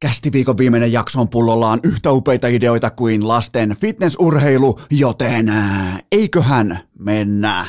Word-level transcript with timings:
Kästiviikon 0.00 0.58
viimeinen 0.58 0.92
jakso 0.92 1.20
on 1.20 1.28
pullollaan 1.28 1.80
yhtä 1.82 2.12
upeita 2.12 2.48
ideoita 2.48 2.90
kuin 2.90 3.28
lasten 3.28 3.76
fitnessurheilu, 3.80 4.80
joten 4.90 5.52
eiköhän 6.12 6.78
mennä. 6.98 7.66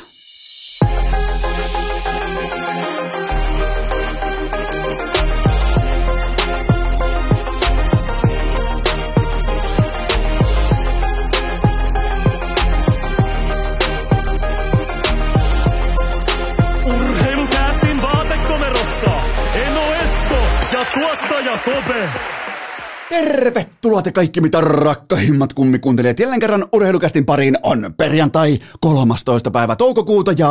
Tervetuloa 23.10 24.02
te 24.02 24.12
kaikki 24.12 24.42
mitä 24.42 24.62
rakkahimmat 24.62 25.54
kummikuuntelijat. 25.54 26.20
Jälleen 26.20 26.40
kerran 26.40 26.66
urheilukästin 26.74 27.26
pariin 27.26 27.58
on 27.64 27.94
perjantai 27.98 28.60
13. 28.80 29.52
päivä 29.52 29.76
toukokuuta 29.76 30.32
ja... 30.38 30.50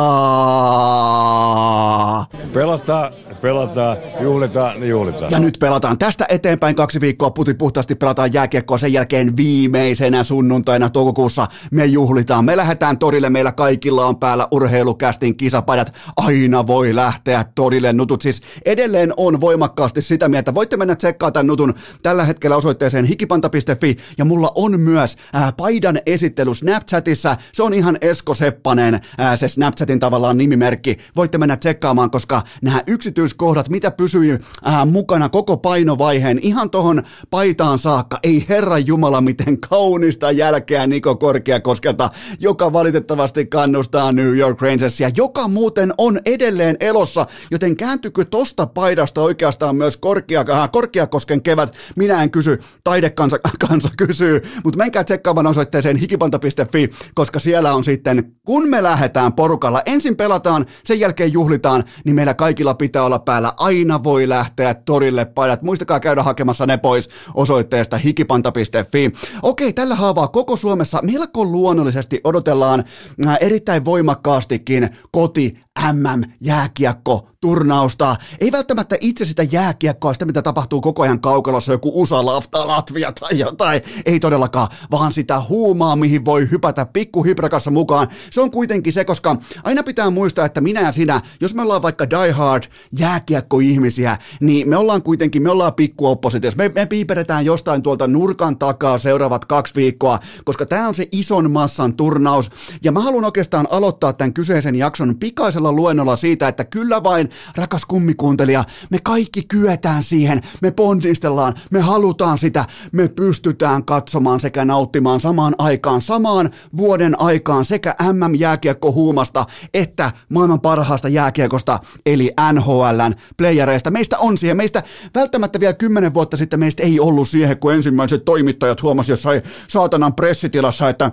Pelataan, 2.53 3.13
pelataan, 3.41 3.97
juhlitaan, 4.21 4.79
niin 4.79 4.89
juhlitaan. 4.89 5.31
Ja 5.31 5.39
nyt 5.39 5.57
pelataan 5.59 5.97
tästä 5.97 6.25
eteenpäin 6.29 6.75
kaksi 6.75 7.01
viikkoa 7.01 7.29
puti 7.29 7.53
puhtaasti 7.53 7.95
pelataan 7.95 8.33
jääkiekkoa 8.33 8.77
sen 8.77 8.93
jälkeen 8.93 9.37
viimeisenä 9.37 10.23
sunnuntaina 10.23 10.89
toukokuussa 10.89 11.47
me 11.71 11.85
juhlitaan. 11.85 12.45
Me 12.45 12.57
lähdetään 12.57 12.97
torille, 12.97 13.29
meillä 13.29 13.51
kaikilla 13.51 14.05
on 14.05 14.17
päällä 14.17 14.47
urheilukästin 14.51 15.37
kisapajat. 15.37 15.93
Aina 16.17 16.67
voi 16.67 16.95
lähteä 16.95 17.45
torille. 17.55 17.93
Nutut 17.93 18.21
siis 18.21 18.41
edelleen 18.65 19.13
on 19.17 19.41
voimakkaasti 19.41 20.01
sitä 20.01 20.29
mieltä. 20.29 20.53
Voitte 20.53 20.77
mennä 20.77 20.95
tsekkaa 20.95 21.31
tämän 21.31 21.47
nutun 21.47 21.73
tällä 22.03 22.25
hetkellä 22.25 22.48
osoitteeseen 22.55 23.05
hikipanta.fi 23.05 23.97
ja 24.17 24.25
mulla 24.25 24.51
on 24.55 24.79
myös 24.79 25.17
ää, 25.33 25.51
paidan 25.51 25.99
esittely 26.05 26.55
Snapchatissa. 26.55 27.37
Se 27.53 27.63
on 27.63 27.73
ihan 27.73 27.97
Esko 28.01 28.33
Seppanen, 28.33 28.99
ää, 29.17 29.35
se 29.35 29.47
Snapchatin 29.47 29.99
tavallaan 29.99 30.37
nimimerkki. 30.37 30.97
Voitte 31.15 31.37
mennä 31.37 31.57
tsekkaamaan, 31.57 32.11
koska 32.11 32.41
nämä 32.61 32.83
yksityiskohdat, 32.87 33.69
mitä 33.69 33.91
pysyi 33.91 34.39
ää, 34.63 34.85
mukana 34.85 35.29
koko 35.29 35.57
painovaiheen, 35.57 36.39
ihan 36.41 36.69
tohon 36.69 37.03
paitaan 37.29 37.79
saakka, 37.79 38.19
ei 38.23 38.45
herra 38.49 38.77
Jumala 38.77 39.21
miten 39.21 39.59
kaunista 39.59 40.31
jälkeä 40.31 40.87
Niko 40.87 41.15
Korkeakoskelta, 41.15 42.09
joka 42.39 42.73
valitettavasti 42.73 43.45
kannustaa 43.45 44.11
New 44.11 44.37
York 44.37 44.61
Rangersia, 44.61 45.11
joka 45.17 45.47
muuten 45.47 45.93
on 45.97 46.19
edelleen 46.25 46.77
elossa, 46.79 47.25
joten 47.51 47.75
kääntykö 47.77 48.25
tosta 48.25 48.65
paidasta 48.65 49.21
oikeastaan 49.21 49.75
myös 49.75 49.97
Korkea, 49.97 50.45
äh, 50.49 50.71
Korkeakosken 50.71 51.41
kevät, 51.41 51.73
minä 51.95 52.23
en 52.23 52.31
kysy, 52.39 52.59
taidekansa 52.83 53.37
kansa 53.69 53.89
kysyy, 53.97 54.41
mutta 54.63 54.77
menkää 54.77 55.03
tsekkaamaan 55.03 55.47
osoitteeseen 55.47 55.97
hikipanta.fi, 55.97 56.89
koska 57.15 57.39
siellä 57.39 57.73
on 57.73 57.83
sitten, 57.83 58.35
kun 58.45 58.69
me 58.69 58.83
lähdetään 58.83 59.33
porukalla, 59.33 59.81
ensin 59.85 60.15
pelataan, 60.15 60.65
sen 60.85 60.99
jälkeen 60.99 61.33
juhlitaan, 61.33 61.83
niin 62.05 62.15
meillä 62.15 62.33
kaikilla 62.33 62.73
pitää 62.73 63.03
olla 63.03 63.19
päällä, 63.19 63.53
aina 63.57 64.03
voi 64.03 64.29
lähteä 64.29 64.73
torille 64.73 65.25
paidat, 65.25 65.61
muistakaa 65.61 65.99
käydä 65.99 66.23
hakemassa 66.23 66.65
ne 66.65 66.77
pois 66.77 67.09
osoitteesta 67.33 67.97
hikipanta.fi. 67.97 69.11
Okei, 69.41 69.73
tällä 69.73 69.95
haavaa 69.95 70.27
koko 70.27 70.55
Suomessa. 70.55 70.99
Melko 71.01 71.45
luonnollisesti 71.45 72.21
odotellaan 72.23 72.83
äh, 73.27 73.37
erittäin 73.41 73.85
voimakkaastikin 73.85 74.89
koti 75.11 75.59
MM-jääkiekko 75.93 77.29
turnausta. 77.41 78.15
Ei 78.39 78.51
välttämättä 78.51 78.97
itse 79.01 79.25
sitä 79.25 79.43
jääkiekkoa, 79.43 80.13
sitä 80.13 80.25
mitä 80.25 80.41
tapahtuu 80.41 80.81
koko 80.81 81.03
ajan 81.03 81.21
kaukalossa, 81.21 81.71
joku 81.71 82.01
USA, 82.01 82.25
Lafta, 82.25 82.67
Latvia 82.67 83.11
tai 83.11 83.39
jotain. 83.39 83.81
Ei 84.05 84.19
todellakaan, 84.19 84.67
vaan 84.91 85.13
sitä 85.13 85.41
huumaa, 85.49 85.95
mihin 85.95 86.25
voi 86.25 86.47
hypätä 86.51 86.85
pikkuhiprakassa 86.85 87.71
mukaan. 87.71 88.07
Se 88.29 88.41
on 88.41 88.51
kuitenkin 88.51 88.93
se, 88.93 89.05
koska 89.05 89.37
aina 89.63 89.83
pitää 89.83 90.09
muistaa, 90.09 90.45
että 90.45 90.61
minä 90.61 90.81
ja 90.81 90.91
sinä, 90.91 91.21
jos 91.41 91.55
me 91.55 91.61
ollaan 91.61 91.81
vaikka 91.81 92.09
die 92.09 92.31
hard 92.31 92.63
jääkiekko-ihmisiä, 92.91 94.17
niin 94.39 94.69
me 94.69 94.77
ollaan 94.77 95.03
kuitenkin, 95.03 95.43
me 95.43 95.49
ollaan 95.49 95.73
pikkuoppositiossa. 95.73 96.57
Me, 96.57 96.71
me 96.75 96.85
piiperetään 96.85 97.45
jostain 97.45 97.81
tuolta 97.81 98.07
nurkan 98.07 98.57
takaa 98.57 98.97
seuraavat 98.97 99.45
kaksi 99.45 99.75
viikkoa, 99.75 100.19
koska 100.45 100.65
tämä 100.65 100.87
on 100.87 100.95
se 100.95 101.07
ison 101.11 101.51
massan 101.51 101.93
turnaus. 101.93 102.51
Ja 102.83 102.91
mä 102.91 102.99
haluan 102.99 103.25
oikeastaan 103.25 103.67
aloittaa 103.69 104.13
tämän 104.13 104.33
kyseisen 104.33 104.75
jakson 104.75 105.15
pikaisella 105.19 105.68
luennolla 105.73 106.17
siitä, 106.17 106.47
että 106.47 106.63
kyllä 106.63 107.03
vain, 107.03 107.29
rakas 107.55 107.85
kummikuuntelija, 107.85 108.63
me 108.89 108.99
kaikki 109.03 109.43
kyetään 109.43 110.03
siihen, 110.03 110.41
me 110.61 110.71
ponnistellaan, 110.71 111.53
me 111.71 111.79
halutaan 111.79 112.37
sitä, 112.37 112.65
me 112.91 113.07
pystytään 113.07 113.85
katsomaan 113.85 114.39
sekä 114.39 114.65
nauttimaan 114.65 115.19
samaan 115.19 115.55
aikaan, 115.57 116.01
samaan 116.01 116.49
vuoden 116.77 117.21
aikaan 117.21 117.65
sekä 117.65 117.95
MM-jääkiekko-huumasta 118.13 119.45
että 119.73 120.11
maailman 120.29 120.61
parhaasta 120.61 121.09
jääkiekosta, 121.09 121.79
eli 122.05 122.31
NHLn 122.53 123.13
playereista. 123.37 123.91
Meistä 123.91 124.17
on 124.17 124.37
siihen, 124.37 124.57
meistä 124.57 124.83
välttämättä 125.15 125.59
vielä 125.59 125.73
kymmenen 125.73 126.13
vuotta 126.13 126.37
sitten 126.37 126.59
meistä 126.59 126.83
ei 126.83 126.99
ollut 126.99 127.29
siihen, 127.29 127.59
kun 127.59 127.73
ensimmäiset 127.73 128.25
toimittajat 128.25 128.81
huomasivat 128.81 129.17
jossain 129.17 129.41
saatanan 129.67 130.15
pressitilassa, 130.15 130.89
että 130.89 131.11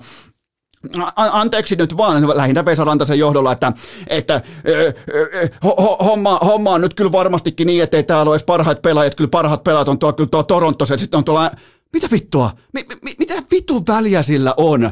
anteeksi 1.17 1.77
nyt 1.77 1.97
vaan 1.97 2.37
lähinnä 2.37 2.65
Vesa 2.65 2.85
Rantasen 2.85 3.19
johdolla, 3.19 3.53
että, 3.53 3.73
että 4.07 4.41
ö, 4.69 4.95
ö, 5.15 5.49
ho- 5.65 6.05
homma, 6.05 6.39
homma 6.39 6.71
on 6.71 6.81
nyt 6.81 6.95
kyllä 6.95 7.13
varmastikin 7.13 7.67
niin, 7.67 7.83
että 7.83 7.97
ei 7.97 8.03
täällä 8.03 8.31
ole 8.31 8.39
parhaat 8.47 8.83
pelaajat, 8.83 9.15
kyllä 9.15 9.31
parhaat 9.31 9.65
pelaajat 9.65 9.89
on 9.89 9.99
tuolla, 9.99 10.17
kyllä 10.17 10.31
tuolla 10.31 10.47
Torontossa, 10.47 10.95
ja 10.95 10.99
sitten 10.99 11.19
on 11.19 11.25
tuolla, 11.25 11.51
mitä 11.93 12.09
vittua, 12.13 12.51
mi, 12.73 12.87
mi, 13.03 13.15
mitä 13.19 13.35
vitun 13.51 13.83
väliä 13.89 14.23
sillä 14.23 14.55
on? 14.57 14.91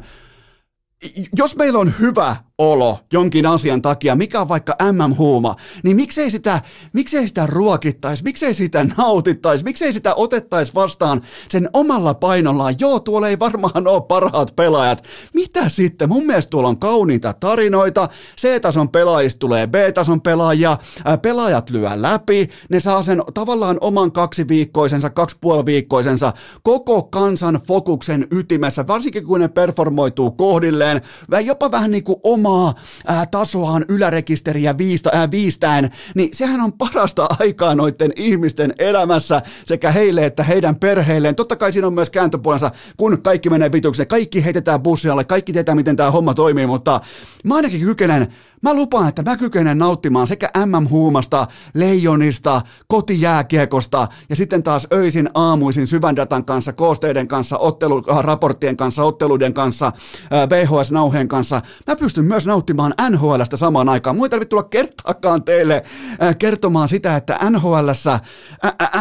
Jos 1.36 1.56
meillä 1.56 1.78
on 1.78 1.94
hyvä 2.00 2.36
olo 2.59 2.98
jonkin 3.12 3.47
asian 3.47 3.82
takia, 3.82 4.16
mikä 4.16 4.41
on 4.41 4.48
vaikka 4.48 4.76
MM-huuma, 4.92 5.56
niin 5.82 5.97
miksei 5.97 6.31
sitä, 6.31 6.60
miksei 6.92 7.28
sitä 7.28 7.47
ruokittaisi, 7.47 8.25
miksei 8.25 8.54
sitä 8.54 8.87
nautittaisi, 8.97 9.65
miksei 9.65 9.92
sitä 9.92 10.15
otettaisi 10.15 10.75
vastaan 10.75 11.22
sen 11.48 11.70
omalla 11.72 12.14
painollaan. 12.14 12.75
Joo, 12.78 13.00
tuolla 13.00 13.28
ei 13.28 13.38
varmaan 13.38 13.88
ole 13.88 14.03
parhaat 14.09 14.56
pelaajat. 14.56 15.04
Mitä 15.32 15.69
sitten? 15.69 16.09
Mun 16.09 16.26
mielestä 16.26 16.50
tuolla 16.50 16.69
on 16.69 16.78
kauniita 16.78 17.32
tarinoita. 17.32 18.09
C-tason 18.41 18.88
pelaajista 18.88 19.38
tulee 19.38 19.66
B-tason 19.66 20.20
pelaajia. 20.20 20.78
Ää, 21.04 21.19
pelaajat 21.19 21.70
lyö 21.70 21.91
läpi. 21.94 22.48
Ne 22.70 22.81
saa 22.81 23.03
sen 23.03 23.22
tavallaan 23.34 23.78
oman 23.81 24.12
kaksiviikkoisensa, 24.12 25.10
kaksipuoliviikkoisensa 25.10 26.32
koko 26.62 27.03
kansan 27.03 27.60
fokuksen 27.66 28.26
ytimessä, 28.31 28.87
varsinkin 28.87 29.26
kun 29.26 29.41
ne 29.41 29.48
performoituu 29.48 30.31
kohdilleen. 30.31 31.00
Jopa 31.44 31.70
vähän 31.70 31.91
niin 31.91 32.04
kuin 32.04 32.20
omaa 32.47 32.75
ää, 33.06 33.27
tasoaan 33.27 33.84
ylärekisteriä 33.88 34.78
viista, 34.78 35.10
ää, 35.12 35.31
viistäen, 35.31 35.91
niin 36.15 36.28
sehän 36.32 36.60
on 36.60 36.72
parasta 36.72 37.27
aikaa 37.38 37.75
noiden 37.75 38.12
ihmisten 38.16 38.75
elämässä 38.78 39.43
sekä 39.66 39.91
heille 39.91 40.27
että 40.27 40.43
heidän 40.43 40.77
perheilleen. 40.77 41.34
Totta 41.34 41.56
kai 41.56 41.72
siinä 41.72 41.87
on 41.87 41.94
myös 41.94 42.10
kääntöpuolensa, 42.10 42.71
kun 42.97 43.22
kaikki 43.22 43.50
menee 43.50 43.72
vitukseen, 43.72 44.09
kaikki 44.09 44.44
heitetään 44.44 44.82
bussialle, 44.82 45.25
kaikki 45.25 45.53
tietää 45.53 45.75
miten 45.75 45.97
tämä 45.97 46.10
homma 46.10 46.34
toimii, 46.34 46.66
mutta 46.66 47.00
mä 47.44 47.56
ainakin 47.56 47.81
kykenen 47.81 48.28
Mä 48.64 48.75
lupaan, 48.75 49.08
että 49.08 49.22
mä 49.22 49.36
kykenen 49.36 49.78
nauttimaan 49.78 50.26
sekä 50.26 50.50
MM-huumasta, 50.66 51.47
leijonista, 51.75 52.62
kotijääkiekosta 52.86 54.08
ja 54.28 54.36
sitten 54.36 54.62
taas 54.62 54.86
öisin 54.92 55.30
aamuisin 55.34 55.86
syvän 55.86 56.16
datan 56.16 56.44
kanssa, 56.44 56.72
koosteiden 56.72 57.28
kanssa, 57.28 57.58
otteluraporttien 57.58 58.76
kanssa, 58.76 59.02
otteluiden 59.02 59.54
kanssa, 59.54 59.92
VHS-nauheen 60.50 61.28
kanssa. 61.28 61.60
Mä 61.86 61.97
pystyn 61.97 62.25
myös 62.25 62.47
nauttimaan 62.47 62.94
NHLstä 63.10 63.56
samaan 63.56 63.88
aikaan. 63.88 64.16
Muita 64.16 64.26
ei 64.26 64.38
tarvitse 64.38 64.50
tulla 64.50 64.62
kertaakaan 64.62 65.42
teille 65.42 65.82
kertomaan 66.38 66.88
sitä, 66.88 67.16
että 67.16 67.38
NHLssä, 67.50 68.20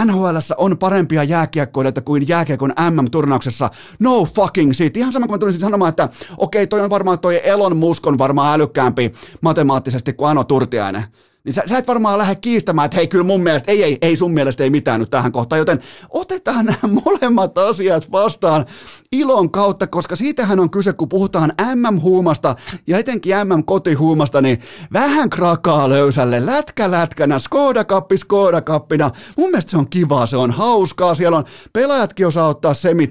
NHLssä 0.05 0.55
on 0.57 0.77
parempia 0.77 1.23
jääkiekkoilijoita 1.23 2.01
kuin 2.01 2.27
jääkiekon 2.27 2.73
MM-turnauksessa. 2.89 3.69
No 3.99 4.25
fucking 4.25 4.73
shit. 4.73 4.97
Ihan 4.97 5.13
sama 5.13 5.27
kuin 5.27 5.33
mä 5.35 5.39
tulisin 5.39 5.61
sanomaan, 5.61 5.89
että 5.89 6.09
okei, 6.37 6.63
okay, 6.63 6.67
toi 6.67 6.81
on 6.81 6.89
varmaan 6.89 7.19
toi 7.19 7.41
Elon 7.43 7.77
Musk 7.77 8.07
on 8.07 8.17
varmaan 8.17 8.53
älykkäämpi 8.55 9.13
matemaattisesti 9.53 10.13
kuin 10.13 10.29
Ano 10.29 10.43
Turtiainen. 10.43 11.03
Niin 11.43 11.53
sä, 11.53 11.63
sä 11.65 11.77
et 11.77 11.87
varmaan 11.87 12.17
lähde 12.17 12.35
kiistämään, 12.35 12.85
että 12.85 12.95
hei 12.95 13.07
kyllä 13.07 13.23
mun 13.23 13.43
mielestä, 13.43 13.71
ei, 13.71 13.83
ei, 13.83 13.97
ei 14.01 14.15
sun 14.15 14.33
mielestä 14.33 14.63
ei 14.63 14.69
mitään 14.69 14.99
nyt 14.99 15.09
tähän 15.09 15.31
kohtaan, 15.31 15.59
joten 15.59 15.79
otetaan 16.09 16.65
nämä 16.81 17.01
molemmat 17.05 17.57
asiat 17.57 18.11
vastaan 18.11 18.65
ilon 19.11 19.51
kautta, 19.51 19.87
koska 19.87 20.15
siitähän 20.15 20.59
on 20.59 20.69
kyse, 20.69 20.93
kun 20.93 21.09
puhutaan 21.09 21.53
MM-huumasta 21.75 22.55
ja 22.87 22.97
etenkin 22.97 23.35
MM-kotihuumasta, 23.43 24.41
niin 24.41 24.59
vähän 24.93 25.29
krakaa 25.29 25.89
löysälle, 25.89 26.45
lätkä 26.45 26.91
lätkänä, 26.91 27.39
skoodakappi 27.39 28.17
skoodakappina. 28.17 29.11
Mun 29.37 29.49
mielestä 29.49 29.71
se 29.71 29.77
on 29.77 29.89
kivaa, 29.89 30.25
se 30.25 30.37
on 30.37 30.51
hauskaa, 30.51 31.15
siellä 31.15 31.37
on 31.37 31.45
pelaajatkin 31.73 32.27
osaa 32.27 32.47
ottaa 32.47 32.73
semi 32.73 33.09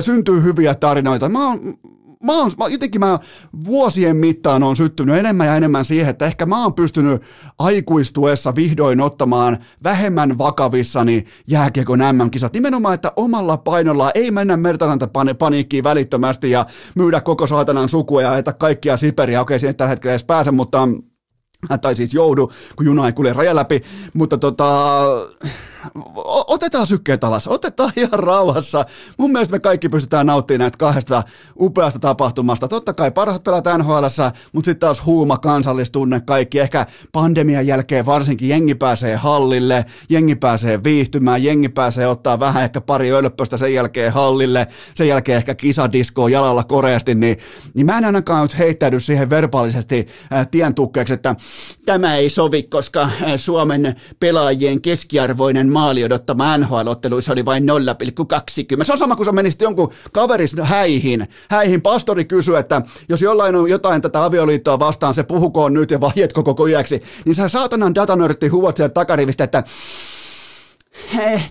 syntyy 0.00 0.42
hyviä 0.42 0.74
tarinoita. 0.74 1.28
Mä 1.28 1.46
oon, 1.46 1.78
mä 2.22 2.38
oon, 2.38 2.50
mä, 2.58 2.68
jotenkin 2.68 3.00
mä 3.00 3.18
vuosien 3.64 4.16
mittaan 4.16 4.62
on 4.62 4.76
syttynyt 4.76 5.16
enemmän 5.16 5.46
ja 5.46 5.56
enemmän 5.56 5.84
siihen, 5.84 6.10
että 6.10 6.26
ehkä 6.26 6.46
mä 6.46 6.62
oon 6.62 6.74
pystynyt 6.74 7.22
aikuistuessa 7.58 8.54
vihdoin 8.54 9.00
ottamaan 9.00 9.58
vähemmän 9.84 10.38
vakavissani 10.38 11.24
jääkiekon 11.46 11.98
MM-kisat. 11.98 12.52
Nimenomaan, 12.52 12.94
että 12.94 13.12
omalla 13.16 13.56
painolla 13.56 14.10
ei 14.14 14.30
mennä 14.30 14.56
mertaranta 14.56 15.08
paniikkiin 15.38 15.84
välittömästi 15.84 16.50
ja 16.50 16.66
myydä 16.94 17.20
koko 17.20 17.46
saatanan 17.46 17.88
sukua 17.88 18.22
ja 18.22 18.38
että 18.38 18.52
kaikkia 18.52 18.96
Siperiä. 18.96 19.40
Okei, 19.40 19.58
siihen 19.58 19.76
tällä 19.76 19.90
hetkellä 19.90 20.12
edes 20.12 20.24
pääse, 20.24 20.50
mutta 20.50 20.88
tai 21.80 21.94
siis 21.94 22.14
joudu, 22.14 22.52
kun 22.76 22.86
juna 22.86 23.06
ei 23.06 23.12
kulje 23.12 23.32
raja 23.32 23.54
läpi, 23.54 23.82
mutta 24.14 24.38
tota, 24.38 25.00
otetaan 26.46 26.86
sykkeet 26.86 27.24
alas, 27.24 27.48
otetaan 27.48 27.92
ihan 27.96 28.12
rauhassa. 28.12 28.84
Mun 29.18 29.32
mielestä 29.32 29.52
me 29.52 29.60
kaikki 29.60 29.88
pystytään 29.88 30.26
nauttimaan 30.26 30.58
näistä 30.58 30.78
kahdesta 30.78 31.22
upeasta 31.60 31.98
tapahtumasta. 31.98 32.68
Totta 32.68 32.92
kai 32.92 33.10
parhaat 33.10 33.44
pelaat 33.44 33.64
nhl 33.78 33.92
mutta 34.52 34.68
sitten 34.68 34.80
taas 34.80 35.04
huuma 35.06 35.38
kansallistunne 35.38 36.20
kaikki. 36.20 36.60
Ehkä 36.60 36.86
pandemian 37.12 37.66
jälkeen 37.66 38.06
varsinkin 38.06 38.48
jengi 38.48 38.74
pääsee 38.74 39.16
hallille, 39.16 39.84
jengi 40.08 40.34
pääsee 40.34 40.84
viihtymään, 40.84 41.44
jengi 41.44 41.68
pääsee 41.68 42.06
ottaa 42.06 42.40
vähän 42.40 42.64
ehkä 42.64 42.80
pari 42.80 43.12
ölppöstä 43.12 43.56
sen 43.56 43.74
jälkeen 43.74 44.12
hallille, 44.12 44.66
sen 44.94 45.08
jälkeen 45.08 45.36
ehkä 45.36 45.54
kisadiskoon 45.54 46.32
jalalla 46.32 46.64
koreasti, 46.64 47.14
niin, 47.14 47.36
niin 47.74 47.86
mä 47.86 47.98
en 47.98 48.04
ainakaan 48.04 48.42
nyt 48.42 48.58
heittäydy 48.58 49.00
siihen 49.00 49.30
verbaalisesti 49.30 50.06
äh, 50.32 50.48
tien 50.50 50.74
tukkeeksi, 50.74 51.14
että 51.14 51.36
tämä 51.86 52.16
ei 52.16 52.30
sovi, 52.30 52.62
koska 52.62 53.10
Suomen 53.36 53.96
pelaajien 54.20 54.82
keskiarvoinen 54.82 55.71
maali 55.72 56.04
odottama 56.04 56.56
NHL-otteluissa 56.58 57.32
oli 57.32 57.44
vain 57.44 57.64
0,20. 58.78 58.84
Se 58.84 58.92
on 58.92 58.98
sama 58.98 59.16
kuin 59.16 59.26
sä 59.26 59.32
menisit 59.32 59.60
jonkun 59.60 59.92
kaveris 60.12 60.56
häihin. 60.62 61.28
Häihin 61.50 61.82
pastori 61.82 62.24
kysyy, 62.24 62.56
että 62.56 62.82
jos 63.08 63.22
jollain 63.22 63.56
on 63.56 63.70
jotain 63.70 64.02
tätä 64.02 64.24
avioliittoa 64.24 64.78
vastaan, 64.78 65.14
se 65.14 65.22
puhukoon 65.22 65.74
nyt 65.74 65.90
ja 65.90 66.00
vahjetko 66.00 66.42
koko 66.42 66.68
yöksi. 66.68 67.02
Niin 67.24 67.34
sä 67.34 67.48
saatanan 67.48 67.94
datanörtti 67.94 68.48
huuat 68.48 68.76
sieltä 68.76 68.94
takarivistä, 68.94 69.44
että 69.44 69.64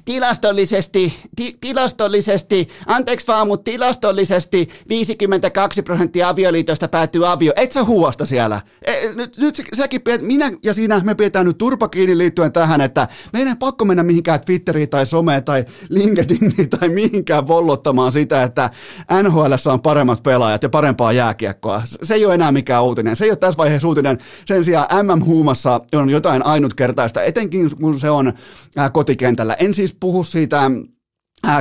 tilastollisesti, 0.05 1.13
ti, 1.35 1.57
tilastollisesti, 1.61 2.67
anteeksi 2.85 3.27
vaan, 3.27 3.47
mutta 3.47 3.71
tilastollisesti 3.71 4.69
52 4.89 5.81
prosenttia 5.81 6.29
avioliitosta 6.29 6.88
päätyy 6.88 7.31
avio. 7.31 7.53
Et 7.55 7.71
sä 7.71 7.83
huosta 7.83 8.25
siellä. 8.25 8.61
E, 8.81 8.93
nyt, 9.15 9.38
nyt 9.38 9.61
säkin, 9.73 10.01
minä 10.21 10.51
ja 10.63 10.73
sinä, 10.73 11.01
me 11.03 11.15
pidetään 11.15 11.45
nyt 11.45 11.57
turpa 11.57 11.88
kiinni 11.88 12.17
liittyen 12.17 12.51
tähän, 12.51 12.81
että 12.81 13.07
meidän 13.33 13.47
ei 13.47 13.55
pakko 13.59 13.85
mennä 13.85 14.03
mihinkään 14.03 14.41
Twitteriin 14.41 14.89
tai 14.89 15.05
someen 15.05 15.44
tai 15.44 15.65
LinkedIniin 15.89 16.69
tai 16.79 16.89
mihinkään 16.89 17.47
vollottamaan 17.47 18.11
sitä, 18.11 18.44
että 18.44 18.69
NHL 19.23 19.53
on 19.71 19.81
paremmat 19.81 20.23
pelaajat 20.23 20.63
ja 20.63 20.69
parempaa 20.69 21.11
jääkiekkoa. 21.11 21.81
Se 22.03 22.13
ei 22.13 22.25
ole 22.25 22.33
enää 22.33 22.51
mikään 22.51 22.83
uutinen. 22.83 23.15
Se 23.15 23.25
ei 23.25 23.31
ole 23.31 23.37
tässä 23.37 23.57
vaiheessa 23.57 23.87
uutinen. 23.87 24.17
Sen 24.45 24.63
sijaan 24.63 25.05
MM-huumassa 25.05 25.81
on 25.94 26.09
jotain 26.09 26.45
ainutkertaista, 26.45 27.23
etenkin 27.23 27.69
kun 27.81 27.99
se 27.99 28.09
on 28.09 28.33
kotikentä 28.91 29.31
kentällä. 29.31 29.54
En 29.54 29.74
siis 29.74 29.95
puhu 30.00 30.24
siitä 30.24 30.72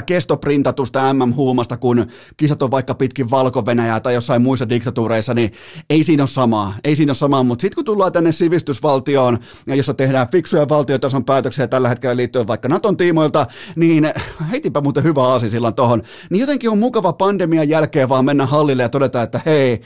kestoprintatusta 0.06 1.12
MM-huumasta, 1.12 1.76
kun 1.76 2.06
kisat 2.36 2.62
on 2.62 2.70
vaikka 2.70 2.94
pitkin 2.94 3.30
valko 3.30 3.64
tai 4.02 4.14
jossain 4.14 4.42
muissa 4.42 4.68
diktatuureissa, 4.68 5.34
niin 5.34 5.52
ei 5.90 6.04
siinä 6.04 6.22
ole 6.22 6.28
samaa. 6.28 6.74
Ei 6.84 6.96
siinä 6.96 7.10
ole 7.10 7.16
samaa, 7.16 7.42
mutta 7.42 7.62
sitten 7.62 7.74
kun 7.74 7.84
tullaan 7.84 8.12
tänne 8.12 8.32
sivistysvaltioon, 8.32 9.38
jossa 9.66 9.94
tehdään 9.94 10.28
fiksuja 10.32 10.68
valtiotason 10.68 11.24
päätöksiä 11.24 11.66
tällä 11.66 11.88
hetkellä 11.88 12.16
liittyen 12.16 12.46
vaikka 12.46 12.68
Naton 12.68 12.96
tiimoilta, 12.96 13.46
niin 13.76 14.12
heitinpä 14.50 14.80
muuten 14.80 15.04
hyvä 15.04 15.22
aasi 15.22 15.50
silloin 15.50 15.74
tohon, 15.74 16.02
niin 16.30 16.40
jotenkin 16.40 16.70
on 16.70 16.78
mukava 16.78 17.12
pandemian 17.12 17.68
jälkeen 17.68 18.08
vaan 18.08 18.24
mennä 18.24 18.46
hallille 18.46 18.82
ja 18.82 18.88
todeta, 18.88 19.22
että 19.22 19.40
hei, 19.46 19.80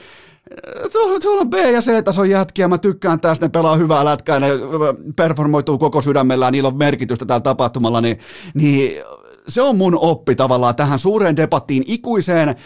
Tuolla, 0.92 1.20
tuolla 1.20 1.44
B- 1.44 1.54
ja 1.54 1.80
C-tason 1.80 2.30
jätkiä, 2.30 2.68
mä 2.68 2.78
tykkään 2.78 3.20
tästä, 3.20 3.46
ne 3.46 3.50
pelaa 3.50 3.76
hyvää 3.76 4.04
lätkää, 4.04 4.40
ne 4.40 4.48
performoituu 5.16 5.78
koko 5.78 6.02
sydämellään, 6.02 6.52
niillä 6.52 6.66
on 6.68 6.76
merkitystä 6.76 7.26
tällä 7.26 7.40
tapahtumalla, 7.40 8.00
niin, 8.00 8.18
niin 8.54 9.02
se 9.48 9.62
on 9.62 9.76
mun 9.76 9.98
oppi 9.98 10.34
tavallaan 10.34 10.74
tähän 10.74 10.98
suureen 10.98 11.36
debattiin, 11.36 11.84
ikuiseen, 11.86 12.56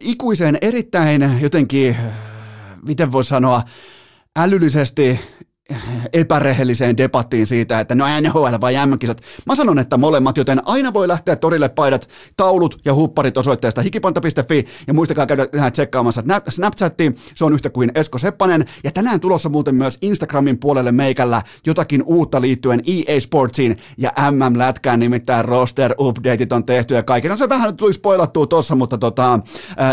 ikuiseen 0.00 0.58
erittäin 0.60 1.38
jotenkin, 1.40 1.96
miten 2.82 3.12
voi 3.12 3.24
sanoa, 3.24 3.62
älyllisesti 4.36 5.20
epärehelliseen 6.12 6.96
debattiin 6.96 7.46
siitä, 7.46 7.80
että 7.80 7.94
no 7.94 8.04
NHL 8.20 8.60
vai 8.60 8.74
MM-kisat. 8.86 9.20
Mä 9.46 9.54
sanon, 9.54 9.78
että 9.78 9.96
molemmat, 9.96 10.36
joten 10.36 10.62
aina 10.64 10.92
voi 10.92 11.08
lähteä 11.08 11.36
torille 11.36 11.68
paidat, 11.68 12.08
taulut 12.36 12.80
ja 12.84 12.94
hupparit 12.94 13.36
osoitteesta 13.36 13.82
hikipanta.fi 13.82 14.66
ja 14.86 14.94
muistakaa 14.94 15.26
käydä 15.26 15.46
tsekkaamassa 15.72 16.22
Snapchatiin, 16.48 17.16
se 17.34 17.44
on 17.44 17.52
yhtä 17.52 17.70
kuin 17.70 17.92
Esko 17.94 18.18
Seppanen. 18.18 18.64
Ja 18.84 18.90
tänään 18.90 19.20
tulossa 19.20 19.48
muuten 19.48 19.74
myös 19.74 19.98
Instagramin 20.02 20.58
puolelle 20.58 20.92
meikällä 20.92 21.42
jotakin 21.66 22.02
uutta 22.06 22.40
liittyen 22.40 22.82
EA 22.86 23.20
Sportsiin 23.20 23.76
ja 23.98 24.12
MM-lätkään, 24.30 25.00
nimittäin 25.00 25.44
roster 25.44 25.94
updateit 25.98 26.52
on 26.52 26.64
tehty 26.64 26.94
ja 26.94 27.02
kaikki. 27.02 27.28
No 27.28 27.36
se 27.36 27.48
vähän 27.48 27.76
tuli 27.76 27.92
spoilattua 27.92 28.46
tossa, 28.46 28.74
mutta 28.74 28.98
tota, 28.98 29.40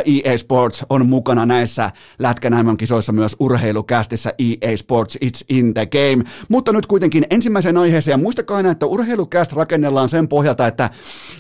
EA 0.06 0.38
Sports 0.38 0.86
on 0.90 1.10
mukana 1.10 1.46
näissä 1.46 1.92
lätkän 2.20 2.66
MM-kisoissa 2.66 3.12
myös 3.12 3.36
urheilukästissä. 3.40 4.34
EA 4.40 4.78
Sports 4.78 5.18
It's 5.26 5.61
in 5.62 5.74
the 5.74 5.86
game. 5.86 6.24
Mutta 6.50 6.74
nyt 6.74 6.86
kuitenkin 6.86 7.26
ensimmäisen 7.30 7.78
aiheeseen, 7.78 8.14
ja 8.14 8.18
muistakaa 8.18 8.58
aina, 8.58 8.72
että 8.72 8.86
urheilukäst 8.86 9.54
rakennellaan 9.54 10.10
sen 10.10 10.28
pohjalta, 10.28 10.68
että, 10.68 10.90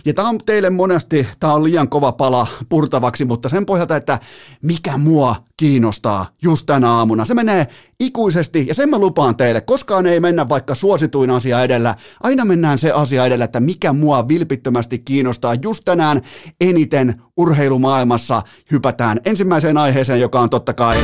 ja 0.05 0.13
tämä 0.13 0.29
on 0.29 0.37
teille 0.45 0.69
monesti, 0.69 1.27
tämä 1.39 1.53
on 1.53 1.63
liian 1.63 1.89
kova 1.89 2.11
pala 2.11 2.47
purtavaksi, 2.69 3.25
mutta 3.25 3.49
sen 3.49 3.65
pohjalta, 3.65 3.95
että 3.95 4.19
mikä 4.61 4.97
mua 4.97 5.35
kiinnostaa 5.57 6.25
just 6.41 6.65
tänä 6.65 6.89
aamuna. 6.89 7.25
Se 7.25 7.33
menee 7.33 7.67
ikuisesti, 7.99 8.67
ja 8.67 8.73
sen 8.73 8.89
mä 8.89 8.97
lupaan 8.97 9.35
teille, 9.35 9.61
koskaan 9.61 10.07
ei 10.07 10.19
mennä 10.19 10.49
vaikka 10.49 10.75
suosituin 10.75 11.29
asia 11.29 11.63
edellä, 11.63 11.95
aina 12.23 12.45
mennään 12.45 12.77
se 12.77 12.91
asia 12.91 13.25
edellä, 13.25 13.45
että 13.45 13.59
mikä 13.59 13.93
mua 13.93 14.27
vilpittömästi 14.27 14.99
kiinnostaa 14.99 15.55
just 15.55 15.85
tänään 15.85 16.21
eniten 16.61 17.21
urheilumaailmassa. 17.37 18.41
Hypätään 18.71 19.19
ensimmäiseen 19.25 19.77
aiheeseen, 19.77 20.21
joka 20.21 20.39
on 20.39 20.49
totta 20.49 20.73
kai 20.73 20.97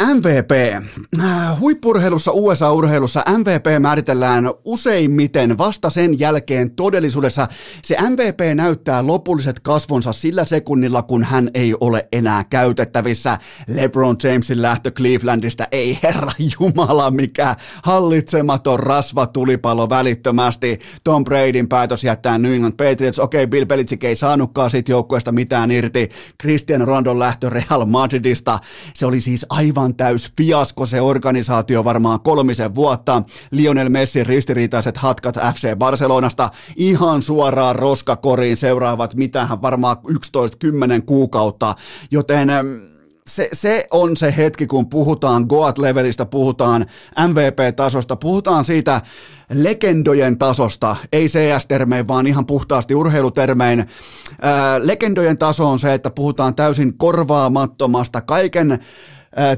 MVP. 0.00 0.50
Äh, 1.20 1.60
huippurheilussa, 1.60 2.32
USA-urheilussa 2.32 3.24
MVP 3.38 3.80
määritellään 3.80 4.50
useimmiten 4.64 5.58
vasta 5.58 5.90
sen 5.90 6.18
jälkeen 6.18 6.70
todellisuudessa. 6.70 7.48
Se 7.82 7.96
MVP 8.10 8.40
näyttää 8.54 9.06
lopulliset 9.06 9.60
kasvonsa 9.60 10.12
sillä 10.12 10.44
sekunnilla, 10.44 11.02
kun 11.02 11.24
hän 11.24 11.50
ei 11.54 11.74
ole 11.80 12.08
enää 12.12 12.44
käytettävissä. 12.44 13.38
LeBron 13.68 14.16
Jamesin 14.24 14.62
lähtö 14.62 14.90
Clevelandista 14.90 15.66
ei 15.72 15.98
herra 16.02 16.32
jumala 16.60 17.10
mikä 17.10 17.56
hallitsematon 17.82 18.80
rasva 18.80 19.26
tulipalo 19.26 19.88
välittömästi. 19.88 20.78
Tom 21.04 21.24
Bradyn 21.24 21.68
päätös 21.68 22.04
jättää 22.04 22.38
New 22.38 22.52
England 22.52 22.74
Patriots. 22.76 23.18
Okei, 23.18 23.44
okay, 23.44 23.50
Bill 23.50 23.66
Belichick 23.66 24.04
ei 24.04 24.16
saanutkaan 24.16 24.70
siitä 24.70 24.92
joukkueesta 24.92 25.32
mitään 25.32 25.70
irti. 25.70 26.08
Christian 26.40 26.80
Rondon 26.80 27.18
lähtö 27.18 27.50
Real 27.50 27.84
Madridista. 27.84 28.58
Se 28.94 29.06
oli 29.06 29.20
siis 29.20 29.46
aivan 29.48 29.89
aivan 29.90 29.96
täys 29.96 30.32
fiasko 30.36 30.86
se 30.86 31.00
organisaatio 31.00 31.84
varmaan 31.84 32.20
kolmisen 32.20 32.74
vuotta. 32.74 33.22
Lionel 33.50 33.88
Messin 33.88 34.26
ristiriitaiset 34.26 34.96
hatkat 34.96 35.36
FC 35.54 35.76
Barcelonasta 35.76 36.50
ihan 36.76 37.22
suoraan 37.22 37.76
roskakoriin 37.76 38.56
seuraavat 38.56 39.14
mitähän 39.14 39.62
varmaan 39.62 39.96
11-10 39.96 41.02
kuukautta, 41.06 41.74
joten 42.10 42.48
se, 43.26 43.48
se 43.52 43.86
on 43.90 44.16
se 44.16 44.34
hetki, 44.36 44.66
kun 44.66 44.88
puhutaan 44.88 45.46
Goat-levelistä, 45.48 46.26
puhutaan 46.26 46.86
MVP-tasosta, 47.28 48.16
puhutaan 48.16 48.64
siitä 48.64 49.00
legendojen 49.52 50.38
tasosta, 50.38 50.96
ei 51.12 51.26
CS-termein, 51.26 52.08
vaan 52.08 52.26
ihan 52.26 52.46
puhtaasti 52.46 52.94
urheilutermein. 52.94 53.86
Ää, 54.42 54.86
legendojen 54.86 55.38
taso 55.38 55.70
on 55.70 55.78
se, 55.78 55.94
että 55.94 56.10
puhutaan 56.10 56.54
täysin 56.54 56.98
korvaamattomasta, 56.98 58.20
kaiken 58.20 58.78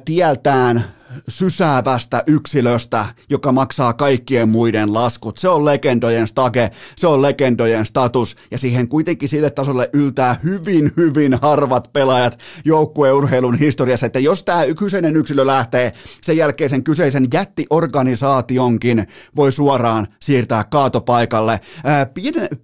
tieltään 0.04 0.84
sysäävästä 1.28 2.22
yksilöstä, 2.26 3.04
joka 3.30 3.52
maksaa 3.52 3.92
kaikkien 3.92 4.48
muiden 4.48 4.94
laskut. 4.94 5.38
Se 5.38 5.48
on 5.48 5.64
legendojen 5.64 6.26
stage, 6.26 6.70
se 6.96 7.06
on 7.06 7.22
legendojen 7.22 7.86
status, 7.86 8.36
ja 8.50 8.58
siihen 8.58 8.88
kuitenkin 8.88 9.28
sille 9.28 9.50
tasolle 9.50 9.90
yltää 9.92 10.40
hyvin, 10.44 10.92
hyvin 10.96 11.38
harvat 11.42 11.92
pelaajat 11.92 12.38
joukkueurheilun 12.64 13.58
historiassa, 13.58 14.06
että 14.06 14.18
jos 14.18 14.44
tämä 14.44 14.62
kyseinen 14.78 15.16
yksilö 15.16 15.46
lähtee, 15.46 15.92
sen 16.22 16.36
jälkeen 16.36 16.70
sen 16.70 16.84
kyseisen 16.84 17.26
jättiorganisaationkin 17.32 19.06
voi 19.36 19.52
suoraan 19.52 20.08
siirtää 20.20 20.64
kaatopaikalle. 20.64 21.60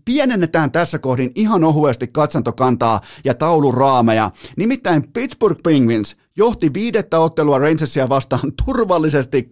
pienennetään 0.05 0.71
tässä 0.71 0.99
kohdin 0.99 1.33
ihan 1.35 1.65
ohuesti 1.65 2.07
katsantokantaa 2.07 3.01
ja 3.25 3.35
tauluraameja. 3.35 4.31
Nimittäin 4.57 5.13
Pittsburgh 5.13 5.63
Penguins 5.63 6.17
johti 6.39 6.75
viidettä 6.75 7.19
ottelua 7.19 7.59
Rangersia 7.59 8.09
vastaan 8.09 8.53
turvallisesti 8.67 9.49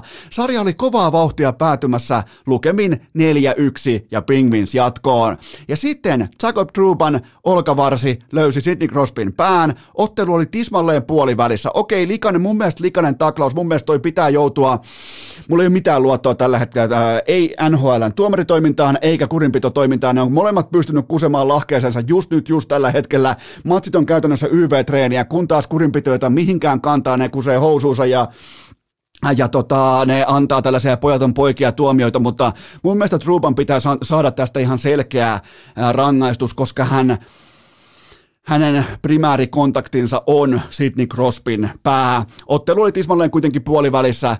2-0. 0.00 0.06
Sarja 0.30 0.60
oli 0.60 0.74
kovaa 0.74 1.12
vauhtia 1.12 1.52
päätymässä 1.52 2.22
lukemin 2.46 2.92
4-1 2.92 4.06
ja 4.10 4.22
Penguins 4.22 4.74
jatkoon. 4.74 5.36
Ja 5.68 5.76
sitten 5.76 6.28
Jacob 6.42 6.68
Truban 6.72 7.20
olkavarsi 7.44 8.18
löysi 8.32 8.60
Sidney 8.60 8.88
Crosbyn 8.88 9.32
pään. 9.32 9.74
Ottelu 9.94 10.34
oli 10.34 10.46
tismalleen 10.46 11.02
puolivälissä. 11.02 11.70
Okei, 11.74 12.08
likainen, 12.08 12.42
mun 12.42 12.58
mielestä 12.58 12.84
likainen 12.84 13.18
taklaus, 13.18 13.54
mun 13.54 13.68
mielestä 13.68 13.86
toi 13.86 13.98
pitää 13.98 14.28
joutua. 14.28 14.80
Mulla 15.48 15.62
ei 15.62 15.66
ole 15.66 15.72
mitään 15.72 16.02
luottoa 16.02 16.34
tällä 16.34 16.58
hetkellä, 16.58 17.14
äh, 17.14 17.22
ei 17.26 17.54
NHLn 17.70 18.12
tuomaritoimintaan 18.16 18.98
eikä 19.02 19.26
kurinpitotoimintaan. 19.26 20.14
Ne 20.14 20.22
on 20.22 20.32
molemmat 20.32 20.70
pystynyt 20.70 21.04
kusemaan 21.08 21.48
lahkeeseensa 21.48 22.02
just 22.06 22.30
nyt, 22.30 22.48
just 22.48 22.68
tällä 22.68 22.90
hetkellä. 22.90 23.36
Matsit 23.64 23.96
on 23.96 24.06
käytännössä 24.06 24.46
YV-treeniä, 24.50 25.24
kun 25.24 25.48
taas 25.48 25.66
kurinpitoita 26.08 26.30
mihinkään 26.30 26.80
kantaa, 26.80 27.16
ne 27.16 27.28
kusee 27.28 27.58
housuunsa 27.58 28.06
ja 28.06 28.28
ja 29.36 29.48
tota, 29.48 30.02
ne 30.06 30.24
antaa 30.26 30.62
tällaisia 30.62 30.96
pojaton 30.96 31.34
poikia 31.34 31.72
tuomioita, 31.72 32.18
mutta 32.18 32.52
mun 32.82 32.96
mielestä 32.96 33.18
Truban 33.18 33.54
pitää 33.54 33.78
saada 34.02 34.30
tästä 34.30 34.60
ihan 34.60 34.78
selkeä 34.78 35.40
rangaistus, 35.92 36.54
koska 36.54 36.84
hän 36.84 37.18
hänen 38.48 38.84
primäärikontaktinsa 39.02 40.22
on 40.26 40.60
Sidney 40.70 41.06
Crosbyn 41.06 41.70
pää. 41.82 42.24
Ottelu 42.46 42.82
oli 42.82 42.92
tismalleen 42.92 43.30
kuitenkin 43.30 43.62
puolivälissä. 43.62 44.36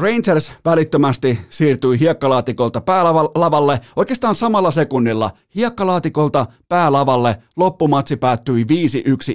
Rangers 0.00 0.52
välittömästi 0.64 1.38
siirtyi 1.50 2.00
hiekkalaatikolta 2.00 2.80
päälavalle 2.80 3.80
oikeastaan 3.96 4.34
samalla 4.34 4.70
sekunnilla. 4.70 5.30
Hiekkalaatikolta 5.54 6.46
päälavalle 6.68 7.36
loppumatsi 7.56 8.16
päättyi 8.16 8.64
5-1 8.64 8.66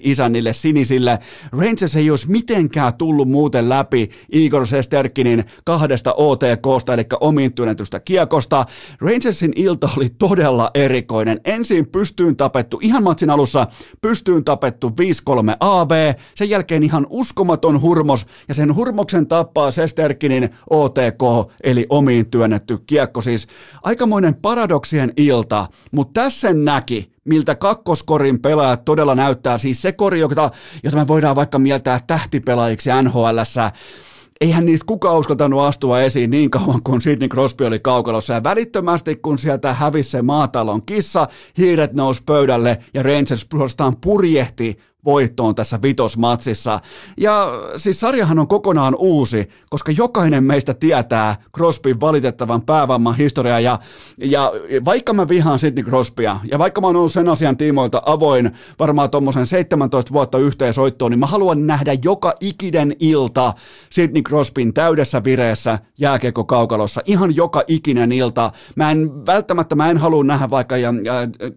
isännille 0.03 0.53
sinisille. 0.53 1.20
Rangers 1.51 1.96
ei 1.96 2.10
olisi 2.10 2.32
mitenkään 2.32 2.94
tullut 2.94 3.30
muuten 3.30 3.70
läpi 3.70 4.10
Igor 4.32 4.68
Sesterkinin 4.68 5.46
kahdesta 5.65 6.13
OTKsta, 6.13 6.94
eli 6.94 7.06
omiin 7.20 7.53
työnnetystä 7.53 8.00
kiekosta. 8.00 8.65
Rangersin 9.01 9.53
ilta 9.56 9.89
oli 9.98 10.10
todella 10.10 10.72
erikoinen. 10.74 11.42
Ensin 11.46 11.88
pystyyn 11.88 12.36
tapettu 12.36 12.80
ihan 12.82 13.03
matsin 13.03 13.30
alussa, 13.30 13.68
pystyyn 14.13 14.43
tapettu 14.43 14.89
5-3 14.89 14.93
AV, 15.60 16.13
sen 16.36 16.50
jälkeen 16.50 16.84
ihan 16.84 17.08
uskomaton 17.10 17.82
hurmos, 17.82 18.25
ja 18.48 18.53
sen 18.53 18.75
hurmoksen 18.75 19.27
tappaa 19.27 19.72
Sesterkinin 19.72 20.50
OTK, 20.70 21.51
eli 21.63 21.86
omiin 21.89 22.29
työnnetty 22.29 22.77
kiekko. 22.77 23.22
Siis 23.22 23.48
aikamoinen 23.84 24.36
paradoksien 24.36 25.13
ilta, 25.17 25.67
mutta 25.91 26.22
tässä 26.22 26.53
näki, 26.53 27.12
miltä 27.25 27.55
kakkoskorin 27.55 28.41
pelaajat 28.41 28.86
todella 28.86 29.15
näyttää. 29.15 29.58
Siis 29.58 29.82
se 29.82 29.91
kori, 29.91 30.20
jota, 30.20 30.51
jota 30.84 30.98
me 30.98 31.08
voidaan 31.08 31.36
vaikka 31.36 31.60
mieltää 31.60 32.00
tähtipelaajiksi 32.08 32.89
NHLssä, 33.03 33.72
eihän 34.44 34.66
niistä 34.66 34.86
kukaan 34.86 35.18
uskaltanut 35.18 35.62
astua 35.62 36.02
esiin 36.02 36.30
niin 36.30 36.50
kauan 36.50 36.84
kuin 36.84 37.02
Sidney 37.02 37.30
Crosby 37.30 37.66
oli 37.66 37.80
kaukalossa. 37.80 38.34
Ja 38.34 38.44
välittömästi 38.44 39.16
kun 39.16 39.38
sieltä 39.38 39.74
hävisi 39.74 40.10
se 40.10 40.22
maatalon 40.22 40.86
kissa, 40.86 41.28
hiiret 41.58 41.94
nousi 41.94 42.22
pöydälle 42.26 42.78
ja 42.94 43.04
Rangers 43.04 43.48
suorastaan 43.52 43.96
purjehti 44.02 44.78
voittoon 45.05 45.55
tässä 45.55 45.79
vitosmatsissa. 45.81 46.79
Ja 47.17 47.48
siis 47.75 48.00
sarjahan 48.00 48.39
on 48.39 48.48
kokonaan 48.48 48.95
uusi, 49.00 49.50
koska 49.69 49.91
jokainen 49.91 50.43
meistä 50.43 50.74
tietää 50.74 51.36
Crosbyn 51.55 52.00
valitettavan 52.00 52.62
päävamman 52.62 53.17
historiaa. 53.17 53.60
Ja, 53.60 53.79
ja 54.17 54.51
vaikka 54.86 55.13
mä 55.13 55.27
vihaan 55.27 55.60
Sidney 55.60 55.83
Crosbya, 55.83 56.39
ja 56.51 56.60
vaikka 56.60 56.81
mä 56.81 56.88
oon 56.88 56.95
ollut 56.95 57.12
sen 57.12 57.29
asian 57.29 57.57
tiimoilta 57.57 58.01
avoin 58.05 58.51
varmaan 58.79 59.10
tuommoisen 59.10 59.45
17 59.45 60.13
vuotta 60.13 60.38
yhteensoittoon, 60.38 61.12
niin 61.12 61.19
mä 61.19 61.25
haluan 61.25 61.67
nähdä 61.67 61.95
joka 62.03 62.33
ikinen 62.39 62.95
ilta 63.00 63.53
Sidney 63.89 64.22
Crosbyn 64.22 64.74
täydessä 64.74 65.24
vireessä 65.24 65.79
jääkiekko 66.00 66.43
kaukalossa. 66.43 67.01
Ihan 67.05 67.36
joka 67.36 67.63
ikinen 67.67 68.12
ilta. 68.12 68.51
Mä 68.75 68.91
en 68.91 69.25
välttämättä, 69.25 69.75
mä 69.75 69.89
en 69.89 69.98
halua 69.98 70.24
nähdä 70.24 70.50
vaikka 70.50 70.77
ja, 70.77 70.93
ja 71.03 71.13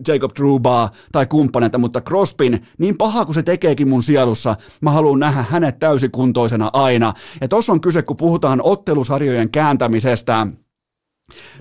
Jacob 0.08 0.34
Trubaa 0.34 0.90
tai 1.12 1.26
kumppaneita, 1.26 1.78
mutta 1.78 2.00
Crosbyn, 2.00 2.66
niin 2.78 2.96
paha 2.96 3.24
kuin 3.24 3.34
se 3.36 3.42
tekeekin 3.42 3.88
mun 3.88 4.02
sielussa, 4.02 4.56
mä 4.80 4.90
haluan 4.90 5.18
nähdä 5.18 5.44
hänet 5.50 5.78
täysikuntoisena 5.78 6.70
aina. 6.72 7.12
Ja 7.40 7.48
tossa 7.48 7.72
on 7.72 7.80
kyse, 7.80 8.02
kun 8.02 8.16
puhutaan 8.16 8.60
ottelusarjojen 8.62 9.50
kääntämisestä, 9.50 10.46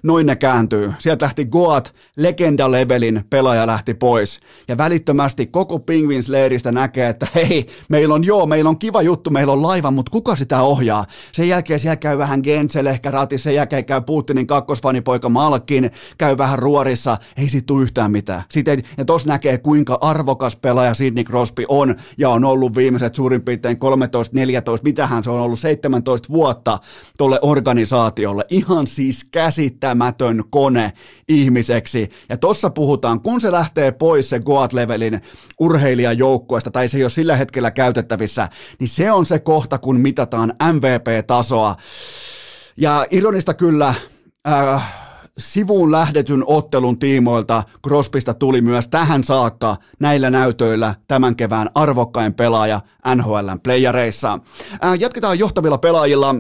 Noin 0.04 0.26
ne 0.26 0.36
kääntyy. 0.36 0.94
Sieltä 0.98 1.26
lähti 1.26 1.46
Goat, 1.46 1.96
legenda-levelin 2.18 3.24
pelaaja 3.30 3.68
lähti 3.68 3.94
pois. 3.94 4.40
Ja 4.68 4.78
välittömästi 4.78 5.46
koko 5.46 5.78
Penguins-leiristä 5.80 6.72
näkee, 6.72 7.10
että 7.10 7.28
hei, 7.36 7.68
meillä 7.90 8.16
on 8.16 8.24
joo, 8.24 8.46
meillä 8.46 8.70
on 8.70 8.80
kiva 8.80 9.02
juttu, 9.02 9.30
meillä 9.30 9.54
on 9.54 9.62
laiva, 9.62 9.92
mutta 9.92 10.12
kuka 10.12 10.36
sitä 10.36 10.62
ohjaa? 10.62 11.06
Sen 11.32 11.50
jälkeen 11.50 11.80
siellä 11.80 11.96
käy 11.96 12.18
vähän 12.18 12.40
Gensel 12.44 12.86
ehkä 12.86 13.12
ratissa, 13.12 13.44
sen 13.44 13.56
jälkeen 13.56 13.86
käy 13.86 14.02
Putinin 14.02 14.48
kakkosfanipoika 14.48 15.30
Malkin, 15.30 15.92
käy 16.18 16.38
vähän 16.38 16.60
ruorissa, 16.60 17.18
ei 17.38 17.50
siitä 17.50 17.66
tule 17.66 17.84
yhtään 17.84 18.12
mitään. 18.12 18.44
Siitä 18.50 18.72
ei, 18.72 18.78
ja 18.98 19.06
tos 19.06 19.26
näkee, 19.26 19.58
kuinka 19.58 19.98
arvokas 20.02 20.56
pelaaja 20.56 20.94
Sidney 20.94 21.24
Crosby 21.24 21.66
on, 21.68 21.96
ja 22.18 22.30
on 22.30 22.46
ollut 22.46 22.76
viimeiset 22.76 23.16
suurin 23.16 23.42
piirtein 23.42 23.78
13, 23.78 24.36
14, 24.36 24.84
mitähän 24.84 25.24
se 25.24 25.30
on 25.30 25.42
ollut 25.42 25.60
17 25.60 26.30
vuotta 26.30 26.78
tolle 27.18 27.40
organisaatiolle. 27.42 28.46
Ihan 28.50 28.88
siis 28.88 29.24
käs 29.24 29.55
käsittämätön 29.56 30.44
kone 30.50 30.94
ihmiseksi. 31.28 32.10
Ja 32.30 32.38
tossa 32.38 32.70
puhutaan, 32.70 33.22
kun 33.22 33.42
se 33.42 33.52
lähtee 33.52 33.92
pois 33.92 34.30
se 34.30 34.40
Goat-levelin 34.40 35.22
urheilijajoukkueesta, 35.60 36.72
tai 36.72 36.88
se 36.88 36.98
ei 36.98 37.04
ole 37.04 37.10
sillä 37.10 37.36
hetkellä 37.36 37.72
käytettävissä, 37.72 38.50
niin 38.80 38.88
se 38.88 39.12
on 39.12 39.26
se 39.26 39.40
kohta, 39.40 39.78
kun 39.78 40.00
mitataan 40.00 40.54
MVP-tasoa. 40.74 41.76
Ja 42.78 43.06
ironista 43.12 43.54
kyllä, 43.54 43.94
äh, 44.48 44.94
sivuun 45.38 45.92
lähdetyn 45.92 46.44
ottelun 46.48 47.00
tiimoilta 47.00 47.64
Crospista 47.88 48.34
tuli 48.34 48.62
myös 48.62 48.88
tähän 48.88 49.24
saakka 49.24 49.76
näillä 50.00 50.30
näytöillä 50.30 50.96
tämän 51.08 51.36
kevään 51.36 51.70
arvokkain 51.76 52.34
pelaaja 52.34 52.82
NHLn 53.16 53.60
playareissa. 53.64 54.40
Äh, 54.86 55.00
jatketaan 55.00 55.40
johtavilla 55.40 55.78
pelaajilla. 55.78 56.36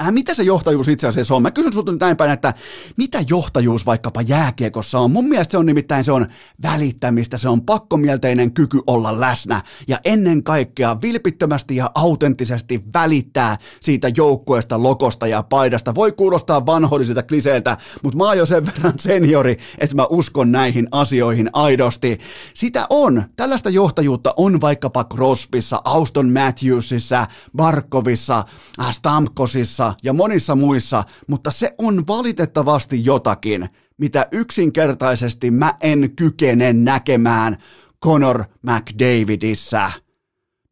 Äh, 0.00 0.12
mitä 0.12 0.34
se 0.34 0.42
johtajuus 0.42 0.88
itse 0.88 1.06
asiassa 1.06 1.34
on? 1.34 1.42
Mä 1.42 1.50
kysyn 1.50 1.72
sulta 1.72 1.92
nyt 1.92 2.00
näin 2.00 2.16
päin, 2.16 2.30
että 2.30 2.54
mitä 2.96 3.18
johtajuus 3.28 3.86
vaikkapa 3.86 4.22
jääkiekossa 4.22 4.98
on? 4.98 5.10
Mun 5.10 5.28
mielestä 5.28 5.52
se 5.52 5.58
on 5.58 5.66
nimittäin 5.66 6.04
se 6.04 6.12
on 6.12 6.26
välittämistä, 6.62 7.38
se 7.38 7.48
on 7.48 7.62
pakkomielteinen 7.62 8.52
kyky 8.52 8.80
olla 8.86 9.20
läsnä 9.20 9.62
ja 9.88 10.00
ennen 10.04 10.42
kaikkea 10.42 11.00
vilpittömästi 11.02 11.76
ja 11.76 11.90
autenttisesti 11.94 12.82
välittää 12.94 13.56
siitä 13.80 14.08
joukkueesta, 14.16 14.82
lokosta 14.82 15.26
ja 15.26 15.42
paidasta. 15.42 15.94
Voi 15.94 16.12
kuulostaa 16.12 16.66
vanhollisilta 16.66 17.22
kliseiltä, 17.22 17.76
mutta 18.02 18.16
mä 18.16 18.24
oon 18.24 18.38
jo 18.38 18.46
sen 18.46 18.66
verran 18.66 18.98
seniori, 18.98 19.56
että 19.78 19.96
mä 19.96 20.06
uskon 20.10 20.52
näihin 20.52 20.88
asioihin 20.90 21.50
aidosti. 21.52 22.18
Sitä 22.54 22.86
on. 22.90 23.24
Tällaista 23.36 23.70
johtajuutta 23.70 24.34
on 24.36 24.60
vaikkapa 24.60 25.04
Crosbyssa, 25.04 25.80
Auston 25.84 26.32
Matthewsissa, 26.32 27.26
Barkovissa, 27.56 28.44
Stamkosissa, 28.90 29.75
ja 30.02 30.12
monissa 30.12 30.56
muissa, 30.56 31.04
mutta 31.28 31.50
se 31.50 31.74
on 31.78 32.06
valitettavasti 32.06 33.04
jotakin, 33.04 33.68
mitä 33.98 34.28
yksinkertaisesti 34.32 35.50
mä 35.50 35.74
en 35.80 36.10
kykene 36.16 36.72
näkemään 36.72 37.56
Conor 38.04 38.44
McDavidissä. 38.62 39.90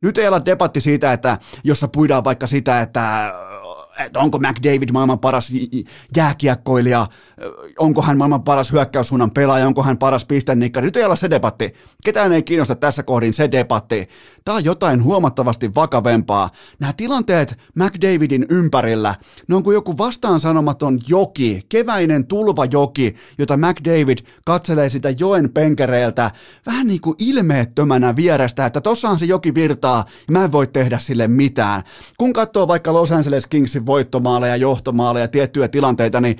Nyt 0.03 0.19
ei 0.19 0.29
olla 0.29 0.45
debatti 0.45 0.81
siitä, 0.81 1.13
että 1.13 1.39
jossa 1.65 1.89
puidaan 1.89 2.25
vaikka 2.25 2.47
sitä, 2.47 2.81
että 2.81 3.33
että 3.99 4.21
onko 4.21 4.39
McDavid 4.39 4.93
maailman 4.93 5.19
paras 5.19 5.53
jääkiekkoilija, 6.17 7.07
onko 7.79 8.03
hän 8.03 8.19
maailman 8.19 8.43
paras 8.43 8.73
hyökkäyssuunnan 8.73 9.31
pelaaja, 9.31 9.67
onko 9.67 9.83
hän 9.83 9.99
paras 9.99 10.25
pistennikkari. 10.25 10.87
Nyt 10.87 10.97
ei 10.97 11.05
olla 11.05 11.17
se 11.17 11.31
debatti. 11.31 11.75
Ketään 12.05 12.33
ei 12.33 12.43
kiinnosta 12.43 12.75
tässä 12.75 13.03
kohdin 13.03 13.33
se 13.33 13.53
debatti. 13.53 14.09
Tämä 14.45 14.57
on 14.57 14.65
jotain 14.65 15.05
huomattavasti 15.05 15.75
vakavempaa. 15.75 16.51
Nämä 16.81 16.93
tilanteet 16.93 17.59
McDavidin 17.75 18.47
ympärillä, 18.49 19.15
ne 19.49 19.57
on 19.57 19.63
kuin 19.63 19.75
joku 19.75 19.99
vastaan 19.99 20.41
sanomaton 20.41 21.01
joki, 21.09 21.63
keväinen 21.69 22.27
tulvajoki, 22.27 23.15
jota 23.39 23.57
McDavid 23.57 24.19
katselee 24.45 24.91
sitä 24.91 25.11
joen 25.11 25.51
penkereiltä 25.51 26.31
vähän 26.67 26.87
niin 26.87 27.01
kuin 27.01 27.17
ilmeettömänä 27.19 28.17
vierestä, 28.17 28.67
että 28.67 28.81
tossahan 28.81 29.19
se 29.19 29.25
joki 29.25 29.55
virtaa 29.55 30.05
ja 30.29 30.33
mä 30.33 30.45
en 30.45 30.53
voi 30.53 30.67
tehdä 30.67 30.99
sille 30.99 31.29
mitään. 31.29 31.83
Kun 32.19 32.33
katsoo 32.33 32.69
vaikka 32.69 32.93
Los 32.93 33.13
Angeles 33.13 33.47
Kingsin 33.47 33.84
voittomaaleja, 33.87 34.57
johtomaaleja, 34.57 35.29
tiettyjä 35.29 35.69
tilanteita, 35.69 36.21
niin 36.21 36.37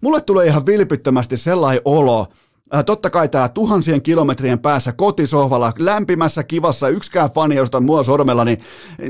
mulle 0.00 0.20
tulee 0.20 0.46
ihan 0.46 0.66
vilpittömästi 0.66 1.36
sellainen 1.36 1.82
olo, 1.84 2.26
Äh, 2.74 2.84
totta 2.84 3.10
kai 3.10 3.28
täällä 3.28 3.48
tuhansien 3.48 4.02
kilometrien 4.02 4.58
päässä 4.58 4.92
kotisohvalla, 4.92 5.72
lämpimässä, 5.78 6.44
kivassa, 6.44 6.88
yksikään 6.88 7.30
fani 7.30 7.56
josta 7.56 7.80
mua 7.80 8.04
sormella, 8.04 8.44
niin 8.44 8.60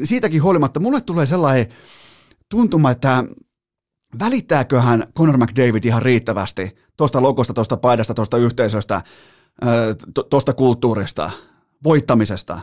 siitäkin 0.04 0.42
huolimatta 0.42 0.80
mulle 0.80 1.00
tulee 1.00 1.26
sellainen 1.26 1.66
tuntuma, 2.48 2.90
että 2.90 3.24
välittääköhän 4.18 5.06
Conor 5.18 5.36
McDavid 5.36 5.84
ihan 5.84 6.02
riittävästi 6.02 6.76
tuosta 6.96 7.22
logosta, 7.22 7.54
tuosta 7.54 7.76
paidasta, 7.76 8.14
tuosta 8.14 8.36
yhteisöstä, 8.36 9.02
tuosta 10.30 10.52
kulttuurista, 10.52 11.30
voittamisesta. 11.84 12.60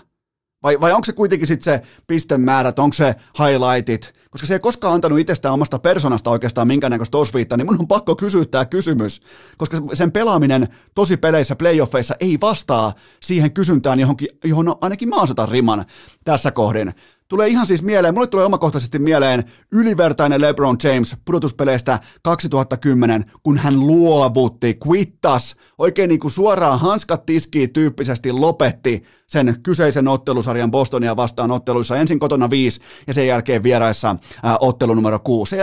Vai, 0.63 0.81
vai 0.81 0.91
onko 0.91 1.05
se 1.05 1.13
kuitenkin 1.13 1.47
sitten 1.47 1.73
se 1.73 1.81
pistemäärät, 2.07 2.79
onko 2.79 2.93
se 2.93 3.15
highlightit, 3.39 4.13
koska 4.29 4.47
se 4.47 4.53
ei 4.53 4.59
koskaan 4.59 4.93
antanut 4.93 5.19
itsestään 5.19 5.53
omasta 5.53 5.79
persoonasta 5.79 6.29
oikeastaan 6.29 6.67
minkäännäköistä 6.67 7.17
osviittaa, 7.17 7.57
niin 7.57 7.65
mun 7.65 7.79
on 7.79 7.87
pakko 7.87 8.15
kysyä 8.15 8.45
tämä 8.45 8.65
kysymys, 8.65 9.21
koska 9.57 9.77
sen 9.93 10.11
pelaaminen 10.11 10.67
tosi 10.95 11.17
peleissä, 11.17 11.55
playoffeissa 11.55 12.15
ei 12.19 12.37
vastaa 12.41 12.93
siihen 13.21 13.51
kysyntään, 13.51 13.99
johonkin, 13.99 14.27
johon 14.43 14.75
ainakin 14.81 15.09
mä 15.09 15.21
asetan 15.21 15.49
riman 15.49 15.85
tässä 16.25 16.51
kohdin. 16.51 16.93
Tulee 17.27 17.47
ihan 17.47 17.67
siis 17.67 17.83
mieleen, 17.83 18.13
mulle 18.13 18.27
tulee 18.27 18.45
omakohtaisesti 18.45 18.99
mieleen 18.99 19.43
ylivertainen 19.71 20.41
LeBron 20.41 20.77
James 20.83 21.15
pudotuspeleistä 21.25 21.99
2010, 22.21 23.25
kun 23.43 23.57
hän 23.57 23.79
luovutti, 23.79 24.77
quittas, 24.87 25.55
oikein 25.77 26.09
niin 26.09 26.19
kuin 26.19 26.31
suoraan 26.31 26.79
hanskat 26.79 27.25
tiskiin 27.25 27.73
tyyppisesti 27.73 28.31
lopetti 28.31 29.03
sen 29.31 29.55
kyseisen 29.63 30.07
ottelusarjan 30.07 30.71
Bostonia 30.71 31.15
vastaan 31.15 31.51
otteluissa 31.51 31.97
ensin 31.97 32.19
kotona 32.19 32.49
5 32.49 32.81
ja 33.07 33.13
sen 33.13 33.27
jälkeen 33.27 33.63
vieraissa 33.63 34.15
ää, 34.43 34.57
ottelu 34.59 34.93
numero 34.93 35.19
6. 35.19 35.49
Sen 35.49 35.59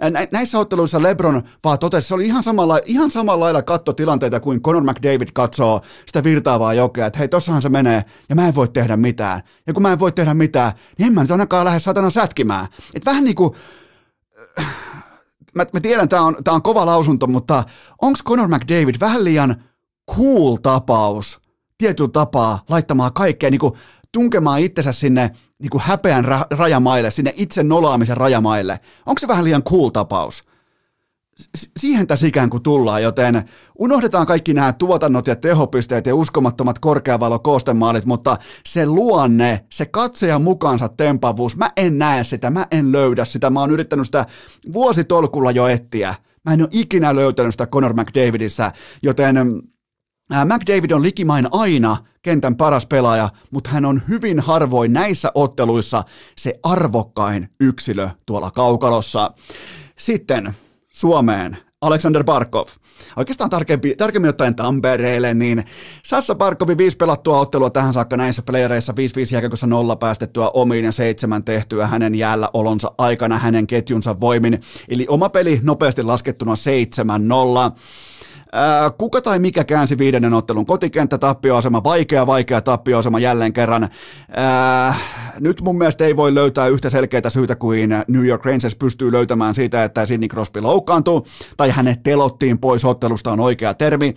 ää, 0.00 0.26
näissä 0.30 0.58
otteluissa 0.58 1.02
LeBron 1.02 1.42
vaan 1.64 1.78
totesi, 1.78 2.08
se 2.08 2.14
oli 2.14 2.26
ihan 2.26 2.42
samalla, 2.42 2.80
ihan 2.84 3.10
samalla 3.10 3.44
lailla 3.44 3.62
kattotilanteita 3.62 4.40
kuin 4.40 4.62
Conor 4.62 4.82
McDavid 4.82 5.28
katsoo 5.34 5.80
sitä 6.06 6.24
virtaavaa 6.24 6.74
jokea, 6.74 7.06
että 7.06 7.18
hei 7.18 7.28
tossahan 7.28 7.62
se 7.62 7.68
menee 7.68 8.04
ja 8.28 8.34
mä 8.34 8.48
en 8.48 8.54
voi 8.54 8.68
tehdä 8.68 8.96
mitään. 8.96 9.40
Ja 9.66 9.72
kun 9.72 9.82
mä 9.82 9.92
en 9.92 10.00
voi 10.00 10.12
tehdä 10.12 10.34
mitään, 10.34 10.72
niin 10.98 11.06
en 11.06 11.12
mä 11.12 11.22
nyt 11.22 11.30
ainakaan 11.30 11.64
lähde 11.64 11.78
satana 11.78 12.10
sätkimään. 12.10 12.66
Että 12.94 13.10
vähän 13.10 13.24
niin 13.24 13.36
kuin, 13.36 13.50
mä, 15.54 15.66
mä 15.72 15.80
tiedän, 15.80 16.08
tämä 16.08 16.22
on, 16.22 16.36
tää 16.44 16.54
on 16.54 16.62
kova 16.62 16.86
lausunto, 16.86 17.26
mutta 17.26 17.64
onko 18.02 18.18
Conor 18.24 18.48
McDavid 18.48 18.94
vähän 19.00 19.24
liian 19.24 19.62
cool 20.16 20.56
tapaus 20.56 21.41
tietyllä 21.78 22.10
tapaa 22.12 22.58
laittamaan 22.68 23.12
kaikkea, 23.12 23.50
niin 23.50 23.58
kuin 23.58 23.72
tunkemaan 24.12 24.60
itsensä 24.60 24.92
sinne 24.92 25.30
niin 25.58 25.70
kuin 25.70 25.82
häpeän 25.82 26.24
ra- 26.24 26.56
rajamaille, 26.56 27.10
sinne 27.10 27.34
itse 27.36 27.62
nolaamisen 27.62 28.16
rajamaille. 28.16 28.80
Onko 29.06 29.18
se 29.18 29.28
vähän 29.28 29.44
liian 29.44 29.62
cool 29.62 29.88
tapaus? 29.88 30.44
siihen 31.78 32.06
tässä 32.06 32.26
ikään 32.26 32.50
kuin 32.50 32.62
tullaan, 32.62 33.02
joten 33.02 33.44
unohdetaan 33.78 34.26
kaikki 34.26 34.54
nämä 34.54 34.72
tuotannot 34.72 35.26
ja 35.26 35.36
tehopisteet 35.36 36.06
ja 36.06 36.14
uskomattomat 36.14 36.78
korkeavalo-koostemaalit, 36.78 38.04
mutta 38.04 38.36
se 38.66 38.86
luonne, 38.86 39.64
se 39.70 39.86
katsejan 39.86 40.42
mukaansa 40.42 40.88
tempavuus, 40.88 41.56
mä 41.56 41.70
en 41.76 41.98
näe 41.98 42.24
sitä, 42.24 42.50
mä 42.50 42.66
en 42.70 42.92
löydä 42.92 43.24
sitä, 43.24 43.50
mä 43.50 43.60
oon 43.60 43.70
yrittänyt 43.70 44.06
sitä 44.06 44.26
vuositolkulla 44.72 45.50
jo 45.50 45.66
etsiä. 45.66 46.14
Mä 46.44 46.52
en 46.52 46.60
ole 46.60 46.68
ikinä 46.72 47.14
löytänyt 47.14 47.52
sitä 47.52 47.66
Conor 47.66 47.92
McDavidissä, 47.94 48.72
joten 49.02 49.36
McDavid 50.44 50.90
on 50.90 51.02
likimain 51.02 51.48
aina 51.50 51.96
kentän 52.22 52.56
paras 52.56 52.86
pelaaja, 52.86 53.28
mutta 53.50 53.70
hän 53.70 53.84
on 53.84 54.02
hyvin 54.08 54.40
harvoin 54.40 54.92
näissä 54.92 55.30
otteluissa 55.34 56.02
se 56.36 56.54
arvokkain 56.62 57.48
yksilö 57.60 58.08
tuolla 58.26 58.50
kaukalossa. 58.50 59.30
Sitten 59.98 60.54
Suomeen 60.92 61.56
Alexander 61.80 62.24
Barkov. 62.24 62.66
Oikeastaan 63.16 63.50
tarkempi, 63.50 63.94
tarkemmin 63.96 64.28
ottaen 64.28 64.54
Tampereelle, 64.54 65.34
niin 65.34 65.64
Sassa 66.04 66.34
Barkovin 66.34 66.78
viisi 66.78 66.96
pelattua 66.96 67.40
ottelua 67.40 67.70
tähän 67.70 67.94
saakka 67.94 68.16
näissä 68.16 68.42
playereissa, 68.42 68.92
5-5 68.92 68.94
jääkäkössä 69.32 69.66
nolla 69.66 69.96
päästettyä 69.96 70.48
omiin 70.48 70.84
ja 70.84 70.92
seitsemän 70.92 71.44
tehtyä 71.44 71.86
hänen 71.86 72.14
jäällä 72.14 72.48
olonsa 72.54 72.92
aikana 72.98 73.38
hänen 73.38 73.66
ketjunsa 73.66 74.20
voimin. 74.20 74.60
Eli 74.88 75.06
oma 75.08 75.28
peli 75.28 75.60
nopeasti 75.62 76.02
laskettuna 76.02 76.54
7-0. 76.54 77.78
Kuka 78.98 79.20
tai 79.20 79.38
mikä 79.38 79.64
käänsi 79.64 79.98
viidennen 79.98 80.34
ottelun 80.34 80.66
kotikenttä, 80.66 81.18
tappioasema, 81.18 81.84
vaikea, 81.84 82.26
vaikea 82.26 82.60
tappioasema 82.60 83.18
jälleen 83.18 83.52
kerran. 83.52 83.88
Nyt 85.40 85.60
mun 85.60 85.78
mielestä 85.78 86.04
ei 86.04 86.16
voi 86.16 86.34
löytää 86.34 86.66
yhtä 86.66 86.90
selkeää 86.90 87.28
syytä 87.30 87.56
kuin 87.56 87.90
New 88.08 88.26
York 88.26 88.44
Rangers 88.44 88.76
pystyy 88.76 89.12
löytämään 89.12 89.54
siitä, 89.54 89.84
että 89.84 90.06
Sidney 90.06 90.28
Crosby 90.28 90.60
loukkaantuu, 90.60 91.26
tai 91.56 91.70
hänet 91.70 92.02
telottiin 92.02 92.58
pois 92.58 92.84
ottelusta 92.84 93.32
on 93.32 93.40
oikea 93.40 93.74
termi. 93.74 94.14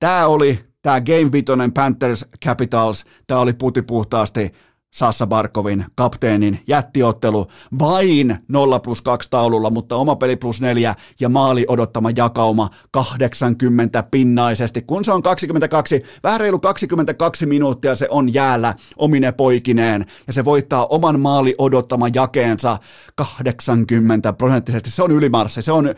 Tämä 0.00 0.26
oli 0.26 0.58
tämä 0.82 1.00
Game 1.00 1.32
Vitoinen 1.32 1.72
Panthers 1.72 2.26
Capitals, 2.44 3.04
tämä 3.26 3.40
oli 3.40 3.52
puti 3.52 3.82
puhtaasti 3.82 4.52
Sassa 4.92 5.26
Barkovin 5.26 5.84
kapteenin 5.94 6.60
jättiottelu 6.66 7.46
vain 7.78 8.38
0 8.48 8.80
plus 8.80 9.02
2 9.02 9.30
taululla, 9.30 9.70
mutta 9.70 9.96
oma 9.96 10.16
peli 10.16 10.36
plus 10.36 10.60
4 10.60 10.94
ja 11.20 11.28
maali 11.28 11.64
odottama 11.68 12.10
jakauma 12.16 12.68
80 12.90 14.02
pinnaisesti. 14.02 14.82
Kun 14.82 15.04
se 15.04 15.12
on 15.12 15.22
22, 15.22 16.02
vähän 16.22 16.40
reilu 16.40 16.58
22 16.58 17.46
minuuttia 17.46 17.96
se 17.96 18.06
on 18.10 18.34
jäällä 18.34 18.74
omine 18.96 19.32
poikineen 19.32 20.06
ja 20.26 20.32
se 20.32 20.44
voittaa 20.44 20.86
oman 20.86 21.20
maali 21.20 21.54
odottama 21.58 22.06
jakeensa 22.14 22.78
80 23.14 24.32
prosenttisesti. 24.32 24.90
Se 24.90 25.02
on 25.02 25.10
ylimarssi, 25.10 25.62
se 25.62 25.72
on, 25.72 25.88
eh, 25.88 25.94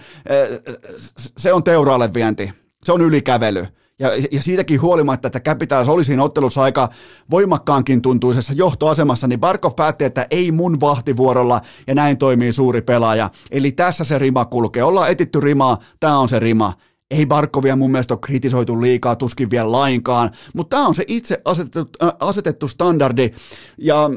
se 1.16 1.52
on 1.52 1.64
teuraalle 1.64 2.14
vienti, 2.14 2.52
se 2.84 2.92
on 2.92 3.00
ylikävely. 3.00 3.66
Ja, 3.98 4.10
ja 4.32 4.42
siitäkin 4.42 4.82
huolimatta, 4.82 5.28
että 5.28 5.40
Capitals 5.40 5.88
oli 5.88 6.04
siinä 6.04 6.22
ottelussa 6.22 6.62
aika 6.62 6.88
voimakkaankin 7.30 8.02
tuntuisessa 8.02 8.52
johtoasemassa, 8.52 9.26
niin 9.26 9.40
Barkov 9.40 9.72
päätti, 9.76 10.04
että 10.04 10.26
ei 10.30 10.52
mun 10.52 10.80
vahtivuorolla, 10.80 11.60
ja 11.86 11.94
näin 11.94 12.18
toimii 12.18 12.52
suuri 12.52 12.82
pelaaja. 12.82 13.30
Eli 13.50 13.72
tässä 13.72 14.04
se 14.04 14.18
rima 14.18 14.44
kulkee. 14.44 14.82
Ollaan 14.82 15.10
etitty 15.10 15.40
rimaa, 15.40 15.78
tämä 16.00 16.18
on 16.18 16.28
se 16.28 16.38
rima. 16.38 16.72
Ei 17.10 17.26
Barkovia 17.26 17.76
mun 17.76 17.90
mielestä 17.90 18.14
ole 18.14 18.20
kritisoitu 18.20 18.82
liikaa, 18.82 19.16
tuskin 19.16 19.50
vielä 19.50 19.72
lainkaan, 19.72 20.30
mutta 20.54 20.76
tämä 20.76 20.88
on 20.88 20.94
se 20.94 21.04
itse 21.06 21.40
asetettu, 21.44 21.88
äh, 22.02 22.12
asetettu 22.20 22.68
standardi, 22.68 23.30
ja 23.78 24.10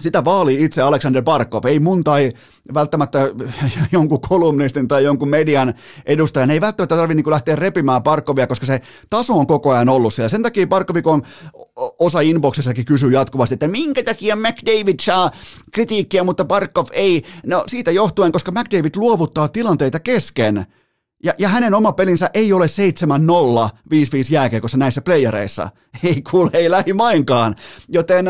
sitä 0.00 0.24
vaali 0.24 0.64
itse 0.64 0.82
Alexander 0.82 1.22
Barkov, 1.22 1.64
ei 1.64 1.78
mun 1.78 2.04
tai 2.04 2.32
välttämättä 2.74 3.18
jonkun 3.92 4.20
kolumnistin 4.20 4.88
tai 4.88 5.04
jonkun 5.04 5.28
median 5.28 5.74
edustajan, 6.06 6.50
ei 6.50 6.60
välttämättä 6.60 6.96
tarvitse 6.96 7.22
niin 7.22 7.30
lähteä 7.30 7.56
repimään 7.56 8.02
Barkovia, 8.02 8.46
koska 8.46 8.66
se 8.66 8.80
taso 9.10 9.38
on 9.38 9.46
koko 9.46 9.70
ajan 9.70 9.88
ollut 9.88 10.14
siellä. 10.14 10.28
Sen 10.28 10.42
takia 10.42 10.66
Barkovikon 10.66 11.22
osa 11.98 12.20
inboxissakin 12.20 12.84
kysyy 12.84 13.10
jatkuvasti, 13.10 13.54
että 13.54 13.68
minkä 13.68 14.02
takia 14.02 14.36
McDavid 14.36 15.00
saa 15.00 15.30
kritiikkiä, 15.72 16.24
mutta 16.24 16.44
Barkov 16.44 16.86
ei. 16.92 17.24
No 17.46 17.64
siitä 17.66 17.90
johtuen, 17.90 18.32
koska 18.32 18.52
McDavid 18.52 18.92
luovuttaa 18.96 19.48
tilanteita 19.48 20.00
kesken. 20.00 20.66
Ja, 21.24 21.34
ja 21.38 21.48
hänen 21.48 21.74
oma 21.74 21.92
pelinsä 21.92 22.30
ei 22.34 22.52
ole 22.52 22.66
7-0 22.66 23.68
5-5 23.68 23.96
jääkeikossa 24.30 24.78
näissä 24.78 25.02
playereissa. 25.02 25.68
Ei 26.04 26.22
kuule, 26.30 26.50
ei 26.52 26.70
lähimainkaan. 26.70 27.56
Joten 27.88 28.26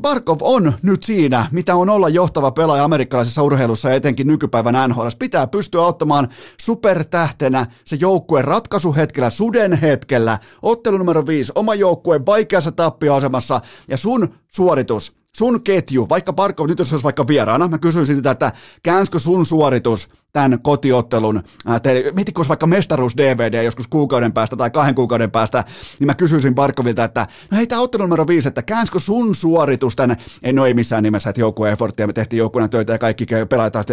Barkov 0.00 0.38
on 0.40 0.72
nyt 0.82 1.02
siinä, 1.02 1.46
mitä 1.52 1.76
on 1.76 1.88
olla 1.88 2.08
johtava 2.08 2.50
pelaaja 2.50 2.84
amerikkalaisessa 2.84 3.42
urheilussa 3.42 3.88
ja 3.88 3.94
etenkin 3.94 4.26
nykypäivän 4.26 4.90
NHL. 4.90 5.08
Pitää 5.18 5.46
pystyä 5.46 5.82
ottamaan 5.82 6.28
supertähtenä 6.60 7.66
se 7.84 7.96
joukkue 8.00 8.42
ratkaisuhetkellä, 8.42 9.30
suden 9.30 9.72
hetkellä, 9.72 10.38
ottelu 10.62 10.98
numero 10.98 11.26
5, 11.26 11.52
oma 11.54 11.74
joukkue 11.74 12.26
vaikeassa 12.26 12.72
tappioasemassa 12.72 13.60
ja 13.88 13.96
sun 13.96 14.34
suoritus 14.48 15.16
sun 15.38 15.62
ketju, 15.62 16.08
vaikka 16.08 16.32
Barkov 16.32 16.66
nyt 16.66 16.78
jos 16.78 16.92
olisi 16.92 17.04
vaikka 17.04 17.26
vieraana, 17.26 17.68
mä 17.68 17.78
kysyisin 17.78 18.16
sitä, 18.16 18.30
että 18.30 18.52
käänskö 18.82 19.18
sun 19.18 19.46
suoritus 19.46 20.08
tämän 20.32 20.58
kotiottelun, 20.62 21.36
äh, 21.70 21.80
mietitkö 22.14 22.38
olisi 22.38 22.48
vaikka 22.48 22.66
mestaruus-DVD 22.66 23.62
joskus 23.64 23.88
kuukauden 23.88 24.32
päästä 24.32 24.56
tai 24.56 24.70
kahden 24.70 24.94
kuukauden 24.94 25.30
päästä, 25.30 25.64
niin 25.98 26.06
mä 26.06 26.14
kysyisin 26.14 26.54
Barkovilta, 26.54 27.04
että 27.04 27.26
no 27.50 27.56
hei, 27.56 27.66
tämä 27.66 27.80
ottelu 27.80 28.02
numero 28.02 28.26
viisi, 28.26 28.48
että 28.48 28.62
käänskö 28.62 28.98
sun 28.98 29.34
suoritus 29.34 29.96
tämän, 29.96 30.16
ei 30.42 30.52
no 30.52 30.66
ei 30.66 30.74
missään 30.74 31.02
nimessä, 31.02 31.30
että 31.30 31.40
joukkue 31.40 31.72
efforttia, 31.72 32.06
me 32.06 32.12
tehtiin 32.12 32.38
joukkueena 32.38 32.68
töitä 32.68 32.92
ja 32.92 32.98
kaikki 32.98 33.26
taas 33.72 33.86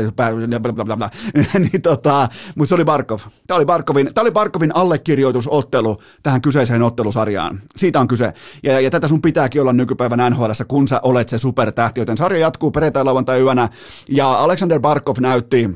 bla, 0.86 1.10
niin 1.60 1.82
tota, 1.82 2.30
mutta 2.56 2.70
se 2.70 2.76
oli 2.76 2.86
Barkov. 2.86 3.20
Tämä 3.48 3.56
oli 3.56 3.66
Barkovin, 3.66 4.14
tämä 4.14 4.24
oli 4.24 4.32
Barkovin 4.32 4.76
allekirjoitusottelu 4.76 5.98
tähän 6.24 6.42
kyseiseen 6.42 6.82
ottelusarjaan. 6.82 7.62
Siitä 7.76 8.00
on 8.00 8.08
kyse. 8.08 8.34
Ja, 8.64 8.80
ja 8.80 8.92
tätä 8.92 9.08
sun 9.08 9.22
pitääkin 9.22 9.62
olla 9.62 9.74
nykypäivän 9.74 10.32
NHL, 10.32 10.52
kun 10.68 10.88
sä 10.88 11.00
olet 11.04 11.33
se 11.34 11.42
supertähti, 11.42 12.02
joten 12.02 12.18
sarja 12.18 12.40
jatkuu 12.40 12.72
perjantai 12.72 13.04
lauantai 13.04 13.42
yönä, 13.42 13.70
ja 14.10 14.34
Alexander 14.34 14.80
Barkov 14.80 15.16
näytti 15.20 15.70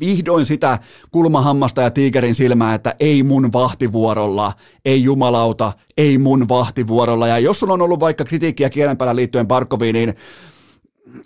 vihdoin 0.00 0.46
sitä 0.46 0.78
kulmahammasta 1.10 1.82
ja 1.82 1.90
tiikerin 1.90 2.34
silmää, 2.34 2.74
että 2.74 2.94
ei 3.00 3.22
mun 3.22 3.52
vahtivuorolla, 3.52 4.52
ei 4.84 5.02
jumalauta, 5.02 5.72
ei 5.96 6.18
mun 6.18 6.48
vahtivuorolla. 6.48 7.28
Ja 7.28 7.38
jos 7.38 7.60
sulla 7.60 7.72
on 7.72 7.82
ollut 7.82 8.00
vaikka 8.00 8.24
kritiikkiä 8.24 8.70
kielenpäällä 8.70 9.16
liittyen 9.16 9.46
Barkoviin, 9.46 9.94
niin 9.94 10.14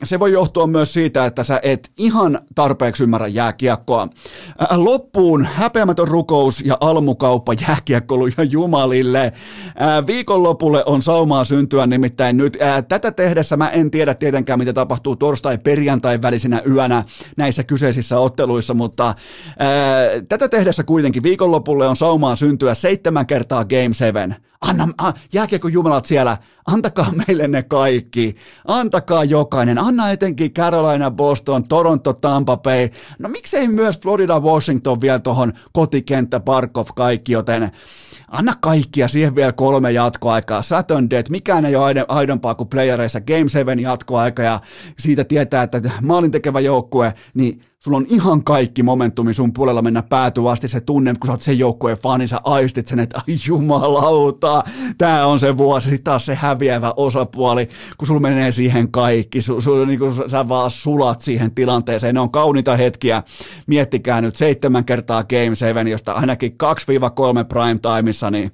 se 0.04 0.20
voi 0.20 0.32
johtua 0.32 0.66
myös 0.66 0.92
siitä, 0.92 1.26
että 1.26 1.44
sä 1.44 1.60
et 1.62 1.92
ihan 1.96 2.38
tarpeeksi 2.54 3.02
ymmärrä 3.02 3.26
jääkiekkoa. 3.26 4.08
Loppuun 4.70 5.44
häpeämätön 5.44 6.08
rukous 6.08 6.60
ja 6.60 6.76
almukauppa 6.80 7.52
jääkiekkoluja 7.68 8.42
jumalille. 8.50 9.32
Viikonlopulle 10.06 10.84
on 10.86 11.02
saumaa 11.02 11.44
syntyä 11.44 11.86
nimittäin 11.86 12.36
nyt. 12.36 12.58
Tätä 12.88 13.12
tehdessä 13.12 13.56
mä 13.56 13.70
en 13.70 13.90
tiedä 13.90 14.14
tietenkään, 14.14 14.58
mitä 14.58 14.72
tapahtuu 14.72 15.16
torstai-perjantai 15.16 16.22
välisinä 16.22 16.62
yönä 16.70 17.04
näissä 17.36 17.64
kyseisissä 17.64 18.18
otteluissa, 18.18 18.74
mutta 18.74 19.14
tätä 20.28 20.48
tehdessä 20.48 20.84
kuitenkin 20.84 21.22
viikonlopulle 21.22 21.88
on 21.88 21.96
saumaa 21.96 22.36
syntyä 22.36 22.74
seitsemän 22.74 23.26
kertaa 23.26 23.64
Game 23.64 23.92
7 23.92 24.36
Anna, 24.62 24.88
a, 24.98 25.12
jääkiekko 25.32 25.68
jumalat 25.68 26.04
siellä, 26.04 26.36
antakaa 26.66 27.12
meille 27.12 27.48
ne 27.48 27.62
kaikki, 27.62 28.36
antakaa 28.66 29.24
jokainen, 29.24 29.78
anna 29.78 30.10
etenkin 30.10 30.52
Carolina, 30.52 31.10
Boston, 31.10 31.68
Toronto, 31.68 32.12
Tampa 32.12 32.56
Bay, 32.56 32.88
no 33.18 33.28
miksei 33.28 33.68
myös 33.68 34.00
Florida, 34.00 34.40
Washington 34.40 35.00
vielä 35.00 35.18
tuohon 35.18 35.52
kotikenttä, 35.72 36.40
Barkov, 36.40 36.86
kaikki, 36.96 37.32
joten 37.32 37.70
anna 38.28 38.54
kaikkia 38.60 39.08
siihen 39.08 39.34
vielä 39.34 39.52
kolme 39.52 39.92
jatkoaikaa, 39.92 40.62
Saturn 40.62 41.10
Dead, 41.10 41.26
mikään 41.30 41.64
ei 41.64 41.76
ole 41.76 42.04
aidompaa 42.08 42.54
kuin 42.54 42.68
playereissa, 42.68 43.20
Game 43.20 43.48
7 43.48 43.80
jatkoaika 43.80 44.42
ja 44.42 44.60
siitä 44.98 45.24
tietää, 45.24 45.62
että 45.62 45.80
maalin 46.02 46.30
tekevä 46.30 46.60
joukkue, 46.60 47.14
niin 47.34 47.62
sulla 47.84 47.96
on 47.96 48.06
ihan 48.08 48.44
kaikki 48.44 48.82
momentumi 48.82 49.34
sun 49.34 49.52
puolella 49.52 49.82
mennä 49.82 50.02
päätyä 50.02 50.50
asti 50.50 50.68
se 50.68 50.80
tunne, 50.80 51.14
kun 51.20 51.26
sä 51.26 51.32
oot 51.32 51.40
sen 51.40 51.58
joukkueen 51.58 51.98
fani, 51.98 52.26
sä 52.26 52.40
aistit 52.44 52.86
sen, 52.86 53.00
että 53.00 53.18
ai 53.18 53.36
jumalauta, 53.46 54.64
tää 54.98 55.26
on 55.26 55.40
se 55.40 55.56
vuosi, 55.56 55.84
sitten 55.84 56.04
taas 56.04 56.26
se 56.26 56.34
häviävä 56.34 56.94
osapuoli, 56.96 57.68
kun 57.98 58.06
sulla 58.06 58.20
menee 58.20 58.52
siihen 58.52 58.92
kaikki, 58.92 59.40
su, 59.40 59.60
su, 59.60 59.84
niin 59.84 59.98
kun 59.98 60.30
sä 60.30 60.48
vaan 60.48 60.70
sulat 60.70 61.20
siihen 61.20 61.54
tilanteeseen, 61.54 62.14
ne 62.14 62.20
on 62.20 62.30
kauniita 62.30 62.76
hetkiä, 62.76 63.22
miettikää 63.66 64.20
nyt 64.20 64.36
seitsemän 64.36 64.84
kertaa 64.84 65.24
Game 65.24 65.54
7, 65.54 65.88
josta 65.88 66.12
ainakin 66.12 66.52
2-3 66.52 66.54
prime 67.48 67.78
timeissa, 67.96 68.30
niin 68.30 68.50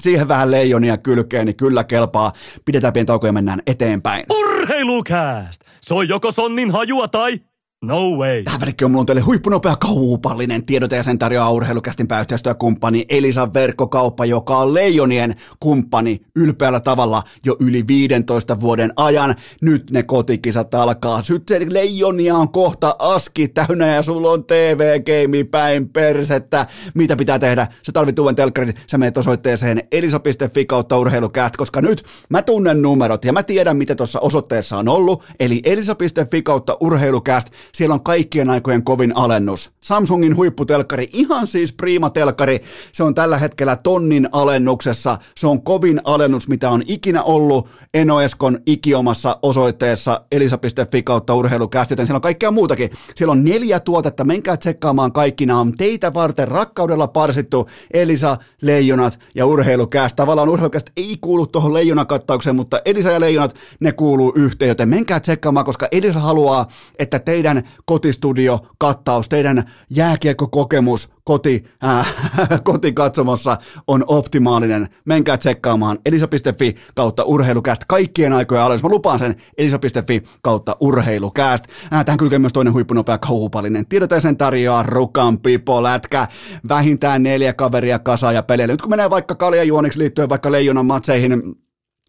siihen 0.00 0.28
vähän 0.28 0.50
leijonia 0.50 0.98
kylkeen, 0.98 1.46
niin 1.46 1.56
kyllä 1.56 1.84
kelpaa. 1.84 2.32
Pidetään 2.64 2.92
pieni 2.92 3.06
tauko 3.06 3.26
ja 3.26 3.32
mennään 3.32 3.62
eteenpäin. 3.66 4.24
Urheilukääst! 4.30 5.60
Se 5.80 5.94
on 5.94 6.08
joko 6.08 6.32
sonnin 6.32 6.70
hajua 6.70 7.08
tai 7.08 7.40
No 7.84 8.10
way. 8.16 8.42
Tähän 8.42 8.60
välikköön 8.60 8.90
mulla 8.90 9.00
on 9.00 9.06
teille 9.06 9.20
huippunopea 9.20 9.76
kaupallinen 9.76 10.66
tiedote 10.66 10.96
ja 10.96 11.02
sen 11.02 11.18
tarjoaa 11.18 11.50
urheilukästin 11.50 12.08
pääyhteistyökumppani 12.08 13.04
Elisa 13.08 13.54
Verkkokauppa, 13.54 14.24
joka 14.24 14.58
on 14.58 14.74
Leijonien 14.74 15.34
kumppani 15.60 16.20
ylpeällä 16.36 16.80
tavalla 16.80 17.22
jo 17.46 17.56
yli 17.60 17.86
15 17.86 18.60
vuoden 18.60 18.92
ajan. 18.96 19.34
Nyt 19.62 19.90
ne 19.90 20.02
kotikisat 20.02 20.74
alkaa. 20.74 21.22
Sitten 21.22 21.74
Leijonia 21.74 22.36
on 22.36 22.52
kohta 22.52 22.96
aski 22.98 23.48
täynnä 23.48 23.86
ja 23.86 24.02
sulla 24.02 24.30
on 24.30 24.44
TV-game 24.44 25.44
päin 25.44 25.88
persettä. 25.88 26.66
Mitä 26.94 27.16
pitää 27.16 27.38
tehdä? 27.38 27.66
Sä 27.82 27.92
tarvit 27.92 28.18
uuden 28.18 28.36
telkkarin. 28.36 28.74
Sä 28.86 28.98
menet 28.98 29.18
osoitteeseen 29.18 29.82
elisa.fi 29.92 30.64
kautta 30.64 30.98
urheilukäst, 30.98 31.56
koska 31.56 31.80
nyt 31.80 32.04
mä 32.28 32.42
tunnen 32.42 32.82
numerot 32.82 33.24
ja 33.24 33.32
mä 33.32 33.42
tiedän 33.42 33.76
mitä 33.76 33.94
tuossa 33.94 34.20
osoitteessa 34.20 34.78
on 34.78 34.88
ollut. 34.88 35.24
Eli 35.40 35.60
elisa.fi 35.64 36.42
kautta 36.42 36.76
urheilukäst 36.80 37.48
siellä 37.74 37.94
on 37.94 38.02
kaikkien 38.02 38.50
aikojen 38.50 38.84
kovin 38.84 39.16
alennus. 39.16 39.70
Samsungin 39.80 40.36
huipputelkkari, 40.36 41.08
ihan 41.12 41.46
siis 41.46 41.72
prima-telkkari, 41.72 42.60
se 42.92 43.02
on 43.02 43.14
tällä 43.14 43.38
hetkellä 43.38 43.76
tonnin 43.76 44.28
alennuksessa. 44.32 45.18
Se 45.36 45.46
on 45.46 45.62
kovin 45.62 46.00
alennus, 46.04 46.48
mitä 46.48 46.70
on 46.70 46.82
ikinä 46.86 47.22
ollut 47.22 47.68
Enoeskon 47.94 48.58
ikiomassa 48.66 49.38
osoitteessa 49.42 50.24
elisa.fi 50.32 51.02
kautta 51.02 51.34
urheilukästi, 51.34 51.92
joten 51.92 52.06
siellä 52.06 52.16
on 52.16 52.22
kaikkea 52.22 52.50
muutakin. 52.50 52.90
Siellä 53.14 53.32
on 53.32 53.44
neljä 53.44 53.80
tuotetta, 53.80 54.24
menkää 54.24 54.56
tsekkaamaan 54.56 55.12
kaikki. 55.12 55.46
Nämä 55.46 55.60
on 55.60 55.72
teitä 55.72 56.14
varten 56.14 56.48
rakkaudella 56.48 57.06
parsittu 57.06 57.68
Elisa, 57.94 58.36
Leijonat 58.62 59.18
ja 59.34 59.46
urheilukäst. 59.46 60.16
Tavallaan 60.16 60.48
urheilukäst 60.48 60.90
ei 60.96 61.16
kuulu 61.20 61.46
tuohon 61.46 61.74
Leijona-kattaukseen, 61.74 62.56
mutta 62.56 62.80
Elisa 62.84 63.10
ja 63.10 63.20
Leijonat, 63.20 63.54
ne 63.80 63.92
kuuluu 63.92 64.32
yhteen, 64.36 64.68
joten 64.68 64.88
menkää 64.88 65.20
tsekkaamaan, 65.20 65.66
koska 65.66 65.88
Elisa 65.92 66.20
haluaa, 66.20 66.68
että 66.98 67.18
teidän 67.18 67.59
kotistudio 67.84 68.58
kattaus, 68.78 69.28
teidän 69.28 69.64
jääkiekkokokemus 69.90 71.08
koti, 71.24 71.64
äh, 71.84 72.14
kotikatsomossa 72.64 73.58
on 73.86 74.04
optimaalinen. 74.06 74.88
Menkää 75.04 75.36
tsekkaamaan 75.36 75.98
elisa.fi 76.06 76.74
kautta 76.94 77.24
urheilukäst. 77.24 77.82
Kaikkien 77.88 78.32
aikojen 78.32 78.64
alennus. 78.64 78.82
Mä 78.82 78.88
lupaan 78.88 79.18
sen 79.18 79.34
elisa.fi 79.58 80.22
kautta 80.42 80.76
urheilukäst. 80.80 81.64
Äh, 81.92 82.04
tähän 82.04 82.18
kylkee 82.18 82.38
myös 82.38 82.52
toinen 82.52 82.72
huippunopea 82.72 83.18
kaupallinen. 83.18 83.86
Tiedote 83.86 84.20
sen 84.20 84.36
tarjoaa 84.36 84.82
Rukan 84.82 85.38
Pipo 85.38 85.82
Lätkä. 85.82 86.28
Vähintään 86.68 87.22
neljä 87.22 87.52
kaveria 87.52 87.98
kasa 87.98 88.32
ja 88.32 88.42
peleille. 88.42 88.72
Nyt 88.72 88.82
kun 88.82 88.90
menee 88.90 89.10
vaikka 89.10 89.34
kaljajuoniksi 89.34 89.98
liittyen 89.98 90.28
vaikka 90.28 90.52
leijonan 90.52 90.86
matseihin, 90.86 91.54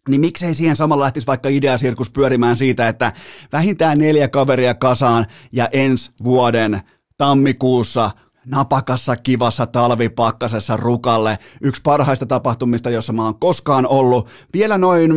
niin 0.08 0.20
miksei 0.20 0.54
siihen 0.54 0.76
samalla 0.76 1.04
lähtisi 1.04 1.26
vaikka 1.26 1.48
ideasirkus 1.48 2.10
pyörimään 2.10 2.56
siitä, 2.56 2.88
että 2.88 3.12
vähintään 3.52 3.98
neljä 3.98 4.28
kaveria 4.28 4.74
kasaan 4.74 5.26
ja 5.52 5.68
ensi 5.72 6.12
vuoden 6.24 6.80
tammikuussa 7.18 8.10
napakassa, 8.46 9.16
kivassa 9.16 9.66
talvipakkasessa 9.66 10.76
rukalle. 10.76 11.38
Yksi 11.60 11.82
parhaista 11.82 12.26
tapahtumista, 12.26 12.90
jossa 12.90 13.12
mä 13.12 13.24
oon 13.24 13.38
koskaan 13.38 13.86
ollut. 13.86 14.28
Vielä 14.52 14.78
noin 14.78 15.12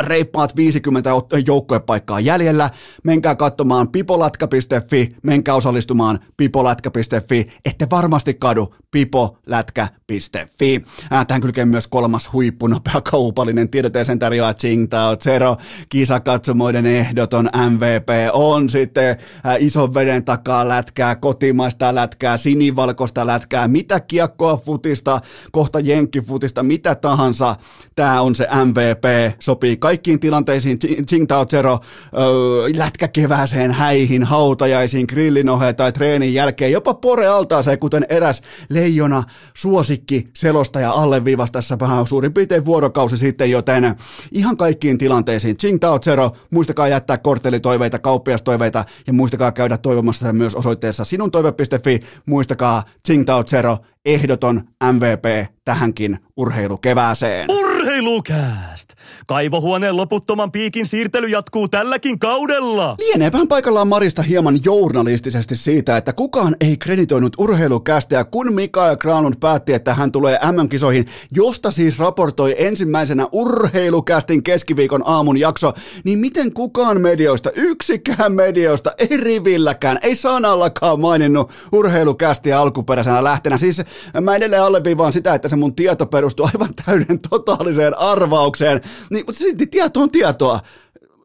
reippaat 0.00 0.56
50 0.56 1.10
joukkuepaikkaa 1.46 2.20
jäljellä. 2.20 2.70
Menkää 3.04 3.34
katsomaan 3.34 3.88
pipolatka.fi, 3.88 5.16
menkää 5.22 5.54
osallistumaan 5.54 6.18
pipolatka.fi. 6.36 7.46
Ette 7.64 7.86
varmasti 7.90 8.34
kadu 8.34 8.74
pipolätkä.fi. 8.90 10.84
Tähän 11.26 11.40
kylkeen 11.40 11.68
myös 11.68 11.86
kolmas 11.86 12.32
huippunopea 12.32 13.00
kaupallinen 13.10 13.68
tiedote 13.68 14.04
sen 14.04 14.18
tarjoaa 14.18 14.54
Tsingtao 14.54 15.16
Zero. 15.16 15.56
Kisakatsomoiden 15.88 16.86
ehdoton 16.86 17.50
MVP 17.70 18.08
on 18.32 18.68
sitten 18.68 19.16
ison 19.58 19.94
veden 19.94 20.24
takaa 20.24 20.68
lätkää, 20.68 21.16
kotimaista 21.16 21.94
lätkää, 21.94 22.36
sinivalkoista 22.62 23.26
lätkää, 23.26 23.68
mitä 23.68 24.00
kiekkoa 24.00 24.56
futista, 24.56 25.20
kohta 25.52 25.80
jenkkifutista, 25.80 26.62
mitä 26.62 26.94
tahansa. 26.94 27.56
Tämä 27.94 28.20
on 28.20 28.34
se 28.34 28.48
MVP, 28.64 29.34
sopii 29.38 29.76
kaikkiin 29.76 30.20
tilanteisiin. 30.20 30.78
Tsingtao 30.78 31.46
Zero 31.46 31.78
lätkäkevääseen, 32.76 33.70
häihin, 33.70 34.24
hautajaisiin, 34.24 35.06
grillinoheen 35.08 35.76
tai 35.76 35.92
treenin 35.92 36.34
jälkeen, 36.34 36.72
jopa 36.72 36.94
pore 36.94 37.26
altaaseen, 37.26 37.78
kuten 37.78 38.06
eräs 38.08 38.42
leijona 38.68 39.22
suosikki 39.54 40.28
selostaja 40.34 40.90
alleviivasi 40.90 41.52
tässä 41.52 41.78
vähän 41.78 42.06
suurin 42.06 42.32
piirtein 42.32 42.64
vuorokausi 42.64 43.16
sitten, 43.16 43.50
joten 43.50 43.94
ihan 44.32 44.56
kaikkiin 44.56 44.98
tilanteisiin. 44.98 45.56
Tsingtao 45.56 45.98
Zero, 45.98 46.30
muistakaa 46.50 46.88
jättää 46.88 47.18
korttelitoiveita, 47.18 47.98
kauppiastoiveita 47.98 48.84
ja 49.06 49.12
muistakaa 49.12 49.52
käydä 49.52 49.78
toivomassa 49.78 50.32
myös 50.32 50.54
osoitteessa 50.54 51.04
sinuntoive.fi. 51.04 51.98
Muistakaa 52.52 52.84
Tsingtao 53.02 53.44
Zero, 53.44 53.78
ehdoton 54.04 54.62
MVP 54.92 55.52
tähänkin 55.64 56.18
urheilukevääseen. 56.36 57.50
Urheilukääst! 57.50 58.92
Kaivohuoneen 59.26 59.96
loputtoman 59.96 60.52
piikin 60.52 60.86
siirtely 60.86 61.28
jatkuu 61.28 61.68
tälläkin 61.68 62.18
kaudella. 62.18 62.94
Lieneepähän 62.98 63.48
paikallaan 63.48 63.88
Marista 63.88 64.22
hieman 64.22 64.58
journalistisesti 64.64 65.56
siitä, 65.56 65.96
että 65.96 66.12
kukaan 66.12 66.56
ei 66.60 66.76
kreditoinut 66.76 67.32
urheilukästä, 67.38 68.24
kun 68.24 68.54
Mikael 68.54 68.96
Granlund 68.96 69.34
päätti, 69.40 69.72
että 69.72 69.94
hän 69.94 70.12
tulee 70.12 70.38
MM-kisoihin, 70.52 71.06
josta 71.32 71.70
siis 71.70 71.98
raportoi 71.98 72.54
ensimmäisenä 72.58 73.26
urheilukästin 73.32 74.42
keskiviikon 74.42 75.02
aamun 75.04 75.36
jakso, 75.36 75.72
niin 76.04 76.18
miten 76.18 76.52
kukaan 76.52 77.00
medioista, 77.00 77.50
yksikään 77.54 78.32
medioista, 78.32 78.92
ei 78.98 79.16
rivilläkään, 79.16 79.98
ei 80.02 80.16
sanallakaan 80.16 81.00
maininnut 81.00 81.50
urheilukästiä 81.72 82.60
alkuperäisenä 82.60 83.24
lähtenä. 83.24 83.58
Siis 83.58 83.82
mä 84.20 84.36
edelleen 84.36 84.62
alleviivaan 84.62 85.12
sitä, 85.12 85.34
että 85.34 85.48
se 85.48 85.56
mun 85.56 85.74
tieto 85.74 86.06
perustuu 86.06 86.46
aivan 86.46 86.74
täyden 86.86 87.20
totaaliseen 87.30 87.98
arvaukseen, 87.98 88.80
niin, 89.10 89.24
mutta 89.26 89.38
silti 89.38 89.66
tieto 89.66 90.00
on 90.00 90.10
tietoa 90.10 90.60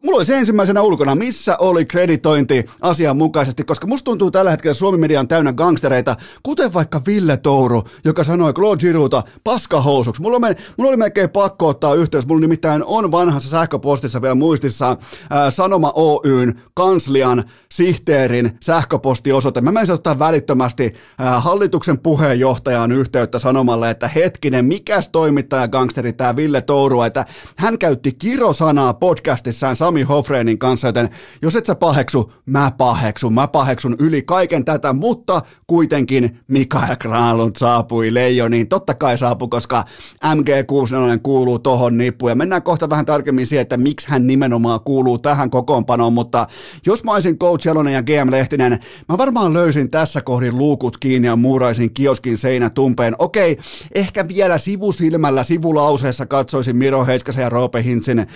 mulla 0.04 0.18
oli 0.18 0.26
se 0.26 0.38
ensimmäisenä 0.38 0.82
ulkona, 0.82 1.16
missä 1.16 1.58
oli 1.60 1.86
kreditointi 1.86 2.66
asianmukaisesti, 2.82 3.64
koska 3.64 3.88
musta 3.88 4.06
tuntuu 4.06 4.32
tällä 4.32 4.52
hetkellä 4.52 4.74
Suomi 4.74 4.98
Media 4.98 5.20
on 5.20 5.28
täynnä 5.28 5.54
gangstereita, 5.54 6.16
kuten 6.44 6.74
vaikka 6.74 7.02
Ville 7.08 7.38
Touru, 7.38 7.84
joka 8.06 8.24
sanoi 8.24 8.54
Claude 8.54 8.80
Girouta 8.80 9.24
paskahousuksi. 9.44 10.22
Mulla, 10.22 10.38
oli, 10.38 10.56
mulla 10.78 10.90
oli 10.90 10.98
melkein 10.98 11.30
pakko 11.30 11.68
ottaa 11.68 11.94
yhteys, 11.94 12.28
mulla 12.28 12.42
nimittäin 12.42 12.84
on 12.84 13.12
vanhassa 13.12 13.50
sähköpostissa 13.50 14.22
vielä 14.22 14.36
muistissa 14.36 14.98
ää, 15.30 15.52
Sanoma 15.52 15.94
Oyn 15.96 16.62
kanslian 16.74 17.44
sihteerin 17.72 18.58
sähköpostiosoite. 18.64 19.62
Mä 19.62 19.72
menisin 19.72 19.96
ottaa 19.96 20.20
välittömästi 20.20 20.94
ää, 21.20 21.40
hallituksen 21.40 22.00
puheenjohtajan 22.00 22.92
yhteyttä 22.92 23.40
sanomalle, 23.40 23.90
että 23.90 24.08
hetkinen, 24.08 24.66
mikäs 24.66 25.10
toimittaja 25.10 25.68
gangsteri 25.68 26.14
tämä 26.14 26.36
Ville 26.36 26.62
Touru, 26.62 27.02
että 27.02 27.26
hän 27.56 27.78
käytti 27.78 28.12
kirosanaa 28.12 28.94
podcastissaan 28.94 29.76
Sami 29.88 30.04
Hofreenin 30.04 30.58
kanssa, 30.58 30.88
joten 30.88 31.10
jos 31.42 31.56
et 31.56 31.66
sä 31.66 31.76
paheksu, 31.76 32.34
mä 32.46 32.72
paheksun. 32.78 33.34
Mä 33.34 33.48
paheksun 33.48 33.96
yli 34.00 34.22
kaiken 34.22 34.66
tätä, 34.66 34.94
mutta 34.94 35.42
kuitenkin 35.68 36.40
Mikael 36.48 36.96
Granlund 37.00 37.56
saapui 37.58 38.14
Leijoniin. 38.14 38.68
Totta 38.68 38.94
kai 38.94 39.18
saapui, 39.18 39.48
koska 39.48 39.86
MG64 40.26 41.20
kuuluu 41.24 41.60
tohon 41.60 41.98
nippuun. 41.98 42.32
Ja 42.32 42.36
mennään 42.36 42.64
kohta 42.64 42.90
vähän 42.90 43.06
tarkemmin 43.06 43.46
siihen, 43.46 43.62
että 43.62 43.78
miksi 43.78 44.10
hän 44.10 44.28
nimenomaan 44.28 44.80
kuuluu 44.80 45.18
tähän 45.18 45.50
kokoonpanoon, 45.50 46.14
mutta 46.14 46.48
jos 46.86 47.04
mä 47.04 47.14
olisin 47.14 47.38
Coach 47.38 47.68
Jalonen 47.68 47.94
ja 47.94 48.04
GM 48.04 48.32
Lehtinen, 48.32 48.80
mä 49.10 49.18
varmaan 49.18 49.54
löysin 49.54 49.92
tässä 49.92 50.22
kohdin 50.22 50.58
luukut 50.58 50.98
kiinni 50.98 51.28
ja 51.28 51.36
muuraisin 51.36 51.94
kioskin 51.94 52.38
seinä 52.38 52.70
tumpeen. 52.70 53.16
Okei, 53.20 53.58
ehkä 53.96 54.28
vielä 54.28 54.58
sivusilmällä, 54.58 55.44
sivulauseessa 55.44 56.26
katsoisin 56.26 56.78
Miro 56.78 57.06
Heiskasen 57.06 57.42
ja 57.42 57.50
Roope 57.50 57.84
Hintsin 57.84 58.20
äh, 58.20 58.28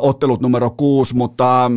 ottelut 0.00 0.42
numero 0.42 0.70
kuusi, 1.00 1.16
mutta 1.16 1.70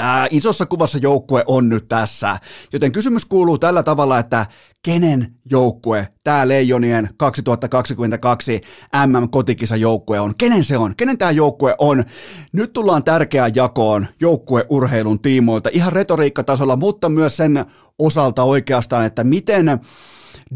äh, 0.00 0.28
isossa 0.30 0.66
kuvassa 0.66 0.98
joukkue 0.98 1.44
on 1.46 1.68
nyt 1.68 1.88
tässä. 1.88 2.38
Joten 2.72 2.92
kysymys 2.92 3.24
kuuluu 3.24 3.58
tällä 3.58 3.82
tavalla, 3.82 4.18
että 4.18 4.46
kenen 4.84 5.34
joukkue 5.50 6.08
tämä 6.22 6.48
Leijonien 6.48 7.08
2022 7.16 8.60
MM-kotikisa 9.06 9.76
joukkue 9.76 10.20
on? 10.20 10.34
Kenen 10.38 10.64
se 10.64 10.78
on? 10.78 10.96
Kenen 10.96 11.18
tämä 11.18 11.30
joukkue 11.30 11.74
on? 11.78 12.04
Nyt 12.52 12.72
tullaan 12.72 13.04
tärkeään 13.04 13.52
jakoon 13.54 14.06
joukkueurheilun 14.20 15.20
tiimoilta 15.20 15.70
ihan 15.72 15.92
retoriikkatasolla, 15.92 16.76
mutta 16.76 17.08
myös 17.08 17.36
sen 17.36 17.64
osalta 17.98 18.42
oikeastaan, 18.42 19.06
että 19.06 19.24
miten 19.24 19.80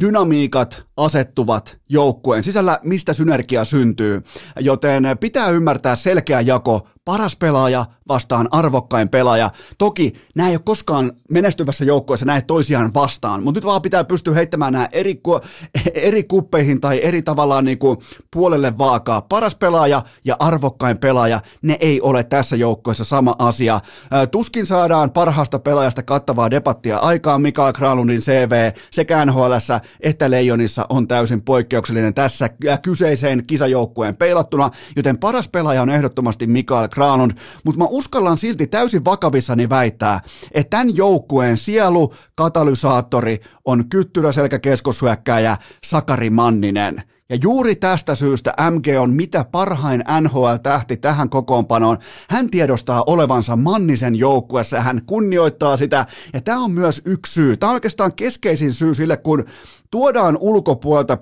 dynamiikat 0.00 0.82
asettuvat 0.96 1.78
joukkueen 1.88 2.44
sisällä, 2.44 2.80
mistä 2.82 3.12
synergia 3.12 3.64
syntyy. 3.64 4.22
Joten 4.60 5.04
pitää 5.20 5.48
ymmärtää 5.48 5.96
selkeä 5.96 6.40
jako 6.40 6.88
paras 7.04 7.36
pelaaja 7.36 7.84
vastaan 8.08 8.48
arvokkain 8.50 9.08
pelaaja. 9.08 9.50
Toki 9.78 10.14
nämä 10.34 10.48
ei 10.48 10.54
ole 10.54 10.62
koskaan 10.64 11.12
menestyvässä 11.30 11.84
joukkueessa 11.84 12.26
näin 12.26 12.46
toisiaan 12.46 12.94
vastaan, 12.94 13.42
mutta 13.42 13.58
nyt 13.58 13.66
vaan 13.66 13.82
pitää 13.82 14.04
pystyä 14.04 14.34
heittämään 14.34 14.72
nämä 14.72 14.88
eri, 14.92 15.20
eri 15.94 16.24
kuppeihin 16.24 16.80
tai 16.80 17.00
eri 17.02 17.22
tavallaan 17.22 17.64
niin 17.64 17.78
kuin 17.78 17.98
puolelle 18.32 18.78
vaakaa. 18.78 19.20
Paras 19.20 19.54
pelaaja 19.54 20.02
ja 20.24 20.36
arvokkain 20.38 20.98
pelaaja, 20.98 21.40
ne 21.62 21.76
ei 21.80 22.00
ole 22.00 22.24
tässä 22.24 22.56
joukkueessa 22.56 23.04
sama 23.04 23.34
asia. 23.38 23.80
Tuskin 24.30 24.66
saadaan 24.66 25.10
parhaasta 25.10 25.58
pelaajasta 25.58 26.02
kattavaa 26.02 26.50
debattia 26.50 26.98
aikaan. 26.98 27.42
Mikael 27.42 27.72
Kralundin 27.72 28.20
CV 28.20 28.72
sekä 28.90 29.26
NHL 29.26 29.52
että 30.00 30.30
Leijonissa 30.30 30.86
on 30.88 31.08
täysin 31.08 31.42
poikkeuksellinen 31.42 32.14
tässä 32.14 32.50
kyseiseen 32.82 33.46
kisajoukkueen 33.46 34.16
peilattuna, 34.16 34.70
joten 34.96 35.18
paras 35.18 35.48
pelaaja 35.48 35.82
on 35.82 35.90
ehdottomasti 35.90 36.46
Mikael 36.46 36.88
Granlund, 36.88 37.30
mutta 37.64 37.78
mä 37.78 37.84
uskallan 37.98 38.38
silti 38.38 38.66
täysin 38.66 39.04
vakavissani 39.04 39.68
väittää, 39.68 40.20
että 40.52 40.70
tämän 40.70 40.96
joukkueen 40.96 41.56
sielu, 41.56 42.14
katalysaattori 42.34 43.40
on 43.64 43.88
kyttyrä 43.88 44.32
selkäkeskoshyökkääjä 44.32 45.56
Sakari 45.84 46.30
Manninen. 46.30 47.02
Ja 47.30 47.38
juuri 47.42 47.76
tästä 47.76 48.14
syystä 48.14 48.54
MG 48.70 48.86
on 49.00 49.10
mitä 49.10 49.44
parhain 49.44 50.04
NHL-tähti 50.20 50.96
tähän 50.96 51.30
kokoonpanoon. 51.30 51.98
Hän 52.30 52.50
tiedostaa 52.50 53.04
olevansa 53.06 53.56
Mannisen 53.56 54.16
joukkuessa 54.16 54.76
ja 54.76 54.82
hän 54.82 55.02
kunnioittaa 55.06 55.76
sitä. 55.76 56.06
Ja 56.32 56.40
tämä 56.40 56.64
on 56.64 56.70
myös 56.70 57.02
yksi 57.04 57.32
syy. 57.32 57.56
Tämä 57.56 57.70
on 57.70 57.74
oikeastaan 57.74 58.12
keskeisin 58.12 58.72
syy 58.72 58.94
sille, 58.94 59.16
kun 59.16 59.44
tuodaan 59.90 60.38
ulkopuolelta 60.40 61.18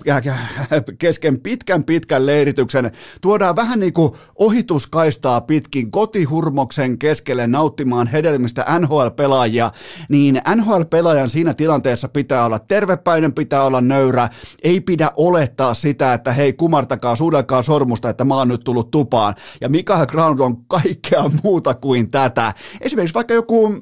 kesken 0.99 1.39
pitkän 1.39 1.83
pitkän 1.83 2.25
leirityksen, 2.25 2.91
tuodaan 3.21 3.55
vähän 3.55 3.79
niin 3.79 3.93
kuin 3.93 4.11
ohituskaistaa 4.35 5.41
pitkin 5.41 5.91
kotihurmoksen 5.91 6.99
keskelle 6.99 7.47
nauttimaan 7.47 8.07
hedelmistä 8.07 8.65
NHL-pelaajia, 8.79 9.71
niin 10.09 10.41
NHL-pelaajan 10.55 11.29
siinä 11.29 11.53
tilanteessa 11.53 12.07
pitää 12.07 12.45
olla 12.45 12.59
tervepäinen, 12.59 13.33
pitää 13.33 13.63
olla 13.63 13.81
nöyrä, 13.81 14.29
ei 14.63 14.81
pidä 14.81 15.11
olettaa 15.15 15.73
sitä, 15.73 16.13
että 16.13 16.33
hei 16.33 16.53
kumartakaa, 16.53 17.15
suudelkaa 17.15 17.63
sormusta, 17.63 18.09
että 18.09 18.25
mä 18.25 18.35
oon 18.35 18.47
nyt 18.47 18.63
tullut 18.63 18.91
tupaan. 18.91 19.35
Ja 19.61 19.69
Mikael 19.69 20.05
Granlund 20.05 20.39
on 20.39 20.65
kaikkea 20.65 21.23
muuta 21.43 21.73
kuin 21.73 22.11
tätä. 22.11 22.53
Esimerkiksi 22.81 23.13
vaikka 23.13 23.33
joku 23.33 23.75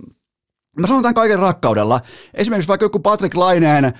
Mä 0.80 0.88
sanon 0.88 1.02
tämän 1.02 1.14
kaiken 1.14 1.40
rakkaudella. 1.40 2.02
Esimerkiksi 2.34 2.68
vaikka 2.68 2.86
joku 2.86 3.00
Patrick 3.00 3.36
Laineen 3.36 3.94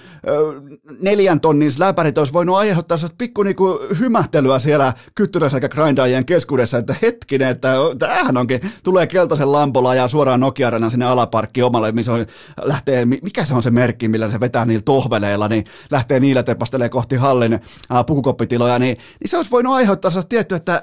neljän 1.02 1.40
tonnin 1.40 1.72
läpärit 1.80 2.18
olisi 2.18 2.34
voinut 2.34 2.56
aiheuttaa 2.56 2.98
pikku 3.18 3.44
niinku 3.44 3.80
hymähtelyä 4.00 4.60
siellä 4.60 4.94
kyttyrässä 5.16 5.58
eikä 5.58 5.70
grindaajien 5.70 6.26
keskuudessa, 6.26 6.78
että 6.78 6.96
hetkinen, 7.02 7.48
että 7.50 7.74
tämähän 8.00 8.38
onkin, 8.38 8.60
tulee 8.84 9.08
keltaisen 9.08 9.52
lampolla 9.52 9.96
ja 9.96 10.08
suoraan 10.08 10.40
nokia 10.40 10.90
sinne 10.90 11.06
alaparkki 11.06 11.64
omalle, 11.64 11.92
missä 11.92 12.14
on, 12.14 12.26
lähtee, 12.62 13.06
mikä 13.06 13.46
se 13.46 13.54
on 13.54 13.64
se 13.64 13.72
merkki, 13.72 14.08
millä 14.08 14.32
se 14.32 14.40
vetää 14.40 14.66
niillä 14.66 14.84
tohveleilla, 14.86 15.48
niin 15.48 15.66
lähtee 15.92 16.20
niillä 16.20 16.44
tepastelee 16.44 16.90
kohti 16.90 17.16
hallin 17.16 17.54
äh, 17.54 18.06
pukukoppitiloja, 18.06 18.80
niin, 18.80 18.98
niin 19.20 19.30
se 19.30 19.38
olisi 19.38 19.52
voinut 19.52 19.74
aiheuttaa 19.74 20.12
sellaista 20.12 20.30
tiettyä, 20.30 20.56
että 20.58 20.82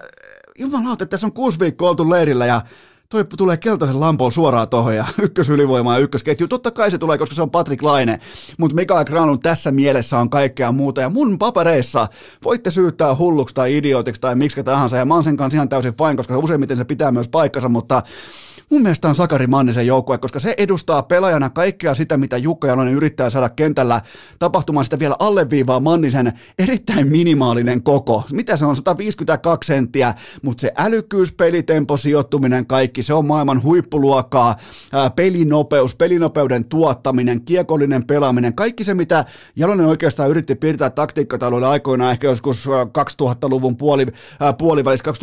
jumalauta, 0.59 1.05
että 1.05 1.11
tässä 1.11 1.27
on 1.27 1.33
kuusi 1.33 1.61
viikkoa 1.61 1.91
oltu 1.91 2.11
leirillä 2.11 2.47
ja 2.47 2.61
toi 3.13 3.25
tulee 3.37 3.57
keltaisen 3.57 4.01
lampon 4.01 4.33
suoraan 4.33 4.69
tuohon 4.69 4.97
ja 4.97 5.07
ykkösylivoima 5.23 5.95
ja 5.95 5.99
ykkösketju. 5.99 6.49
Totta 6.49 6.71
kai 6.71 6.91
se 6.91 6.99
tulee, 6.99 7.19
koska 7.19 7.35
se 7.35 7.43
on 7.43 7.51
Patrick 7.51 7.83
Laine, 7.83 8.21
mutta 8.59 8.75
Mikael 8.75 9.05
Granlund 9.05 9.39
tässä 9.43 9.71
mielessä 9.71 10.19
on 10.19 10.31
kaikkea 10.31 10.73
muuta. 10.73 11.01
Ja 11.01 11.09
mun 11.09 11.39
papereissa 11.39 12.09
voitte 12.45 12.71
syyttää 12.71 13.17
hulluksi 13.17 13.55
tai 13.55 13.77
idiotiksi 13.77 14.21
tai 14.21 14.35
miksi 14.35 14.63
tahansa. 14.63 14.97
Ja 14.97 15.05
mä 15.05 15.15
oon 15.15 15.25
sen 15.25 15.37
kanssa 15.37 15.57
ihan 15.57 15.69
täysin 15.69 15.95
fine, 15.95 16.17
koska 16.17 16.39
useimmiten 16.39 16.77
se 16.77 16.85
pitää 16.85 17.13
myös 17.13 17.29
paikkansa, 17.29 17.69
mutta 17.69 18.03
Mun 18.73 18.83
mielestä 18.83 19.09
on 19.09 19.15
Sakari 19.15 19.47
Mannisen 19.47 19.87
joukkue, 19.87 20.19
koska 20.19 20.39
se 20.39 20.55
edustaa 20.59 21.03
pelaajana 21.03 21.51
kaikkea 21.51 21.95
sitä, 21.95 22.17
mitä 22.17 22.37
Jukka 22.37 22.69
Jalonen 22.69 22.95
yrittää 22.95 23.31
saada 23.31 23.49
kentällä 23.49 24.01
tapahtumaan 24.39 24.85
sitä 24.85 24.99
vielä 24.99 25.17
alleviivaa 25.19 25.81
Mannisen 25.81 26.33
erittäin 26.59 27.09
minimaalinen 27.09 27.83
koko. 27.83 28.23
Mitä 28.33 28.57
se 28.57 28.67
on, 28.67 28.77
152 28.77 29.67
senttiä, 29.67 30.15
mutta 30.43 30.61
se 30.61 30.73
älykkyys, 30.77 31.33
pelitempo, 31.33 31.97
sijoittuminen, 31.97 32.67
kaikki, 32.67 33.03
se 33.03 33.15
on 33.15 33.27
maailman 33.27 33.63
huippuluokkaa, 33.63 34.57
pelinopeus, 35.17 35.95
pelinopeuden 35.95 36.65
tuottaminen, 36.65 37.45
kiekollinen 37.45 38.07
pelaaminen, 38.07 38.55
kaikki 38.55 38.85
se, 38.85 38.95
mitä 38.95 39.25
Jalonen 39.57 39.87
oikeastaan 39.87 40.31
yritti 40.31 40.55
piirtää 40.55 40.91
taktiikkataluilla 40.91 41.71
aikoinaan 41.71 42.13
ehkä 42.13 42.27
joskus 42.27 42.69
2000-luvun 43.23 43.77
puoli, 43.77 44.07
puolivälissä 44.59 45.11
2005-2006 45.11 45.15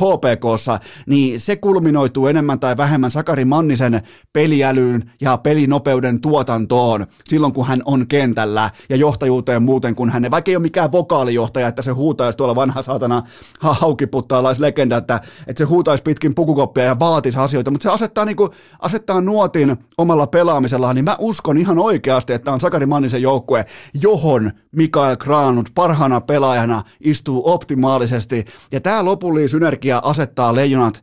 HPKssa, 0.00 0.78
niin 1.06 1.40
se 1.40 1.56
kulminoituu 1.56 2.26
enemmän 2.26 2.45
enemmän 2.46 2.60
tai 2.60 2.76
vähemmän 2.76 3.10
Sakari 3.10 3.44
Mannisen 3.44 4.02
peliälyyn 4.32 5.10
ja 5.20 5.36
pelinopeuden 5.36 6.20
tuotantoon 6.20 7.06
silloin, 7.28 7.52
kun 7.52 7.66
hän 7.66 7.82
on 7.84 8.06
kentällä 8.06 8.70
ja 8.88 8.96
johtajuuteen 8.96 9.62
muuten, 9.62 9.94
kun 9.94 10.10
hän, 10.10 10.30
vaikka 10.30 10.50
ei 10.50 10.56
ole 10.56 10.62
mikään 10.62 10.92
vokaalijohtaja, 10.92 11.68
että 11.68 11.82
se 11.82 11.90
huutaisi 11.90 12.38
tuolla 12.38 12.54
vanha 12.54 12.82
saatana 12.82 13.22
haukiputtaalaislegenda, 13.60 14.96
että, 14.96 15.20
että 15.46 15.58
se 15.58 15.64
huutaisi 15.64 16.02
pitkin 16.02 16.34
pukukoppia 16.34 16.84
ja 16.84 16.98
vaatisi 16.98 17.38
asioita, 17.38 17.70
mutta 17.70 17.82
se 17.82 17.90
asettaa, 17.90 18.24
niin 18.24 18.36
kuin, 18.36 18.50
asettaa 18.78 19.20
nuotin 19.20 19.76
omalla 19.98 20.26
pelaamisellaan, 20.26 20.94
niin 20.94 21.04
mä 21.04 21.16
uskon 21.18 21.58
ihan 21.58 21.78
oikeasti, 21.78 22.32
että 22.32 22.52
on 22.52 22.60
Sakari 22.60 22.86
Mannisen 22.86 23.22
joukkue, 23.22 23.64
johon 24.02 24.50
Mikael 24.72 25.16
Granut 25.16 25.70
parhaana 25.74 26.20
pelaajana 26.20 26.82
istuu 27.00 27.42
optimaalisesti, 27.44 28.44
ja 28.72 28.80
tämä 28.80 29.04
lopullinen 29.04 29.48
synergia 29.48 30.00
asettaa 30.04 30.54
leijonat 30.54 31.02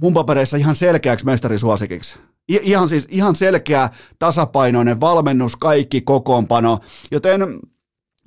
mun 0.00 0.14
papereissa 0.14 0.56
ihan 0.56 0.76
selkeäksi 0.76 1.26
mestarisuosikiksi. 1.26 2.18
I- 2.50 2.60
ihan 2.62 2.88
siis 2.88 3.06
ihan 3.10 3.36
selkeä 3.36 3.90
tasapainoinen 4.18 5.00
valmennus, 5.00 5.56
kaikki 5.56 6.00
kokoonpano, 6.00 6.78
joten 7.10 7.42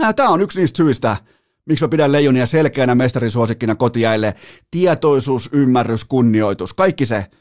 äh, 0.04 0.16
tämä 0.16 0.30
on 0.30 0.42
yksi 0.42 0.60
niistä 0.60 0.78
syistä, 0.78 1.18
miksi 1.66 1.84
mä 1.84 1.90
pidän 1.90 2.12
Leijonia 2.12 2.46
selkeänä 2.46 2.96
mestarisuosikkina 2.96 3.76
kotiäille. 3.76 4.36
Tietoisuus, 4.72 5.50
ymmärrys, 5.54 6.06
kunnioitus, 6.06 6.74
kaikki 6.74 7.06
se– 7.06 7.26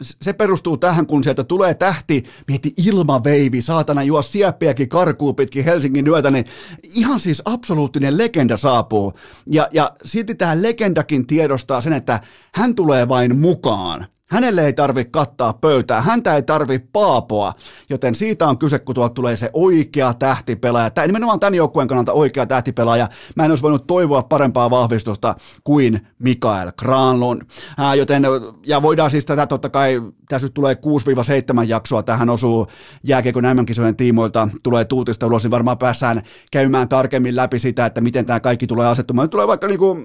se 0.00 0.32
perustuu 0.32 0.76
tähän, 0.76 1.06
kun 1.06 1.24
sieltä 1.24 1.44
tulee 1.44 1.74
tähti, 1.74 2.24
mieti 2.48 2.74
ilmaveivi, 2.86 3.60
saatana 3.60 4.02
juo 4.02 4.22
sieppiäkin 4.22 4.88
karkuu 4.88 5.34
pitkin 5.34 5.64
Helsingin 5.64 6.06
yötä, 6.06 6.30
niin 6.30 6.44
ihan 6.82 7.20
siis 7.20 7.42
absoluuttinen 7.44 8.18
legenda 8.18 8.56
saapuu. 8.56 9.12
Ja, 9.46 9.68
ja 9.72 9.96
silti 10.04 10.34
tämä 10.34 10.62
legendakin 10.62 11.26
tiedostaa 11.26 11.80
sen, 11.80 11.92
että 11.92 12.20
hän 12.54 12.74
tulee 12.74 13.08
vain 13.08 13.38
mukaan. 13.38 14.06
Hänelle 14.34 14.66
ei 14.66 14.72
tarvi 14.72 15.04
kattaa 15.04 15.52
pöytää, 15.52 16.00
häntä 16.00 16.36
ei 16.36 16.42
tarvi 16.42 16.78
paapoa, 16.78 17.52
joten 17.90 18.14
siitä 18.14 18.48
on 18.48 18.58
kyse, 18.58 18.78
kun 18.78 18.94
tuolta 18.94 19.14
tulee 19.14 19.36
se 19.36 19.50
oikea 19.52 20.14
tähtipelaaja. 20.14 20.90
Tämä 20.90 21.06
nimenomaan 21.06 21.40
tämän 21.40 21.54
joukkueen 21.54 21.88
kannalta 21.88 22.12
oikea 22.12 22.46
tähtipelaaja. 22.46 23.08
Mä 23.36 23.44
en 23.44 23.50
olisi 23.50 23.62
voinut 23.62 23.86
toivoa 23.86 24.22
parempaa 24.22 24.70
vahvistusta 24.70 25.34
kuin 25.64 26.06
Mikael 26.18 26.72
Granlund. 26.78 27.42
Ää, 27.78 27.94
joten, 27.94 28.22
ja 28.66 28.82
voidaan 28.82 29.10
siis 29.10 29.26
tätä 29.26 29.46
totta 29.46 29.68
kai, 29.68 30.02
tässä 30.28 30.46
nyt 30.46 30.54
tulee 30.54 30.74
6-7 30.74 31.64
jaksoa, 31.66 32.02
tähän 32.02 32.30
osuu 32.30 32.66
jääkiekon 33.04 33.44
MM-kisojen 33.44 33.96
tiimoilta, 33.96 34.48
tulee 34.62 34.84
tuutista 34.84 35.26
ulos, 35.26 35.42
niin 35.42 35.50
varmaan 35.50 35.78
päässään 35.78 36.22
käymään 36.52 36.88
tarkemmin 36.88 37.36
läpi 37.36 37.58
sitä, 37.58 37.86
että 37.86 38.00
miten 38.00 38.26
tämä 38.26 38.40
kaikki 38.40 38.66
tulee 38.66 38.86
asettumaan. 38.86 39.24
Nyt 39.24 39.30
tulee 39.30 39.46
vaikka 39.46 39.66
niinku 39.66 39.96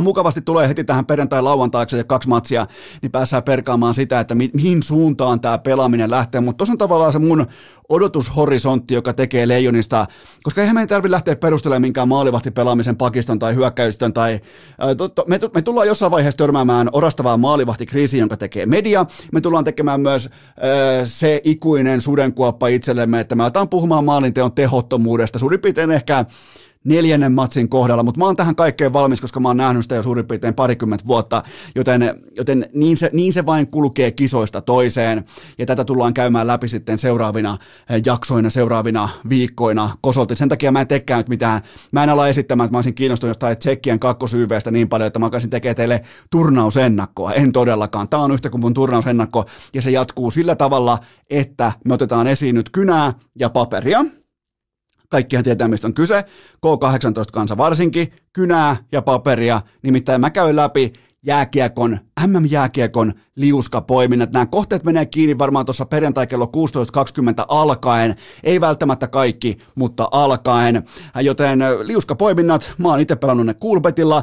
mukavasti 0.00 0.40
tulee 0.40 0.68
heti 0.68 0.84
tähän 0.84 1.06
perjantai-lauantaikseen 1.06 1.98
ja 1.98 2.04
kaksi 2.04 2.28
matsia, 2.28 2.66
niin 3.02 3.12
päässään 3.12 3.42
perkaamaan 3.42 3.94
sitä, 3.94 4.20
että 4.20 4.34
mi- 4.34 4.50
mihin 4.54 4.82
suuntaan 4.82 5.40
tämä 5.40 5.58
pelaaminen 5.58 6.10
lähtee, 6.10 6.40
mutta 6.40 6.58
tuossa 6.58 6.72
on 6.72 6.78
tavallaan 6.78 7.12
se 7.12 7.18
mun 7.18 7.46
odotushorisontti, 7.88 8.94
joka 8.94 9.12
tekee 9.12 9.48
leijonista, 9.48 10.06
koska 10.42 10.60
eihän 10.60 10.74
meidän 10.74 10.88
tarvitse 10.88 11.12
lähteä 11.12 11.36
perustelemaan 11.36 11.82
minkään 11.82 12.08
maalivahtipelaamisen 12.08 12.96
pakiston 12.96 13.38
tai 13.38 13.54
hyökkäystön 13.54 14.12
tai 14.12 14.40
ää, 14.78 14.94
to, 14.94 15.08
to, 15.08 15.24
me, 15.28 15.40
me 15.54 15.62
tullaan 15.62 15.86
jossain 15.86 16.12
vaiheessa 16.12 16.38
törmäämään 16.38 16.88
orastavaa 16.92 17.36
maalivahtikriisiä, 17.36 18.20
jonka 18.20 18.36
tekee 18.36 18.66
media. 18.66 19.06
Me 19.32 19.40
tullaan 19.40 19.64
tekemään 19.64 20.00
myös 20.00 20.28
ää, 20.60 21.04
se 21.04 21.40
ikuinen 21.44 22.00
sudenkuoppa 22.00 22.68
itsellemme, 22.68 23.20
että 23.20 23.34
me 23.34 23.42
aletaan 23.42 23.68
puhumaan 23.68 24.04
maalinteon 24.04 24.52
tehottomuudesta. 24.52 25.38
Suurin 25.38 25.60
piirtein 25.60 25.90
ehkä 25.90 26.24
neljännen 26.84 27.32
matsin 27.32 27.68
kohdalla, 27.68 28.02
mutta 28.02 28.18
mä 28.18 28.24
oon 28.24 28.36
tähän 28.36 28.56
kaikkeen 28.56 28.92
valmis, 28.92 29.20
koska 29.20 29.40
mä 29.40 29.48
oon 29.48 29.56
nähnyt 29.56 29.82
sitä 29.82 29.94
jo 29.94 30.02
suurin 30.02 30.26
piirtein 30.26 30.54
parikymmentä 30.54 31.06
vuotta, 31.06 31.42
joten, 31.74 32.22
joten 32.36 32.68
niin, 32.74 32.96
se, 32.96 33.10
niin 33.12 33.32
se 33.32 33.46
vain 33.46 33.66
kulkee 33.66 34.10
kisoista 34.10 34.60
toiseen, 34.60 35.24
ja 35.58 35.66
tätä 35.66 35.84
tullaan 35.84 36.14
käymään 36.14 36.46
läpi 36.46 36.68
sitten 36.68 36.98
seuraavina 36.98 37.58
eh, 37.90 38.02
jaksoina, 38.06 38.50
seuraavina 38.50 39.08
viikkoina 39.28 39.90
kosolti. 40.00 40.36
Sen 40.36 40.48
takia 40.48 40.72
mä 40.72 40.80
en 40.80 40.88
tekään 40.88 41.18
nyt 41.18 41.28
mitään, 41.28 41.62
mä 41.92 42.02
en 42.02 42.10
ala 42.10 42.28
esittämään, 42.28 42.64
että 42.66 42.74
mä 42.74 42.78
olisin 42.78 42.94
kiinnostunut 42.94 43.30
jostain 43.30 43.58
tsekkien 43.58 43.98
kakkosyyveestä 43.98 44.70
niin 44.70 44.88
paljon, 44.88 45.06
että 45.06 45.18
mä 45.18 45.26
alkaisin 45.26 45.50
tekemään 45.50 45.76
teille 45.76 46.00
turnausennakkoa, 46.30 47.32
en 47.32 47.52
todellakaan. 47.52 48.08
Tämä 48.08 48.22
on 48.22 48.32
yhtä 48.32 48.50
kuin 48.50 48.60
mun 48.60 48.74
turnausennakko, 48.74 49.44
ja 49.74 49.82
se 49.82 49.90
jatkuu 49.90 50.30
sillä 50.30 50.56
tavalla, 50.56 50.98
että 51.30 51.72
me 51.84 51.94
otetaan 51.94 52.26
esiin 52.26 52.54
nyt 52.54 52.70
kynää 52.70 53.12
ja 53.38 53.50
paperia, 53.50 54.04
kaikkihan 55.12 55.44
tietää, 55.44 55.68
mistä 55.68 55.86
on 55.86 55.94
kyse, 55.94 56.24
K18-kansa 56.66 57.56
varsinkin, 57.56 58.12
kynää 58.32 58.76
ja 58.92 59.02
paperia, 59.02 59.60
nimittäin 59.82 60.20
mä 60.20 60.30
käyn 60.30 60.56
läpi 60.56 60.92
jääkiekon, 61.26 61.98
MM-jääkiekon 62.26 63.12
liuskapoiminnat. 63.36 64.32
Nämä 64.32 64.46
kohteet 64.46 64.84
menee 64.84 65.06
kiinni 65.06 65.38
varmaan 65.38 65.66
tuossa 65.66 65.86
perjantai 65.86 66.26
kello 66.26 66.44
16.20 66.44 67.44
alkaen, 67.48 68.16
ei 68.44 68.60
välttämättä 68.60 69.08
kaikki, 69.08 69.58
mutta 69.74 70.08
alkaen. 70.12 70.82
Joten 71.20 71.58
liuskapoiminnat, 71.82 72.74
mä 72.78 72.88
oon 72.88 73.00
itse 73.00 73.16
pelannut 73.16 73.46
ne 73.46 73.54
Kulpetilla, 73.54 74.22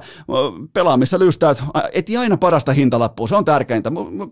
pelaamissa 0.74 1.20
lystäät, 1.20 1.64
eti 1.94 2.18
aina 2.18 2.38
parasta 2.38 2.74
hintalappua, 2.74 3.28
se 3.28 3.36
on 3.36 3.46
tärkeintä. 3.46 3.92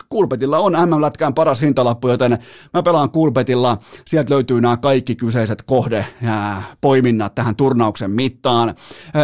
Kulpetilla 0.09 0.57
on 0.57 0.73
MM-lätkään 0.73 1.33
paras 1.33 1.61
hintalappu, 1.61 2.07
joten 2.07 2.37
mä 2.73 2.83
pelaan 2.83 3.09
Kulpetilla, 3.09 3.77
sieltä 4.05 4.33
löytyy 4.33 4.61
nämä 4.61 4.77
kaikki 4.77 5.15
kyseiset 5.15 5.63
kohde 5.63 6.05
poiminnat 6.81 7.35
tähän 7.35 7.55
turnauksen 7.55 8.11
mittaan. 8.11 8.75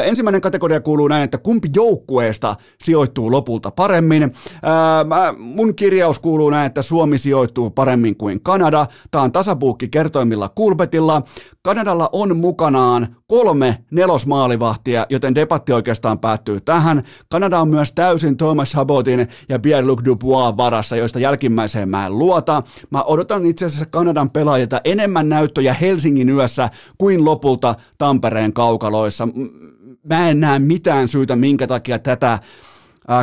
Ensimmäinen 0.03 0.41
kategoria 0.41 0.81
kuuluu 0.81 1.07
näin, 1.07 1.23
että 1.23 1.37
kumpi 1.37 1.69
joukkueesta 1.75 2.55
sijoittuu 2.83 3.32
lopulta 3.33 3.71
paremmin. 3.71 4.33
Ää, 4.63 5.33
mun 5.37 5.75
kirjaus 5.75 6.19
kuuluu 6.19 6.49
näin, 6.49 6.65
että 6.65 6.81
Suomi 6.81 7.17
sijoittuu 7.17 7.69
paremmin 7.69 8.17
kuin 8.17 8.43
Kanada. 8.43 8.87
Tämä 9.11 9.23
on 9.23 9.31
tasapuukki 9.31 9.87
kertoimilla 9.87 10.49
Kulpetilla. 10.49 11.21
Kanadalla 11.61 12.09
on 12.11 12.37
mukanaan 12.37 13.15
kolme 13.27 13.77
nelosmaalivahtia, 13.91 15.05
joten 15.09 15.35
debatti 15.35 15.73
oikeastaan 15.73 16.19
päättyy 16.19 16.61
tähän. 16.61 17.03
Kanada 17.29 17.59
on 17.59 17.67
myös 17.67 17.91
täysin 17.91 18.37
Thomas 18.37 18.71
Sabotin 18.71 19.27
ja 19.49 19.59
Pierre-Luc 19.59 20.05
Dubois 20.05 20.57
varassa, 20.57 20.95
joista 20.95 21.19
jälkimmäiseen 21.19 21.89
mä 21.89 22.05
en 22.05 22.19
luota. 22.19 22.63
Mä 22.89 23.03
odotan 23.03 23.45
itse 23.45 23.65
asiassa 23.65 23.85
Kanadan 23.85 24.29
pelaajilta 24.29 24.81
enemmän 24.83 25.29
näyttöjä 25.29 25.73
Helsingin 25.73 26.29
yössä 26.29 26.69
kuin 26.97 27.25
lopulta 27.25 27.75
Tampereen 27.97 28.53
kaukaloissa. 28.53 29.27
Mä 30.09 30.29
en 30.29 30.39
näe 30.39 30.59
mitään 30.59 31.07
syytä, 31.07 31.35
minkä 31.35 31.67
takia 31.67 31.99
tätä 31.99 32.39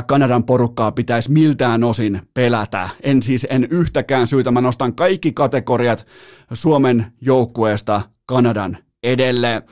Kanadan 0.07 0.45
porukkaa 0.45 0.93
pitäisi 0.93 1.33
miltään 1.33 1.85
osin 1.85 2.23
pelätä. 2.35 2.89
En 3.03 3.23
siis 3.23 3.47
en 3.51 3.69
yhtäkään 3.71 4.27
syytä. 4.27 4.51
Mä 4.51 4.61
nostan 4.61 4.95
kaikki 4.95 5.33
kategoriat 5.33 6.07
Suomen 6.53 7.13
joukkueesta 7.21 8.03
Kanadan 8.27 8.79
edelle. 9.03 9.63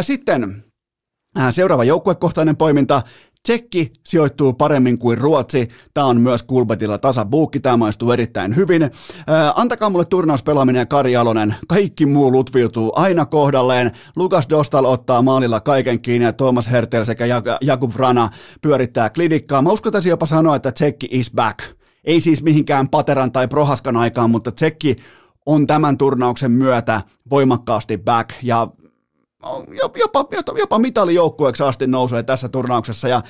Sitten 0.00 0.64
seuraava 1.50 1.84
joukkuekohtainen 1.84 2.56
poiminta. 2.56 3.02
Tsekki 3.46 3.92
sijoittuu 4.04 4.52
paremmin 4.52 4.98
kuin 4.98 5.18
Ruotsi. 5.18 5.68
Tämä 5.94 6.06
on 6.06 6.20
myös 6.20 6.42
Kulbetilla 6.42 6.98
tasabuukki. 6.98 7.60
Tämä 7.60 7.76
maistuu 7.76 8.12
erittäin 8.12 8.56
hyvin. 8.56 8.82
Ää, 9.26 9.52
antakaa 9.56 9.90
mulle 9.90 10.04
turnauspelaaminen 10.04 10.80
ja 10.80 10.86
Kari 10.86 11.16
Alonen. 11.16 11.54
Kaikki 11.68 12.06
muu 12.06 12.32
lutviutuu 12.32 12.92
aina 12.96 13.26
kohdalleen. 13.26 13.92
Lukas 14.16 14.48
Dostal 14.50 14.84
ottaa 14.84 15.22
maalilla 15.22 15.60
kaiken 15.60 16.00
kiinni 16.00 16.24
ja 16.24 16.32
Thomas 16.32 16.70
Hertel 16.70 17.04
sekä 17.04 17.24
Jakub 17.60 17.94
Rana 17.96 18.28
pyörittää 18.62 19.10
klidikkaa. 19.10 19.62
Mä 19.62 19.72
uskaltaisin 19.72 20.10
jopa 20.10 20.26
sanoa, 20.26 20.56
että 20.56 20.72
Tsekki 20.72 21.08
is 21.10 21.30
back. 21.30 21.58
Ei 22.04 22.20
siis 22.20 22.42
mihinkään 22.42 22.88
Pateran 22.88 23.32
tai 23.32 23.48
Prohaskan 23.48 23.96
aikaan, 23.96 24.30
mutta 24.30 24.52
Tsekki 24.52 24.96
on 25.46 25.66
tämän 25.66 25.98
turnauksen 25.98 26.52
myötä 26.52 27.00
voimakkaasti 27.30 27.98
back 27.98 28.30
ja 28.42 28.68
jopa, 29.98 30.24
jopa, 30.58 30.78
mitalijoukkueeksi 30.78 31.62
asti 31.62 31.86
nousee 31.86 32.22
tässä 32.22 32.48
turnauksessa. 32.48 33.08
Ja 33.08 33.22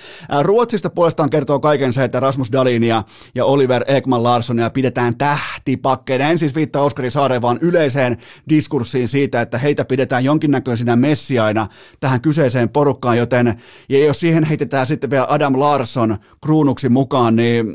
Ruotsista 0.43 0.91
puolestaan 0.91 1.31
kertoo 1.31 1.61
kaiken 1.61 1.93
se, 1.93 2.05
että 2.05 2.21
Rasmus 2.21 2.53
Dalinia 2.53 3.03
ja 3.35 3.45
Oliver 3.45 3.85
Ekman 3.87 4.23
Larssonia 4.23 4.71
pidetään 4.71 5.19
tähtipakkeina. 5.19 6.29
En 6.29 6.39
siis 6.39 6.55
viittaa 6.55 6.83
Oskari 6.83 7.11
Saareen, 7.11 7.43
vaan 7.43 7.59
yleiseen 7.61 8.19
diskurssiin 8.49 9.09
siitä, 9.09 9.41
että 9.41 9.59
heitä 9.59 9.85
pidetään 9.85 10.25
jonkinnäköisinä 10.25 10.97
messiaina 10.97 11.67
tähän 12.01 12.21
kyseiseen 12.21 12.69
porukkaan, 12.69 13.19
joten 13.19 13.63
ja 13.89 14.05
jos 14.05 14.21
siihen 14.21 14.45
heitetään 14.45 14.87
sitten 14.87 15.11
vielä 15.11 15.27
Adam 15.29 15.61
Larsson 15.61 16.17
kruunuksi 16.43 16.89
mukaan, 16.89 17.37
niin 17.37 17.75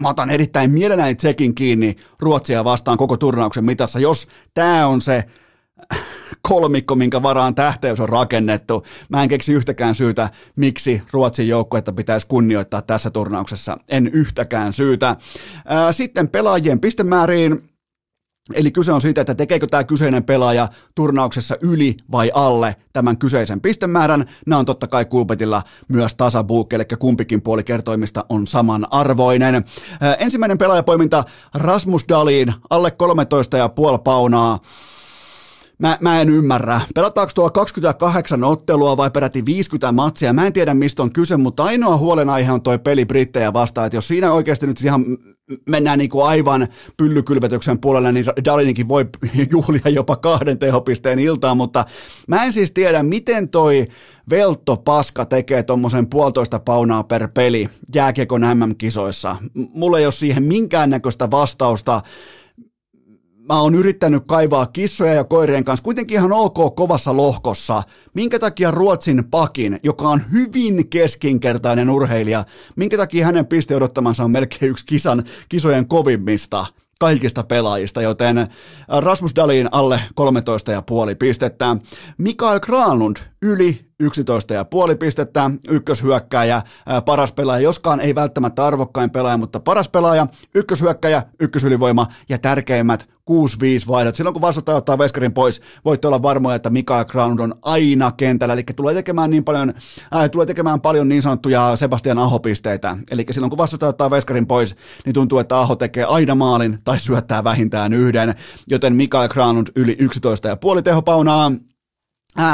mä 0.00 0.08
otan 0.08 0.30
erittäin 0.30 0.70
mielelläni 0.70 1.14
tsekin 1.14 1.54
kiinni 1.54 1.96
Ruotsia 2.18 2.64
vastaan 2.64 2.98
koko 2.98 3.16
turnauksen 3.16 3.64
mitassa, 3.64 3.98
jos 3.98 4.28
tämä 4.54 4.86
on 4.86 5.00
se 5.00 5.24
kolmikko, 6.42 6.94
minkä 6.94 7.22
varaan 7.22 7.54
tähteys 7.54 8.00
on 8.00 8.08
rakennettu. 8.08 8.82
Mä 9.08 9.22
en 9.22 9.28
keksi 9.28 9.52
yhtäkään 9.52 9.94
syytä, 9.94 10.28
miksi 10.56 11.02
Ruotsin 11.12 11.48
joukkuetta 11.48 11.92
pitäisi 11.92 12.26
kunnioittaa 12.26 12.82
tässä 12.82 13.10
turnauksessa. 13.10 13.76
En 13.88 14.06
yhtäkään 14.06 14.72
syytä. 14.72 15.16
Sitten 15.90 16.28
pelaajien 16.28 16.80
pistemääriin. 16.80 17.68
Eli 18.54 18.70
kyse 18.70 18.92
on 18.92 19.00
siitä, 19.00 19.20
että 19.20 19.34
tekeekö 19.34 19.66
tämä 19.66 19.84
kyseinen 19.84 20.24
pelaaja 20.24 20.68
turnauksessa 20.94 21.56
yli 21.62 21.96
vai 22.12 22.30
alle 22.34 22.76
tämän 22.92 23.18
kyseisen 23.18 23.60
pistemäärän. 23.60 24.24
Nämä 24.46 24.58
on 24.58 24.64
totta 24.64 24.86
kai 24.86 25.04
Kulpetilla 25.04 25.62
myös 25.88 26.14
tasabuuk, 26.14 26.72
eli 26.72 26.84
kumpikin 26.98 27.42
puoli 27.42 27.64
kertoimista 27.64 28.24
on 28.28 28.46
samanarvoinen. 28.46 29.64
ensimmäinen 30.18 30.58
pelaajapoiminta 30.58 31.24
Rasmus 31.54 32.04
Dalin, 32.08 32.54
alle 32.70 32.92
13,5 33.94 33.98
paunaa. 34.04 34.58
Mä, 35.78 35.98
mä 36.00 36.20
en 36.20 36.28
ymmärrä. 36.28 36.80
Pelataanko 36.94 37.32
tuo 37.34 37.50
28 37.50 38.44
ottelua 38.44 38.96
vai 38.96 39.10
peräti 39.10 39.44
50 39.46 39.92
matsia? 39.92 40.32
Mä 40.32 40.46
en 40.46 40.52
tiedä, 40.52 40.74
mistä 40.74 41.02
on 41.02 41.12
kyse, 41.12 41.36
mutta 41.36 41.64
ainoa 41.64 41.96
huolenaihe 41.96 42.52
on 42.52 42.62
toi 42.62 42.78
peli 42.78 43.04
Brittejä 43.04 43.52
vastaan. 43.52 43.86
Että 43.86 43.96
jos 43.96 44.08
siinä 44.08 44.32
oikeasti 44.32 44.66
nyt 44.66 44.80
ihan 44.80 45.04
mennään 45.68 45.98
niin 45.98 46.10
kuin 46.10 46.26
aivan 46.26 46.68
pyllykylvetyksen 46.96 47.78
puolelle, 47.78 48.12
niin 48.12 48.24
Dalinikin 48.44 48.88
voi 48.88 49.06
juhlia 49.50 49.88
jopa 49.88 50.16
kahden 50.16 50.58
tehopisteen 50.58 51.18
iltaan, 51.18 51.56
mutta 51.56 51.84
mä 52.28 52.44
en 52.44 52.52
siis 52.52 52.72
tiedä, 52.72 53.02
miten 53.02 53.48
toi 53.48 53.86
Veltto 54.30 54.76
Paska 54.76 55.24
tekee 55.24 55.62
tuommoisen 55.62 56.06
puolitoista 56.06 56.58
paunaa 56.58 57.04
per 57.04 57.28
peli 57.34 57.68
jääkiekon 57.94 58.40
MM-kisoissa. 58.40 59.36
Mulla 59.54 59.98
ei 59.98 60.06
ole 60.06 60.12
siihen 60.12 60.42
minkäännäköistä 60.42 61.30
vastausta 61.30 62.00
mä 63.48 63.60
oon 63.60 63.74
yrittänyt 63.74 64.22
kaivaa 64.26 64.66
kissoja 64.66 65.14
ja 65.14 65.24
koirien 65.24 65.64
kanssa 65.64 65.84
kuitenkin 65.84 66.14
ihan 66.14 66.32
ok 66.32 66.76
kovassa 66.76 67.16
lohkossa. 67.16 67.82
Minkä 68.14 68.38
takia 68.38 68.70
Ruotsin 68.70 69.24
pakin, 69.30 69.80
joka 69.82 70.08
on 70.08 70.22
hyvin 70.32 70.88
keskinkertainen 70.88 71.90
urheilija, 71.90 72.44
minkä 72.76 72.96
takia 72.96 73.26
hänen 73.26 73.46
piste 73.46 73.76
odottamansa 73.76 74.24
on 74.24 74.30
melkein 74.30 74.70
yksi 74.70 74.86
kisan, 74.86 75.24
kisojen 75.48 75.88
kovimmista 75.88 76.66
kaikista 77.00 77.42
pelaajista, 77.42 78.02
joten 78.02 78.48
Rasmus 79.00 79.36
Dalin 79.36 79.68
alle 79.72 80.00
13,5 81.10 81.16
pistettä. 81.18 81.76
Mikael 82.18 82.60
Granlund 82.60 83.16
yli 83.46 83.86
11,5 84.02 84.96
pistettä, 84.98 85.50
ykköshyökkääjä, 85.68 86.62
paras 87.04 87.32
pelaaja, 87.32 87.60
joskaan 87.60 88.00
ei 88.00 88.14
välttämättä 88.14 88.66
arvokkain 88.66 89.10
pelaaja, 89.10 89.36
mutta 89.36 89.60
paras 89.60 89.88
pelaaja, 89.88 90.26
ykköshyökkäjä, 90.54 91.22
ykkösylivoima 91.40 92.06
ja 92.28 92.38
tärkeimmät 92.38 93.08
6-5 93.30 93.88
vaihdot. 93.88 94.16
Silloin 94.16 94.34
kun 94.34 94.42
vastustaja 94.42 94.76
ottaa 94.76 94.98
veskarin 94.98 95.32
pois, 95.32 95.62
voitte 95.84 96.06
olla 96.06 96.22
varmoja, 96.22 96.56
että 96.56 96.70
Mikael 96.70 97.04
Ground 97.04 97.38
on 97.38 97.54
aina 97.62 98.12
kentällä, 98.12 98.54
eli 98.54 98.62
tulee 98.76 98.94
tekemään 98.94 99.30
niin 99.30 99.44
paljon, 99.44 99.74
äh, 100.14 100.30
tulee 100.30 100.46
tekemään 100.46 100.80
paljon 100.80 101.08
niin 101.08 101.22
sanottuja 101.22 101.76
Sebastian 101.76 102.18
Aho-pisteitä. 102.18 102.96
Eli 103.10 103.26
silloin 103.30 103.50
kun 103.50 103.58
vastustaja 103.58 103.88
ottaa 103.88 104.10
veskarin 104.10 104.46
pois, 104.46 104.76
niin 105.04 105.14
tuntuu, 105.14 105.38
että 105.38 105.58
Aho 105.58 105.76
tekee 105.76 106.04
aina 106.04 106.34
maalin 106.34 106.78
tai 106.84 107.00
syöttää 107.00 107.44
vähintään 107.44 107.92
yhden, 107.92 108.34
joten 108.70 108.96
Mikael 108.96 109.28
Granlund 109.28 109.68
yli 109.76 109.96
11,5 110.76 110.82
tehopaunaa, 110.82 111.52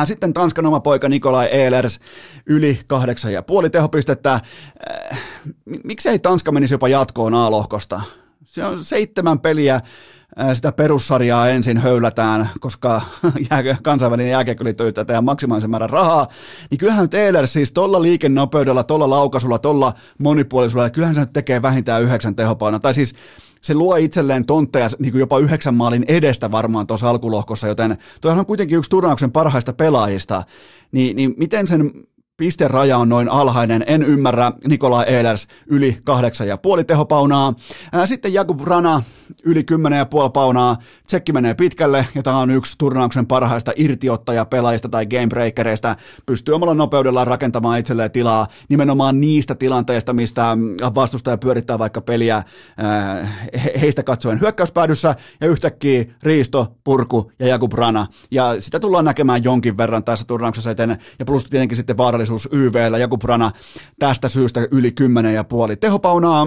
sitten 0.04 0.32
Tanskan 0.32 0.66
oma 0.66 0.80
poika 0.80 1.08
Nikolai 1.08 1.48
Ehlers 1.50 2.00
yli 2.46 2.80
kahdeksan 2.86 3.32
ja 3.32 3.42
puoli 3.42 3.70
tehopistettä. 3.70 4.30
Ää, 4.30 5.16
miksei 5.84 6.18
Tanska 6.18 6.52
menisi 6.52 6.74
jopa 6.74 6.88
jatkoon 6.88 7.34
A-lohkosta? 7.34 8.00
Se 8.44 8.64
on 8.64 8.84
seitsemän 8.84 9.40
peliä, 9.40 9.80
sitä 10.54 10.72
perussarjaa 10.72 11.48
ensin 11.48 11.78
höylätään, 11.78 12.48
koska 12.60 13.00
kansainvälinen 13.82 14.30
jääkiekkoliitto 14.30 14.84
yrittää 14.84 15.04
tehdä 15.04 15.20
maksimaalisen 15.20 15.70
määrän 15.70 15.90
rahaa, 15.90 16.28
niin 16.70 16.78
kyllähän 16.78 17.08
Ehlers 17.12 17.52
siis 17.52 17.72
tuolla 17.72 18.02
liikennopeudella, 18.02 18.84
tuolla 18.84 19.10
laukasulla, 19.10 19.58
tuolla 19.58 19.92
monipuolisuudella, 20.18 20.90
kyllähän 20.90 21.14
se 21.14 21.26
tekee 21.26 21.62
vähintään 21.62 22.02
yhdeksän 22.02 22.36
tehopaina. 22.36 22.80
Tai 22.80 22.94
siis 22.94 23.14
se 23.62 23.74
luo 23.74 23.96
itselleen 23.96 24.44
tontteja 24.46 24.88
niin 24.98 25.12
kuin 25.12 25.20
jopa 25.20 25.38
yhdeksän 25.38 25.74
maalin 25.74 26.04
edestä 26.08 26.50
varmaan 26.50 26.86
tuossa 26.86 27.10
alkulohkossa, 27.10 27.68
joten 27.68 27.98
toihan 28.20 28.40
on 28.40 28.46
kuitenkin 28.46 28.78
yksi 28.78 28.90
turnauksen 28.90 29.32
parhaista 29.32 29.72
pelaajista, 29.72 30.42
niin, 30.92 31.16
niin 31.16 31.34
miten 31.36 31.66
sen 31.66 31.92
pisteraja 32.42 32.98
on 32.98 33.08
noin 33.08 33.28
alhainen, 33.28 33.84
en 33.86 34.02
ymmärrä 34.02 34.52
Nikola 34.66 35.04
Ehlers 35.04 35.46
yli 35.66 35.98
kahdeksan 36.04 36.48
ja 36.48 36.56
puoli 36.56 36.84
tehopaunaa. 36.84 37.54
Sitten 38.04 38.34
Jakub 38.34 38.60
Rana 38.60 39.02
yli 39.44 39.64
kymmenen 39.64 39.96
ja 39.96 40.06
puoli 40.06 40.30
paunaa, 40.30 40.76
tsekki 41.06 41.32
menee 41.32 41.54
pitkälle 41.54 42.06
ja 42.14 42.22
tämä 42.22 42.38
on 42.38 42.50
yksi 42.50 42.78
turnauksen 42.78 43.26
parhaista 43.26 43.72
irtiottajapelaajista 43.76 44.88
tai 44.88 45.06
gamebreakereista, 45.06 45.96
pystyy 46.26 46.54
omalla 46.54 46.74
nopeudella 46.74 47.24
rakentamaan 47.24 47.78
itselleen 47.78 48.10
tilaa 48.10 48.46
nimenomaan 48.68 49.20
niistä 49.20 49.54
tilanteista, 49.54 50.12
mistä 50.12 50.56
vastustaja 50.94 51.38
pyörittää 51.38 51.78
vaikka 51.78 52.00
peliä 52.00 52.42
heistä 53.80 54.02
katsoen 54.02 54.40
hyökkäyspäädyssä 54.40 55.14
ja 55.40 55.46
yhtäkkiä 55.46 56.04
Riisto, 56.22 56.76
Purku 56.84 57.32
ja 57.38 57.46
Jakub 57.46 57.72
Rana. 57.72 58.06
Ja 58.30 58.60
sitä 58.60 58.80
tullaan 58.80 59.04
näkemään 59.04 59.44
jonkin 59.44 59.76
verran 59.76 60.04
tässä 60.04 60.24
turnauksessa 60.24 60.70
eteen 60.70 60.98
ja 61.18 61.24
plus 61.24 61.44
tietenkin 61.44 61.76
sitten 61.76 61.96
vaarallisuus 61.96 62.31
YVllä 62.52 62.98
Jakub 62.98 63.22
tästä 63.98 64.28
syystä 64.28 64.68
yli 64.70 64.92
kymmenen 64.92 65.34
ja 65.34 65.44
puoli 65.44 65.76
tehopaunaa 65.76 66.46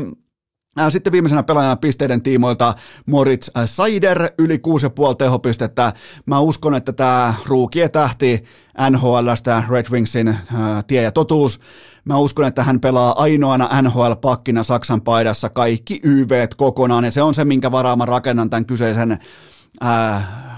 sitten 0.89 1.13
viimeisenä 1.13 1.43
pelaajana 1.43 1.75
pisteiden 1.75 2.21
tiimoilta 2.21 2.73
Moritz 3.05 3.49
Seider 3.65 4.29
yli 4.39 4.57
6,5 4.57 5.15
tehopistettä. 5.17 5.93
Mä 6.25 6.39
uskon, 6.39 6.75
että 6.75 6.93
tämä 6.93 7.33
ruukien 7.45 7.91
tähti 7.91 8.43
NHLstä 8.89 9.63
Red 9.69 9.85
Wingsin 9.91 10.37
tie 10.87 11.01
ja 11.01 11.11
totuus. 11.11 11.59
Mä 12.05 12.17
uskon, 12.17 12.45
että 12.45 12.63
hän 12.63 12.79
pelaa 12.79 13.21
ainoana 13.21 13.81
NHL-pakkina 13.81 14.63
Saksan 14.63 15.01
paidassa 15.01 15.49
kaikki 15.49 15.99
YV 16.03 16.47
kokonaan, 16.57 17.05
ja 17.05 17.11
se 17.11 17.21
on 17.21 17.33
se, 17.33 17.45
minkä 17.45 17.71
varaa 17.71 17.95
mä 17.95 18.05
rakennan 18.05 18.49
tämän 18.49 18.65
kyseisen 18.65 19.19
ää, 19.81 20.54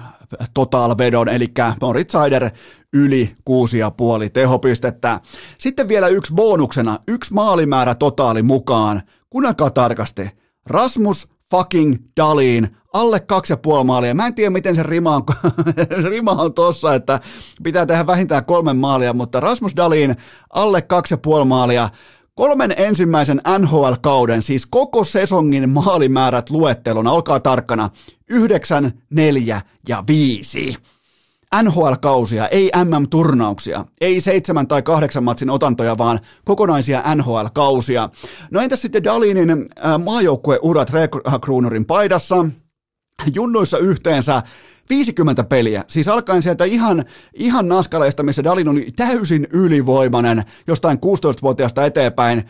totalvedon, 0.54 1.30
eli 1.30 1.48
Moritz 1.82 2.12
Seider 2.12 2.50
yli 2.94 3.36
6,5 3.50 4.30
tehopistettä. 4.34 5.20
Sitten 5.58 5.88
vielä 5.88 6.08
yksi 6.08 6.34
bonuksena, 6.34 7.00
yksi 7.08 7.34
maalimäärä 7.34 7.96
totaali 7.96 8.44
mukaan– 8.44 9.02
Kuunnelkaa 9.30 9.70
tarkasti. 9.70 10.30
Rasmus 10.66 11.28
fucking 11.52 11.96
Dalin 12.18 12.78
alle 12.94 13.20
kaksi 13.20 13.54
ja 13.54 13.58
puoli 13.58 13.84
maalia. 13.84 14.14
Mä 14.14 14.28
en 14.28 14.36
tiedä, 14.36 14.50
miten 14.50 14.76
se 14.76 14.84
rima 14.84 15.16
on, 15.16 15.24
rima 16.10 16.32
on 16.32 16.54
tossa, 16.54 16.96
että 16.96 17.20
pitää 17.64 17.86
tehdä 17.86 18.08
vähintään 18.08 18.46
kolme 18.46 18.74
maalia, 18.74 19.14
mutta 19.14 19.40
Rasmus 19.40 19.76
Dalin 19.76 20.16
alle 20.50 20.82
kaksi 20.82 21.14
ja 21.14 21.18
puoli 21.18 21.46
maalia. 21.46 21.90
Kolmen 22.38 22.74
ensimmäisen 22.78 23.42
NHL-kauden, 23.60 24.42
siis 24.42 24.66
koko 24.66 25.04
sesongin 25.04 25.70
maalimäärät 25.70 26.50
luetteluna, 26.50 27.12
olkaa 27.12 27.40
tarkkana, 27.40 27.90
9, 28.30 28.92
4 29.10 29.62
ja 29.90 30.04
5. 30.08 30.78
NHL-kausia, 31.64 32.48
ei 32.48 32.72
MM-turnauksia, 32.84 33.86
ei 34.02 34.22
seitsemän 34.22 34.68
tai 34.68 34.82
kahdeksan 34.82 35.24
matsin 35.24 35.50
otantoja, 35.50 35.98
vaan 35.98 36.20
kokonaisia 36.46 37.04
NHL-kausia. 37.16 38.10
No 38.52 38.62
entäs 38.62 38.82
sitten 38.82 39.04
Dalinin 39.04 39.50
äh, 39.50 40.00
maajoukkueurat 40.04 40.90
Rekruunurin 40.90 41.86
paidassa? 41.86 42.46
Junnuissa 43.34 43.78
yhteensä 43.78 44.44
50 44.90 45.44
peliä, 45.44 45.84
siis 45.88 46.08
alkaen 46.08 46.44
sieltä 46.44 46.66
ihan, 46.66 47.06
ihan 47.34 47.68
naskaleista, 47.68 48.24
missä 48.24 48.44
Dalin 48.44 48.68
oli 48.68 48.88
täysin 48.96 49.48
ylivoimainen 49.54 50.44
jostain 50.68 50.98
16-vuotiaasta 50.98 51.86
eteenpäin. 51.86 52.44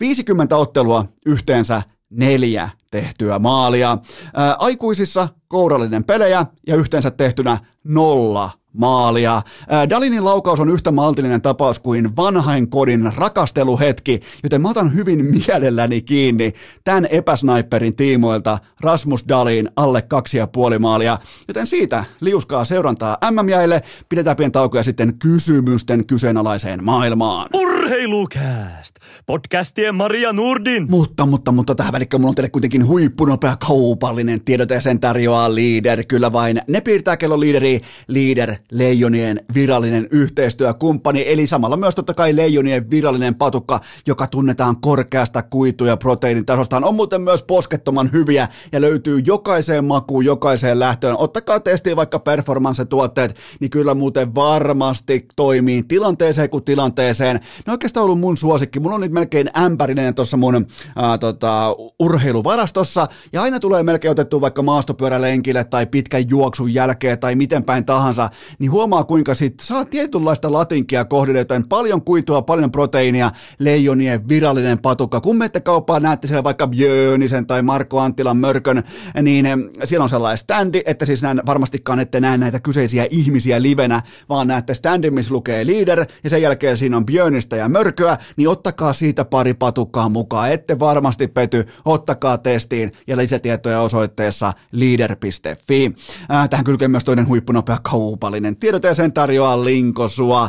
50 0.00 0.56
ottelua 0.56 1.04
yhteensä 1.26 1.82
neljä 2.10 2.68
tehtyä 2.90 3.38
maalia. 3.38 3.98
Ää, 4.34 4.54
aikuisissa 4.58 5.28
kourallinen 5.48 6.04
pelejä 6.04 6.46
ja 6.66 6.76
yhteensä 6.76 7.10
tehtynä 7.10 7.58
nolla 7.84 8.50
maalia. 8.72 9.42
Dalinin 9.90 10.24
laukaus 10.24 10.60
on 10.60 10.70
yhtä 10.70 10.92
maltillinen 10.92 11.42
tapaus 11.42 11.78
kuin 11.78 12.16
vanhain 12.16 12.70
kodin 12.70 13.12
rakasteluhetki, 13.16 14.20
joten 14.42 14.60
mä 14.60 14.70
otan 14.70 14.94
hyvin 14.94 15.24
mielelläni 15.24 16.02
kiinni 16.02 16.52
tämän 16.84 17.06
epäsniperin 17.06 17.96
tiimoilta 17.96 18.58
Rasmus 18.80 19.24
Dalin 19.28 19.70
alle 19.76 20.02
kaksi 20.02 20.38
ja 20.38 20.46
puoli 20.46 20.78
maalia. 20.78 21.18
Joten 21.48 21.66
siitä 21.66 22.04
liuskaa 22.20 22.64
seurantaa 22.64 23.18
MM-jäille, 23.30 23.82
pidetään 24.08 24.36
pieni 24.36 24.50
tauko 24.50 24.76
ja 24.76 24.82
sitten 24.82 25.18
kysymysten 25.18 26.06
kyseenalaiseen 26.06 26.84
maailmaan. 26.84 27.48
Urheilukääst! 27.54 28.96
Podcastien 29.26 29.94
Maria 29.94 30.32
Nurdin. 30.32 30.86
Mutta, 30.90 31.26
mutta, 31.26 31.52
mutta 31.52 31.74
tähän 31.74 31.92
välikköön 31.92 32.20
mulla 32.20 32.30
on 32.30 32.34
teille 32.34 32.50
kuitenkin 32.50 32.86
huippunopea 32.86 33.56
kaupallinen 33.56 34.44
tiedote 34.44 34.74
ja 34.74 34.80
sen 34.80 35.00
tarjoaa 35.00 35.54
Leader. 35.54 36.04
Kyllä 36.08 36.32
vain 36.32 36.60
ne 36.68 36.80
piirtää 36.80 37.16
kello 37.16 37.40
Leaderi. 37.40 37.80
Leader 38.08 38.56
Leijonien 38.70 39.40
virallinen 39.54 40.08
yhteistyökumppani, 40.10 41.24
eli 41.26 41.46
samalla 41.46 41.76
myös 41.76 41.94
totta 41.94 42.14
kai 42.14 42.36
Leijonien 42.36 42.90
virallinen 42.90 43.34
patukka, 43.34 43.80
joka 44.06 44.26
tunnetaan 44.26 44.80
korkeasta 44.80 45.42
kuitu- 45.42 45.84
ja 45.84 45.96
proteiinitasostaan, 45.96 46.84
on 46.84 46.94
muuten 46.94 47.22
myös 47.22 47.42
poskettoman 47.42 48.10
hyviä 48.12 48.48
ja 48.72 48.80
löytyy 48.80 49.18
jokaiseen 49.18 49.84
makuun, 49.84 50.24
jokaiseen 50.24 50.78
lähtöön. 50.78 51.16
Ottakaa 51.18 51.60
testiin 51.60 51.96
vaikka 51.96 52.18
performance-tuotteet, 52.18 53.36
niin 53.60 53.70
kyllä 53.70 53.94
muuten 53.94 54.34
varmasti 54.34 55.28
toimii 55.36 55.82
tilanteeseen 55.82 56.50
kuin 56.50 56.64
tilanteeseen. 56.64 57.40
Ne 57.66 57.72
oikeastaan 57.72 58.04
ollut 58.04 58.20
mun 58.20 58.36
suosikki. 58.36 58.80
Mulla 58.80 58.94
on 58.94 59.00
nyt 59.00 59.12
melkein 59.12 59.50
ämpärinen 59.58 60.14
tuossa 60.14 60.36
mun 60.36 60.66
ää, 60.96 61.18
tota, 61.18 61.76
urheiluvarastossa, 61.98 63.08
ja 63.32 63.42
aina 63.42 63.60
tulee 63.60 63.82
melkein 63.82 64.12
otettu 64.12 64.40
vaikka 64.40 64.62
maastopyörälenkille 64.62 65.64
tai 65.64 65.86
pitkän 65.86 66.28
juoksun 66.28 66.74
jälkeen 66.74 67.18
tai 67.18 67.34
miten 67.34 67.64
päin 67.64 67.84
tahansa, 67.84 68.30
niin 68.58 68.70
huomaa 68.70 69.04
kuinka 69.04 69.34
sit 69.34 69.60
saa 69.60 69.84
tietynlaista 69.84 70.52
latinkia 70.52 71.04
kohdille, 71.04 71.38
joten 71.38 71.68
paljon 71.68 72.02
kuitua, 72.02 72.42
paljon 72.42 72.72
proteiinia, 72.72 73.30
leijonien 73.58 74.28
virallinen 74.28 74.78
patukka. 74.78 75.20
Kun 75.20 75.36
menette 75.36 75.60
kauppaan, 75.60 76.02
näette 76.02 76.26
siellä 76.26 76.44
vaikka 76.44 76.66
Björnisen 76.66 77.46
tai 77.46 77.62
Marko 77.62 78.00
Anttilan 78.00 78.36
mörkön, 78.36 78.82
niin 79.22 79.46
eh, 79.46 79.58
siellä 79.84 80.02
on 80.02 80.08
sellainen 80.08 80.38
standi, 80.38 80.82
että 80.84 81.04
siis 81.04 81.22
näin 81.22 81.40
varmastikaan 81.46 82.00
ette 82.00 82.20
näe 82.20 82.38
näitä 82.38 82.60
kyseisiä 82.60 83.06
ihmisiä 83.10 83.62
livenä, 83.62 84.02
vaan 84.28 84.46
näette 84.46 84.74
standin, 84.74 85.14
missä 85.14 85.34
lukee 85.34 85.66
leader, 85.66 86.06
ja 86.24 86.30
sen 86.30 86.42
jälkeen 86.42 86.76
siinä 86.76 86.96
on 86.96 87.06
Björnistä 87.06 87.56
ja 87.56 87.68
mörköä, 87.68 88.18
niin 88.36 88.48
ottakaa 88.48 88.92
siitä 88.92 89.24
pari 89.24 89.54
patukkaa 89.54 90.08
mukaan, 90.08 90.50
ette 90.52 90.78
varmasti 90.78 91.28
pety, 91.28 91.66
ottakaa 91.84 92.38
testiin 92.38 92.92
ja 93.06 93.16
lisätietoja 93.16 93.80
osoitteessa 93.80 94.52
leader.fi. 94.72 95.92
Äh, 96.30 96.48
tähän 96.48 96.64
kylkee 96.64 96.88
myös 96.88 97.04
toinen 97.04 97.28
huippunopea 97.28 97.78
kaupallinen 97.82 98.39
uutinen. 98.40 98.56
Tiedote 98.56 98.94
sen 98.94 99.12
tarjoaa 99.12 99.64
Linkosua 99.64 100.48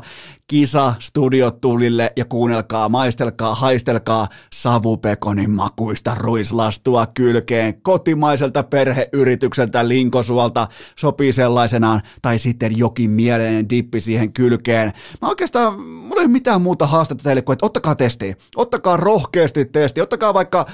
kisa 0.52 0.94
studiot 1.00 1.62
tulille 1.62 2.14
ja 2.16 2.26
kuunnelkaa, 2.26 2.90
maistelkaa, 2.90 3.56
haistelkaa 3.56 4.28
savupekonin 4.54 5.52
makuista 5.52 6.16
ruislastua 6.18 7.08
kylkeen 7.14 7.82
kotimaiselta 7.82 8.64
perheyritykseltä 8.64 9.88
Linkosuolta. 9.88 10.68
Sopii 10.96 11.34
sellaisenaan 11.34 12.02
tai 12.22 12.40
sitten 12.40 12.78
jokin 12.78 13.10
mieleinen 13.10 13.70
dippi 13.70 14.02
siihen 14.02 14.34
kylkeen. 14.34 14.94
Mä 15.22 15.28
oikeastaan, 15.28 15.82
mulla 15.82 16.22
ei 16.22 16.26
ole 16.26 16.32
mitään 16.32 16.62
muuta 16.62 16.86
haastetta 16.86 17.24
teille 17.24 17.42
kuin, 17.42 17.54
että 17.54 17.66
ottakaa 17.66 17.96
testi, 17.96 18.36
ottakaa 18.56 18.98
rohkeasti 18.98 19.66
testi, 19.66 20.02
ottakaa 20.02 20.34
vaikka 20.34 20.66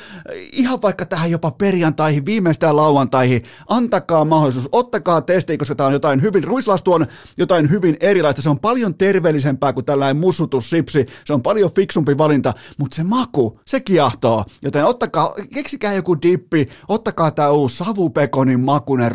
ihan 0.51 0.82
vaikka 0.82 1.05
tähän 1.05 1.32
jopa 1.32 1.51
perjantaihin, 1.51 2.25
viimeistään 2.25 2.75
lauantaihin, 2.75 3.43
antakaa 3.67 4.25
mahdollisuus, 4.25 4.69
ottakaa 4.71 5.21
testi, 5.21 5.57
koska 5.57 5.75
tämä 5.75 5.88
on 5.88 5.93
jotain 5.93 6.21
hyvin, 6.21 6.43
ruislastu 6.43 6.93
on 6.93 7.07
jotain 7.38 7.69
hyvin 7.69 7.97
erilaista, 7.99 8.41
se 8.41 8.49
on 8.49 8.59
paljon 8.59 8.95
terveellisempää 8.95 9.66
parempaa 9.68 9.74
kuin 9.74 9.86
tällainen 9.86 10.18
mussutussipsi, 10.18 11.05
se 11.26 11.34
on 11.34 11.41
paljon 11.41 11.72
fiksumpi 11.72 12.18
valinta, 12.18 12.53
mutta 12.78 12.95
se 12.95 13.03
maku, 13.03 13.59
se 13.65 13.80
kiehtoo, 13.80 14.45
joten 14.61 14.86
ottakaa, 14.86 15.36
keksikää 15.53 15.93
joku 15.93 16.22
dippi, 16.22 16.70
ottakaa 16.88 17.32
tämä 17.32 17.49
uusi 17.49 17.78
savupekonin 17.78 18.59
makunen 18.59 19.11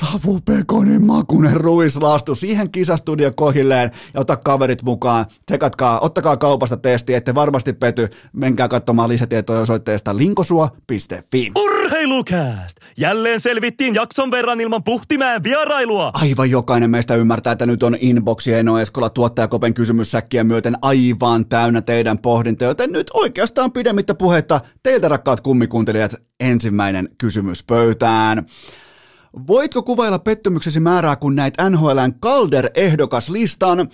ruislasto, 0.00 0.18
savupekonin 0.18 1.04
makunen 1.04 1.60
ruislastu 1.60 2.34
siihen 2.34 2.70
kisastudio 2.70 3.32
kohilleen 3.32 3.90
ja 4.14 4.20
ota 4.20 4.36
kaverit 4.36 4.82
mukaan. 4.82 5.26
Tsekatkaa, 5.46 6.00
ottakaa 6.00 6.36
kaupasta 6.36 6.76
testi, 6.76 7.14
ette 7.14 7.34
varmasti 7.34 7.72
pety. 7.72 8.08
Menkää 8.32 8.68
katsomaan 8.68 9.08
lisätietoja 9.08 9.60
osoitteesta 9.60 10.16
linkosua.fi. 10.16 11.52
Urheilukääst! 11.56 12.76
Jälleen 12.96 13.40
selvittiin 13.40 13.94
jakson 13.94 14.30
verran 14.30 14.60
ilman 14.60 14.84
puhtimään 14.84 15.42
vierailua. 15.42 16.10
Aivan 16.14 16.50
jokainen 16.50 16.90
meistä 16.90 17.14
ymmärtää, 17.14 17.52
että 17.52 17.66
nyt 17.66 17.82
on 17.82 17.96
inboxi 18.00 18.54
Eno 18.54 18.78
Eskola 18.78 19.10
tuottajakopen 19.10 19.74
kysymyssäkkiä 19.74 20.44
myöten 20.44 20.76
aivan 20.82 21.46
täynnä 21.46 21.80
teidän 21.80 22.18
pohdintoja, 22.18 22.70
joten 22.70 22.92
nyt 22.92 23.10
oikeastaan 23.14 23.72
pidemmittä 23.72 24.14
puhetta 24.14 24.60
teiltä 24.82 25.08
rakkaat 25.08 25.40
kummikuuntelijat 25.40 26.14
ensimmäinen 26.40 27.08
kysymys 27.18 27.64
pöytään. 27.64 28.46
Voitko 29.46 29.82
kuvailla 29.82 30.18
pettymyksesi 30.18 30.80
määrää, 30.80 31.16
kun 31.16 31.34
näit 31.34 31.54
NHLn 31.70 32.12
Calder-ehdokaslistan? 32.24 33.88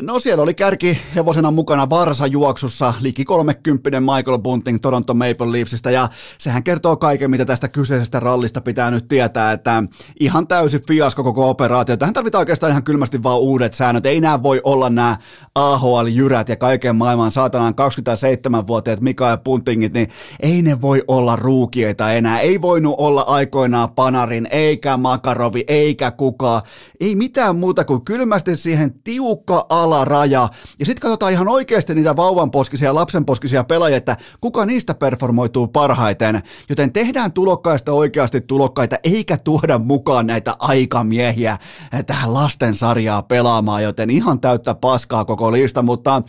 No 0.00 0.18
siellä 0.18 0.42
oli 0.42 0.54
kärki 0.54 0.98
hevosena 1.14 1.50
mukana 1.50 1.90
Varsa-juoksussa, 1.90 2.94
liki 3.00 3.24
30 3.24 4.00
Michael 4.00 4.38
Bunting 4.38 4.78
Toronto 4.82 5.14
Maple 5.14 5.52
Leafsistä, 5.52 5.90
ja 5.90 6.08
sehän 6.38 6.64
kertoo 6.64 6.96
kaiken, 6.96 7.30
mitä 7.30 7.44
tästä 7.44 7.68
kyseisestä 7.68 8.20
rallista 8.20 8.60
pitää 8.60 8.90
nyt 8.90 9.08
tietää, 9.08 9.52
että 9.52 9.82
ihan 10.20 10.46
täysi 10.46 10.80
fiasko 10.88 11.24
koko 11.24 11.50
operaatio. 11.50 11.96
Tähän 11.96 12.14
tarvitaan 12.14 12.40
oikeastaan 12.40 12.70
ihan 12.70 12.84
kylmästi 12.84 13.22
vaan 13.22 13.40
uudet 13.40 13.74
säännöt. 13.74 14.06
Ei 14.06 14.20
nämä 14.20 14.42
voi 14.42 14.60
olla 14.64 14.90
nämä 14.90 15.16
AHL-jyrät 15.54 16.48
ja 16.48 16.56
kaiken 16.56 16.96
maailman 16.96 17.32
saatanaan 17.32 17.74
27-vuotiaat 17.74 19.00
Mika 19.00 19.28
ja 19.28 19.36
Buntingit, 19.36 19.92
niin 19.92 20.08
ei 20.40 20.62
ne 20.62 20.80
voi 20.80 21.04
olla 21.08 21.36
ruukieita 21.36 22.12
enää. 22.12 22.40
Ei 22.40 22.60
voinut 22.60 22.94
olla 22.98 23.22
aikoinaan 23.22 23.90
Panarin, 23.90 24.48
eikä 24.74 24.96
Makarovi, 24.96 25.64
eikä 25.68 26.10
kukaan. 26.10 26.62
Ei 27.00 27.16
mitään 27.16 27.56
muuta 27.56 27.84
kuin 27.84 28.04
kylmästi 28.04 28.56
siihen 28.56 28.94
tiukka 29.04 29.66
alaraja. 29.68 30.48
Ja 30.78 30.86
sitten 30.86 31.00
katsotaan 31.00 31.32
ihan 31.32 31.48
oikeasti 31.48 31.94
niitä 31.94 32.16
vauvanposkisia 32.16 32.94
lapsenposkisia 32.94 33.64
pelaajia, 33.64 33.96
että 33.96 34.16
kuka 34.40 34.66
niistä 34.66 34.94
performoituu 34.94 35.66
parhaiten. 35.66 36.42
Joten 36.68 36.92
tehdään 36.92 37.32
tulokkaista 37.32 37.92
oikeasti 37.92 38.40
tulokkaita, 38.40 38.96
eikä 39.04 39.36
tuoda 39.36 39.78
mukaan 39.78 40.26
näitä 40.26 40.56
aikamiehiä 40.58 41.58
tähän 42.06 42.34
lasten 42.34 42.74
sarjaa 42.74 43.22
pelaamaan, 43.22 43.82
joten 43.82 44.10
ihan 44.10 44.40
täyttä 44.40 44.74
paskaa 44.74 45.24
koko 45.24 45.52
lista, 45.52 45.82
mutta 45.82 46.22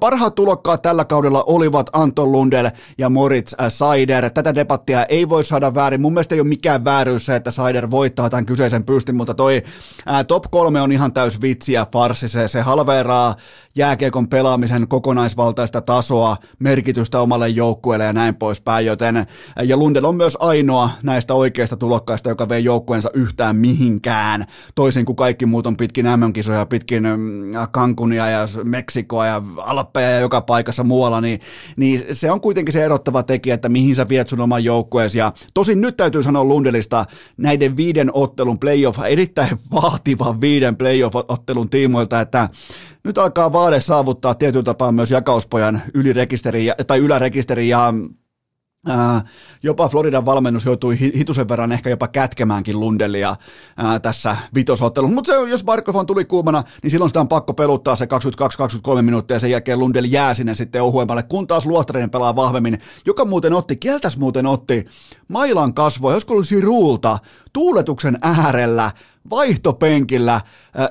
parhaat 0.00 0.34
tulokkaat 0.34 0.82
tällä 0.82 1.04
kaudella 1.04 1.44
olivat 1.46 1.90
Anton 1.92 2.32
Lundell 2.32 2.68
ja 2.98 3.10
Moritz 3.10 3.54
Seider. 3.68 4.30
Tätä 4.30 4.54
debattia 4.54 5.04
ei 5.04 5.28
voi 5.28 5.44
saada 5.44 5.74
väärin. 5.74 6.00
Mun 6.00 6.12
mielestä 6.12 6.34
ei 6.34 6.40
ole 6.40 6.48
mikään 6.48 6.84
vääryys 6.84 7.26
se, 7.26 7.36
että 7.36 7.50
Seider 7.80 7.90
voittaa 7.90 8.30
tämän 8.30 8.46
kyseisen 8.46 8.84
pystin, 8.84 9.16
mutta 9.16 9.34
toi 9.34 9.62
ää, 10.06 10.24
top 10.24 10.44
kolme 10.50 10.80
on 10.80 10.92
ihan 10.92 11.12
täys 11.12 11.40
vitsi 11.40 11.72
ja 11.72 11.86
farsi. 11.92 12.28
Se, 12.28 12.48
se 12.48 12.60
halveeraa 12.60 13.34
jääkiekon 13.74 14.28
pelaamisen 14.28 14.88
kokonaisvaltaista 14.88 15.80
tasoa, 15.80 16.36
merkitystä 16.58 17.20
omalle 17.20 17.48
joukkueelle 17.48 18.04
ja 18.04 18.12
näin 18.12 18.34
poispäin, 18.34 18.86
joten 18.86 19.26
ja 19.62 19.76
Lundell 19.76 20.04
on 20.04 20.16
myös 20.16 20.36
ainoa 20.40 20.90
näistä 21.02 21.34
oikeista 21.34 21.76
tulokkaista, 21.76 22.28
joka 22.28 22.48
vei 22.48 22.64
joukkueensa 22.64 23.10
yhtään 23.14 23.56
mihinkään, 23.56 24.44
toisin 24.74 25.04
kuin 25.04 25.16
kaikki 25.16 25.46
muut 25.46 25.66
on 25.66 25.76
pitkin 25.76 26.06
MM-kisoja, 26.06 26.66
pitkin 26.66 27.04
Kankunia 27.70 28.26
ja 28.30 28.46
Meksikoa 28.64 29.26
ja 29.26 29.42
Alppeja 29.56 30.10
ja 30.10 30.20
joka 30.20 30.40
paikassa 30.40 30.84
muualla, 30.84 31.20
niin, 31.20 31.40
niin 31.76 32.02
se 32.12 32.30
on 32.30 32.40
kuitenkin 32.40 32.72
se 32.72 32.84
erottava 32.84 33.22
tekijä, 33.22 33.54
että 33.54 33.68
mihin 33.68 33.94
sä 33.94 34.08
viet 34.08 34.28
sun 34.28 34.40
oman 34.40 34.64
joukkueesi, 34.64 35.18
ja 35.18 35.32
tosin 35.54 35.80
nyt 35.80 35.96
täytyy 35.96 36.22
sanoa 36.22 36.44
Lundellista 36.44 37.04
näiden 37.36 37.69
viiden 37.76 38.10
ottelun 38.12 38.58
playoff, 38.58 38.98
erittäin 39.08 39.58
vaativan 39.72 40.40
viiden 40.40 40.76
playoff-ottelun 40.76 41.70
tiimoilta, 41.70 42.20
että 42.20 42.48
nyt 43.04 43.18
alkaa 43.18 43.52
vaade 43.52 43.80
saavuttaa 43.80 44.34
tietyllä 44.34 44.64
tapaa 44.64 44.92
myös 44.92 45.10
jakauspojan 45.10 45.82
ylirekisteri 45.94 46.66
tai 46.86 46.98
ylärekisteri 46.98 47.68
ja 47.68 47.92
Ää, 48.86 49.22
jopa 49.62 49.88
Floridan 49.88 50.26
valmennus 50.26 50.64
joutui 50.64 50.98
hitusen 50.98 51.48
verran 51.48 51.72
ehkä 51.72 51.90
jopa 51.90 52.08
kätkemäänkin 52.08 52.80
Lundellia 52.80 53.36
ää, 53.76 53.98
tässä 54.00 54.36
vitosottelussa. 54.54 55.14
Mutta 55.14 55.32
jos 55.32 55.64
Barkov 55.64 56.06
tuli 56.06 56.24
kuumana, 56.24 56.62
niin 56.82 56.90
silloin 56.90 57.08
sitä 57.08 57.20
on 57.20 57.28
pakko 57.28 57.54
peluttaa 57.54 57.96
se 57.96 58.08
22-23 58.98 59.02
minuuttia 59.02 59.34
ja 59.34 59.40
sen 59.40 59.50
jälkeen 59.50 59.78
Lundell 59.78 60.04
jää 60.04 60.34
sinne 60.34 60.54
sitten 60.54 60.82
ohuemmalle, 60.82 61.22
kun 61.22 61.46
taas 61.46 61.66
Luostarinen 61.66 62.10
pelaa 62.10 62.36
vahvemmin, 62.36 62.78
joka 63.06 63.24
muuten 63.24 63.52
otti, 63.52 63.76
keltäs 63.76 64.18
muuten 64.18 64.46
otti 64.46 64.86
mailan 65.30 65.74
kasvoa, 65.74 66.14
josko 66.14 66.34
olisi 66.34 66.60
ruulta 66.60 67.18
tuuletuksen 67.52 68.18
äärellä 68.22 68.90
vaihtopenkillä. 69.30 70.40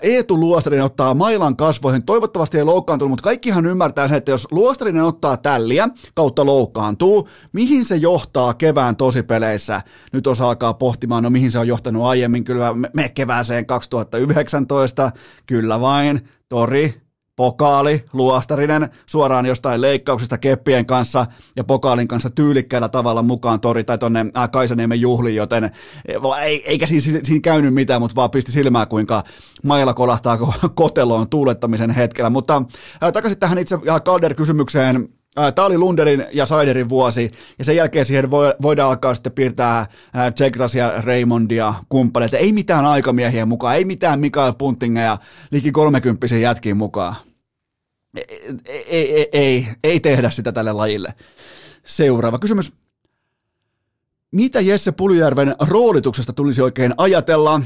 Eetu 0.02 0.40
Luostarinen 0.40 0.86
ottaa 0.86 1.14
mailan 1.14 1.56
kasvoihin, 1.56 2.04
toivottavasti 2.04 2.58
ei 2.58 2.64
loukkaantunut, 2.64 3.10
mutta 3.10 3.24
kaikkihan 3.24 3.66
ymmärtää 3.66 4.08
sen, 4.08 4.18
että 4.18 4.32
jos 4.32 4.48
Luostarinen 4.52 5.04
ottaa 5.04 5.38
tälliä 5.38 5.90
kautta 6.16 6.46
loukkaantuu, 6.46 7.30
mihin 7.54 7.86
se 7.86 7.96
johtaa 7.96 8.54
kevään 8.54 8.96
tosipeleissä? 8.96 9.82
Nyt 10.14 10.28
osa 10.28 10.50
alkaa 10.50 10.74
pohtimaan, 10.74 11.24
no 11.24 11.30
mihin 11.30 11.52
se 11.52 11.60
on 11.60 11.68
johtanut 11.68 12.04
aiemmin, 12.04 12.44
kyllä 12.44 12.74
me 12.94 13.10
kevääseen 13.10 13.66
2019, 13.66 15.12
kyllä 15.46 15.82
vain, 15.82 16.30
tori, 16.50 17.02
pokaali, 17.40 18.06
luostarinen, 18.14 18.90
suoraan 19.06 19.46
jostain 19.46 19.82
leikkauksista 19.82 20.38
keppien 20.38 20.86
kanssa 20.86 21.26
ja 21.56 21.64
pokaalin 21.64 22.08
kanssa 22.08 22.30
tyylikkäällä 22.30 22.90
tavalla 22.90 23.22
mukaan 23.22 23.60
tori 23.60 23.84
tai 23.84 23.98
tonne 23.98 24.26
Kaisaniemen 24.52 25.02
juhliin, 25.02 25.36
joten 25.36 25.72
ei, 26.42 26.64
eikä 26.70 26.86
siinä, 26.86 27.20
siinä 27.24 27.42
käynyt 27.42 27.74
mitään, 27.74 28.02
mutta 28.02 28.16
vaan 28.16 28.32
pisti 28.32 28.52
silmää, 28.52 28.86
kuinka 28.86 29.24
mailla 29.64 29.94
kolahtaa 29.94 30.38
koteloon 30.76 31.30
tuulettamisen 31.30 31.92
hetkellä. 31.92 32.30
Mutta 32.30 32.64
äh, 33.04 33.12
takaisin 33.14 33.40
tähän 33.40 33.58
itse 33.58 33.76
äh, 33.76 34.02
Calder-kysymykseen, 34.02 35.10
Tämä 35.56 35.66
oli 35.66 35.78
Lundelin 35.78 36.26
ja 36.34 36.46
Saiderin 36.46 36.90
vuosi, 36.90 37.32
ja 37.60 37.66
sen 37.66 37.76
jälkeen 37.76 38.06
siihen 38.06 38.32
voidaan 38.62 38.90
alkaa 38.90 39.14
sitten 39.14 39.32
piirtää 39.32 39.86
Tsekras 40.36 40.76
ja 40.76 40.94
Raymondia 41.02 41.74
kumppaneita. 41.90 42.38
Ei 42.38 42.52
mitään 42.52 42.86
aikamiehiä 42.86 43.46
mukaan, 43.46 43.76
ei 43.76 43.86
mitään 43.86 44.20
Mikael 44.20 44.54
Puntinga 44.54 45.02
ja 45.02 45.18
liki 45.52 45.72
30 45.72 46.36
jätkiin 46.36 46.78
mukaan 46.78 47.16
ei, 48.66 49.16
ei, 49.16 49.30
ei, 49.32 49.68
ei 49.84 50.00
tehdä 50.00 50.30
sitä 50.30 50.52
tälle 50.52 50.74
lajille. 50.74 51.14
Seuraava 51.86 52.40
kysymys. 52.40 52.74
Mitä 54.32 54.62
Jesse 54.62 54.92
Puljärven 54.92 55.56
roolituksesta 55.60 56.34
tulisi 56.34 56.62
oikein 56.62 56.94
ajatella? 56.98 57.62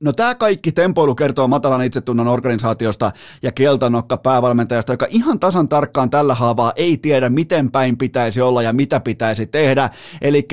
No 0.00 0.12
tämä 0.12 0.34
kaikki 0.34 0.72
tempoilu 0.72 1.14
kertoo 1.14 1.48
matalan 1.48 1.84
itsetunnon 1.84 2.28
organisaatiosta 2.28 3.12
ja 3.42 3.52
keltanokka 3.52 4.16
päävalmentajasta, 4.16 4.92
joka 4.92 5.06
ihan 5.10 5.40
tasan 5.40 5.68
tarkkaan 5.68 6.10
tällä 6.10 6.34
haavaa 6.34 6.72
ei 6.76 6.96
tiedä, 6.96 7.28
miten 7.28 7.70
päin 7.70 7.98
pitäisi 7.98 8.40
olla 8.40 8.62
ja 8.62 8.72
mitä 8.72 9.00
pitäisi 9.00 9.46
tehdä. 9.46 9.90
Eli 10.20 10.48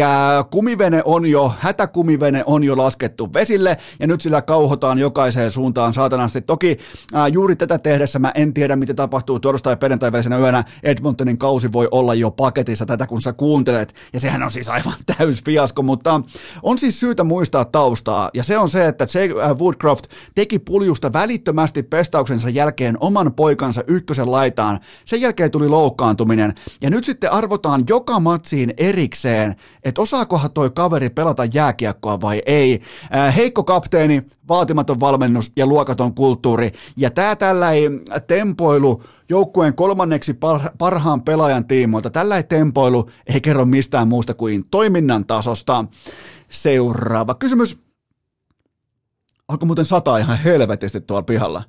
kumivene 0.52 1.02
on 1.06 1.26
jo, 1.26 1.54
hätäkumivene 1.60 2.44
on 2.46 2.64
jo 2.64 2.78
laskettu 2.78 3.34
vesille 3.34 3.78
ja 4.00 4.08
nyt 4.08 4.22
sillä 4.22 4.42
kauhotaan 4.42 5.00
jokaiseen 5.00 5.52
suuntaan 5.52 5.94
saatanasti. 5.94 6.42
Toki 6.42 6.78
ää, 7.14 7.28
juuri 7.28 7.56
tätä 7.56 7.78
tehdessä 7.78 8.20
mä 8.20 8.32
en 8.36 8.54
tiedä, 8.54 8.76
mitä 8.76 8.94
tapahtuu 8.94 9.40
torstai- 9.40 9.74
ja 9.74 9.78
perjantai 9.78 10.12
yönä. 10.40 10.64
Edmontonin 10.84 11.38
kausi 11.38 11.72
voi 11.72 11.88
olla 11.92 12.14
jo 12.14 12.32
paketissa 12.32 12.86
tätä, 12.86 13.08
kun 13.08 13.22
sä 13.22 13.34
kuuntelet. 13.34 13.96
Ja 14.14 14.20
sehän 14.20 14.44
on 14.44 14.52
siis 14.52 14.70
aivan 14.70 14.94
täys 15.18 15.44
fiasko, 15.44 15.84
mutta 15.84 16.22
on 16.64 16.78
siis 16.78 17.00
syytä 17.00 17.24
muistaa 17.24 17.66
taustaa. 17.66 18.30
Ja 18.34 18.44
se 18.44 18.58
on 18.58 18.70
se, 18.70 18.88
että 18.88 19.04
Jake 19.14 19.35
Woodcroft 19.60 20.06
teki 20.36 20.60
puljusta 20.60 21.14
välittömästi 21.14 21.84
pestauksensa 21.84 22.50
jälkeen 22.50 22.98
oman 23.00 23.34
poikansa 23.34 23.84
ykkösen 23.88 24.32
laitaan. 24.32 24.80
Sen 25.06 25.22
jälkeen 25.22 25.52
tuli 25.52 25.70
loukkaantuminen. 25.70 26.54
Ja 26.82 26.90
nyt 26.90 27.04
sitten 27.04 27.32
arvotaan 27.32 27.84
joka 27.90 28.20
matsiin 28.20 28.74
erikseen, 28.78 29.56
että 29.84 30.02
osaakohan 30.02 30.52
toi 30.52 30.70
kaveri 30.70 31.10
pelata 31.10 31.46
jääkiekkoa 31.54 32.22
vai 32.22 32.42
ei. 32.46 32.82
Äh, 33.16 33.36
heikko 33.36 33.64
kapteeni, 33.64 34.24
vaatimaton 34.48 35.00
valmennus 35.00 35.52
ja 35.56 35.66
luokaton 35.66 36.16
kulttuuri. 36.16 36.72
Ja 36.98 37.12
tämä 37.12 37.36
tällä 37.36 37.72
ei 37.72 37.90
tempoilu 38.28 39.04
joukkueen 39.30 39.76
kolmanneksi 39.76 40.38
parhaan 40.78 41.22
pelaajan 41.22 41.68
tiimoilta, 41.68 42.10
tällä 42.10 42.38
ei 42.38 42.44
tempoilu 42.44 43.10
ei 43.34 43.42
kerro 43.42 43.66
mistään 43.66 44.08
muusta 44.08 44.34
kuin 44.34 44.66
toiminnan 44.72 45.26
tasosta. 45.26 45.86
Seuraava 46.50 47.36
kysymys. 47.36 47.85
Alkoi 49.48 49.66
muuten 49.66 49.86
sataa 49.86 50.18
ihan 50.18 50.38
helvetisti 50.38 51.02
tuolla 51.02 51.24
pihalla. 51.24 51.64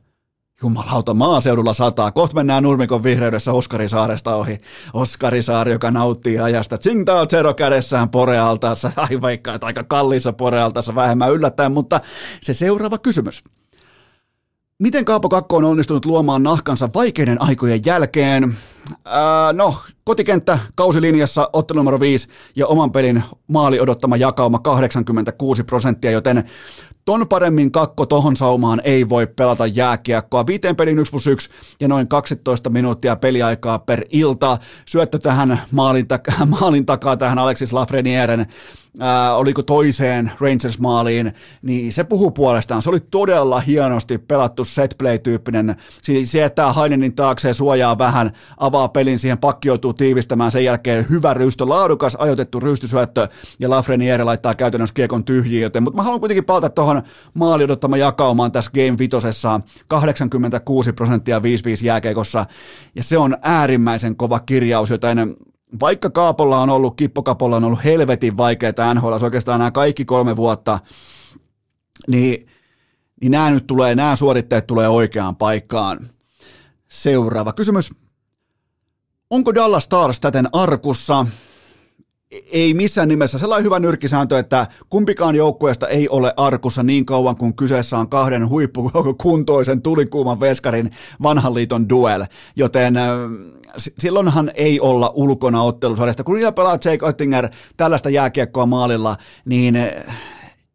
Jumalauta, 0.62 1.14
maaseudulla 1.14 1.74
sataa. 1.74 2.12
Kohta 2.12 2.35
mennään 2.35 2.62
Nurmikon 2.62 3.03
vihreydessä 3.03 3.53
Oskari 3.53 3.89
Saaresta 3.89 4.37
ohi. 4.37 4.59
Oskari 4.93 5.43
Saari, 5.43 5.72
joka 5.72 5.91
nauttii 5.91 6.39
ajasta. 6.39 6.79
Tsingtao 6.79 7.27
Zero 7.27 7.55
kädessään 7.55 8.09
porealtaassa. 8.09 8.93
Ai 9.11 9.20
vaikka, 9.20 9.55
että 9.55 9.66
aika 9.66 9.85
kalliissa 9.85 10.33
porealtaassa 10.33 10.95
vähemmän 10.95 11.33
yllättäen, 11.33 11.72
mutta 11.72 12.01
se 12.43 12.53
seuraava 12.53 12.99
kysymys. 12.99 13.43
Miten 14.79 15.05
Kaapo 15.05 15.29
Kakko 15.29 15.57
on 15.57 15.64
onnistunut 15.64 16.05
luomaan 16.05 16.43
nahkansa 16.43 16.89
vaikeiden 16.95 17.43
aikojen 17.43 17.81
jälkeen? 17.87 18.57
Ää, 19.05 19.53
no, 19.53 19.74
kotikenttä 20.05 20.59
kausilinjassa 20.74 21.51
ottelu 21.53 21.79
numero 21.79 22.01
5 22.01 22.29
ja 22.57 22.66
oman 22.66 22.93
pelin 22.93 23.24
maali 23.47 23.81
odottama 23.81 24.16
jakauma 24.16 24.59
86 24.59 25.64
prosenttia, 25.64 26.11
joten 26.11 26.45
ton 27.07 27.29
paremmin 27.29 27.73
kakko 27.73 28.07
tohon 28.07 28.37
saumaan 28.37 28.81
ei 28.85 29.09
voi 29.09 29.27
pelata 29.27 29.67
jääkiekkoa. 29.67 30.47
Viiteen 30.47 30.77
pelin 30.77 30.99
1 30.99 31.11
plus 31.11 31.27
1 31.27 31.51
ja 31.81 31.89
noin 31.89 32.09
12 32.09 32.71
minuuttia 32.71 33.17
peliaikaa 33.17 33.79
per 33.79 34.05
ilta. 34.11 34.59
Syöttö 34.87 35.19
tähän 35.19 35.63
maalin, 35.71 36.07
tak- 36.07 36.47
maalin 36.61 36.87
takaa 36.87 37.17
tähän 37.17 37.39
Alexis 37.39 37.73
Lafrenieren 37.73 38.47
ää, 39.01 39.37
oliko 39.37 39.63
toiseen 39.63 40.33
Rangers-maaliin, 40.41 41.33
niin 41.63 41.93
se 41.93 42.05
puhuu 42.05 42.31
puolestaan. 42.31 42.83
Se 42.83 42.91
oli 42.91 43.01
todella 43.01 43.61
hienosti 43.61 44.19
pelattu 44.19 44.65
setplay-tyyppinen. 44.65 45.77
Siis 46.03 46.33
se, 46.33 46.45
että 46.45 46.73
Hainenin 46.73 47.15
taakse 47.15 47.55
suojaa 47.55 47.99
vähän, 47.99 48.31
avaa 48.59 48.89
pelin, 48.89 49.19
siihen 49.19 49.39
pakki 49.39 49.69
joutuu 49.69 49.93
tiivistämään, 49.93 50.51
sen 50.51 50.65
jälkeen 50.65 51.07
hyvä 51.11 51.35
rystö, 51.35 51.69
laadukas 51.69 52.15
ajoitettu 52.15 52.61
rystysyöttö, 52.61 53.29
ja 53.59 53.71
Lafreniere 53.71 54.25
laittaa 54.25 54.55
käytännössä 54.55 54.95
kiekon 54.95 55.25
tyhjiin, 55.25 55.63
joten, 55.63 55.83
mutta 55.83 55.97
mä 55.97 56.03
haluan 56.03 56.21
kuitenkin 56.21 56.45
palata 56.45 56.71
tuohon 56.71 56.96
maali 57.35 57.65
odottama 57.65 57.97
jakaumaan 57.97 58.53
tässä 58.53 58.71
Game 58.75 58.99
Vitosessa 58.99 59.61
86 59.89 60.93
prosenttia 60.93 61.39
5-5 61.39 61.43
jääkeikossa, 61.83 62.47
ja 62.95 63.05
se 63.05 63.19
on 63.19 63.37
äärimmäisen 63.43 64.17
kova 64.17 64.41
kirjaus, 64.41 64.91
joten 64.91 65.37
vaikka 65.81 66.11
Kaapolla 66.11 66.61
on 66.61 66.71
ollut, 66.71 66.97
Kippokapolla 66.97 67.57
on 67.57 67.65
ollut 67.65 67.85
helvetin 67.85 68.37
vaikeaa 68.37 68.95
NHL, 68.95 69.13
oikeastaan 69.23 69.59
nämä 69.59 69.71
kaikki 69.71 70.05
kolme 70.05 70.37
vuotta, 70.37 70.79
niin, 72.09 72.47
niin 73.21 73.33
nämä 73.33 73.51
nyt 73.51 73.67
tulee, 73.67 73.95
nämä 73.95 74.17
suoritteet 74.17 74.67
tulee 74.67 74.89
oikeaan 74.89 75.37
paikkaan. 75.37 76.11
Seuraava 76.89 77.53
kysymys. 77.53 77.91
Onko 79.31 79.55
Dallas 79.55 79.85
Stars 79.85 80.21
täten 80.21 80.49
arkussa? 80.53 81.27
Ei 82.31 82.74
missään 82.74 83.09
nimessä. 83.09 83.39
Sellainen 83.39 83.64
hyvä 83.64 83.79
nyrkkisääntö, 83.79 84.39
että 84.39 84.66
kumpikaan 84.91 85.35
joukkueesta 85.35 85.89
ei 85.89 86.09
ole 86.09 86.35
arkussa 86.37 86.83
niin 86.83 87.07
kauan 87.07 87.37
kuin 87.37 87.57
kyseessä 87.57 87.99
on 87.99 88.09
kahden 88.09 88.49
huippukuntoisen 88.49 89.83
tulikuuman 89.83 90.41
veskarin 90.41 90.91
vanhan 91.22 91.55
liiton 91.55 91.89
duel. 91.89 92.24
Joten 92.57 92.95
silloinhan 93.77 94.51
ei 94.55 94.81
olla 94.81 95.12
ulkona 95.14 95.62
ottelusarjasta. 95.62 96.24
Kun 96.24 96.35
niillä 96.35 96.53
pelaa 96.53 96.79
Jake 96.85 97.05
Oettinger 97.07 97.49
tällaista 97.77 98.11
jääkiekkoa 98.11 98.66
maalilla, 98.66 99.16
niin 99.45 99.79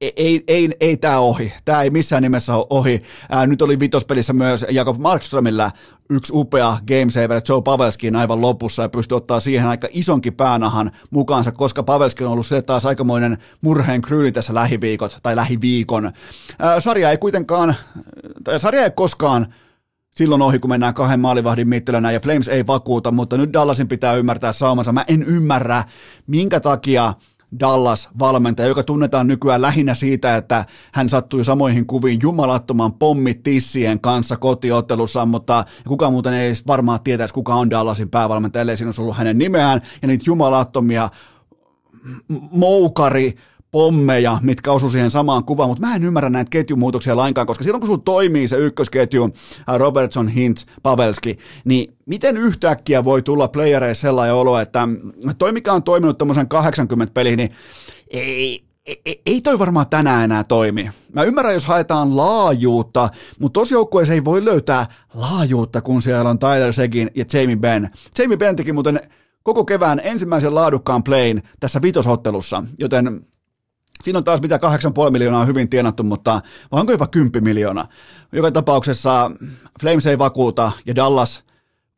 ei, 0.01 0.43
ei, 0.47 0.69
ei, 0.79 0.97
tämä 0.97 1.19
ohi. 1.19 1.53
Tämä 1.65 1.81
ei 1.81 1.89
missään 1.89 2.23
nimessä 2.23 2.55
ole 2.55 2.67
ohi. 2.69 3.03
Ää, 3.29 3.47
nyt 3.47 3.61
oli 3.61 3.79
vitospelissä 3.79 4.33
myös 4.33 4.65
Jakob 4.69 4.97
Markströmillä 4.99 5.71
yksi 6.09 6.33
upea 6.35 6.77
gamesaver 6.87 7.41
Joe 7.49 7.61
Pavelskin 7.61 8.15
aivan 8.15 8.41
lopussa 8.41 8.83
ja 8.83 8.89
pystyi 8.89 9.15
ottaa 9.15 9.39
siihen 9.39 9.67
aika 9.67 9.87
isonkin 9.91 10.33
päänahan 10.33 10.91
mukaansa, 11.09 11.51
koska 11.51 11.83
Pavelski 11.83 12.23
on 12.23 12.31
ollut 12.31 12.45
se 12.45 12.61
taas 12.61 12.85
aikamoinen 12.85 13.37
murheen 13.61 14.01
kryyni 14.01 14.31
tässä 14.31 14.53
lähiviikot 14.53 15.19
tai 15.23 15.35
lähiviikon. 15.35 16.11
Ää, 16.59 16.79
sarja 16.79 17.11
ei 17.11 17.17
kuitenkaan, 17.17 17.75
tai 18.43 18.59
sarja 18.59 18.83
ei 18.83 18.91
koskaan 18.91 19.53
silloin 20.15 20.41
ohi, 20.41 20.59
kun 20.59 20.69
mennään 20.69 20.93
kahden 20.93 21.19
maalivahdin 21.19 21.69
mittelönä 21.69 22.11
ja 22.11 22.19
Flames 22.19 22.47
ei 22.47 22.67
vakuuta, 22.67 23.11
mutta 23.11 23.37
nyt 23.37 23.53
Dallasin 23.53 23.87
pitää 23.87 24.13
ymmärtää 24.13 24.53
saumansa. 24.53 24.91
Mä 24.91 25.05
en 25.07 25.23
ymmärrä, 25.23 25.83
minkä 26.27 26.59
takia 26.59 27.13
Dallas-valmentaja, 27.59 28.67
joka 28.67 28.83
tunnetaan 28.83 29.27
nykyään 29.27 29.61
lähinnä 29.61 29.93
siitä, 29.93 30.37
että 30.37 30.65
hän 30.91 31.09
sattui 31.09 31.45
samoihin 31.45 31.87
kuviin 31.87 32.19
jumalattoman 32.23 32.93
pommitissien 32.93 33.99
kanssa 33.99 34.37
kotiottelussa, 34.37 35.25
mutta 35.25 35.65
kukaan 35.87 36.13
muuten 36.13 36.33
ei 36.33 36.53
varmaan 36.67 36.99
tietäisi, 37.03 37.33
kuka 37.33 37.55
on 37.55 37.69
Dallasin 37.69 38.09
päävalmentaja, 38.09 38.61
ellei 38.61 38.77
siinä 38.77 38.87
olisi 38.87 39.01
ollut 39.01 39.17
hänen 39.17 39.37
nimeään, 39.37 39.81
ja 40.01 40.07
niitä 40.07 40.23
jumalattomia 40.27 41.09
moukari 42.51 43.35
pommeja, 43.71 44.37
mitkä 44.41 44.71
osu 44.71 44.89
siihen 44.89 45.11
samaan 45.11 45.43
kuvaan, 45.43 45.69
mutta 45.69 45.87
mä 45.87 45.95
en 45.95 46.03
ymmärrä 46.03 46.29
näitä 46.29 46.49
ketjumuutoksia 46.49 47.17
lainkaan, 47.17 47.47
koska 47.47 47.63
silloin 47.63 47.81
kun 47.81 47.87
sulla 47.87 48.01
toimii 48.05 48.47
se 48.47 48.57
ykkösketju, 48.57 49.29
äh, 49.69 49.75
Robertson, 49.77 50.27
Hintz, 50.27 50.65
Pavelski, 50.83 51.37
niin 51.65 51.93
miten 52.05 52.37
yhtäkkiä 52.37 53.03
voi 53.03 53.21
tulla 53.21 53.47
playereissa 53.47 54.01
sellainen 54.01 54.35
olo, 54.35 54.59
että 54.59 54.87
toi 55.37 55.51
mikä 55.51 55.73
on 55.73 55.83
toiminut 55.83 56.17
tuommoisen 56.17 56.47
80 56.47 57.13
peliin, 57.13 57.37
niin 57.37 57.51
ei, 58.09 58.63
ei, 58.85 59.21
ei 59.25 59.41
toi 59.41 59.59
varmaan 59.59 59.89
tänään 59.89 60.23
enää 60.23 60.43
toimi. 60.43 60.89
Mä 61.13 61.23
ymmärrän, 61.23 61.53
jos 61.53 61.65
haetaan 61.65 62.17
laajuutta, 62.17 63.09
mutta 63.39 63.59
tosi 63.59 63.73
joukkueessa 63.73 64.13
ei 64.13 64.25
voi 64.25 64.45
löytää 64.45 64.85
laajuutta, 65.13 65.81
kun 65.81 66.01
siellä 66.01 66.29
on 66.29 66.39
Tyler 66.39 66.73
Segin 66.73 67.11
ja 67.15 67.25
Jamie 67.33 67.55
Benn. 67.55 67.89
Jamie 68.19 68.37
Benn 68.37 68.55
teki 68.55 68.73
muuten 68.73 69.01
koko 69.43 69.65
kevään 69.65 70.01
ensimmäisen 70.03 70.55
laadukkaan 70.55 71.03
playin 71.03 71.43
tässä 71.59 71.81
vitosottelussa, 71.81 72.63
joten 72.77 73.21
Siinä 74.03 74.17
on 74.17 74.23
taas 74.23 74.41
mitä 74.41 74.59
8,5 75.05 75.11
miljoonaa 75.11 75.45
hyvin 75.45 75.69
tienattu, 75.69 76.03
mutta 76.03 76.41
onko 76.71 76.91
jopa 76.91 77.07
10 77.07 77.43
miljoonaa. 77.43 77.87
Joka 78.31 78.51
tapauksessa 78.51 79.31
Flames 79.81 80.05
ei 80.05 80.17
vakuuta 80.17 80.71
ja 80.85 80.95
Dallas 80.95 81.43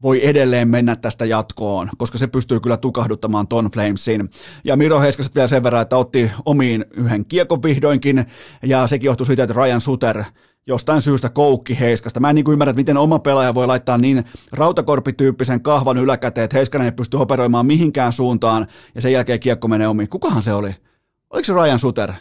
voi 0.01 0.27
edelleen 0.27 0.67
mennä 0.67 0.95
tästä 0.95 1.25
jatkoon, 1.25 1.89
koska 1.97 2.17
se 2.17 2.27
pystyy 2.27 2.59
kyllä 2.59 2.77
tukahduttamaan 2.77 3.47
ton 3.47 3.69
Flamesin. 3.73 4.29
Ja 4.63 4.77
Miro 4.77 4.99
Heiskaset 4.99 5.35
vielä 5.35 5.47
sen 5.47 5.63
verran, 5.63 5.81
että 5.81 5.97
otti 5.97 6.31
omiin 6.45 6.85
yhden 6.91 7.25
kiekon 7.25 7.63
vihdoinkin, 7.63 8.25
ja 8.63 8.87
sekin 8.87 9.05
johtui 9.05 9.25
siitä, 9.25 9.43
että 9.43 9.53
Ryan 9.53 9.81
Suter 9.81 10.23
jostain 10.67 11.01
syystä 11.01 11.29
koukki 11.29 11.79
Heiskasta. 11.79 12.19
Mä 12.19 12.29
en 12.29 12.35
niin 12.35 12.51
ymmärrä, 12.51 12.69
että 12.69 12.79
miten 12.79 12.97
oma 12.97 13.19
pelaaja 13.19 13.53
voi 13.53 13.67
laittaa 13.67 13.97
niin 13.97 14.25
rautakorpityyppisen 14.51 15.61
kahvan 15.61 15.97
yläkäteen, 15.97 16.45
että 16.45 16.57
Heiskanen 16.57 16.85
ei 16.85 16.91
pysty 16.91 17.17
operoimaan 17.17 17.65
mihinkään 17.65 18.13
suuntaan, 18.13 18.67
ja 18.95 19.01
sen 19.01 19.11
jälkeen 19.11 19.39
kiekko 19.39 19.67
menee 19.67 19.87
omiin. 19.87 20.09
Kukahan 20.09 20.43
se 20.43 20.53
oli? 20.53 20.75
Oliko 21.33 21.45
se 21.45 21.53
Ryan 21.53 21.79
Suter? 21.79 22.13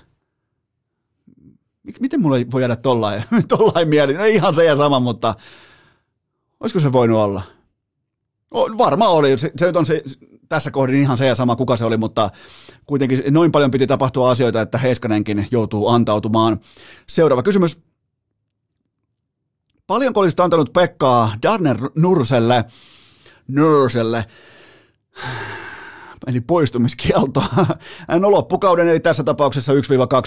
Miten 2.00 2.22
mulla 2.22 2.36
voi 2.52 2.62
jäädä 2.62 2.76
tollain, 2.76 3.24
tollain 3.48 3.88
mieli? 3.88 4.14
No 4.14 4.24
ihan 4.24 4.54
se 4.54 4.64
ja 4.64 4.76
sama, 4.76 5.00
mutta 5.00 5.34
olisiko 6.60 6.80
se 6.80 6.92
voinut 6.92 7.18
olla? 7.18 7.42
O, 8.50 8.78
varmaan 8.78 9.10
oli. 9.12 9.38
Se, 9.38 9.52
se 9.56 9.72
on 9.74 9.86
se, 9.86 10.02
tässä 10.48 10.70
kohdin 10.70 11.00
ihan 11.00 11.18
se 11.18 11.26
ja 11.26 11.34
sama, 11.34 11.56
kuka 11.56 11.76
se 11.76 11.84
oli, 11.84 11.96
mutta 11.96 12.30
kuitenkin 12.86 13.22
noin 13.30 13.52
paljon 13.52 13.70
piti 13.70 13.86
tapahtua 13.86 14.30
asioita, 14.30 14.60
että 14.60 14.78
Heiskanenkin 14.78 15.48
joutuu 15.50 15.88
antautumaan. 15.88 16.60
Seuraava 17.08 17.42
kysymys. 17.42 17.82
Paljonko 19.86 20.20
olisit 20.20 20.40
antanut 20.40 20.72
Pekkaa 20.72 21.36
Darner 21.42 21.78
Nurselle, 21.96 22.64
Nurselle 23.48 24.24
eli 26.26 26.40
poistumiskielto. 26.40 27.44
No 28.18 28.30
loppukauden, 28.30 28.88
eli 28.88 29.00
tässä 29.00 29.24
tapauksessa 29.24 29.72
1-2 29.72 29.76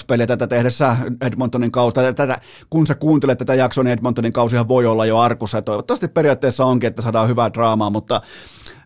peliä 0.06 0.26
tätä 0.26 0.46
tehdessä 0.46 0.96
Edmontonin 1.20 1.72
kautta. 1.72 2.12
Tätä, 2.12 2.40
kun 2.70 2.86
sä 2.86 2.94
kuuntelet 2.94 3.38
tätä 3.38 3.54
jaksoa, 3.54 3.84
niin 3.84 3.92
Edmontonin 3.92 4.32
kausihan 4.32 4.68
voi 4.68 4.86
olla 4.86 5.06
jo 5.06 5.18
arkussa. 5.18 5.58
Ja 5.58 5.62
toivottavasti 5.62 6.08
periaatteessa 6.08 6.64
onkin, 6.64 6.88
että 6.88 7.02
saadaan 7.02 7.28
hyvää 7.28 7.52
draamaa, 7.52 7.90
mutta 7.90 8.20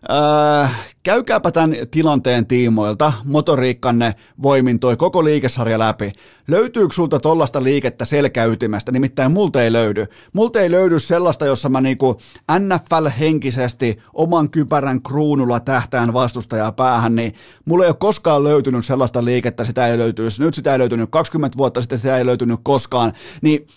Äh, 0.09 0.85
käykääpä 1.03 1.51
tämän 1.51 1.75
tilanteen 1.91 2.47
tiimoilta, 2.47 3.13
motoriikkanne 3.25 4.15
voimin 4.41 4.79
toi 4.79 4.97
koko 4.97 5.23
liikesarja 5.23 5.79
läpi. 5.79 6.11
Löytyykö 6.47 6.93
sulta 6.93 7.19
tollasta 7.19 7.63
liikettä 7.63 8.05
selkäytimestä? 8.05 8.91
Nimittäin 8.91 9.31
multa 9.31 9.63
ei 9.63 9.71
löydy. 9.71 10.05
Multa 10.33 10.59
ei 10.59 10.71
löydy 10.71 10.99
sellaista, 10.99 11.45
jossa 11.45 11.69
mä 11.69 11.81
niinku 11.81 12.17
NFL-henkisesti 12.59 14.01
oman 14.13 14.49
kypärän 14.49 15.01
kruunulla 15.01 15.59
tähtään 15.59 16.13
vastustajaa 16.13 16.71
päähän, 16.71 17.15
niin 17.15 17.33
mulla 17.65 17.83
ei 17.83 17.89
ole 17.89 17.97
koskaan 17.99 18.43
löytynyt 18.43 18.85
sellaista 18.85 19.25
liikettä, 19.25 19.63
sitä 19.63 19.87
ei 19.87 19.97
löytyisi. 19.97 20.43
Nyt 20.43 20.53
sitä 20.53 20.73
ei 20.73 20.79
löytynyt 20.79 21.11
20 21.11 21.57
vuotta 21.57 21.81
sitten, 21.81 21.97
sitä 21.97 22.17
ei 22.17 22.25
löytynyt 22.25 22.59
koskaan. 22.63 23.13
Niin 23.41 23.67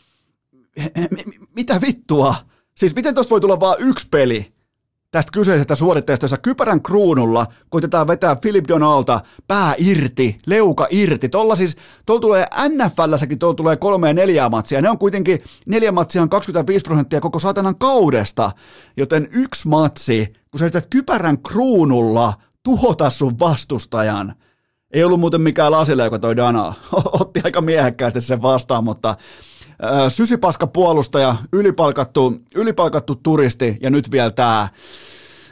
mitä 1.57 1.81
vittua? 1.81 2.35
Siis 2.75 2.95
miten 2.95 3.15
tosta 3.15 3.31
voi 3.31 3.41
tulla 3.41 3.61
vain 3.61 3.77
yksi 3.81 4.09
peli? 4.11 4.55
Tästä 5.15 5.33
kyseisestä 5.33 5.75
suoritteesta, 5.75 6.25
jossa 6.25 6.39
kypärän 6.39 6.83
kruunulla 6.83 7.47
koitetaan 7.71 8.07
vetää 8.07 8.37
Philip 8.37 8.65
Donalta 8.69 9.21
pää 9.49 9.75
irti, 9.79 10.39
leuka 10.47 10.87
irti. 10.91 11.29
Tuolla 11.29 11.57
siis, 11.57 11.77
tuolla 12.07 12.21
tulee 12.21 12.47
NFLssäkin, 12.69 13.39
tuolla 13.39 13.55
tulee 13.55 13.77
kolme 13.77 14.09
ja 14.09 14.15
neljä 14.15 14.49
matsia. 14.49 14.81
Ne 14.81 14.91
on 14.91 14.99
kuitenkin, 14.99 15.43
neljä 15.67 15.93
matsia 15.93 16.23
on 16.23 16.29
25 16.29 16.83
prosenttia 16.83 17.21
koko 17.21 17.39
saatanan 17.39 17.77
kaudesta. 17.77 18.51
Joten 18.97 19.29
yksi 19.33 19.69
matsi, 19.69 20.33
kun 20.51 20.59
sä 20.59 20.65
yrität 20.65 20.87
kypärän 20.91 21.39
kruunulla 21.39 22.33
tuhota 22.63 23.11
sun 23.11 23.39
vastustajan, 23.39 24.35
ei 24.91 25.05
ollut 25.05 25.21
muuten 25.21 25.41
mikään 25.41 25.73
lasille, 25.73 26.05
joka 26.05 26.19
toi 26.19 26.37
Dana. 26.37 26.75
Otti 27.21 27.41
aika 27.45 27.61
miehekkäästi 27.61 28.21
sen 28.21 28.43
vastaan, 28.43 28.85
mutta 28.85 29.17
sysipaska 30.09 30.67
puolustaja, 30.67 31.37
ylipalkattu, 31.53 32.41
ylipalkattu 32.55 33.15
turisti 33.15 33.79
ja 33.81 33.91
nyt 33.91 34.11
vielä 34.11 34.31
tämä 34.31 34.69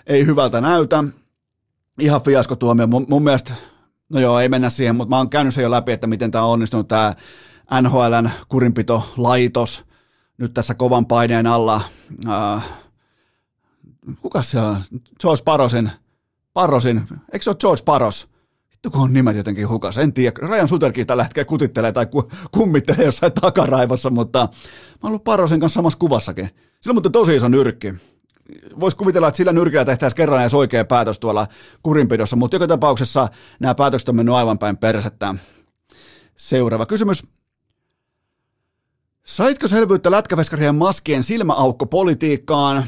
ei 0.06 0.26
hyvältä 0.26 0.60
näytä. 0.60 1.04
Ihan 2.00 2.22
fiaskotuomio. 2.22 2.86
Mun, 2.86 3.06
mun 3.08 3.22
mielestä, 3.22 3.54
no 4.08 4.20
joo, 4.20 4.40
ei 4.40 4.48
mennä 4.48 4.70
siihen, 4.70 4.96
mutta 4.96 5.10
mä 5.10 5.16
oon 5.16 5.30
käynyt 5.30 5.54
sen 5.54 5.62
jo 5.62 5.70
läpi, 5.70 5.92
että 5.92 6.06
miten 6.06 6.30
tämä 6.30 6.44
on 6.44 6.52
onnistunut, 6.52 6.88
tämä 6.88 7.14
NHLn 7.80 8.30
kurinpito 8.48 9.12
laitos 9.16 9.84
nyt 10.38 10.54
tässä 10.54 10.74
kovan 10.74 11.06
paineen 11.06 11.46
alla. 11.46 11.80
Äh, 12.28 12.64
kuka 14.20 14.42
se 14.42 14.60
on? 14.60 14.76
George 15.20 15.42
Parosin, 15.44 15.90
Parosin, 16.52 17.02
eikö 17.32 17.42
se 17.42 17.50
ole 17.50 17.56
George 17.60 17.82
Paros? 17.84 18.31
Vittu 18.84 18.98
kun 18.98 19.00
on 19.00 19.12
nimet 19.12 19.36
jotenkin 19.36 19.68
hukas, 19.68 19.98
en 19.98 20.12
tiedä. 20.12 20.36
Rajan 20.38 20.68
Suterkin 20.68 21.06
tällä 21.06 21.22
hetkellä 21.22 21.44
kutittelee 21.44 21.92
tai 21.92 22.06
kummittelee 22.52 23.04
jossain 23.04 23.32
takaraivossa, 23.32 24.10
mutta 24.10 24.38
mä 24.38 24.46
oon 25.02 25.10
ollut 25.10 25.24
Parosin 25.24 25.60
kanssa 25.60 25.74
samassa 25.74 25.98
kuvassakin. 25.98 26.50
Sillä 26.80 26.94
mutta 26.94 27.10
tosi 27.10 27.36
iso 27.36 27.48
nyrkki. 27.48 27.94
Voisi 28.80 28.96
kuvitella, 28.96 29.28
että 29.28 29.36
sillä 29.36 29.52
nyrkillä 29.52 29.84
tehtäisiin 29.84 30.16
kerran 30.16 30.40
edes 30.40 30.54
oikea 30.54 30.84
päätös 30.84 31.18
tuolla 31.18 31.46
kurinpidossa, 31.82 32.36
mutta 32.36 32.54
joka 32.54 32.66
tapauksessa 32.66 33.28
nämä 33.60 33.74
päätökset 33.74 34.08
on 34.08 34.16
mennyt 34.16 34.34
aivan 34.34 34.58
päin 34.58 34.76
persettä. 34.76 35.34
Seuraava 36.36 36.86
kysymys. 36.86 37.26
Saitko 39.26 39.68
selvyyttä 39.68 40.10
lätkäveskarien 40.10 40.74
maskien 40.74 41.24
silmäaukkopolitiikkaan? 41.24 42.84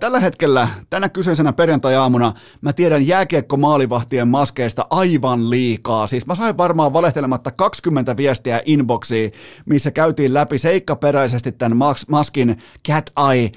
Tällä 0.00 0.20
hetkellä, 0.20 0.68
tänä 0.90 1.08
kyseisenä 1.08 1.52
perjantai-aamuna, 1.52 2.32
mä 2.60 2.72
tiedän 2.72 3.06
jääkiekko-maalivahtien 3.06 4.28
maskeista 4.28 4.86
aivan 4.90 5.50
liikaa. 5.50 6.06
Siis 6.06 6.26
mä 6.26 6.34
sain 6.34 6.56
varmaan 6.56 6.92
valehtelematta 6.92 7.50
20 7.50 8.16
viestiä 8.16 8.62
inboxiin, 8.64 9.32
missä 9.66 9.90
käytiin 9.90 10.34
läpi 10.34 10.58
seikkaperäisesti 10.58 11.52
tämän 11.52 11.78
maskin 12.08 12.58
cat 12.88 13.12
eye, 13.32 13.50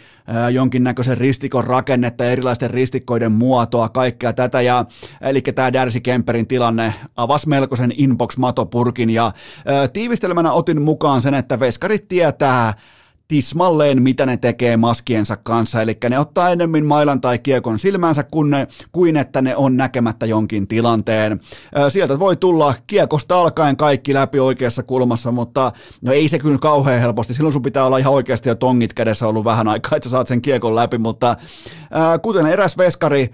jonkinnäköisen 0.52 1.18
ristikon 1.18 1.64
rakennetta, 1.64 2.26
erilaisten 2.26 2.70
ristikkoiden 2.70 3.32
muotoa, 3.32 3.90
kaikkea 3.90 4.34
tätä. 4.34 4.62
Ja, 4.62 4.86
eli 5.22 5.42
tämä 5.42 5.74
Darcy 5.74 6.00
Kemperin 6.00 6.48
tilanne 6.48 6.94
avasi 7.16 7.50
melkoisen 7.50 7.94
inbox-matopurkin 7.98 9.10
ja 9.10 9.32
tiivistelmänä 9.94 10.52
otin 10.52 10.82
mukaan 10.82 11.22
sen, 11.22 11.34
että 11.34 11.60
veskarit 11.60 12.08
tietää, 12.08 12.74
tismalleen, 13.32 14.02
mitä 14.02 14.26
ne 14.26 14.38
tekee 14.38 14.78
maskiensa 14.78 15.38
kanssa, 15.38 15.82
eli 15.82 15.98
ne 16.10 16.20
ottaa 16.20 16.50
enemmän 16.50 16.86
mailan 16.86 17.22
tai 17.22 17.40
kiekon 17.40 17.80
silmänsä 17.80 18.24
kuin, 18.24 18.50
ne, 18.50 18.68
kuin 18.92 19.18
että 19.18 19.42
ne 19.42 19.56
on 19.56 19.78
näkemättä 19.78 20.26
jonkin 20.26 20.68
tilanteen. 20.68 21.40
Sieltä 21.90 22.20
voi 22.20 22.36
tulla 22.36 22.74
kiekosta 22.88 23.42
alkaen 23.42 23.78
kaikki 23.78 24.14
läpi 24.14 24.40
oikeassa 24.40 24.84
kulmassa, 24.84 25.32
mutta 25.32 25.72
no 26.02 26.12
ei 26.12 26.28
se 26.28 26.40
kyllä 26.40 26.58
kauhean 26.58 27.02
helposti. 27.02 27.34
Silloin 27.34 27.54
sun 27.54 27.62
pitää 27.62 27.86
olla 27.86 27.98
ihan 27.98 28.14
oikeasti 28.14 28.50
jo 28.50 28.56
tongit 28.56 28.94
kädessä 28.94 29.28
ollut 29.28 29.46
vähän 29.46 29.68
aikaa, 29.68 29.96
että 29.96 30.10
sä 30.10 30.12
saat 30.12 30.28
sen 30.28 30.42
kiekon 30.42 30.76
läpi, 30.76 30.98
mutta 30.98 31.36
kuten 32.22 32.46
eräs 32.46 32.78
veskari 32.78 33.30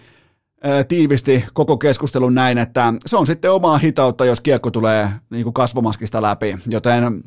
tiivisti 0.88 1.46
koko 1.54 1.78
keskustelun 1.78 2.36
näin, 2.36 2.58
että 2.58 2.94
se 3.06 3.18
on 3.18 3.28
sitten 3.28 3.52
omaa 3.52 3.78
hitautta, 3.78 4.26
jos 4.26 4.42
kiekko 4.42 4.72
tulee 4.72 5.10
niin 5.30 5.44
kuin 5.44 5.54
kasvomaskista 5.54 6.22
läpi, 6.22 6.58
joten 6.68 7.24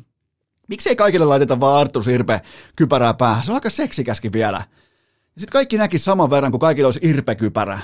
Miksei 0.71 0.97
kaikille 0.97 1.27
laiteta 1.27 1.61
vaan 1.61 1.81
Arttu 1.81 2.03
Sirpe 2.03 2.41
kypärää 2.77 3.15
päähän? 3.15 3.45
Se 3.45 3.53
on 3.53 3.55
aika 3.55 3.71
seksikäskin 3.71 4.33
vielä. 4.33 4.63
Sitten 5.39 5.53
kaikki 5.53 5.79
näki 5.79 5.99
saman 5.99 6.31
verran, 6.31 6.51
kun 6.51 6.61
kaikilla 6.61 6.87
olisi 6.87 7.01
irpekypärä. 7.03 7.79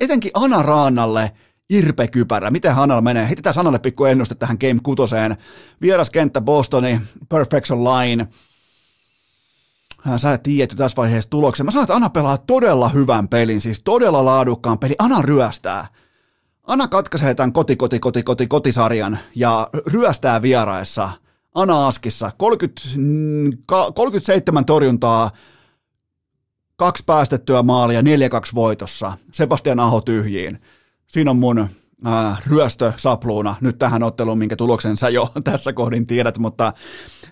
Etenkin 0.00 0.30
Ana 0.34 0.62
Raanalle 0.62 1.32
irpekypärä. 1.70 2.50
Miten 2.50 2.74
Hanalla 2.74 3.00
menee? 3.00 3.26
Heitetään 3.26 3.54
Sanalle 3.54 3.78
pikku 3.78 4.04
ennuste 4.04 4.34
tähän 4.34 4.56
Game 4.60 4.80
6. 4.82 5.14
Vieraskenttä 5.80 6.40
Bostoni, 6.40 7.00
Perfection 7.28 7.84
Line. 7.84 8.26
Sä 10.16 10.32
et 10.32 10.42
tiedä 10.42 10.74
tässä 10.76 10.96
vaiheessa 10.96 11.30
tuloksen. 11.30 11.66
Mä 11.66 11.70
sanon, 11.72 11.84
että 11.84 11.94
Ana 11.94 12.10
pelaa 12.10 12.38
todella 12.38 12.88
hyvän 12.88 13.28
pelin, 13.28 13.60
siis 13.60 13.80
todella 13.80 14.24
laadukkaan 14.24 14.78
pelin. 14.78 14.96
Ana 14.98 15.22
ryöstää. 15.22 15.86
Ana 16.62 16.88
katkaisee 16.88 17.34
tämän 17.34 17.52
koti, 17.52 17.76
koti, 17.76 17.98
koti, 17.98 18.22
koti, 18.22 18.46
kotisarjan 18.46 19.18
ja 19.34 19.68
ryöstää 19.86 20.42
vieraissa– 20.42 21.10
Ana 21.56 21.86
Askissa, 21.86 22.30
30, 22.38 23.58
37 23.94 24.64
torjuntaa, 24.64 25.30
kaksi 26.76 27.02
päästettyä 27.06 27.62
maalia, 27.62 28.00
4-2 28.00 28.04
voitossa, 28.54 29.12
Sebastian 29.32 29.80
Aho 29.80 30.00
tyhjiin. 30.00 30.58
Siinä 31.06 31.30
on 31.30 31.36
mun 31.36 31.58
äh, 32.06 32.42
ryöstösapluuna 32.46 33.54
nyt 33.60 33.78
tähän 33.78 34.02
otteluun, 34.02 34.38
minkä 34.38 34.56
tuloksen 34.56 34.96
sä 34.96 35.08
jo 35.08 35.32
tässä 35.44 35.72
kohdin 35.72 36.06
tiedät, 36.06 36.38
mutta 36.38 36.72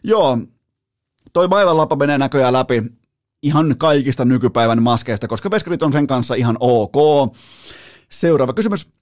joo, 0.05 0.39
toi 1.33 1.49
mailan 1.49 1.77
lapa 1.77 1.97
menee 1.97 2.19
näköjään 2.19 2.53
läpi 2.53 2.83
ihan 3.43 3.75
kaikista 3.79 4.25
nykypäivän 4.25 4.83
maskeista, 4.83 5.29
koska 5.29 5.51
veskarit 5.51 5.83
on 5.83 5.93
sen 5.93 6.07
kanssa 6.07 6.35
ihan 6.35 6.57
ok. 6.61 6.97
Seuraava 8.11 8.53
kysymys. 8.53 8.93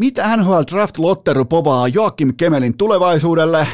Mitä 0.00 0.36
NHL 0.36 0.60
Draft 0.70 0.98
Lotteru 0.98 1.44
povaa 1.44 1.88
Joakim 1.88 2.34
Kemelin 2.36 2.76
tulevaisuudelle? 2.76 3.66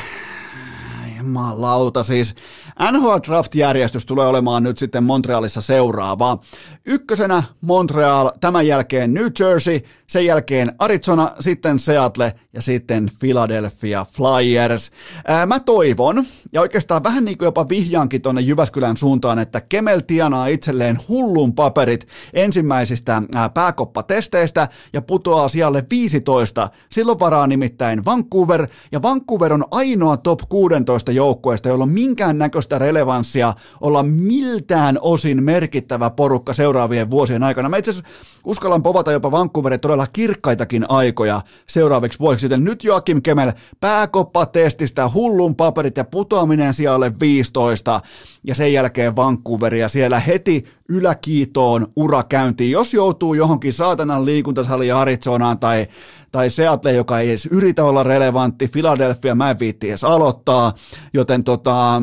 Jumalauta 1.18 2.04
siis. 2.04 2.34
NHL 2.80 3.16
Draft-järjestys 3.26 4.06
tulee 4.06 4.26
olemaan 4.26 4.62
nyt 4.62 4.78
sitten 4.78 5.04
Montrealissa 5.04 5.60
seuraava. 5.60 6.38
Ykkösenä 6.84 7.42
Montreal, 7.60 8.30
tämän 8.40 8.66
jälkeen 8.66 9.14
New 9.14 9.26
Jersey, 9.40 9.80
sen 10.06 10.26
jälkeen 10.26 10.72
Arizona, 10.78 11.30
sitten 11.40 11.78
Seattle 11.78 12.32
ja 12.52 12.62
sitten 12.62 13.10
Philadelphia 13.20 14.06
Flyers. 14.12 14.90
Ää, 15.26 15.46
mä 15.46 15.60
toivon, 15.60 16.24
ja 16.52 16.60
oikeastaan 16.60 17.04
vähän 17.04 17.24
niin 17.24 17.38
kuin 17.38 17.46
jopa 17.46 17.68
vihjaankin 17.68 18.22
tuonne 18.22 18.40
Jyväskylän 18.40 18.96
suuntaan, 18.96 19.38
että 19.38 19.60
Kemel 19.60 20.00
tienaa 20.00 20.46
itselleen 20.46 20.98
hullun 21.08 21.54
paperit 21.54 22.08
ensimmäisistä 22.32 23.22
ää, 23.34 23.48
pääkoppatesteistä 23.48 24.68
ja 24.92 25.02
putoaa 25.02 25.48
sijalle 25.48 25.84
15. 25.90 26.68
Silloin 26.92 27.18
varaa 27.18 27.46
nimittäin 27.46 28.04
Vancouver, 28.04 28.66
ja 28.92 29.02
Vancouver 29.02 29.52
on 29.52 29.64
ainoa 29.70 30.16
top 30.16 30.40
16 30.48 31.12
joukkueesta, 31.12 31.68
jolla 31.68 31.84
on 31.84 31.90
minkään 31.90 32.38
näköistä 32.66 32.86
relevanssia 32.86 33.54
olla 33.80 34.02
miltään 34.02 34.98
osin 35.00 35.42
merkittävä 35.42 36.10
porukka 36.10 36.52
seuraavien 36.52 37.10
vuosien 37.10 37.42
aikana. 37.42 37.68
Mä 37.68 37.76
itse 37.76 37.90
asiassa 37.90 38.10
uskallan 38.44 38.82
povata 38.82 39.12
jopa 39.12 39.30
Vancouverin 39.30 39.80
todella 39.80 40.06
kirkkaitakin 40.06 40.86
aikoja 40.88 41.40
seuraaviksi 41.68 42.18
vuosiksi, 42.18 42.46
joten 42.46 42.64
nyt 42.64 42.84
Joakim 42.84 43.22
Kemel 43.22 43.52
pääkoppatestistä 43.80 45.10
hullun 45.14 45.56
paperit 45.56 45.96
ja 45.96 46.04
putoaminen 46.04 46.74
sijalle 46.74 47.12
15 47.20 48.00
ja 48.44 48.54
sen 48.54 48.72
jälkeen 48.72 49.16
Vancouveria 49.16 49.88
siellä 49.88 50.20
heti 50.20 50.64
yläkiitoon 50.88 51.86
urakäyntiin, 51.96 52.70
jos 52.70 52.94
joutuu 52.94 53.34
johonkin 53.34 53.72
saatanan 53.72 54.24
liikuntasaliin 54.24 54.94
Arizonaan 54.94 55.58
tai, 55.58 55.86
tai 56.32 56.50
Seattle, 56.50 56.92
joka 56.92 57.20
ei 57.20 57.28
edes 57.28 57.46
yritä 57.46 57.84
olla 57.84 58.02
relevantti, 58.02 58.68
Philadelphia 58.68 59.34
mä 59.34 59.50
en 59.50 59.58
viitti 59.58 59.88
edes 59.88 60.04
aloittaa, 60.04 60.72
joten 61.14 61.44
tota, 61.44 62.02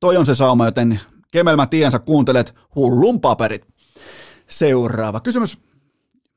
toi 0.00 0.16
on 0.16 0.26
se 0.26 0.34
sauma, 0.34 0.64
joten 0.64 1.00
Kemel 1.32 1.56
mä 1.56 1.66
tiedän, 1.66 1.92
sä 1.92 1.98
kuuntelet 1.98 2.54
hullun 2.74 3.20
paperit. 3.20 3.66
Seuraava 4.48 5.20
kysymys. 5.20 5.58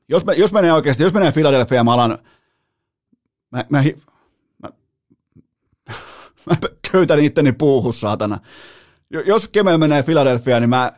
Jos, 0.10 0.26
me, 0.26 0.34
jos 0.34 0.52
menee 0.52 0.74
oikeasti, 0.74 1.04
jos 1.04 1.14
menee 1.14 1.32
Philadelphia, 1.32 1.84
mä 1.84 1.94
alan, 1.94 2.18
mä, 3.52 3.66
mä, 3.70 3.84
mä, 4.62 4.70
mä 6.50 6.56
köytän 6.92 7.20
itteni 7.20 7.52
puuhus, 7.52 8.02
saatana. 8.02 8.40
Jos 9.26 9.48
Kemel 9.48 9.78
menee 9.78 10.04
Philadelphia, 10.04 10.60
niin 10.60 10.70
mä, 10.70 10.92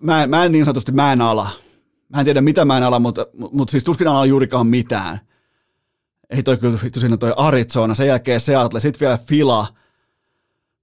mä, 0.00 0.26
mä 0.26 0.44
en 0.44 0.52
niin 0.52 0.64
sanotusti, 0.64 0.92
mä 0.92 1.12
en 1.12 1.20
ala. 1.20 1.50
Mä 2.08 2.18
en 2.18 2.24
tiedä 2.24 2.40
mitä 2.40 2.64
mä 2.64 2.76
en 2.76 2.82
ala, 2.82 2.98
mutta, 2.98 3.26
mutta 3.52 3.70
siis 3.70 3.84
tuskin 3.84 4.08
ala 4.08 4.26
juurikaan 4.26 4.66
mitään. 4.66 5.20
Ei 6.30 6.42
toi 6.42 6.56
kyllä, 6.56 6.78
siinä 6.98 7.16
toi 7.16 7.34
Arizona, 7.36 7.94
sen 7.94 8.06
jälkeen 8.06 8.40
Seattle, 8.40 8.80
sit 8.80 9.00
vielä 9.00 9.18
Fila. 9.18 9.66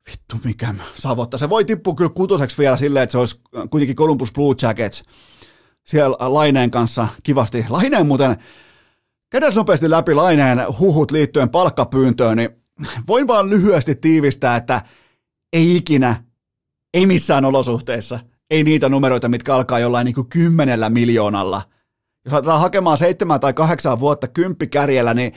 Vittu 0.08 0.36
mikä 0.44 0.74
savottaa. 0.96 1.38
Se 1.38 1.50
voi 1.50 1.66
tippua 1.66 1.96
kyllä 1.96 2.10
kutoseksi 2.10 2.58
vielä 2.58 2.78
silleen, 2.78 3.04
että 3.04 3.12
se 3.12 3.18
olisi 3.18 3.42
kuitenkin 3.70 3.96
Columbus 3.96 4.32
Blue 4.32 4.56
Jackets 4.62 5.04
siellä 5.86 6.18
Laineen 6.20 6.72
kanssa 6.72 7.08
kivasti. 7.24 7.66
Laineen 7.70 8.08
muuten, 8.08 8.36
kädessä 9.30 9.60
nopeasti 9.60 9.90
läpi 9.90 10.14
Laineen 10.14 10.60
huhut 10.80 11.12
liittyen 11.12 11.50
palkkapyyntöön, 11.50 12.38
niin 12.38 12.50
voin 13.08 13.28
vaan 13.28 13.50
lyhyesti 13.50 13.96
tiivistää, 13.96 14.56
että 14.56 14.82
ei 15.54 15.76
ikinä, 15.76 16.24
ei 16.94 17.06
missään 17.06 17.46
olosuhteissa 17.46 18.20
ei 18.50 18.64
niitä 18.64 18.90
numeroita, 18.90 19.30
mitkä 19.30 19.56
alkaa 19.56 19.80
jollain 19.80 20.06
niin 20.06 20.16
kuin 20.16 20.30
kymmenellä 20.30 20.90
miljoonalla. 20.90 21.62
Jos 22.32 22.60
hakemaan 22.60 22.98
seitsemän 22.98 23.40
tai 23.40 23.54
kahdeksan 23.54 24.00
vuotta 24.00 24.28
kärjellä, 24.72 25.14
niin 25.14 25.34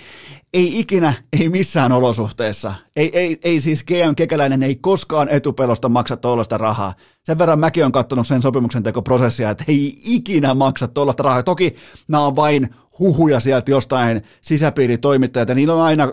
ei 0.54 0.80
ikinä, 0.80 1.14
ei 1.40 1.48
missään 1.48 1.92
olosuhteessa. 1.92 2.74
Ei, 2.96 3.18
ei, 3.18 3.38
ei 3.44 3.60
siis 3.60 3.84
GM 3.84 4.14
Kekäläinen 4.16 4.62
ei 4.62 4.76
koskaan 4.76 5.28
etupelosta 5.28 5.88
maksa 5.88 6.16
tuollaista 6.16 6.58
rahaa. 6.58 6.92
Sen 7.24 7.38
verran 7.38 7.58
mäkin 7.58 7.84
on 7.84 7.92
katsonut 7.92 8.26
sen 8.26 8.42
sopimuksen 8.42 8.82
tekoprosessia, 8.82 9.50
että 9.50 9.64
ei 9.68 10.00
ikinä 10.04 10.54
maksa 10.54 10.88
tuollaista 10.88 11.22
rahaa. 11.22 11.42
Toki 11.42 11.74
nämä 12.08 12.24
on 12.24 12.36
vain 12.36 12.74
huhuja 12.98 13.40
sieltä 13.40 13.70
jostain 13.70 14.22
sisäpiiritoimittajat, 14.40 15.48
ja 15.48 15.54
niillä 15.54 15.74
on 15.74 15.82
aina 15.82 16.08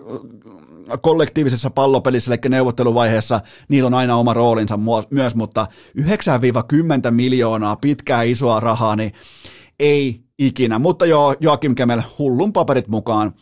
kollektiivisessa 1.00 1.70
pallopelissä, 1.70 2.32
eli 2.32 2.40
neuvotteluvaiheessa, 2.48 3.40
niillä 3.68 3.86
on 3.86 3.94
aina 3.94 4.16
oma 4.16 4.34
roolinsa 4.34 4.78
myös, 5.10 5.34
mutta 5.34 5.66
9-10 5.98 6.02
miljoonaa 7.10 7.76
pitkää 7.76 8.22
isoa 8.22 8.60
rahaa, 8.60 8.96
niin 8.96 9.12
ei 9.78 10.20
ikinä. 10.40 10.78
Mutta 10.78 11.06
joo, 11.06 11.34
Joakim 11.40 11.74
Kemel, 11.74 12.02
hullun 12.18 12.52
paperit 12.52 12.88
mukaan. 12.88 13.32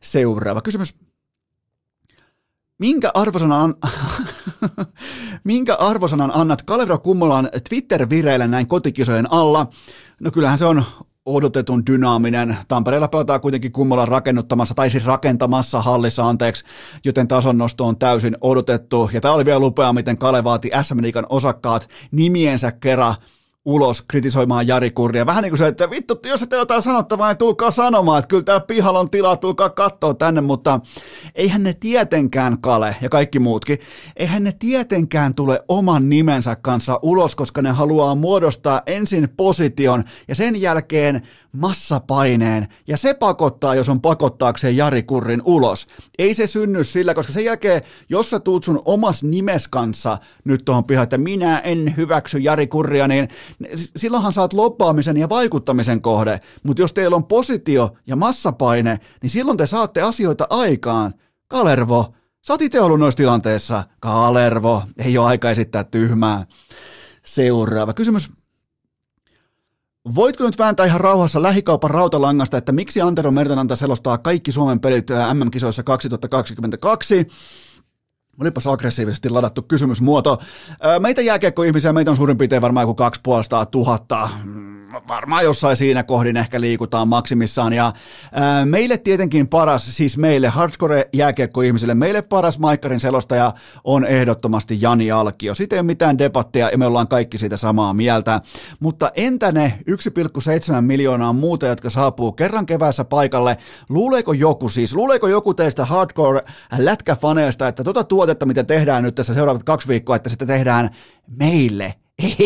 Seuraava 0.00 0.60
kysymys. 0.60 0.94
minkä 2.78 3.10
arvosanan, 3.14 3.74
minkä 5.44 5.74
arvosanan 5.74 6.30
annat 6.34 6.62
Kalevro 6.62 6.98
Kummolan 6.98 7.50
Twitter-vireille 7.68 8.48
näin 8.48 8.66
kotikisojen 8.66 9.32
alla? 9.32 9.66
No 10.20 10.30
kyllähän 10.30 10.58
se 10.58 10.64
on 10.64 10.84
odotetun 11.26 11.86
dynaaminen. 11.86 12.56
Tampereella 12.68 13.08
pelataan 13.08 13.40
kuitenkin 13.40 13.72
Kummolan 13.72 14.08
rakennuttamassa, 14.08 14.74
tai 14.74 14.90
siis 14.90 15.04
rakentamassa 15.04 15.82
hallissa, 15.82 16.28
anteeksi, 16.28 16.64
joten 17.04 17.28
tason 17.28 17.58
nosto 17.58 17.86
on 17.86 17.98
täysin 17.98 18.36
odotettu. 18.40 19.10
Ja 19.12 19.20
tämä 19.20 19.34
oli 19.34 19.44
vielä 19.44 19.60
lupea, 19.60 19.92
miten 19.92 20.18
Kale 20.18 20.44
vaati 20.44 20.70
SM 20.82 21.02
Liikan 21.02 21.26
osakkaat 21.28 21.88
nimiensä 22.10 22.72
kerran 22.72 23.14
ulos 23.68 24.02
kritisoimaan 24.02 24.66
Jari 24.66 24.90
Kurria. 24.90 25.26
Vähän 25.26 25.42
niin 25.42 25.50
kuin 25.50 25.58
se, 25.58 25.66
että 25.66 25.90
vittu, 25.90 26.18
jos 26.26 26.42
ette 26.42 26.56
jotain 26.56 26.82
sanottavaa, 26.82 27.28
niin 27.28 27.38
tulkaa 27.38 27.70
sanomaan, 27.70 28.18
että 28.18 28.28
kyllä 28.28 28.42
täällä 28.42 28.64
pihalla 28.66 29.00
on 29.00 29.10
tilaa, 29.10 29.36
tulkaa 29.36 29.70
katsoa 29.70 30.14
tänne, 30.14 30.40
mutta 30.40 30.80
eihän 31.34 31.62
ne 31.62 31.74
tietenkään, 31.74 32.60
Kale 32.60 32.96
ja 33.02 33.08
kaikki 33.08 33.38
muutkin, 33.38 33.78
eihän 34.16 34.44
ne 34.44 34.52
tietenkään 34.52 35.34
tule 35.34 35.64
oman 35.68 36.08
nimensä 36.08 36.56
kanssa 36.56 36.98
ulos, 37.02 37.36
koska 37.36 37.62
ne 37.62 37.70
haluaa 37.70 38.14
muodostaa 38.14 38.82
ensin 38.86 39.28
position 39.36 40.04
ja 40.28 40.34
sen 40.34 40.60
jälkeen 40.60 41.22
massapaineen, 41.52 42.68
ja 42.86 42.96
se 42.96 43.14
pakottaa, 43.14 43.74
jos 43.74 43.88
on 43.88 44.00
pakottaakseen 44.00 44.76
Jari 44.76 45.02
Kurrin 45.02 45.42
ulos. 45.44 45.86
Ei 46.18 46.34
se 46.34 46.46
synny 46.46 46.84
sillä, 46.84 47.14
koska 47.14 47.32
sen 47.32 47.44
jälkeen, 47.44 47.82
jos 48.08 48.30
sä 48.30 48.40
tuut 48.40 48.64
sun 48.64 48.82
omas 48.84 49.22
nimes 49.22 49.68
kanssa 49.68 50.18
nyt 50.44 50.64
tuohon 50.64 50.84
pihaan, 50.84 51.02
että 51.02 51.18
minä 51.18 51.58
en 51.58 51.94
hyväksy 51.96 52.38
Jari 52.38 52.66
Kurria, 52.66 53.08
niin 53.08 53.28
silloinhan 53.96 54.32
saat 54.32 54.52
loppaamisen 54.52 55.16
ja 55.16 55.28
vaikuttamisen 55.28 56.02
kohde, 56.02 56.40
mutta 56.62 56.82
jos 56.82 56.92
teillä 56.92 57.16
on 57.16 57.24
positio 57.24 57.90
ja 58.06 58.16
massapaine, 58.16 58.98
niin 59.22 59.30
silloin 59.30 59.58
te 59.58 59.66
saatte 59.66 60.02
asioita 60.02 60.46
aikaan. 60.50 61.14
Kalervo, 61.48 62.14
sä 62.46 62.52
oot 62.52 62.62
itse 62.62 62.80
ollut 62.80 63.00
noissa 63.00 63.16
tilanteissa. 63.16 63.84
Kalervo, 64.00 64.82
ei 64.98 65.18
ole 65.18 65.26
aika 65.26 65.50
esittää 65.50 65.84
tyhmää. 65.84 66.46
Seuraava 67.24 67.94
kysymys. 67.94 68.30
Voitko 70.14 70.44
nyt 70.44 70.58
vääntää 70.58 70.86
ihan 70.86 71.00
rauhassa 71.00 71.42
lähikaupan 71.42 71.90
rautalangasta, 71.90 72.56
että 72.56 72.72
miksi 72.72 73.00
Antero 73.00 73.30
Mertananta 73.30 73.76
selostaa 73.76 74.18
kaikki 74.18 74.52
Suomen 74.52 74.80
pelit 74.80 75.06
MM-kisoissa 75.34 75.82
2022? 75.82 77.28
Olipas 78.40 78.66
aggressiivisesti 78.66 79.30
ladattu 79.30 79.62
kysymysmuoto. 79.62 80.38
Meitä 81.00 81.22
jääkiekko-ihmisiä, 81.22 81.92
meitä 81.92 82.10
on 82.10 82.16
suurin 82.16 82.38
piirtein 82.38 82.62
varmaan 82.62 82.82
joku 82.82 82.94
2500 82.94 84.30
varmaan 85.08 85.44
jossain 85.44 85.76
siinä 85.76 86.02
kohdin 86.02 86.36
ehkä 86.36 86.60
liikutaan 86.60 87.08
maksimissaan. 87.08 87.72
Ja 87.72 87.92
ää, 88.32 88.66
meille 88.66 88.98
tietenkin 88.98 89.48
paras, 89.48 89.96
siis 89.96 90.18
meille 90.18 90.48
hardcore 90.48 91.08
jääkiekko-ihmisille, 91.12 91.94
meille 91.94 92.22
paras 92.22 92.58
Maikkarin 92.58 93.00
selostaja 93.00 93.52
on 93.84 94.04
ehdottomasti 94.04 94.78
Jani 94.80 95.10
Alkio. 95.10 95.54
Siitä 95.54 95.76
ei 95.76 95.80
ole 95.80 95.86
mitään 95.86 96.18
debattia 96.18 96.70
ja 96.70 96.78
me 96.78 96.86
ollaan 96.86 97.08
kaikki 97.08 97.38
siitä 97.38 97.56
samaa 97.56 97.94
mieltä. 97.94 98.40
Mutta 98.80 99.12
entä 99.14 99.52
ne 99.52 99.78
1,7 99.90 100.80
miljoonaa 100.80 101.32
muuta, 101.32 101.66
jotka 101.66 101.90
saapuu 101.90 102.32
kerran 102.32 102.66
keväässä 102.66 103.04
paikalle? 103.04 103.56
Luuleeko 103.88 104.32
joku 104.32 104.68
siis, 104.68 104.94
luuleeko 104.94 105.28
joku 105.28 105.54
teistä 105.54 105.84
hardcore 105.84 106.42
lätkäfaneista, 106.78 107.68
että 107.68 107.84
tuota 107.84 108.04
tuotetta, 108.04 108.46
mitä 108.46 108.64
tehdään 108.64 109.02
nyt 109.02 109.14
tässä 109.14 109.34
seuraavat 109.34 109.62
kaksi 109.62 109.88
viikkoa, 109.88 110.16
että 110.16 110.28
sitä 110.28 110.46
tehdään 110.46 110.90
meille? 111.26 111.94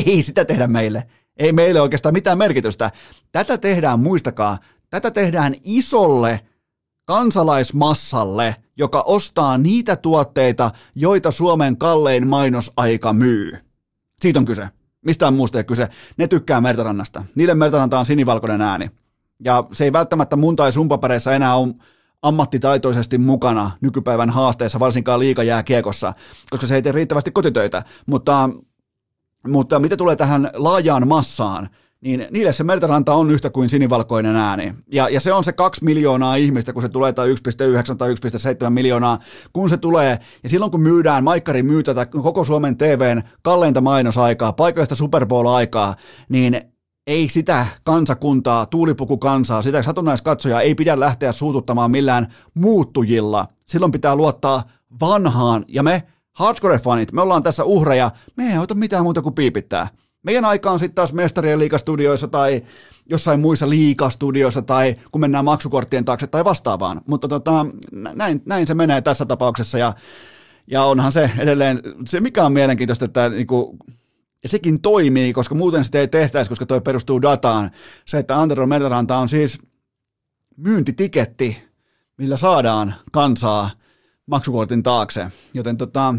Ei 0.07 0.22
sitä 0.22 0.45
tehdä 0.45 0.66
meille 0.66 1.07
ei 1.37 1.53
meille 1.53 1.80
oikeastaan 1.80 2.12
mitään 2.12 2.39
merkitystä. 2.39 2.91
Tätä 3.33 3.59
tehdään, 3.59 4.01
muistakaa, 4.01 4.59
tätä 4.91 5.11
tehdään 5.11 5.55
isolle 5.64 6.41
kansalaismassalle, 7.05 8.57
joka 8.76 9.03
ostaa 9.07 9.59
niitä 9.59 9.97
tuotteita, 9.97 10.70
joita 10.95 11.30
Suomen 11.30 11.76
kallein 11.76 12.28
mainosaika 12.28 13.12
myy. 13.12 13.53
Siitä 14.20 14.39
on 14.39 14.45
kyse. 14.45 14.68
Mistään 15.05 15.35
muusta 15.35 15.59
ei 15.59 15.64
kyse. 15.64 15.89
Ne 16.16 16.26
tykkää 16.26 16.61
Mertarannasta. 16.61 17.24
Niille 17.35 17.55
Mertaranta 17.55 17.99
on 17.99 18.07
sinivalkoinen 18.07 18.61
ääni. 18.61 18.91
Ja 19.45 19.64
se 19.72 19.85
ei 19.85 19.93
välttämättä 19.93 20.37
mun 20.37 20.57
tai 20.57 20.72
sun 20.72 20.89
papereissa 20.89 21.33
enää 21.33 21.57
ole 21.57 21.74
ammattitaitoisesti 22.22 23.18
mukana 23.18 23.70
nykypäivän 23.80 24.30
haasteessa, 24.30 24.80
varsinkaan 24.80 25.20
liikajää 25.20 25.62
kiekossa, 25.62 26.12
koska 26.51 26.66
se 26.66 26.74
ei 26.74 26.83
tee 26.83 26.93
riittävästi 26.93 27.30
kotitöitä. 27.30 27.83
Mutta 28.07 28.51
mutta 29.49 29.78
mitä 29.78 29.97
tulee 29.97 30.16
tähän 30.16 30.51
laajaan 30.55 31.09
massaan, 31.09 31.68
niin 32.01 32.26
niille 32.30 32.53
se 32.53 32.64
Mertaranta 32.64 33.14
on 33.14 33.30
yhtä 33.30 33.51
kuin 33.51 33.68
sinivalkoinen 33.68 34.36
ääni. 34.36 34.74
Ja, 34.93 35.09
ja 35.09 35.20
se 35.20 35.32
on 35.32 35.45
se 35.45 35.53
kaksi 35.53 35.84
miljoonaa 35.84 36.36
ihmistä, 36.36 36.72
kun 36.72 36.82
se 36.82 36.88
tulee, 36.88 37.12
tai 37.12 37.28
1,9 37.28 37.97
tai 37.97 38.14
1,7 38.64 38.70
miljoonaa, 38.70 39.18
kun 39.53 39.68
se 39.68 39.76
tulee. 39.76 40.18
Ja 40.43 40.49
silloin 40.49 40.70
kun 40.70 40.82
myydään, 40.82 41.24
Maikkari 41.24 41.62
myy 41.62 41.82
tätä 41.82 42.07
koko 42.07 42.45
Suomen 42.45 42.76
TVn 42.76 43.22
kalleinta 43.43 43.80
mainosaikaa, 43.80 44.53
paikallista 44.53 44.95
Super 44.95 45.26
Bowl-aikaa, 45.26 45.95
niin 46.28 46.61
ei 47.07 47.28
sitä 47.28 47.66
kansakuntaa, 47.84 48.66
tuulipukukansaa, 48.66 49.62
sitä 49.62 49.82
satunnaiskatsoja 49.82 50.61
ei 50.61 50.74
pidä 50.74 51.01
lähteä 51.01 51.32
suututtamaan 51.32 51.90
millään 51.90 52.26
muuttujilla. 52.55 53.47
Silloin 53.66 53.93
pitää 53.93 54.16
luottaa 54.16 54.62
vanhaan, 55.01 55.64
ja 55.68 55.82
me 55.82 56.03
hardcore-fanit, 56.33 57.12
me 57.12 57.20
ollaan 57.20 57.43
tässä 57.43 57.64
uhreja, 57.64 58.11
me 58.37 58.53
ei 58.53 58.59
ota 58.59 58.74
mitään 58.74 59.03
muuta 59.03 59.22
kuin 59.22 59.35
piipittää. 59.35 59.89
Meidän 60.22 60.45
aika 60.45 60.70
on 60.70 60.78
sitten 60.78 60.95
taas 60.95 61.12
mestarien 61.12 61.59
liikastudioissa 61.59 62.28
tai 62.28 62.62
jossain 63.07 63.41
muissa 63.41 63.68
liikastudioissa 63.68 64.62
tai 64.62 64.97
kun 65.12 65.20
mennään 65.20 65.45
maksukorttien 65.45 66.05
taakse 66.05 66.26
tai 66.26 66.45
vastaavaan. 66.45 67.01
Mutta 67.07 67.28
tota, 67.28 67.66
näin, 68.14 68.43
näin 68.47 68.66
se 68.66 68.74
menee 68.74 69.01
tässä 69.01 69.26
tapauksessa 69.26 69.78
ja, 69.78 69.93
ja 70.66 70.85
onhan 70.85 71.12
se 71.12 71.30
edelleen, 71.39 71.80
se 72.07 72.20
mikä 72.20 72.45
on 72.45 72.53
mielenkiintoista, 72.53 73.05
että 73.05 73.28
niinku, 73.28 73.76
ja 74.43 74.49
sekin 74.49 74.80
toimii, 74.80 75.33
koska 75.33 75.55
muuten 75.55 75.85
sitä 75.85 75.99
ei 75.99 76.09
tehtäisi, 76.09 76.49
koska 76.49 76.66
toi 76.66 76.80
perustuu 76.80 77.22
dataan. 77.22 77.70
Se, 78.05 78.18
että 78.18 78.41
Antero 78.41 78.66
Mertaranta 78.66 79.16
on 79.16 79.28
siis 79.28 79.59
myyntitiketti, 80.57 81.64
millä 82.18 82.37
saadaan 82.37 82.95
kansaa 83.12 83.70
maksukortin 84.27 84.83
taakse. 84.83 85.27
Joten 85.55 85.77
tota, 85.77 86.14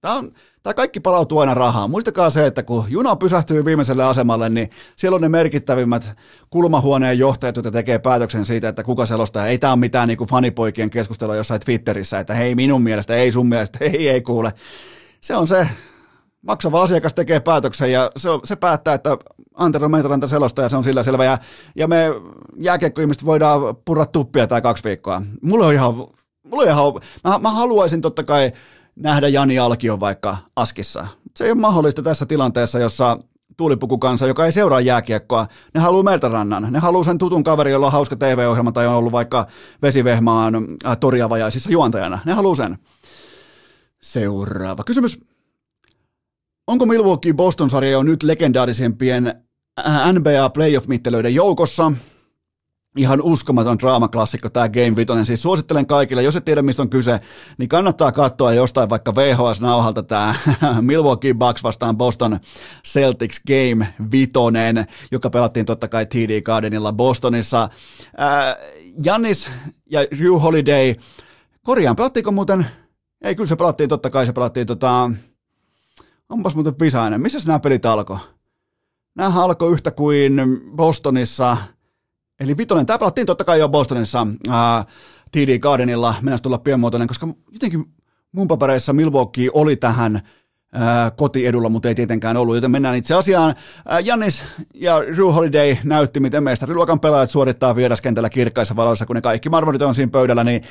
tämä 0.00 0.14
on, 0.14 0.32
tämä 0.62 0.74
kaikki 0.74 1.00
palautuu 1.00 1.38
aina 1.38 1.54
rahaan. 1.54 1.90
Muistakaa 1.90 2.30
se, 2.30 2.46
että 2.46 2.62
kun 2.62 2.84
juna 2.88 3.16
pysähtyy 3.16 3.64
viimeiselle 3.64 4.04
asemalle, 4.04 4.48
niin 4.48 4.70
siellä 4.96 5.14
on 5.14 5.20
ne 5.20 5.28
merkittävimmät 5.28 6.16
kulmahuoneen 6.50 7.18
johtajat, 7.18 7.56
jotka 7.56 7.70
tekee 7.70 7.98
päätöksen 7.98 8.44
siitä, 8.44 8.68
että 8.68 8.82
kuka 8.82 9.06
selostaa. 9.06 9.46
Ei 9.46 9.58
tämä 9.58 9.72
ole 9.72 9.80
mitään 9.80 10.08
niin 10.08 10.18
kuin 10.18 10.30
fanipoikien 10.30 10.90
keskustelua 10.90 11.36
jossain 11.36 11.60
Twitterissä, 11.60 12.18
että 12.18 12.34
hei 12.34 12.54
minun 12.54 12.82
mielestä, 12.82 13.14
ei 13.14 13.32
sun 13.32 13.48
mielestä, 13.48 13.78
ei, 13.84 14.08
ei 14.08 14.22
kuule. 14.22 14.52
Se 15.20 15.36
on 15.36 15.46
se, 15.46 15.68
maksava 16.42 16.82
asiakas 16.82 17.14
tekee 17.14 17.40
päätöksen 17.40 17.92
ja 17.92 18.10
se, 18.16 18.30
on, 18.30 18.40
se 18.44 18.56
päättää, 18.56 18.94
että 18.94 19.18
Antero 19.54 19.88
Meitoranta 19.88 20.28
selostaa 20.28 20.64
ja 20.64 20.68
se 20.68 20.76
on 20.76 20.84
sillä 20.84 21.02
selvä. 21.02 21.24
Ja, 21.24 21.38
ja 21.76 21.88
me 21.88 22.06
jääkiekkoihmiset 22.58 23.24
voidaan 23.24 23.60
purra 23.84 24.06
tuppia 24.06 24.46
tämä 24.46 24.60
kaksi 24.60 24.84
viikkoa. 24.84 25.22
Mulla 25.42 25.66
on 25.66 25.72
ihan 25.72 25.94
Mulla 26.44 26.64
ihan, 26.64 26.92
mä, 27.24 27.38
mä 27.38 27.50
haluaisin 27.50 28.00
totta 28.00 28.24
kai 28.24 28.52
nähdä 28.96 29.28
Jani 29.28 29.58
Alkion 29.58 30.00
vaikka 30.00 30.36
Askissa. 30.56 31.06
Se 31.36 31.44
ei 31.44 31.50
ole 31.50 31.60
mahdollista 31.60 32.02
tässä 32.02 32.26
tilanteessa, 32.26 32.78
jossa 32.78 33.18
tuulipukukansa, 33.56 34.26
joka 34.26 34.44
ei 34.44 34.52
seuraa 34.52 34.80
jääkiekkoa, 34.80 35.46
ne 35.74 35.80
haluaa 35.80 36.02
Mertarannan. 36.02 36.72
Ne 36.72 36.78
haluaa 36.78 37.04
sen 37.04 37.18
tutun 37.18 37.44
kaveri, 37.44 37.70
jolla 37.70 37.86
on 37.86 37.92
hauska 37.92 38.16
TV-ohjelma 38.16 38.72
tai 38.72 38.86
on 38.86 38.94
ollut 38.94 39.12
vaikka 39.12 39.46
Vesivehmaan 39.82 40.54
äh, 40.54 40.98
toriavajaisissa 40.98 41.70
juontajana. 41.70 42.18
Ne 42.24 42.32
haluaa 42.32 42.54
sen. 42.54 42.78
Seuraava 44.02 44.84
kysymys. 44.84 45.20
Onko 46.66 46.86
Milwaukee 46.86 47.32
Boston-sarja 47.32 47.90
jo 47.90 48.02
nyt 48.02 48.22
legendaarisempien 48.22 49.44
NBA 50.12 50.50
playoff-mittelöiden 50.50 51.34
joukossa? 51.34 51.92
Ihan 52.96 53.22
uskomaton 53.22 53.78
draamaklassikko 53.78 54.48
tämä 54.48 54.68
Game 54.68 54.96
5. 54.96 55.24
Siis 55.24 55.42
suosittelen 55.42 55.86
kaikille, 55.86 56.22
jos 56.22 56.36
et 56.36 56.44
tiedä 56.44 56.62
mistä 56.62 56.82
on 56.82 56.90
kyse, 56.90 57.20
niin 57.58 57.68
kannattaa 57.68 58.12
katsoa 58.12 58.52
jostain 58.52 58.90
vaikka 58.90 59.14
VHS-nauhalta 59.14 60.02
tämä 60.02 60.34
Milwaukee 60.80 61.34
Bucks 61.34 61.62
vastaan 61.62 61.96
Boston 61.96 62.38
Celtics 62.84 63.40
Game 63.46 63.94
5, 64.10 64.30
joka 65.10 65.30
pelattiin 65.30 65.66
totta 65.66 65.88
kai 65.88 66.06
TD 66.06 66.42
Gardenilla 66.42 66.92
Bostonissa. 66.92 67.62
Äh, 67.62 68.56
Jannis 69.04 69.50
ja 69.90 70.00
Drew 70.18 70.40
Holiday, 70.40 70.94
korjaan, 71.64 71.96
pelattiinko 71.96 72.32
muuten, 72.32 72.66
ei 73.24 73.34
kyllä 73.34 73.48
se 73.48 73.56
pelattiin, 73.56 73.88
totta 73.88 74.10
kai 74.10 74.26
se 74.26 74.32
pelattiin 74.32 74.66
tota, 74.66 75.10
onpas 76.28 76.54
muuten 76.54 76.74
visainen, 76.80 77.20
missä 77.20 77.38
nämä 77.46 77.58
pelit 77.58 77.86
alkoi? 77.86 78.18
Nämä 79.14 79.44
alkoi 79.44 79.72
yhtä 79.72 79.90
kuin 79.90 80.40
Bostonissa– 80.76 81.56
Eli 82.40 82.56
vitonen, 82.56 82.86
tämä 82.86 82.98
pelattiin 82.98 83.26
totta 83.26 83.44
kai 83.44 83.58
jo 83.58 83.68
Bostonissa 83.68 84.26
ää, 84.48 84.84
TD 85.32 85.58
Gardenilla, 85.58 86.14
mennä 86.22 86.38
tulla 86.42 86.58
pienmuotoinen, 86.58 87.08
koska 87.08 87.28
jotenkin 87.52 87.84
mun 88.32 88.48
papereissa 88.48 88.92
Milwaukee 88.92 89.50
oli 89.52 89.76
tähän 89.76 90.20
kotiedulla, 91.16 91.68
mutta 91.68 91.88
ei 91.88 91.94
tietenkään 91.94 92.36
ollut, 92.36 92.54
joten 92.54 92.70
mennään 92.70 92.96
itse 92.96 93.14
asiaan. 93.14 93.54
Jannis 94.04 94.44
ja 94.74 95.02
Drew 95.14 95.32
Holiday 95.32 95.76
näytti, 95.84 96.20
miten 96.20 96.42
mestariluokan 96.42 97.00
pelaajat 97.00 97.30
suorittaa 97.30 97.76
vieraskentällä 97.76 98.30
kirkkaissa 98.30 98.76
valoissa, 98.76 99.06
kun 99.06 99.16
ne 99.16 99.22
kaikki 99.22 99.48
marmorit 99.48 99.82
on 99.82 99.94
siinä 99.94 100.10
pöydällä, 100.10 100.44
niin 100.44 100.62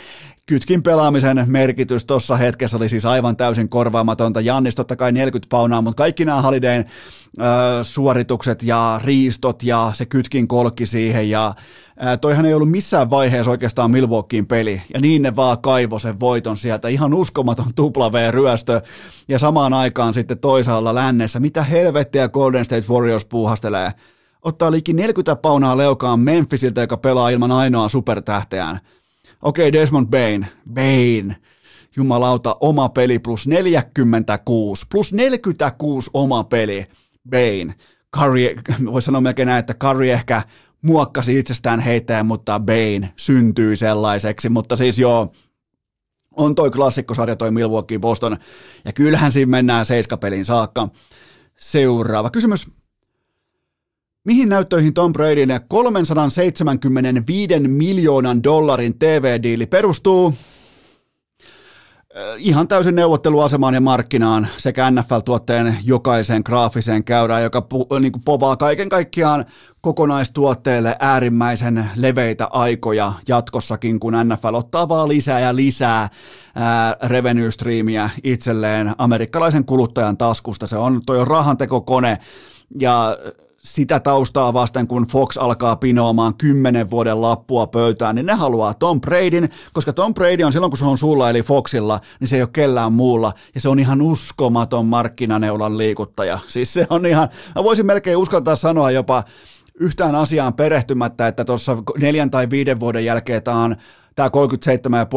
kytkin 0.46 0.84
pelaamisen 0.84 1.46
merkitys 1.48 2.06
tuossa 2.06 2.38
hetkessä 2.38 2.78
oli 2.78 2.90
siis 2.90 3.06
aivan 3.06 3.38
täysin 3.38 3.70
korvaamatonta. 3.70 4.42
Jannis 4.42 4.76
totta 4.76 4.96
kai 4.96 5.12
40 5.12 5.50
paunaa, 5.50 5.82
mutta 5.82 5.98
kaikki 5.98 6.26
nämä 6.26 6.42
Holidayn 6.42 6.86
suoritukset 7.84 8.64
ja 8.64 9.02
riistot 9.04 9.64
ja 9.64 9.92
se 9.94 10.06
kytkin 10.06 10.48
kolkki 10.48 10.86
siihen 10.86 11.30
ja 11.30 11.54
toihan 12.22 12.46
ei 12.46 12.54
ollut 12.54 12.72
missään 12.72 13.10
vaiheessa 13.10 13.52
oikeastaan 13.52 13.92
Milwaukeein 13.92 14.48
peli, 14.48 14.82
ja 14.94 15.00
niin 15.00 15.22
ne 15.22 15.36
vaan 15.36 15.62
kaivo 15.62 16.00
sen 16.00 16.20
voiton 16.20 16.58
sieltä. 16.58 16.88
Ihan 16.88 17.14
uskomaton 17.14 17.74
tupla 17.76 18.12
V-ryöstö, 18.12 18.82
ja 19.28 19.40
samaan 19.40 19.74
aikaan 19.74 20.14
sitten 20.14 20.40
toisaalla 20.40 20.96
lännessä, 20.96 21.40
mitä 21.40 21.64
helvettiä 21.64 22.30
Golden 22.30 22.66
State 22.66 22.88
Warriors 22.90 23.26
puuhastelee. 23.26 23.92
Ottaa 24.42 24.72
liikin 24.72 24.96
40 24.96 25.36
paunaa 25.36 25.78
leukaan 25.78 26.20
Memphisiltä, 26.20 26.82
joka 26.82 26.98
pelaa 26.98 27.30
ilman 27.30 27.52
ainoa 27.52 27.90
supertähteään. 27.90 28.80
Okei, 29.42 29.70
okay, 29.70 29.82
Desmond 29.82 30.08
Bain, 30.08 30.48
Bain, 30.74 31.36
jumalauta, 31.96 32.58
oma 32.60 32.90
peli 32.90 33.20
plus 33.20 33.48
46, 33.48 34.86
plus 34.92 35.14
46 35.14 36.10
oma 36.14 36.44
peli, 36.44 36.86
Bain. 37.30 37.74
Curry, 38.18 38.56
voisi 38.92 39.06
sanoa 39.06 39.22
melkein 39.22 39.48
näin, 39.48 39.60
että 39.60 39.74
Curry 39.74 40.10
ehkä 40.10 40.42
muokkasi 40.84 41.40
itsestään 41.40 41.80
heittäjän, 41.80 42.26
mutta 42.26 42.60
Bane 42.60 43.14
syntyi 43.18 43.76
sellaiseksi, 43.76 44.50
mutta 44.50 44.76
siis 44.76 45.00
joo, 45.00 45.34
on 46.32 46.56
toi 46.56 46.72
klassikkosarja 46.72 47.36
toi 47.36 47.52
Milwaukee 47.52 48.00
Boston, 48.00 48.38
ja 48.86 48.94
kyllähän 48.94 49.32
siinä 49.32 49.50
mennään 49.50 49.86
seiskapeliin 49.86 50.46
saakka. 50.46 50.90
Seuraava 51.58 52.30
kysymys. 52.30 52.68
Mihin 54.24 54.50
näyttöihin 54.50 54.94
Tom 54.94 55.14
Bradyn 55.14 55.50
375 55.68 57.60
miljoonan 57.60 58.44
dollarin 58.44 59.00
TV-diili 59.00 59.66
perustuu? 59.66 60.34
ihan 62.38 62.68
täysin 62.68 62.96
neuvotteluasemaan 62.96 63.74
ja 63.74 63.82
markkinaan 63.82 64.48
sekä 64.58 64.92
NFL-tuotteen 64.92 65.78
jokaiseen 65.84 66.42
graafiseen 66.46 67.04
käyrään, 67.04 67.44
joka 67.44 67.62
pu, 67.62 67.88
niin 68.00 68.12
kuin 68.12 68.24
povaa 68.26 68.58
kaiken 68.58 68.90
kaikkiaan 68.90 69.46
kokonaistuotteelle 69.84 70.96
äärimmäisen 71.00 71.90
leveitä 71.96 72.48
aikoja 72.52 73.14
jatkossakin, 73.28 74.00
kun 74.00 74.14
NFL 74.24 74.54
ottaa 74.54 74.90
vaan 74.90 75.10
lisää 75.10 75.40
ja 75.40 75.56
lisää 75.56 76.10
ää, 76.56 76.96
revenue 77.04 77.52
streamia 77.52 78.10
itselleen 78.24 78.96
amerikkalaisen 78.98 79.66
kuluttajan 79.66 80.18
taskusta. 80.18 80.68
Se 80.68 80.78
on, 80.78 81.02
toi 81.06 81.20
on 81.20 81.28
rahantekokone 81.28 82.18
ja 82.80 83.18
sitä 83.58 84.00
taustaa 84.00 84.54
vasten, 84.54 84.88
kun 84.88 85.08
Fox 85.08 85.38
alkaa 85.38 85.76
pinoamaan 85.76 86.34
kymmenen 86.38 86.90
vuoden 86.90 87.22
lappua 87.22 87.68
pöytään, 87.68 88.16
niin 88.16 88.26
ne 88.26 88.34
haluaa 88.34 88.74
Tom 88.74 89.02
Bradyn, 89.02 89.50
koska 89.74 89.94
Tom 89.94 90.14
Brady 90.14 90.44
on 90.44 90.54
silloin, 90.54 90.72
kun 90.72 90.78
se 90.78 90.86
on 90.86 90.98
sulla 90.98 91.30
eli 91.30 91.42
Foxilla, 91.42 92.00
niin 92.20 92.28
se 92.28 92.36
ei 92.36 92.42
ole 92.42 92.50
kellään 92.54 92.94
muulla, 92.94 93.34
ja 93.56 93.62
se 93.62 93.70
on 93.70 93.80
ihan 93.80 94.02
uskomaton 94.02 94.86
markkinaneulan 94.86 95.78
liikuttaja. 95.78 96.40
Siis 96.48 96.74
se 96.74 96.88
on 96.90 97.06
ihan, 97.06 97.30
mä 97.56 97.64
voisin 97.64 97.86
melkein 97.86 98.18
uskaltaa 98.18 98.56
sanoa 98.56 98.92
jopa 98.92 99.24
yhtään 99.80 100.16
asiaan 100.16 100.54
perehtymättä, 100.54 101.28
että 101.28 101.46
tuossa 101.46 101.78
neljän 102.00 102.32
tai 102.32 102.50
viiden 102.50 102.80
vuoden 102.80 103.06
jälkeen 103.06 103.44
tämä 103.44 103.64
on 103.64 103.76
tämä 104.16 104.30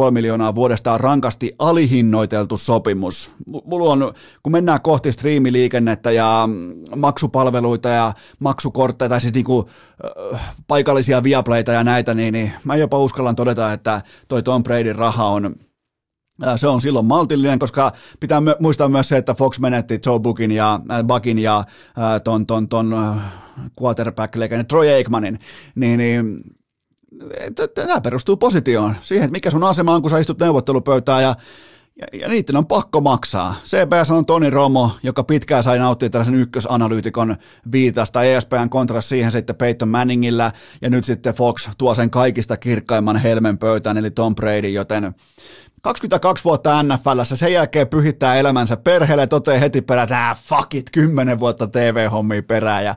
37,5 0.07 0.11
miljoonaa 0.11 0.55
vuodesta 0.55 0.93
on 0.93 0.99
rankasti 0.99 1.55
alihinnoiteltu 1.59 2.57
sopimus. 2.57 3.31
Mulla 3.65 3.93
on, 3.93 4.13
kun 4.43 4.51
mennään 4.51 4.81
kohti 4.81 5.11
striimiliikennettä 5.11 6.11
ja 6.11 6.49
maksupalveluita 6.95 7.89
ja 7.89 8.13
maksukortteja 8.39 9.09
tai 9.09 9.21
siis 9.21 9.33
niinku, 9.33 9.69
äh, 10.33 10.55
paikallisia 10.67 11.23
viapleita 11.23 11.71
ja 11.71 11.83
näitä, 11.83 12.13
niin, 12.13 12.33
niin 12.33 12.51
mä 12.63 12.75
jopa 12.75 12.99
uskallan 12.99 13.35
todeta, 13.35 13.73
että 13.73 14.01
toi 14.27 14.43
Tom 14.43 14.63
Bradyn 14.63 14.95
raha 14.95 15.25
on 15.25 15.55
se 16.55 16.67
on 16.67 16.81
silloin 16.81 17.05
maltillinen, 17.05 17.59
koska 17.59 17.91
pitää 18.19 18.41
muistaa 18.59 18.89
myös 18.89 19.09
se, 19.09 19.17
että 19.17 19.33
Fox 19.33 19.59
menetti 19.59 19.99
Joe 20.05 20.19
Bookin 20.19 20.51
ja 20.51 20.79
äh, 20.91 21.37
ja 21.41 21.57
äh, 21.57 22.21
ton, 22.23 22.45
ton, 22.45 22.69
ton 22.69 22.93
äh, 22.93 23.17
quarterback-legende 23.81 24.63
Troy 24.63 24.89
Aikmanin, 24.89 25.39
niin, 25.75 25.97
niin 25.97 26.41
tämä 27.75 28.01
perustuu 28.01 28.37
positioon, 28.37 28.95
siihen, 29.01 29.25
että 29.25 29.31
mikä 29.31 29.51
sun 29.51 29.63
asema 29.63 29.95
on, 29.95 30.01
kun 30.01 30.11
sä 30.11 30.19
istut 30.19 30.39
neuvottelupöytään 30.39 31.23
ja 31.23 31.35
ja, 32.01 32.19
ja 32.19 32.27
niiden 32.27 32.55
on 32.55 32.67
pakko 32.67 33.01
maksaa. 33.01 33.55
CBS 33.65 34.11
on 34.11 34.25
Toni 34.25 34.49
Romo, 34.49 34.91
joka 35.03 35.23
pitkään 35.23 35.63
sai 35.63 35.79
nauttia 35.79 36.09
tällaisen 36.09 36.35
ykkösanalyytikon 36.35 37.35
viitasta. 37.71 38.23
ESPN 38.23 38.69
kontra 38.69 39.01
siihen 39.01 39.31
sitten 39.31 39.55
Peyton 39.55 39.89
Manningillä, 39.89 40.51
ja 40.81 40.89
nyt 40.89 41.03
sitten 41.03 41.33
Fox 41.33 41.69
tuo 41.77 41.93
sen 41.95 42.09
kaikista 42.09 42.57
kirkkaimman 42.57 43.17
helmen 43.17 43.57
pöytään, 43.57 43.97
eli 43.97 44.11
Tom 44.11 44.35
Brady, 44.35 44.69
joten 44.69 45.15
22 45.87 46.43
vuotta 46.43 46.83
NFLssä, 46.83 47.35
sen 47.35 47.53
jälkeen 47.53 47.87
pyhittää 47.87 48.35
elämänsä 48.35 48.77
perheelle, 48.77 49.27
toteaa 49.27 49.59
heti 49.59 49.81
perään, 49.81 50.03
että 50.03 50.29
äh, 50.29 50.37
fuck 50.43 50.75
it, 50.75 50.89
10 50.91 51.39
vuotta 51.39 51.67
TV-hommia 51.67 52.43
perään, 52.43 52.85
ja 52.85 52.95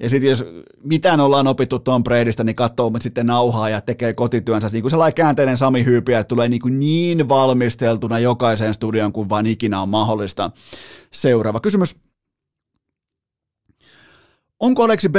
ja 0.00 0.08
sitten 0.08 0.30
jos 0.30 0.44
mitään 0.82 1.20
ollaan 1.20 1.46
opittu 1.46 1.78
Tom 1.78 2.04
Bradystä, 2.04 2.44
niin 2.44 2.56
katsoo 2.56 2.92
sitten 3.00 3.26
nauhaa 3.26 3.68
ja 3.68 3.80
tekee 3.80 4.14
kotityönsä. 4.14 4.68
Niin 4.72 4.82
kuin 4.82 4.90
sellainen 4.90 5.14
käänteinen 5.14 5.56
Sami 5.56 5.84
Hyypiä, 5.84 6.18
että 6.18 6.28
tulee 6.28 6.48
niin, 6.48 6.60
kuin 6.60 6.80
niin 6.80 7.28
valmisteltuna 7.28 8.18
jokaiseen 8.18 8.74
studioon 8.74 9.12
kuin 9.12 9.28
vain 9.28 9.46
ikinä 9.46 9.82
on 9.82 9.88
mahdollista. 9.88 10.50
Seuraava 11.12 11.60
kysymys. 11.60 11.96
Onko 14.60 14.84
Aleksi 14.84 15.08
B 15.08 15.16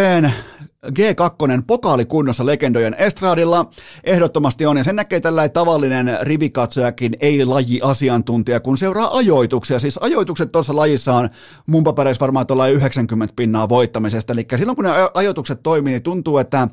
G2 0.90 1.62
pokaalikunnossa 1.68 2.46
legendojen 2.46 2.94
estradilla? 2.94 3.70
Ehdottomasti 4.04 4.66
on, 4.66 4.78
ja 4.78 4.84
sen 4.84 4.96
näkee 4.96 5.20
tällainen 5.20 5.52
tavallinen 5.52 6.18
rivikatsojakin, 6.22 7.18
ei 7.20 7.46
laji-asiantuntija, 7.46 8.60
kun 8.60 8.78
seuraa 8.78 9.18
ajoituksia. 9.18 9.80
Siis 9.80 9.98
ajoitukset 10.02 10.52
tuossa 10.52 10.76
lajissa 10.76 11.14
on 11.14 11.30
mun 11.68 11.84
papereissa 11.84 12.22
varmaan 12.22 12.48
tuolla 12.48 12.68
90 12.68 13.34
pinnaa 13.36 13.70
voittamisesta, 13.70 14.34
eli 14.34 14.48
silloin 14.56 14.76
kun 14.76 14.86
ne 14.86 14.92
ajoitukset 15.14 15.64
toimii, 15.64 15.92
niin 15.94 16.04
tuntuu, 16.04 16.38
että 16.38 16.68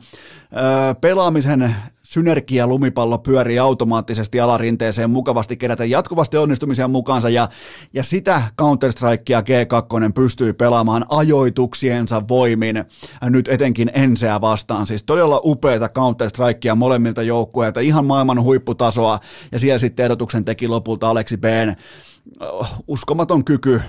pelaamisen 1.01 1.75
synergia 2.05 2.67
lumipallo 2.67 3.19
pyörii 3.19 3.59
automaattisesti 3.59 4.41
alarinteeseen 4.41 5.11
mukavasti 5.11 5.57
kerätä 5.57 5.85
jatkuvasti 5.85 6.37
onnistumisia 6.37 6.89
mukaansa 6.89 7.29
ja, 7.29 7.49
ja 7.93 8.03
sitä 8.03 8.43
Counter-Strikea 8.63 9.41
G2 9.41 10.13
pystyy 10.15 10.53
pelaamaan 10.53 11.07
ajoituksiensa 11.09 12.29
voimin 12.29 12.85
nyt 13.23 13.49
etenkin 13.49 13.91
enseä 13.95 14.41
vastaan. 14.41 14.87
Siis 14.87 15.03
todella 15.03 15.41
upeita 15.45 15.89
Counter-Strikea 15.89 16.75
molemmilta 16.75 17.23
joukkueilta, 17.23 17.81
ihan 17.81 18.05
maailman 18.05 18.43
huipputasoa 18.43 19.19
ja 19.53 19.59
siellä 19.59 19.79
sitten 19.79 20.07
edotuksen 20.07 20.45
teki 20.45 20.69
lopulta 20.69 21.11
Aleksi 21.11 21.37
B. 21.37 21.45
Uskomaton 22.89 23.45
kyky 23.45 23.81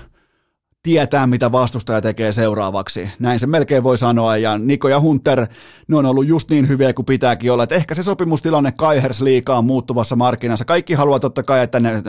tietää, 0.86 1.26
mitä 1.26 1.52
vastustaja 1.52 2.00
tekee 2.00 2.32
seuraavaksi. 2.32 3.08
Näin 3.18 3.38
se 3.40 3.46
melkein 3.46 3.82
voi 3.82 3.98
sanoa, 3.98 4.36
ja 4.36 4.58
Niko 4.58 4.88
ja 4.88 5.00
Hunter, 5.00 5.46
ne 5.88 5.96
on 5.96 6.06
ollut 6.06 6.26
just 6.26 6.50
niin 6.50 6.68
hyviä 6.68 6.92
kuin 6.92 7.06
pitääkin 7.06 7.52
olla, 7.52 7.62
että 7.62 7.74
ehkä 7.74 7.94
se 7.94 8.02
sopimustilanne 8.02 8.72
Kaihers 8.72 9.20
liikaa 9.20 9.62
muuttuvassa 9.62 10.16
markkinassa. 10.16 10.64
Kaikki 10.64 10.94
haluaa 10.94 11.20
totta 11.20 11.42
kai, 11.42 11.62
että 11.62 11.80
ne 11.80 12.02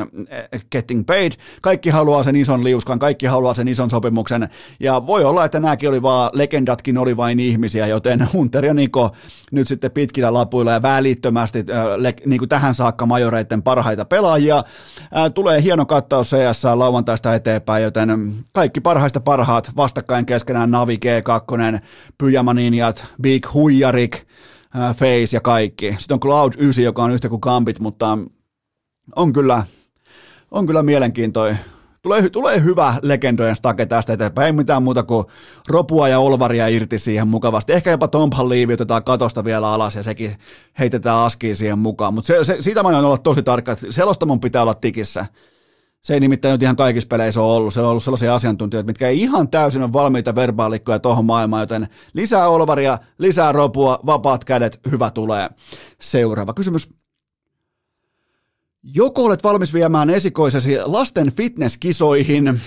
getting 0.72 1.06
paid, 1.06 1.32
kaikki 1.62 1.90
haluaa 1.90 2.24
sen 2.24 2.36
ison 2.36 2.64
liuskan, 2.64 3.00
kaikki 3.00 3.26
haluaa 3.26 3.54
sen 3.54 3.68
ison 3.68 3.90
sopimuksen, 3.90 4.50
ja 4.80 5.08
voi 5.08 5.24
olla, 5.24 5.46
että 5.46 5.60
nämäkin 5.60 5.90
oli 5.90 6.02
vaan, 6.02 6.30
legendatkin 6.34 6.98
oli 6.98 7.18
vain 7.18 7.40
ihmisiä, 7.40 7.88
joten 7.88 8.28
Hunter 8.34 8.66
ja 8.66 8.74
Niko 8.74 9.10
nyt 9.52 9.68
sitten 9.68 9.92
pitkillä 9.92 10.34
lapuilla 10.34 10.72
ja 10.72 10.82
välittömästi 10.82 11.60
äh, 11.60 12.14
niin 12.26 12.40
kuin 12.40 12.50
tähän 12.50 12.76
saakka 12.76 13.06
majoreiden 13.06 13.64
parhaita 13.64 14.06
pelaajia. 14.06 14.64
Tulee 15.34 15.64
hieno 15.64 15.86
kattaus 15.86 16.32
CS 16.32 16.64
lauantaista 16.76 17.36
eteenpäin, 17.36 17.84
joten 17.84 18.34
kaikki 18.54 18.67
kaikki 18.68 18.82
parhaista 18.82 19.20
parhaat 19.20 19.72
vastakkain 19.76 20.26
keskenään 20.26 20.72
Navi 20.72 21.00
G2, 21.06 21.80
Pyjamaninjat, 22.18 23.06
Big 23.22 23.54
Huijarik, 23.54 24.16
äh, 24.76 24.96
Face 24.96 25.36
ja 25.36 25.42
kaikki. 25.42 25.96
Sitten 26.00 26.16
on 26.16 26.20
Cloud 26.20 26.54
9, 26.58 26.84
joka 26.84 27.04
on 27.04 27.12
yhtä 27.12 27.30
kuin 27.30 27.40
Gambit, 27.42 27.80
mutta 27.80 28.18
on 29.16 29.34
kyllä, 29.34 29.64
on 30.52 30.66
kyllä 30.66 30.84
mielenkiintoinen. 30.84 31.60
Tulee, 32.02 32.30
tulee 32.30 32.64
hyvä 32.64 32.96
legendojen 33.02 33.56
stake 33.56 33.86
tästä 33.86 34.14
eteenpäin, 34.14 34.46
ei 34.46 34.52
mitään 34.52 34.84
muuta 34.84 35.04
kuin 35.04 35.26
ropua 35.68 36.10
ja 36.10 36.20
olvaria 36.20 36.68
irti 36.68 37.00
siihen 37.00 37.28
mukavasti. 37.28 37.74
Ehkä 37.74 37.92
jopa 37.92 38.08
Tompan 38.08 38.50
liivi 38.50 38.74
otetaan 38.74 39.04
katosta 39.04 39.44
vielä 39.44 39.74
alas 39.74 39.96
ja 39.96 40.04
sekin 40.04 40.36
heitetään 40.80 41.18
askiin 41.18 41.56
siihen 41.56 41.80
mukaan. 41.80 42.14
Mutta 42.14 42.28
se, 42.28 42.44
se, 42.44 42.58
siitä 42.60 42.84
mä 42.84 42.90
oon 42.90 43.06
olla 43.06 43.18
tosi 43.18 43.44
tarkka, 43.44 43.72
että 43.72 43.86
selostamon 43.90 44.40
pitää 44.40 44.62
olla 44.62 44.74
tikissä. 44.74 45.26
Se 46.04 46.14
ei 46.14 46.20
nimittäin 46.20 46.52
nyt 46.52 46.62
ihan 46.62 46.76
kaikissa 46.76 47.08
peleissä 47.08 47.42
ole 47.42 47.56
ollut. 47.56 47.74
Siellä 47.74 47.88
on 47.88 47.90
ollut 47.90 48.04
sellaisia 48.04 48.36
asiantuntijoita, 48.36 48.88
mitkä 48.88 49.08
ei 49.08 49.22
ihan 49.22 49.50
täysin 49.50 49.84
ole 49.84 49.94
valmiita 49.94 50.36
verbaalikkoja 50.36 51.00
tuohon 51.00 51.26
maailmaan, 51.26 51.62
joten 51.62 51.88
lisää 52.14 52.48
olvaria, 52.48 52.98
lisää 53.18 53.52
ropua, 53.52 54.00
vapaat 54.06 54.44
kädet, 54.44 54.80
hyvä 54.92 55.12
tulee. 55.12 55.50
Seuraava 56.02 56.54
kysymys. 56.54 56.90
Joko 58.84 59.24
olet 59.24 59.44
valmis 59.44 59.74
viemään 59.74 60.10
esikoisesi 60.10 60.78
lasten 60.86 61.32
fitnesskisoihin? 61.32 62.62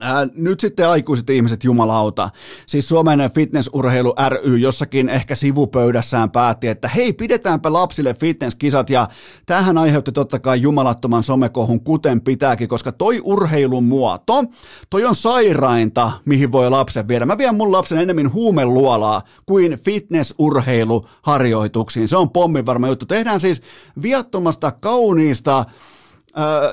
Ää, 0.00 0.28
nyt 0.34 0.60
sitten 0.60 0.88
aikuiset 0.88 1.30
ihmiset, 1.30 1.64
jumalauta. 1.64 2.30
Siis 2.66 2.88
Suomen 2.88 3.30
fitnessurheilu 3.34 4.14
ry 4.28 4.56
jossakin 4.56 5.08
ehkä 5.08 5.34
sivupöydässään 5.34 6.30
päätti, 6.30 6.68
että 6.68 6.88
hei, 6.88 7.12
pidetäänpä 7.12 7.72
lapsille 7.72 8.14
fitnesskisat 8.14 8.90
ja 8.90 9.08
tähän 9.46 9.78
aiheutti 9.78 10.12
totta 10.12 10.38
kai 10.38 10.62
jumalattoman 10.62 11.22
somekohun, 11.22 11.84
kuten 11.84 12.20
pitääkin, 12.20 12.68
koska 12.68 12.92
toi 12.92 13.20
urheilun 13.24 13.84
muoto, 13.84 14.44
toi 14.90 15.04
on 15.04 15.14
sairainta, 15.14 16.12
mihin 16.24 16.52
voi 16.52 16.70
lapsen 16.70 17.08
viedä. 17.08 17.26
Mä 17.26 17.38
vien 17.38 17.54
mun 17.54 17.72
lapsen 17.72 17.98
enemmän 17.98 18.32
huumeluolaa 18.32 19.22
kuin 19.46 19.72
fitnessurheiluharjoituksiin. 19.72 22.08
Se 22.08 22.16
on 22.16 22.30
pommin 22.30 22.66
varma 22.66 22.88
juttu. 22.88 23.06
Tehdään 23.06 23.40
siis 23.40 23.62
viattomasta, 24.02 24.70
kauniista, 24.70 25.64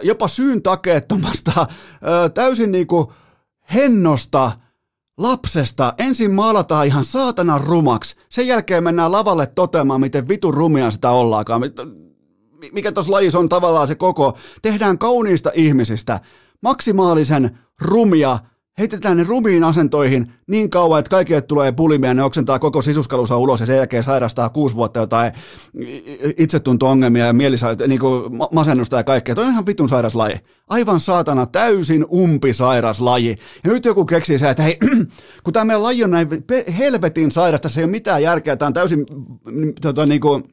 jopa 0.01 0.27
syyn 0.27 0.61
takeettomasta, 0.61 1.67
täysin 2.33 2.71
niinku 2.71 3.13
hennosta 3.73 4.51
lapsesta. 5.17 5.93
Ensin 5.97 6.31
maalataan 6.31 6.87
ihan 6.87 7.05
saatana 7.05 7.57
rumaksi, 7.57 8.15
sen 8.29 8.47
jälkeen 8.47 8.83
mennään 8.83 9.11
lavalle 9.11 9.47
toteamaan, 9.47 10.01
miten 10.01 10.27
vitun 10.27 10.53
rumia 10.53 10.91
sitä 10.91 11.09
ollaakaan. 11.09 11.61
Mikä 12.71 12.91
tuossa 12.91 13.11
lajissa 13.11 13.39
on 13.39 13.49
tavallaan 13.49 13.87
se 13.87 13.95
koko. 13.95 14.37
Tehdään 14.61 14.97
kauniista 14.97 15.51
ihmisistä 15.53 16.19
maksimaalisen 16.61 17.59
rumia 17.81 18.37
heitetään 18.79 19.17
ne 19.17 19.23
rumiin 19.23 19.63
asentoihin 19.63 20.33
niin 20.47 20.69
kauan, 20.69 20.99
että 20.99 21.09
kaikille 21.09 21.41
tulee 21.41 21.71
pulimia, 21.71 22.13
ne 22.13 22.23
oksentaa 22.23 22.59
koko 22.59 22.81
sisuskalunsa 22.81 23.37
ulos 23.37 23.59
ja 23.59 23.65
sen 23.65 23.77
jälkeen 23.77 24.03
sairastaa 24.03 24.49
kuusi 24.49 24.75
vuotta 24.75 24.99
jotain 24.99 25.31
itsetunto-ongelmia 26.37 27.25
ja 27.25 27.33
mielisa- 27.33 27.87
niin 27.87 27.99
kuin 27.99 28.23
masennusta 28.51 28.97
ja 28.97 29.03
kaikkea. 29.03 29.35
Toi 29.35 29.45
on 29.45 29.51
ihan 29.51 29.65
vitun 29.65 29.89
sairas 29.89 30.15
laji. 30.15 30.39
Aivan 30.67 30.99
saatana 30.99 31.45
täysin 31.45 32.05
umpisairas 32.13 33.01
laji. 33.01 33.35
Ja 33.63 33.69
nyt 33.69 33.85
joku 33.85 34.05
keksii 34.05 34.39
se, 34.39 34.49
että 34.49 34.63
hei, 34.63 34.77
kun 35.43 35.53
tämä 35.53 35.65
meidän 35.65 35.83
laji 35.83 36.03
on 36.03 36.11
näin 36.11 36.27
helvetin 36.77 37.31
sairasta, 37.31 37.69
se 37.69 37.79
ei 37.79 37.83
ole 37.83 37.91
mitään 37.91 38.23
järkeä, 38.23 38.55
tämä 38.55 38.67
on 38.67 38.73
täysin 38.73 39.05
tota, 39.81 40.05
niin 40.05 40.21
kuin, 40.21 40.43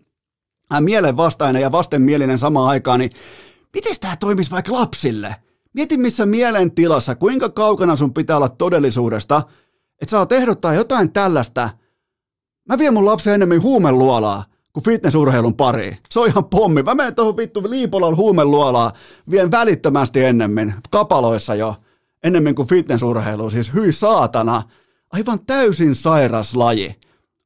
mielenvastainen 0.80 1.62
ja 1.62 1.72
vastenmielinen 1.72 2.38
samaan 2.38 2.68
aikaan, 2.68 3.00
niin 3.00 3.10
miten 3.74 3.94
tämä 4.00 4.16
toimisi 4.16 4.50
vaikka 4.50 4.72
lapsille? 4.72 5.36
Mieti 5.76 5.96
missä 5.96 6.26
mielentilassa, 6.26 7.14
kuinka 7.14 7.48
kaukana 7.48 7.96
sun 7.96 8.14
pitää 8.14 8.36
olla 8.36 8.48
todellisuudesta, 8.48 9.42
että 10.02 10.10
saa 10.10 10.26
ehdottaa 10.30 10.74
jotain 10.74 11.12
tällaista. 11.12 11.70
Mä 12.68 12.78
vien 12.78 12.94
mun 12.94 13.06
lapsen 13.06 13.34
enemmän 13.34 13.62
huumeluolaa 13.62 14.44
kuin 14.72 14.84
fitnessurheilun 14.84 15.54
pari. 15.54 15.98
Se 16.10 16.20
on 16.20 16.28
ihan 16.28 16.44
pommi. 16.44 16.82
Mä 16.82 16.94
menen 16.94 17.14
tuohon 17.14 17.36
vittu 17.36 17.62
Liipolan 17.68 18.16
huumeluolaa, 18.16 18.92
vien 19.30 19.50
välittömästi 19.50 20.24
ennemmin, 20.24 20.74
kapaloissa 20.90 21.54
jo, 21.54 21.74
ennemmin 22.22 22.54
kuin 22.54 22.68
fitnessurheilu. 22.68 23.50
Siis 23.50 23.74
hyi 23.74 23.92
saatana. 23.92 24.62
Aivan 25.12 25.46
täysin 25.46 25.94
sairas 25.94 26.56
laji. 26.56 26.96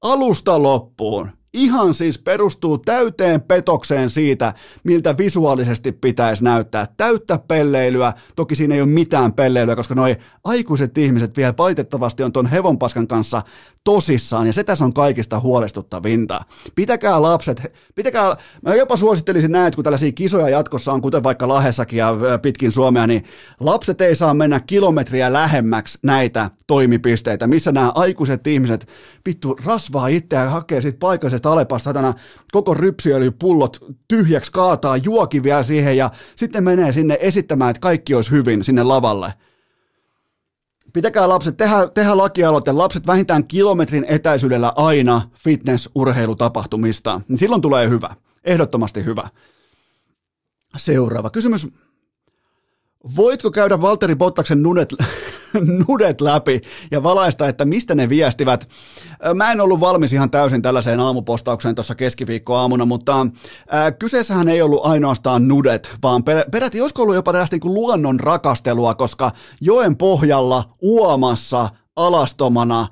Alusta 0.03 0.62
loppuun. 0.62 1.31
Ihan 1.55 1.94
siis 1.94 2.18
perustuu 2.18 2.78
täyteen 2.78 3.40
petokseen 3.40 4.11
siitä, 4.11 4.55
miltä 4.84 5.16
visuaalisesti 5.16 5.92
pitäisi 5.92 6.44
näyttää. 6.44 6.86
Täyttä 6.96 7.38
pelleilyä, 7.48 8.12
toki 8.36 8.55
siinä 8.55 8.74
ei 8.74 8.80
ole 8.80 8.88
mitään 8.88 9.32
pelleilyä, 9.32 9.76
koska 9.76 9.94
noi 9.94 10.16
aikuiset 10.44 10.98
ihmiset 10.98 11.36
vielä 11.36 11.55
valitettavasti 11.59 12.22
on 12.22 12.32
ton 12.32 12.46
hevonpaskan 12.46 13.07
kanssa 13.07 13.42
tosissaan, 13.84 14.46
ja 14.46 14.53
se 14.53 14.64
tässä 14.64 14.84
on 14.84 14.94
kaikista 14.94 15.40
huolestuttavinta. 15.40 16.40
Pitäkää 16.74 17.22
lapset, 17.22 17.72
pitäkää, 17.94 18.36
mä 18.62 18.74
jopa 18.74 18.96
suosittelisin 18.96 19.53
näin, 19.53 19.66
että 19.66 19.76
kun 19.76 19.84
tällaisia 19.84 20.12
kisoja 20.12 20.48
jatkossa 20.48 20.92
on, 20.92 21.01
kuten 21.01 21.22
vaikka 21.22 21.48
Lahessakin 21.48 21.98
ja 21.98 22.14
pitkin 22.42 22.72
Suomea, 22.72 23.07
niin 23.07 23.24
lapset 23.61 24.01
ei 24.01 24.14
saa 24.14 24.34
mennä 24.34 24.61
kilometriä 24.61 25.32
lähemmäksi 25.32 25.98
näitä 26.03 26.51
toimipisteitä, 26.66 27.46
missä 27.46 27.72
nämä 27.72 27.92
aikuiset 27.94 28.46
ihmiset 28.46 28.88
vittu 29.26 29.57
rasvaa 29.64 30.09
itseään 30.09 30.46
ja 30.46 30.51
hakee 30.51 30.80
siitä 30.80 30.98
paikallisesta 31.49 31.53
alepasta 31.53 32.14
koko 32.53 32.74
rypsiöljypullot 32.74 33.78
tyhjäksi, 34.09 34.53
kaataa 34.53 34.97
juoki 34.97 35.43
vielä 35.43 35.62
siihen 35.62 35.97
ja 35.97 36.11
sitten 36.36 36.64
menee 36.64 36.93
sinne 36.93 37.18
esittämään, 37.20 37.70
että 37.70 37.80
kaikki 37.80 38.14
olisi 38.14 38.30
hyvin 38.30 38.64
sinne 38.64 38.82
lavalle. 38.82 39.34
Pitäkää 40.93 41.28
lapset, 41.28 41.57
tehdä, 41.57 41.88
tehdä 41.95 42.16
lakialoite, 42.16 42.72
lapset 42.72 43.07
vähintään 43.07 43.47
kilometrin 43.47 44.05
etäisyydellä 44.09 44.72
aina 44.76 45.22
fitness-urheilutapahtumista, 45.34 47.20
niin 47.28 47.38
silloin 47.38 47.62
tulee 47.62 47.88
hyvä, 47.88 48.11
ehdottomasti 48.45 49.05
hyvä. 49.05 49.28
Seuraava 50.76 51.30
kysymys. 51.30 51.68
Voitko 53.16 53.51
käydä 53.51 53.80
Valtteri 53.80 54.16
Bottaksen 54.16 54.62
nudet, 54.62 54.94
nudet 55.88 56.20
läpi 56.20 56.61
ja 56.90 57.03
valaista, 57.03 57.48
että 57.48 57.64
mistä 57.64 57.94
ne 57.94 58.09
viestivät? 58.09 58.68
Mä 59.34 59.53
en 59.53 59.61
ollut 59.61 59.80
valmis 59.80 60.12
ihan 60.12 60.30
täysin 60.30 60.62
tällaiseen 60.62 61.01
aamupostaukseen 61.01 61.74
tuossa 61.74 61.94
keskiviikkoaamuna, 61.94 62.84
mutta 62.84 63.20
äh, 63.20 63.98
kyseessähän 63.98 64.48
ei 64.48 64.62
ollut 64.62 64.86
ainoastaan 64.86 65.48
nudet, 65.48 65.96
vaan 66.03 66.24
per, 66.24 66.44
peräti 66.51 66.80
olisiko 66.80 67.03
ollut 67.03 67.14
jopa 67.14 67.32
tällaista 67.32 67.57
niin 67.57 67.74
luonnon 67.74 68.20
rakastelua, 68.20 68.94
koska 68.94 69.30
joen 69.61 69.96
pohjalla 69.96 70.64
uomassa 70.80 71.68
alastomana 71.97 72.86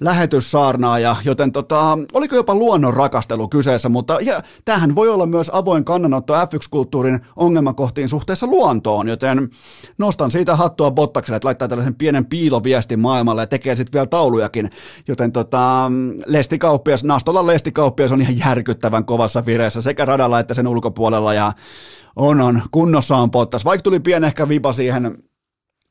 lähetyssaarnaaja, 0.00 1.16
joten 1.24 1.52
tota, 1.52 1.98
oliko 2.12 2.36
jopa 2.36 2.54
luonnon 2.54 2.94
rakastelu 2.94 3.48
kyseessä, 3.48 3.88
mutta 3.88 4.18
ja, 4.20 4.42
tämähän 4.64 4.94
voi 4.94 5.08
olla 5.08 5.26
myös 5.26 5.50
avoin 5.54 5.84
kannanotto 5.84 6.34
F1-kulttuurin 6.34 7.20
ongelmakohtiin 7.36 8.08
suhteessa 8.08 8.46
luontoon, 8.46 9.08
joten 9.08 9.48
nostan 9.98 10.30
siitä 10.30 10.56
hattua 10.56 10.90
Bottakselle, 10.90 11.36
että 11.36 11.46
laittaa 11.46 11.68
tällaisen 11.68 11.94
pienen 11.94 12.26
piiloviestin 12.26 13.00
maailmalle 13.00 13.42
ja 13.42 13.46
tekee 13.46 13.76
sitten 13.76 13.92
vielä 13.92 14.06
taulujakin, 14.06 14.70
joten 15.08 15.32
tota, 15.32 15.92
lestikauppias, 16.26 17.04
Nastolan 17.04 17.46
lestikauppias 17.46 18.12
on 18.12 18.20
ihan 18.20 18.38
järkyttävän 18.38 19.04
kovassa 19.04 19.46
vireessä 19.46 19.82
sekä 19.82 20.04
radalla 20.04 20.40
että 20.40 20.54
sen 20.54 20.68
ulkopuolella 20.68 21.34
ja 21.34 21.52
on, 22.16 22.40
on, 22.40 22.62
kunnossa 22.70 23.16
on 23.16 23.30
Bottas, 23.30 23.64
vaikka 23.64 23.82
tuli 23.82 24.00
pieni 24.00 24.26
ehkä 24.26 24.48
vipa 24.48 24.72
siihen 24.72 25.18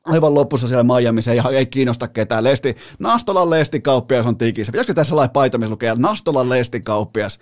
aivan 0.08 0.34
lopussa 0.34 0.68
siellä 0.68 0.84
Miamiissa 0.84 1.32
ei, 1.32 1.40
ei 1.52 1.66
kiinnosta 1.66 2.08
ketään. 2.08 2.44
Lesti, 2.44 2.76
Nastolan 2.98 3.50
lestikauppias 3.50 4.26
on 4.26 4.38
tikissä. 4.38 4.72
Pitäisikö 4.72 4.94
tässä 4.94 5.16
lailla 5.16 5.32
paita, 5.32 5.58
missä 5.58 5.70
lukee 5.70 5.94
Nastolan 5.98 6.48
lestikauppias? 6.48 7.38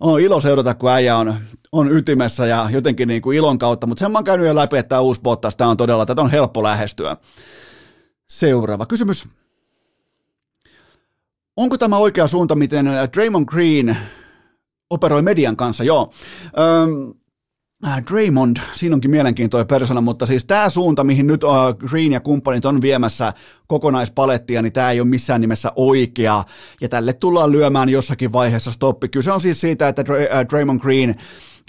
On 0.00 0.20
ilo 0.20 0.40
seurata, 0.40 0.74
kun 0.74 0.90
äijä 0.90 1.16
on, 1.16 1.34
on 1.72 1.92
ytimessä 1.92 2.46
ja 2.46 2.68
jotenkin 2.70 3.08
niin 3.08 3.22
kuin 3.22 3.36
ilon 3.36 3.58
kautta, 3.58 3.86
mutta 3.86 4.00
sen 4.00 4.12
mä 4.12 4.18
oon 4.18 4.24
käynyt 4.24 4.46
jo 4.46 4.54
läpi, 4.54 4.78
että 4.78 4.88
tämä 4.88 5.00
uusi 5.00 5.20
Bottas, 5.20 5.56
tämä 5.56 5.70
on 5.70 5.76
todella, 5.76 6.06
tätä 6.06 6.22
on 6.22 6.30
helppo 6.30 6.62
lähestyä. 6.62 7.16
Seuraava 8.28 8.86
kysymys. 8.86 9.28
Onko 11.56 11.78
tämä 11.78 11.96
oikea 11.96 12.26
suunta, 12.26 12.54
miten 12.54 12.86
Draymond 13.14 13.46
Green 13.46 13.96
operoi 14.90 15.22
median 15.22 15.56
kanssa? 15.56 15.84
Joo. 15.84 16.12
Öm, 16.44 17.19
Draymond, 18.10 18.56
siinä 18.74 18.94
onkin 18.94 19.10
mielenkiintoinen 19.10 19.66
persona, 19.66 20.00
mutta 20.00 20.26
siis 20.26 20.44
tämä 20.44 20.70
suunta, 20.70 21.04
mihin 21.04 21.26
nyt 21.26 21.44
uh, 21.44 21.50
Green 21.88 22.12
ja 22.12 22.20
kumppanit 22.20 22.64
on 22.64 22.82
viemässä 22.82 23.32
kokonaispalettia, 23.66 24.62
niin 24.62 24.72
tämä 24.72 24.90
ei 24.90 25.00
ole 25.00 25.08
missään 25.08 25.40
nimessä 25.40 25.72
oikea, 25.76 26.44
ja 26.80 26.88
tälle 26.88 27.12
tullaan 27.12 27.52
lyömään 27.52 27.88
jossakin 27.88 28.32
vaiheessa 28.32 28.72
stoppi. 28.72 29.08
Kyse 29.08 29.32
on 29.32 29.40
siis 29.40 29.60
siitä, 29.60 29.88
että 29.88 30.02
uh, 30.02 30.48
Draymond 30.50 30.80
Green 30.80 31.14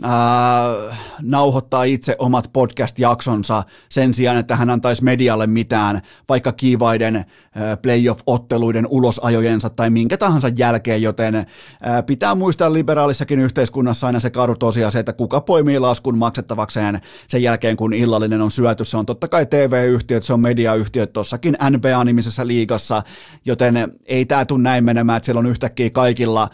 äh, 0.05 0.99
nauhoittaa 1.21 1.83
itse 1.83 2.15
omat 2.19 2.49
podcast-jaksonsa 2.53 3.63
sen 3.89 4.13
sijaan, 4.13 4.37
että 4.37 4.55
hän 4.55 4.69
antaisi 4.69 5.03
medialle 5.03 5.47
mitään, 5.47 6.01
vaikka 6.29 6.51
kiivaiden 6.51 7.15
äh, 7.15 7.25
playoff-otteluiden 7.81 8.87
ulosajojensa 8.89 9.69
tai 9.69 9.89
minkä 9.89 10.17
tahansa 10.17 10.49
jälkeen, 10.57 11.01
joten 11.01 11.35
äh, 11.35 11.45
pitää 12.05 12.35
muistaa 12.35 12.73
liberaalissakin 12.73 13.39
yhteiskunnassa 13.39 14.07
aina 14.07 14.19
se 14.19 14.29
karu 14.29 14.55
se, 14.91 14.99
että 14.99 15.13
kuka 15.13 15.41
poimii 15.41 15.79
laskun 15.79 16.17
maksettavakseen 16.17 17.01
sen 17.27 17.43
jälkeen, 17.43 17.77
kun 17.77 17.93
illallinen 17.93 18.41
on 18.41 18.51
syöty. 18.51 18.85
Se 18.85 18.97
on 18.97 19.05
totta 19.05 19.27
kai 19.27 19.45
TV-yhtiöt, 19.45 20.23
se 20.23 20.33
on 20.33 20.39
mediayhtiöt 20.39 21.13
tuossakin 21.13 21.57
NBA-nimisessä 21.69 22.47
liigassa, 22.47 23.03
joten 23.45 23.93
ei 24.05 24.25
tämä 24.25 24.45
tule 24.45 24.61
näin 24.61 24.83
menemään, 24.83 25.17
että 25.17 25.25
siellä 25.25 25.39
on 25.39 25.45
yhtäkkiä 25.45 25.89
kaikilla 25.89 26.49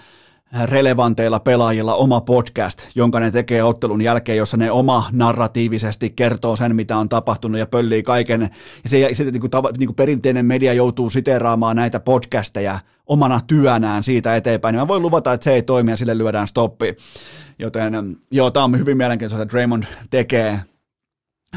relevanteilla 0.63 1.39
pelaajilla 1.39 1.95
oma 1.95 2.21
podcast, 2.21 2.81
jonka 2.95 3.19
ne 3.19 3.31
tekee 3.31 3.63
ottelun 3.63 4.01
jälkeen, 4.01 4.37
jossa 4.37 4.57
ne 4.57 4.71
oma 4.71 5.09
narratiivisesti 5.11 6.09
kertoo 6.09 6.55
sen, 6.55 6.75
mitä 6.75 6.97
on 6.97 7.09
tapahtunut 7.09 7.59
ja 7.59 7.65
pöllii 7.65 8.03
kaiken. 8.03 8.41
Ja 8.83 8.89
se, 8.89 9.09
se 9.13 9.23
niin 9.23 9.41
kuin, 9.41 9.51
niin 9.77 9.87
kuin 9.87 9.95
perinteinen 9.95 10.45
media 10.45 10.73
joutuu 10.73 11.09
siteeraamaan 11.09 11.75
näitä 11.75 11.99
podcasteja 11.99 12.79
omana 13.05 13.41
työnään 13.47 14.03
siitä 14.03 14.35
eteenpäin, 14.35 14.73
niin 14.73 14.81
mä 14.81 14.87
voin 14.87 15.01
luvata, 15.01 15.33
että 15.33 15.43
se 15.43 15.53
ei 15.53 15.61
toimi 15.61 15.91
ja 15.91 15.97
sille 15.97 16.17
lyödään 16.17 16.47
stoppi. 16.47 16.95
Joten 17.59 18.17
joo, 18.31 18.51
tämä 18.51 18.63
on 18.63 18.79
hyvin 18.79 18.97
mielenkiintoista, 18.97 19.43
että 19.43 19.53
Draymond 19.53 19.83
tekee 20.09 20.61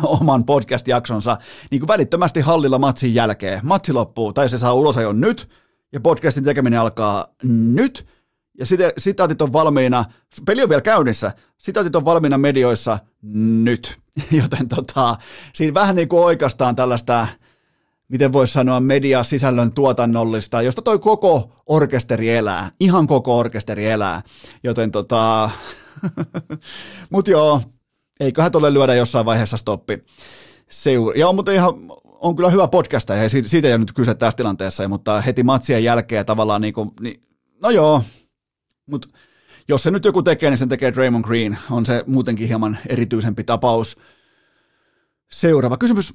oman 0.03 0.45
podcast-jaksonsa 0.45 1.37
niin 1.71 1.81
kuin 1.81 1.89
välittömästi 1.89 2.41
hallilla 2.41 2.79
matsin 2.79 3.15
jälkeen. 3.15 3.61
Matsi 3.63 3.93
loppuu, 3.93 4.33
tai 4.33 4.49
se 4.49 4.59
saa 4.59 4.73
ulos 4.73 4.97
jo 4.97 5.13
nyt, 5.13 5.49
ja 5.93 6.01
podcastin 6.01 6.45
tekeminen 6.45 6.81
alkaa 6.81 7.27
nyt, 7.45 8.07
ja 8.59 8.67
site, 8.67 8.93
sitaatit 8.99 9.43
on 9.43 9.53
valmiina, 9.53 10.05
peli 10.47 10.63
on 10.63 10.69
vielä 10.69 10.83
käynnissä, 10.83 11.33
sitaatit 11.59 11.97
on 11.97 12.05
valmiina 12.05 12.39
medioissa 12.39 12.99
nyt, 13.63 13.99
joten 14.43 14.69
tota, 14.69 15.17
siinä 15.55 15.75
vähän 15.75 15.97
niin 15.97 16.09
kuin 16.09 16.25
oikeastaan 16.25 16.77
tällaista 16.77 17.27
miten 18.11 18.33
voisi 18.33 18.53
sanoa, 18.53 18.81
media 18.81 19.25
sisällön 19.25 19.73
tuotannollista, 19.73 20.63
josta 20.63 20.83
toi 20.83 20.99
koko 20.99 21.63
orkesteri 21.67 22.31
elää, 22.31 22.71
ihan 22.81 23.07
koko 23.07 23.39
orkesteri 23.39 23.87
elää, 23.87 24.23
joten 24.63 24.91
tota, 24.91 25.51
mut 27.11 27.29
joo, 27.29 27.63
eiköhän 28.21 28.53
tuolle 28.53 28.75
lyödä 28.75 28.95
jossain 28.95 29.27
vaiheessa 29.27 29.57
stoppi. 29.57 30.05
Seur- 30.71 31.19
ja 31.19 31.29
on 31.29 31.35
muuten 31.35 31.55
ihan, 31.55 31.75
on 32.05 32.37
kyllä 32.37 32.51
hyvä 32.51 32.69
podcast, 32.69 33.09
ja 33.09 33.29
siitä 33.29 33.69
ei 33.69 33.75
ole 33.75 33.79
nyt 33.79 33.93
kyse 33.93 34.15
tässä 34.15 34.37
tilanteessa, 34.37 34.89
mutta 34.89 35.21
heti 35.21 35.43
matsien 35.43 35.85
jälkeen 35.85 36.27
tavallaan 36.27 36.61
niin 36.61 36.75
kuin, 36.75 36.91
niin, 37.01 37.23
no 37.63 37.71
joo, 37.71 38.03
mutta 38.87 39.09
jos 39.69 39.83
se 39.83 39.91
nyt 39.91 40.05
joku 40.05 40.23
tekee, 40.23 40.51
niin 40.51 40.59
sen 40.59 40.69
tekee 40.69 40.93
Draymond 40.93 41.25
Green. 41.25 41.59
On 41.71 41.87
se 41.87 42.05
muutenkin 42.07 42.49
hieman 42.49 42.79
erityisempi 42.89 43.45
tapaus. 43.45 43.97
Seuraava 45.31 45.77
kysymys. 45.77 46.15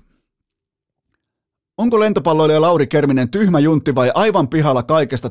Onko 1.77 1.99
lentopalloilija 1.99 2.61
Lauri 2.61 2.87
Kerminen 2.87 3.29
tyhmä 3.29 3.59
juntti 3.59 3.95
vai 3.95 4.11
aivan 4.15 4.47
pihalla 4.47 4.83
kaikesta 4.83 5.29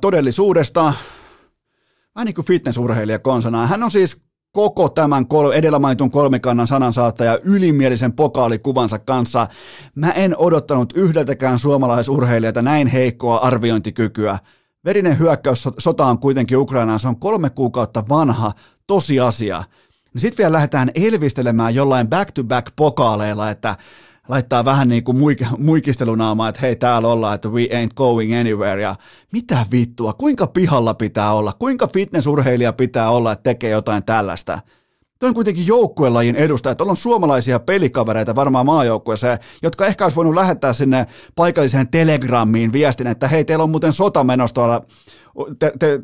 todellisuudesta? 0.00 0.92
Vähän 2.14 2.26
niin 2.26 2.34
kuin 2.34 2.44
fitnessurheilija 2.46 3.18
konsana. 3.18 3.66
Hän 3.66 3.82
on 3.82 3.90
siis 3.90 4.20
koko 4.52 4.88
tämän 4.88 5.26
kol- 5.26 5.50
edellä 5.50 5.78
mainitun 5.78 6.10
kolmikannan 6.10 6.66
sanansaattaja 6.66 7.38
ylimielisen 7.44 8.12
pokaalikuvansa 8.12 8.98
kanssa. 8.98 9.46
Mä 9.94 10.10
en 10.10 10.36
odottanut 10.36 10.92
yhdeltäkään 10.96 11.58
suomalaisurheilijalta 11.58 12.62
näin 12.62 12.86
heikkoa 12.86 13.36
arviointikykyä. 13.36 14.38
Verinen 14.84 15.18
hyökkäys 15.18 15.68
sotaan 15.78 16.18
kuitenkin 16.18 16.58
Ukrainaan, 16.58 17.00
se 17.00 17.08
on 17.08 17.20
kolme 17.20 17.50
kuukautta 17.50 18.04
vanha 18.08 18.52
tosiasia. 18.86 19.64
Sitten 20.16 20.38
vielä 20.38 20.52
lähdetään 20.52 20.90
elvistelemään 20.94 21.74
jollain 21.74 22.08
back-to-back 22.08 22.72
pokaaleilla, 22.76 23.50
että 23.50 23.76
laittaa 24.28 24.64
vähän 24.64 24.88
niin 24.88 25.04
kuin 25.04 25.16
muik- 25.16 25.56
muikistelunaamaa, 25.58 26.48
että 26.48 26.60
hei 26.60 26.76
täällä 26.76 27.08
ollaan, 27.08 27.34
että 27.34 27.48
we 27.48 27.64
ain't 27.64 27.94
going 27.94 28.40
anywhere 28.40 28.82
ja 28.82 28.96
mitä 29.32 29.66
vittua, 29.70 30.12
kuinka 30.12 30.46
pihalla 30.46 30.94
pitää 30.94 31.32
olla, 31.32 31.52
kuinka 31.52 31.86
fitnessurheilija 31.86 32.72
pitää 32.72 33.10
olla, 33.10 33.32
että 33.32 33.42
tekee 33.42 33.70
jotain 33.70 34.04
tällaista. 34.04 34.58
Tuo 35.18 35.28
on 35.28 35.34
kuitenkin 35.34 35.66
joukkuelajin 35.66 36.36
edustaja. 36.36 36.74
Tuolla 36.74 36.90
on 36.90 36.96
suomalaisia 36.96 37.60
pelikavereita 37.60 38.34
varmaan 38.34 38.66
maajoukkueessa, 38.66 39.38
jotka 39.62 39.86
ehkä 39.86 40.04
olisi 40.04 40.16
voinut 40.16 40.34
lähettää 40.34 40.72
sinne 40.72 41.06
paikalliseen 41.34 41.88
telegrammiin 41.88 42.72
viestin, 42.72 43.06
että 43.06 43.28
hei, 43.28 43.44
teillä 43.44 43.64
on 43.64 43.70
muuten 43.70 43.92
sota 43.92 44.24
menossa 44.24 44.54
tuolla 44.54 44.82
te, 45.58 45.72
te, 45.78 46.00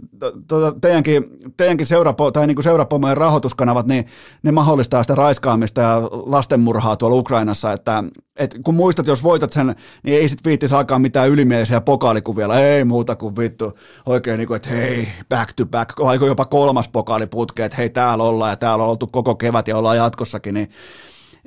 to, 0.48 0.73
teidänkin, 0.81 1.24
teidänkin 1.56 1.86
seurapo, 1.86 2.31
tai 2.31 2.47
niin 2.47 2.55
kuin 2.55 2.65
seurapomojen 2.65 3.16
rahoituskanavat, 3.16 3.86
niin 3.86 4.06
ne 4.43 4.52
mahdollistaa 4.52 5.02
sitä 5.02 5.15
raiskaamista 5.15 5.81
ja 5.81 6.02
lastenmurhaa 6.11 6.97
tuolla 6.97 7.16
Ukrainassa, 7.16 7.73
että 7.73 8.05
et 8.36 8.56
kun 8.65 8.74
muistat, 8.74 9.06
jos 9.06 9.23
voitat 9.23 9.52
sen, 9.52 9.74
niin 10.02 10.19
ei 10.19 10.28
sit 10.28 10.44
viitti 10.44 10.69
saakaan 10.69 11.02
mitään 11.02 11.28
ylimielisiä 11.28 11.81
pokaalikuvia, 11.81 12.59
ei 12.59 12.85
muuta 12.85 13.16
kuin 13.16 13.36
vittu, 13.36 13.78
oikein 14.06 14.39
niin 14.39 14.48
kuin, 14.48 14.56
että 14.56 14.70
hei, 14.70 15.09
back 15.28 15.52
to 15.56 15.66
back, 15.66 16.01
aiko 16.01 16.27
jopa 16.27 16.44
kolmas 16.44 16.89
pokaaliputke, 16.89 17.65
että 17.65 17.77
hei, 17.77 17.90
täällä 17.90 18.24
ollaan 18.24 18.51
ja 18.51 18.56
täällä 18.56 18.85
on 18.85 18.90
oltu 18.90 19.06
koko 19.06 19.35
kevät 19.35 19.69
ja 19.69 19.77
ollaan 19.77 19.97
jatkossakin, 19.97 20.55
niin 20.55 20.70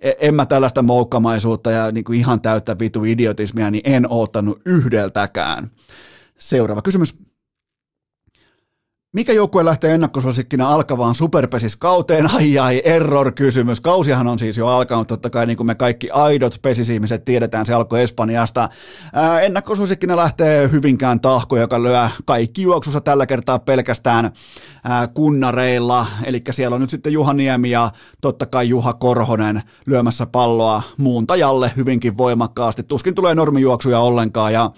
e, 0.02 0.12
en 0.20 0.36
mä 0.36 0.46
tällaista 0.46 0.82
moukkamaisuutta 0.82 1.72
ja 1.72 1.92
niin 1.92 2.04
kuin 2.04 2.20
ihan 2.20 2.42
täyttä 2.42 2.80
vitu 2.80 3.04
idiotismia, 3.04 3.72
niin 3.72 3.82
en 3.84 4.06
oottanut 4.10 4.62
yhdeltäkään. 4.66 5.72
Seuraava 6.38 6.82
kysymys. 6.82 7.27
Mikä 9.18 9.34
joukkue 9.34 9.66
lähtee 9.66 9.94
ennakkosuosikkina 9.94 10.70
alkavaan 10.70 11.16
superpesiskauteen? 11.16 12.30
Ai 12.36 12.60
ai, 12.60 12.82
error-kysymys. 12.86 13.82
Kausihan 13.82 14.28
on 14.28 14.40
siis 14.40 14.58
jo 14.58 14.68
alkanut, 14.68 15.08
totta 15.08 15.30
kai 15.30 15.46
niin 15.46 15.58
kuin 15.58 15.68
me 15.68 15.76
kaikki 15.76 16.10
aidot 16.12 16.60
pesisihmiset 16.62 17.26
tiedetään, 17.26 17.66
se 17.66 17.74
alkoi 17.74 18.02
Espanjasta. 18.02 18.70
Ää, 19.14 19.42
ennakkosuosikkina 19.42 20.16
lähtee 20.16 20.72
Hyvinkään 20.72 21.20
tahko, 21.20 21.58
joka 21.58 21.84
lyö 21.84 22.10
kaikki 22.26 22.62
juoksussa 22.62 23.02
tällä 23.02 23.26
kertaa 23.26 23.60
pelkästään 23.60 24.32
ää, 24.84 25.08
kunnareilla. 25.08 26.06
Eli 26.24 26.42
siellä 26.52 26.76
on 26.76 26.82
nyt 26.82 26.90
sitten 26.90 27.14
Juha 27.14 27.34
Niemi 27.34 27.70
ja 27.70 27.92
totta 28.22 28.46
kai 28.46 28.70
Juha 28.70 28.94
Korhonen 28.94 29.62
lyömässä 29.86 30.26
palloa 30.26 30.82
muuntajalle 30.98 31.72
hyvinkin 31.78 32.18
voimakkaasti. 32.18 32.84
Tuskin 32.84 33.16
tulee 33.16 33.36
normijuoksuja 33.36 34.00
ollenkaan 34.00 34.54
ja 34.54 34.72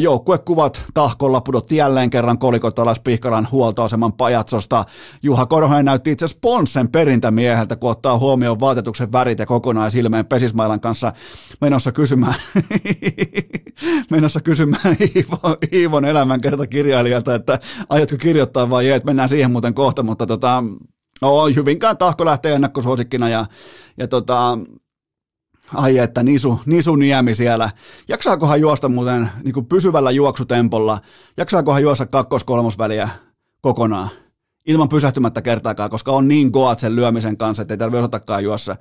joukkuekuvat 0.00 0.82
tahkolla 0.94 1.40
pudotti 1.40 1.76
jälleen 1.76 2.10
kerran 2.10 2.38
kolikot 2.38 2.78
alas 2.78 3.00
Pihkalan 3.00 3.48
huoltoaseman 3.52 4.12
pajatsosta. 4.12 4.84
Juha 5.22 5.46
Korhonen 5.46 5.84
näytti 5.84 6.10
itse 6.10 6.28
Sponsen 6.28 6.88
perintämieheltä, 6.88 7.76
kun 7.76 7.90
ottaa 7.90 8.18
huomioon 8.18 8.60
vaatetuksen 8.60 9.12
värit 9.12 9.38
ja 9.38 9.46
kokonaisilmeen 9.46 10.26
Pesismailan 10.26 10.80
kanssa 10.80 11.12
menossa 11.60 11.92
kysymään, 11.92 12.34
menossa 14.10 14.40
kysymään 14.40 14.96
Iivo, 15.00 15.38
Iivon 15.72 16.04
elämänkertakirjailijalta, 16.04 17.34
että 17.34 17.58
aiotko 17.88 18.16
kirjoittaa 18.16 18.70
vai 18.70 18.90
ei, 18.90 19.00
mennään 19.04 19.28
siihen 19.28 19.50
muuten 19.50 19.74
kohta, 19.74 20.02
mutta 20.02 20.26
tota, 20.26 20.64
Oh, 21.22 21.56
Hyvinkään 21.56 21.96
tahko 21.96 22.24
lähtee 22.24 22.54
ennakkosuosikkina 22.54 23.28
ja, 23.28 23.46
ja 23.96 24.08
tota, 24.08 24.58
Ai 25.74 25.98
että 25.98 26.22
Nisu, 26.22 26.60
Nisu 26.66 26.96
Niemi 26.96 27.34
siellä. 27.34 27.70
Jaksaakohan 28.08 28.60
juosta 28.60 28.88
muuten 28.88 29.30
niin 29.44 29.54
kuin 29.54 29.66
pysyvällä 29.66 30.10
juoksutempolla? 30.10 31.00
Jaksaakohan 31.36 31.82
juosta 31.82 32.06
kakkos-kolmosväliä 32.06 33.08
kokonaan? 33.60 34.08
Ilman 34.66 34.88
pysähtymättä 34.88 35.42
kertaakaan, 35.42 35.90
koska 35.90 36.12
on 36.12 36.28
niin 36.28 36.52
koat 36.52 36.80
sen 36.80 36.96
lyömisen 36.96 37.36
kanssa, 37.36 37.62
että 37.62 37.74
ei 37.74 37.78
tarvitse 37.78 37.98
osatakaan 37.98 38.44
juossa. 38.44 38.76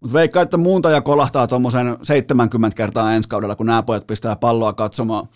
Mutta 0.00 0.14
veikkaa, 0.14 0.42
että 0.42 0.56
muuntaja 0.56 1.00
kolahtaa 1.00 1.46
tuommoisen 1.46 1.96
70 2.02 2.76
kertaa 2.76 3.14
ensi 3.14 3.28
kaudella, 3.28 3.56
kun 3.56 3.66
nämä 3.66 3.82
pojat 3.82 4.06
pistää 4.06 4.36
palloa 4.36 4.72
katsomaan. 4.72 5.28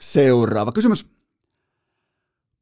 Seuraava 0.00 0.72
kysymys. 0.72 1.15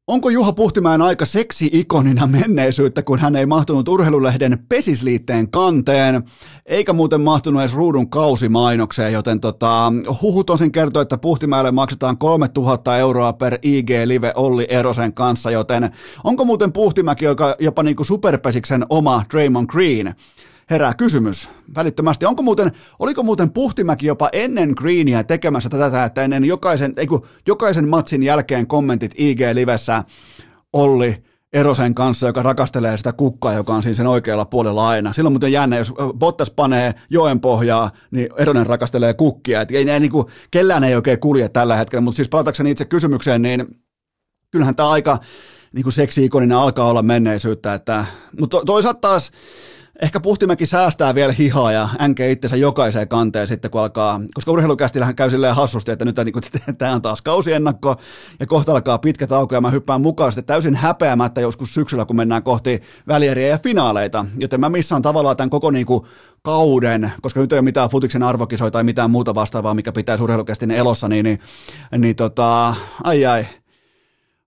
Onko 0.07 0.29
Juha 0.29 0.53
Puhtimäen 0.53 1.01
aika 1.01 1.25
seksi-ikonina 1.25 2.27
menneisyyttä, 2.27 3.03
kun 3.03 3.19
hän 3.19 3.35
ei 3.35 3.45
mahtunut 3.45 3.87
urheilulehden 3.87 4.65
pesisliitteen 4.69 5.51
kanteen, 5.51 6.23
eikä 6.65 6.93
muuten 6.93 7.21
mahtunut 7.21 7.61
edes 7.61 7.73
ruudun 7.73 8.09
kausimainokseen, 8.09 9.13
joten 9.13 9.39
tota, 9.39 9.93
huhu 10.21 10.43
tosin 10.43 10.71
kertoo, 10.71 11.01
että 11.01 11.17
Puhtimäelle 11.17 11.71
maksetaan 11.71 12.17
3000 12.17 12.97
euroa 12.97 13.33
per 13.33 13.53
IG-live 13.61 14.31
Olli 14.35 14.65
Erosen 14.69 15.13
kanssa, 15.13 15.51
joten 15.51 15.89
onko 16.23 16.45
muuten 16.45 16.71
Puhtimäki 16.71 17.25
joka, 17.25 17.55
jopa 17.59 17.83
niin 17.83 17.95
kuin 17.95 18.07
superpesiksen 18.07 18.85
oma 18.89 19.23
Draymond 19.33 19.67
Green? 19.67 20.15
Herää 20.69 20.93
kysymys 20.93 21.49
välittömästi. 21.75 22.25
Onko 22.25 22.43
muuten, 22.43 22.71
oliko 22.99 23.23
muuten 23.23 23.51
Puhtimäki 23.51 24.05
jopa 24.05 24.29
ennen 24.33 24.73
Greenia 24.77 25.23
tekemässä 25.23 25.69
tätä, 25.69 26.03
että 26.03 26.23
ennen 26.23 26.45
jokaisen, 26.45 26.93
ei 26.97 27.07
kun, 27.07 27.27
jokaisen 27.47 27.89
matsin 27.89 28.23
jälkeen 28.23 28.67
kommentit 28.67 29.11
IG-livessä 29.17 30.03
Olli 30.73 31.23
Erosen 31.53 31.93
kanssa, 31.93 32.27
joka 32.27 32.43
rakastelee 32.43 32.97
sitä 32.97 33.13
kukkaa, 33.13 33.53
joka 33.53 33.73
on 33.73 33.83
siinä 33.83 33.93
sen 33.93 34.07
oikealla 34.07 34.45
puolella 34.45 34.89
aina. 34.89 35.13
Silloin 35.13 35.33
muuten 35.33 35.51
jännä, 35.51 35.77
jos 35.77 35.93
Bottas 36.17 36.49
panee 36.51 36.93
joen 37.09 37.39
pohjaa, 37.39 37.91
niin 38.11 38.29
Eronen 38.37 38.65
rakastelee 38.65 39.13
kukkia. 39.13 39.61
Et 39.61 39.71
ei, 39.71 39.89
ei, 39.89 39.99
niin 39.99 40.11
kuin, 40.11 40.25
kellään 40.51 40.83
ei 40.83 40.95
oikein 40.95 41.19
kulje 41.19 41.49
tällä 41.49 41.75
hetkellä, 41.75 42.01
mutta 42.01 42.15
siis 42.15 42.29
palatakseni 42.29 42.71
itse 42.71 42.85
kysymykseen, 42.85 43.41
niin 43.41 43.65
kyllähän 44.51 44.75
tämä 44.75 44.89
aika 44.89 45.17
niin 45.71 45.91
seksi-ikoninen 45.91 46.57
alkaa 46.57 46.87
olla 46.87 47.03
menneisyyttä. 47.03 47.73
Että, 47.73 48.05
mutta 48.39 48.61
toisaalta 48.65 48.99
taas 48.99 49.31
ehkä 50.01 50.19
Puhtimäki 50.19 50.65
säästää 50.65 51.15
vielä 51.15 51.33
hihaa 51.33 51.71
ja 51.71 51.89
änke 51.99 52.31
itsensä 52.31 52.55
jokaiseen 52.55 53.07
kanteen 53.07 53.47
sitten, 53.47 53.71
kun 53.71 53.81
alkaa, 53.81 54.21
koska 54.33 54.51
urheilukästillähän 54.51 55.15
käy 55.15 55.29
silleen 55.29 55.55
hassusti, 55.55 55.91
että 55.91 56.05
nyt 56.05 56.15
niin 56.25 56.77
tämä 56.77 56.93
on 56.93 57.01
taas 57.01 57.21
kausiennakko 57.21 57.95
ja 58.39 58.47
kohta 58.47 58.71
alkaa 58.71 58.97
pitkä 58.97 59.27
tauko 59.27 59.55
ja 59.55 59.61
mä 59.61 59.69
hyppään 59.69 60.01
mukaan 60.01 60.31
sitten 60.31 60.45
täysin 60.45 60.75
häpeämättä 60.75 61.41
joskus 61.41 61.73
syksyllä, 61.73 62.05
kun 62.05 62.15
mennään 62.15 62.43
kohti 62.43 62.81
välieriä 63.07 63.47
ja 63.47 63.57
finaaleita, 63.57 64.25
joten 64.37 64.59
mä 64.59 64.69
missään 64.69 65.01
tavallaan 65.01 65.37
tämän 65.37 65.49
koko 65.49 65.71
niin 65.71 65.85
kuin 65.85 66.05
kauden, 66.41 67.11
koska 67.21 67.39
nyt 67.39 67.53
ei 67.53 67.59
ole 67.59 67.65
mitään 67.65 67.89
futiksen 67.89 68.23
arvokisoja 68.23 68.71
tai 68.71 68.83
mitään 68.83 69.11
muuta 69.11 69.35
vastaavaa, 69.35 69.73
mikä 69.73 69.91
pitää 69.91 70.17
urheilukästin 70.21 70.71
elossa, 70.71 71.07
niin, 71.07 71.23
niin, 71.23 71.39
niin 71.97 72.15
tota, 72.15 72.75
ai 73.03 73.25
ai, 73.25 73.45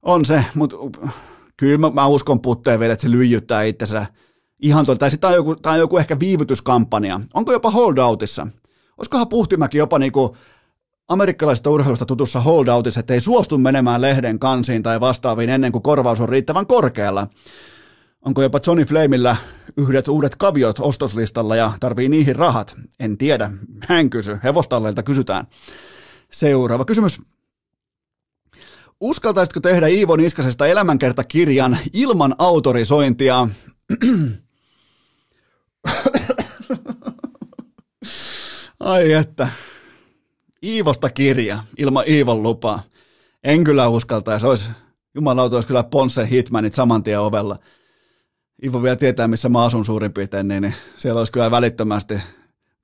on 0.02 0.24
se, 0.24 0.44
mutta 0.54 0.76
kyllä 1.56 1.78
mä, 1.78 1.90
mä 1.90 2.06
uskon 2.06 2.40
putteen 2.40 2.80
vielä, 2.80 2.92
että 2.92 3.02
se 3.02 3.10
lyijyttää 3.10 3.62
itsensä 3.62 4.06
ihan 4.62 4.84
tuolta, 4.84 4.98
tai 4.98 5.10
sitten 5.10 5.30
on 5.30 5.36
joku, 5.36 5.56
joku 5.78 5.98
ehkä 5.98 6.20
viivytyskampanja. 6.20 7.20
Onko 7.34 7.52
jopa 7.52 7.70
holdoutissa? 7.70 8.46
Olisikohan 8.98 9.28
Puhtimäki 9.28 9.78
jopa 9.78 9.98
niinku 9.98 10.36
amerikkalaisesta 11.08 11.70
urheilusta 11.70 12.06
tutussa 12.06 12.40
holdoutissa, 12.40 13.00
että 13.00 13.14
ei 13.14 13.20
suostu 13.20 13.58
menemään 13.58 14.00
lehden 14.00 14.38
kansiin 14.38 14.82
tai 14.82 15.00
vastaaviin 15.00 15.50
ennen 15.50 15.72
kuin 15.72 15.82
korvaus 15.82 16.20
on 16.20 16.28
riittävän 16.28 16.66
korkealla? 16.66 17.26
Onko 18.24 18.42
jopa 18.42 18.60
Johnny 18.66 18.84
Flamella 18.84 19.36
yhdet 19.76 20.08
uudet 20.08 20.36
kaviot 20.36 20.78
ostoslistalla 20.80 21.56
ja 21.56 21.72
tarvii 21.80 22.08
niihin 22.08 22.36
rahat? 22.36 22.76
En 23.00 23.18
tiedä. 23.18 23.50
Hän 23.88 24.10
kysy. 24.10 24.38
Hevostalleilta 24.44 25.02
kysytään. 25.02 25.46
Seuraava 26.32 26.84
kysymys. 26.84 27.20
Uskaltaisitko 29.00 29.60
tehdä 29.60 29.86
Iivo 29.86 30.16
Niskasesta 30.16 30.66
elämänkertakirjan 30.66 31.78
ilman 31.92 32.34
autorisointia? 32.38 33.48
Ai 38.80 39.12
että. 39.12 39.48
Iivosta 40.62 41.10
kirja 41.10 41.58
ilman 41.76 42.04
Iivon 42.08 42.42
lupaa. 42.42 42.82
En 43.44 43.64
kyllä 43.64 43.88
uskaltaisi. 43.88 44.46
Olisi, 44.46 44.70
jumalauta, 45.14 45.56
olisi 45.56 45.68
kyllä 45.68 45.82
Ponsse 45.82 46.28
Hitmanit 46.30 46.74
saman 46.74 47.02
tien 47.02 47.20
ovella. 47.20 47.58
Ivo 48.64 48.82
vielä 48.82 48.96
tietää, 48.96 49.28
missä 49.28 49.48
mä 49.48 49.64
asun 49.64 49.84
suurin 49.84 50.12
piirtein, 50.12 50.48
niin 50.48 50.74
siellä 50.96 51.18
olisi 51.18 51.32
kyllä 51.32 51.50
välittömästi 51.50 52.14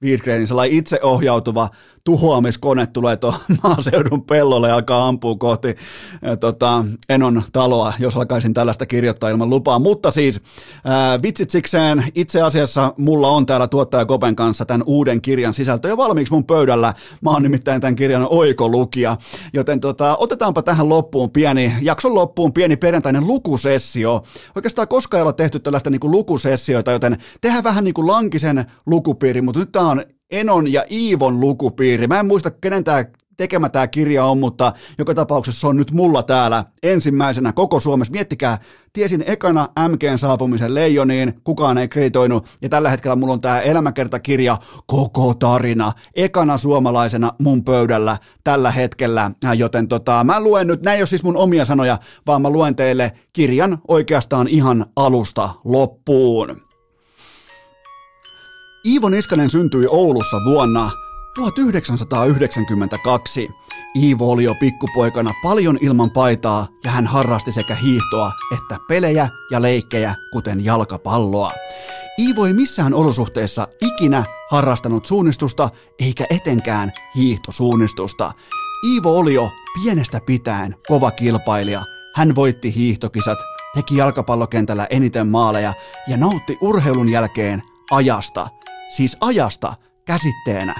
Wiedgrenin 0.02 0.46
sellainen 0.46 0.78
itseohjautuva 0.78 1.68
tuhoamiskone 2.04 2.86
tulee 2.86 3.16
tuon 3.16 3.34
maaseudun 3.62 4.22
pellolle 4.22 4.68
ja 4.68 4.74
alkaa 4.74 5.08
ampua 5.08 5.36
kohti 5.36 5.76
tota, 6.40 6.84
Enon 7.08 7.42
taloa, 7.52 7.92
jos 7.98 8.16
alkaisin 8.16 8.54
tällaista 8.54 8.86
kirjoittaa 8.86 9.30
ilman 9.30 9.50
lupaa. 9.50 9.78
Mutta 9.78 10.10
siis 10.10 10.40
ää, 10.84 11.22
vitsit 11.22 11.50
sikseen, 11.50 12.04
itse 12.14 12.42
asiassa 12.42 12.94
mulla 12.98 13.28
on 13.28 13.46
täällä 13.46 13.68
tuottaja 13.68 14.04
Kopen 14.04 14.36
kanssa 14.36 14.64
tämän 14.64 14.82
uuden 14.86 15.20
kirjan 15.20 15.54
sisältö 15.54 15.88
jo 15.88 15.96
valmiiksi 15.96 16.32
mun 16.32 16.44
pöydällä. 16.44 16.94
Mä 17.20 17.30
oon 17.30 17.42
nimittäin 17.42 17.80
tämän 17.80 17.96
kirjan 17.96 18.26
oikolukija, 18.30 19.16
joten 19.52 19.80
tota, 19.80 20.16
otetaanpa 20.16 20.62
tähän 20.62 20.88
loppuun 20.88 21.30
pieni, 21.30 21.72
jakson 21.82 22.14
loppuun 22.14 22.52
pieni 22.52 22.76
perjantainen 22.76 23.26
lukusessio. 23.26 24.22
Oikeastaan 24.56 24.88
koskaan 24.88 25.18
ei 25.18 25.24
ole 25.24 25.32
tehty 25.32 25.60
tällaista 25.60 25.90
niin 25.90 26.00
lukusessioita, 26.02 26.92
joten 26.92 27.18
tehdään 27.40 27.64
vähän 27.64 27.84
niin 27.84 27.94
kuin 27.94 28.06
lankisen 28.06 28.64
lukupiiri, 28.86 29.42
mutta 29.42 29.60
nyt 29.60 29.72
tää 29.72 29.82
on 29.82 30.04
Enon 30.34 30.72
ja 30.72 30.84
Iivon 30.90 31.40
lukupiiri. 31.40 32.06
Mä 32.06 32.20
en 32.20 32.26
muista, 32.26 32.50
kenen 32.50 32.84
tämä 32.84 33.04
tekemä 33.36 33.68
tämä 33.68 33.86
kirja 33.86 34.24
on, 34.24 34.38
mutta 34.38 34.72
joka 34.98 35.14
tapauksessa 35.14 35.60
se 35.60 35.66
on 35.66 35.76
nyt 35.76 35.90
mulla 35.90 36.22
täällä 36.22 36.64
ensimmäisenä 36.82 37.52
koko 37.52 37.80
Suomessa. 37.80 38.12
Miettikää, 38.12 38.58
tiesin 38.92 39.24
ekana 39.26 39.68
MGn 39.88 40.18
saapumisen 40.18 40.74
Leijoniin, 40.74 41.34
kukaan 41.44 41.78
ei 41.78 41.88
kreditoinut, 41.88 42.46
ja 42.62 42.68
tällä 42.68 42.90
hetkellä 42.90 43.16
mulla 43.16 43.32
on 43.32 43.40
tämä 43.40 43.60
elämäkertakirja, 43.60 44.56
koko 44.86 45.34
tarina, 45.34 45.92
ekana 46.14 46.56
suomalaisena 46.56 47.32
mun 47.42 47.64
pöydällä 47.64 48.16
tällä 48.44 48.70
hetkellä, 48.70 49.30
joten 49.56 49.88
tota, 49.88 50.24
mä 50.24 50.40
luen 50.40 50.66
nyt, 50.66 50.82
näin 50.82 50.96
ei 50.96 51.00
ole 51.00 51.06
siis 51.06 51.24
mun 51.24 51.36
omia 51.36 51.64
sanoja, 51.64 51.98
vaan 52.26 52.42
mä 52.42 52.50
luen 52.50 52.76
teille 52.76 53.12
kirjan 53.32 53.78
oikeastaan 53.88 54.48
ihan 54.48 54.86
alusta 54.96 55.48
loppuun. 55.64 56.64
Iivo 58.86 59.08
Niskanen 59.08 59.50
syntyi 59.50 59.86
Oulussa 59.88 60.44
vuonna 60.44 60.90
1992. 61.34 63.50
Iivo 63.96 64.30
oli 64.30 64.44
jo 64.44 64.54
pikkupoikana 64.60 65.30
paljon 65.42 65.78
ilman 65.80 66.10
paitaa 66.10 66.66
ja 66.84 66.90
hän 66.90 67.06
harrasti 67.06 67.52
sekä 67.52 67.74
hiihtoa 67.74 68.32
että 68.54 68.78
pelejä 68.88 69.28
ja 69.50 69.62
leikkejä, 69.62 70.14
kuten 70.32 70.64
jalkapalloa. 70.64 71.50
Iivo 72.18 72.46
ei 72.46 72.52
missään 72.52 72.94
olosuhteessa 72.94 73.68
ikinä 73.80 74.24
harrastanut 74.50 75.06
suunnistusta 75.06 75.68
eikä 76.00 76.24
etenkään 76.30 76.92
hiihtosuunnistusta. 77.16 78.32
Iivo 78.86 79.18
oli 79.18 79.34
jo 79.34 79.50
pienestä 79.82 80.20
pitäen 80.26 80.76
kova 80.86 81.10
kilpailija. 81.10 81.82
Hän 82.14 82.34
voitti 82.34 82.74
hiihtokisat, 82.74 83.38
teki 83.74 83.96
jalkapallokentällä 83.96 84.86
eniten 84.90 85.26
maaleja 85.26 85.72
ja 86.08 86.16
nautti 86.16 86.58
urheilun 86.60 87.08
jälkeen 87.08 87.62
ajasta– 87.90 88.48
siis 88.96 89.16
ajasta, 89.20 89.74
käsitteenä. 90.04 90.74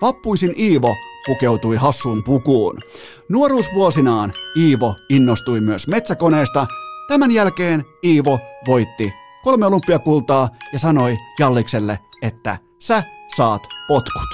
Vappuisin 0.00 0.54
Iivo 0.58 0.94
pukeutui 1.26 1.76
hassuun 1.76 2.24
pukuun. 2.24 2.80
Nuoruusvuosinaan 3.28 4.32
Iivo 4.56 4.94
innostui 5.08 5.60
myös 5.60 5.88
metsäkoneesta. 5.88 6.66
Tämän 7.08 7.30
jälkeen 7.30 7.84
Iivo 8.04 8.38
voitti 8.66 9.12
kolme 9.42 9.66
olympiakultaa 9.66 10.48
ja 10.72 10.78
sanoi 10.78 11.16
Jallikselle, 11.38 11.98
että 12.22 12.58
sä 12.78 13.02
saat 13.36 13.62
potkut. 13.88 14.28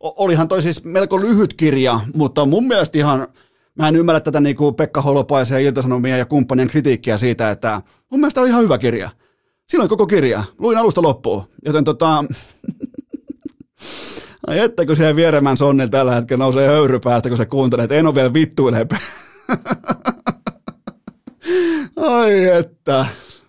O- 0.00 0.24
olihan 0.24 0.48
toi 0.48 0.62
siis 0.62 0.84
melko 0.84 1.20
lyhyt 1.20 1.54
kirja, 1.54 2.00
mutta 2.14 2.46
mun 2.46 2.66
mielestä 2.66 2.98
ihan, 2.98 3.28
mä 3.74 3.88
en 3.88 3.96
ymmärrä 3.96 4.20
tätä 4.20 4.40
niin 4.40 4.56
kuin 4.56 4.74
Pekka 4.74 5.02
Holopaisen 5.02 5.62
ja 5.62 5.68
Iltasanomia 5.68 6.16
ja 6.16 6.26
kumppanien 6.26 6.68
kritiikkiä 6.68 7.18
siitä, 7.18 7.50
että 7.50 7.82
mun 8.10 8.20
mielestä 8.20 8.40
oli 8.40 8.48
ihan 8.48 8.62
hyvä 8.62 8.78
kirja. 8.78 9.10
Silloin 9.70 9.88
koko 9.88 10.06
kirja. 10.06 10.44
Luin 10.58 10.78
alusta 10.78 11.02
loppuun. 11.02 11.42
Joten 11.64 11.84
tota... 11.84 12.24
Ai 14.46 14.58
että, 14.58 14.86
kun 14.86 14.96
siellä 14.96 15.16
vieremän 15.16 15.56
sonnilla 15.56 15.90
tällä 15.90 16.14
hetkellä 16.14 16.44
nousee 16.44 16.68
höyry 16.68 17.00
päästä, 17.00 17.28
kun 17.28 17.38
se 17.38 17.46
kuuntelee, 17.46 17.84
että 17.84 17.94
en 17.94 18.06
ole 18.06 18.14
vielä 18.14 18.32
vittuilee. 18.32 18.86
Ai 21.96 22.44
että, 22.44 23.06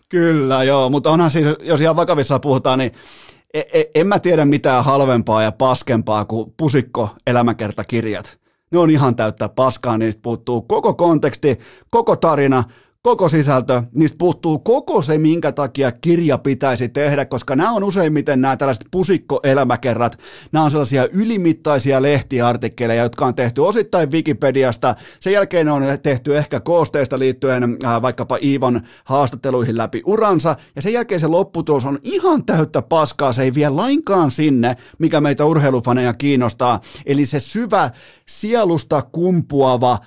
kyllä 0.10 0.64
joo, 0.64 0.90
mutta 0.90 1.12
onhan 1.12 1.32
siis, 1.32 1.46
jos 1.60 1.82
ihan 1.82 1.96
vakavissa 1.96 2.40
puhutaan, 2.40 2.80
niin 2.80 2.92
e- 3.54 3.64
e- 3.74 3.90
en 3.96 4.08
mä 4.08 4.20
tiedä 4.20 4.46
mitään 4.46 4.84
halvempaa 4.84 5.44
ja 5.44 5.52
paskempaa 5.52 6.26
kuin 6.26 6.54
pusikko 6.58 7.10
elämäkertakirjat. 7.28 8.40
Ne 8.72 8.80
on 8.80 8.90
ihan 8.90 9.16
täyttä 9.16 9.50
paskaa, 9.50 9.98
niistä 9.98 10.22
puuttuu 10.22 10.62
koko 10.62 10.94
konteksti, 10.94 11.60
koko 11.90 12.16
tarina, 12.16 12.64
koko 13.08 13.30
sisältö, 13.30 13.84
niistä 13.94 14.18
puuttuu 14.18 14.60
koko 14.60 15.02
se, 15.02 15.18
minkä 15.18 15.52
takia 15.52 15.92
kirja 15.92 16.38
pitäisi 16.38 16.90
tehdä, 16.90 17.26
koska 17.26 17.56
nämä 17.56 17.72
on 17.72 17.84
useimmiten 17.84 18.42
nämä 18.42 18.58
tällaiset 18.58 18.88
pusikkoelämäkerrat, 18.92 20.20
nämä 20.52 20.66
on 20.66 20.72
sellaisia 20.72 21.08
ylimittaisia 21.14 22.02
lehtiartikkeleja, 22.02 23.04
jotka 23.04 23.26
on 23.26 23.36
tehty 23.36 23.62
osittain 23.62 24.12
Wikipediasta, 24.12 24.96
sen 25.20 25.34
jälkeen 25.34 25.70
on 25.70 25.84
tehty 26.04 26.38
ehkä 26.38 26.60
koosteista 26.60 27.20
liittyen 27.20 27.78
äh, 27.86 28.02
vaikkapa 28.02 28.38
Iivon 28.44 28.82
haastatteluihin 29.04 29.78
läpi 29.78 30.02
uransa, 30.06 30.56
ja 30.76 30.82
sen 30.82 30.94
jälkeen 30.94 31.22
se 31.22 31.28
lopputulos 31.28 31.86
on 31.86 32.00
ihan 32.04 32.46
täyttä 32.46 32.82
paskaa, 32.82 33.34
se 33.34 33.44
ei 33.44 33.54
vie 33.54 33.70
lainkaan 33.70 34.32
sinne, 34.32 34.76
mikä 35.00 35.22
meitä 35.22 35.46
urheilufaneja 35.46 36.14
kiinnostaa, 36.14 36.80
eli 37.06 37.26
se 37.26 37.40
syvä 37.40 37.92
sielusta 38.26 39.02
kumpuava 39.02 39.98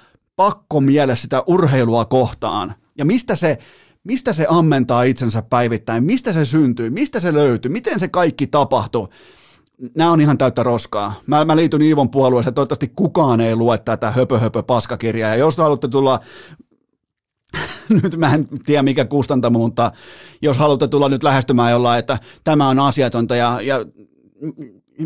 pakko 0.40 0.80
miele 0.80 1.16
sitä 1.16 1.42
urheilua 1.46 2.04
kohtaan. 2.04 2.74
Ja 3.00 3.04
mistä 3.04 3.36
se, 3.36 3.58
mistä 4.04 4.32
se 4.32 4.46
ammentaa 4.48 5.02
itsensä 5.02 5.42
päivittäin, 5.42 6.04
mistä 6.04 6.32
se 6.32 6.44
syntyy, 6.44 6.90
mistä 6.90 7.20
se 7.20 7.34
löytyy, 7.34 7.70
miten 7.70 8.00
se 8.00 8.08
kaikki 8.08 8.46
tapahtuu. 8.46 9.08
Nämä 9.94 10.12
on 10.12 10.20
ihan 10.20 10.38
täyttä 10.38 10.62
roskaa. 10.62 11.14
Mä, 11.26 11.44
mä 11.44 11.56
liityn 11.56 11.82
Iivon 11.82 12.10
puolueeseen, 12.10 12.54
toivottavasti 12.54 12.92
kukaan 12.96 13.40
ei 13.40 13.56
lue 13.56 13.78
tätä 13.78 14.10
höpö 14.10 14.38
höpö 14.38 14.62
paskakirjaa. 14.62 15.30
Ja 15.30 15.36
jos 15.36 15.56
haluatte 15.56 15.88
tulla 15.88 16.20
nyt 18.02 18.16
mä 18.16 18.34
en 18.34 18.46
tiedä 18.66 18.82
mikä 18.82 19.04
kustantamo, 19.04 19.58
mutta 19.58 19.92
jos 20.42 20.58
haluatte 20.58 20.88
tulla 20.88 21.08
nyt 21.08 21.22
lähestymään 21.22 21.72
jollain, 21.72 21.98
että 21.98 22.18
tämä 22.44 22.68
on 22.68 22.78
asiatonta 22.78 23.36
ja, 23.36 23.60
ja 23.62 23.84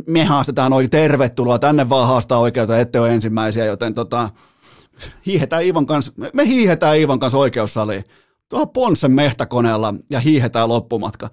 me 0.07 0.25
haastetaan 0.25 0.73
oikein, 0.73 0.91
tervetuloa, 0.91 1.59
tänne 1.59 1.89
vaan 1.89 2.09
haastaa 2.09 2.39
oikeutta, 2.39 2.79
ette 2.79 3.01
ole 3.01 3.15
ensimmäisiä, 3.15 3.65
joten 3.65 3.95
tota, 3.95 4.31
hiihetään 5.27 5.65
Iivon 5.65 5.87
kanssa, 5.87 6.13
me 6.33 6.47
hiihetään 6.47 6.99
Iivon 6.99 7.19
kanssa 7.19 7.39
oikeussaliin 7.39 8.05
tuohon 8.49 8.71
Ponsen 8.71 9.13
mehtäkoneella 9.13 9.95
ja 10.11 10.21
hiihetään 10.21 10.69
loppumatka. 10.69 11.31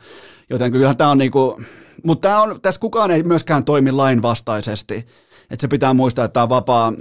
Joten 0.50 0.72
kyllä 0.72 0.94
tämä 0.94 1.12
on 1.12 1.18
niinku, 1.18 1.62
mutta 2.04 2.42
on, 2.42 2.62
tässä 2.62 2.82
kukaan 2.82 3.12
ei 3.12 3.24
myöskään 3.24 3.66
toimi 3.66 3.92
lainvastaisesti. 3.92 5.06
Että 5.52 5.62
se 5.62 5.68
pitää 5.68 5.94
muistaa, 5.94 6.26
että 6.26 6.50
vapaa, 6.50 6.94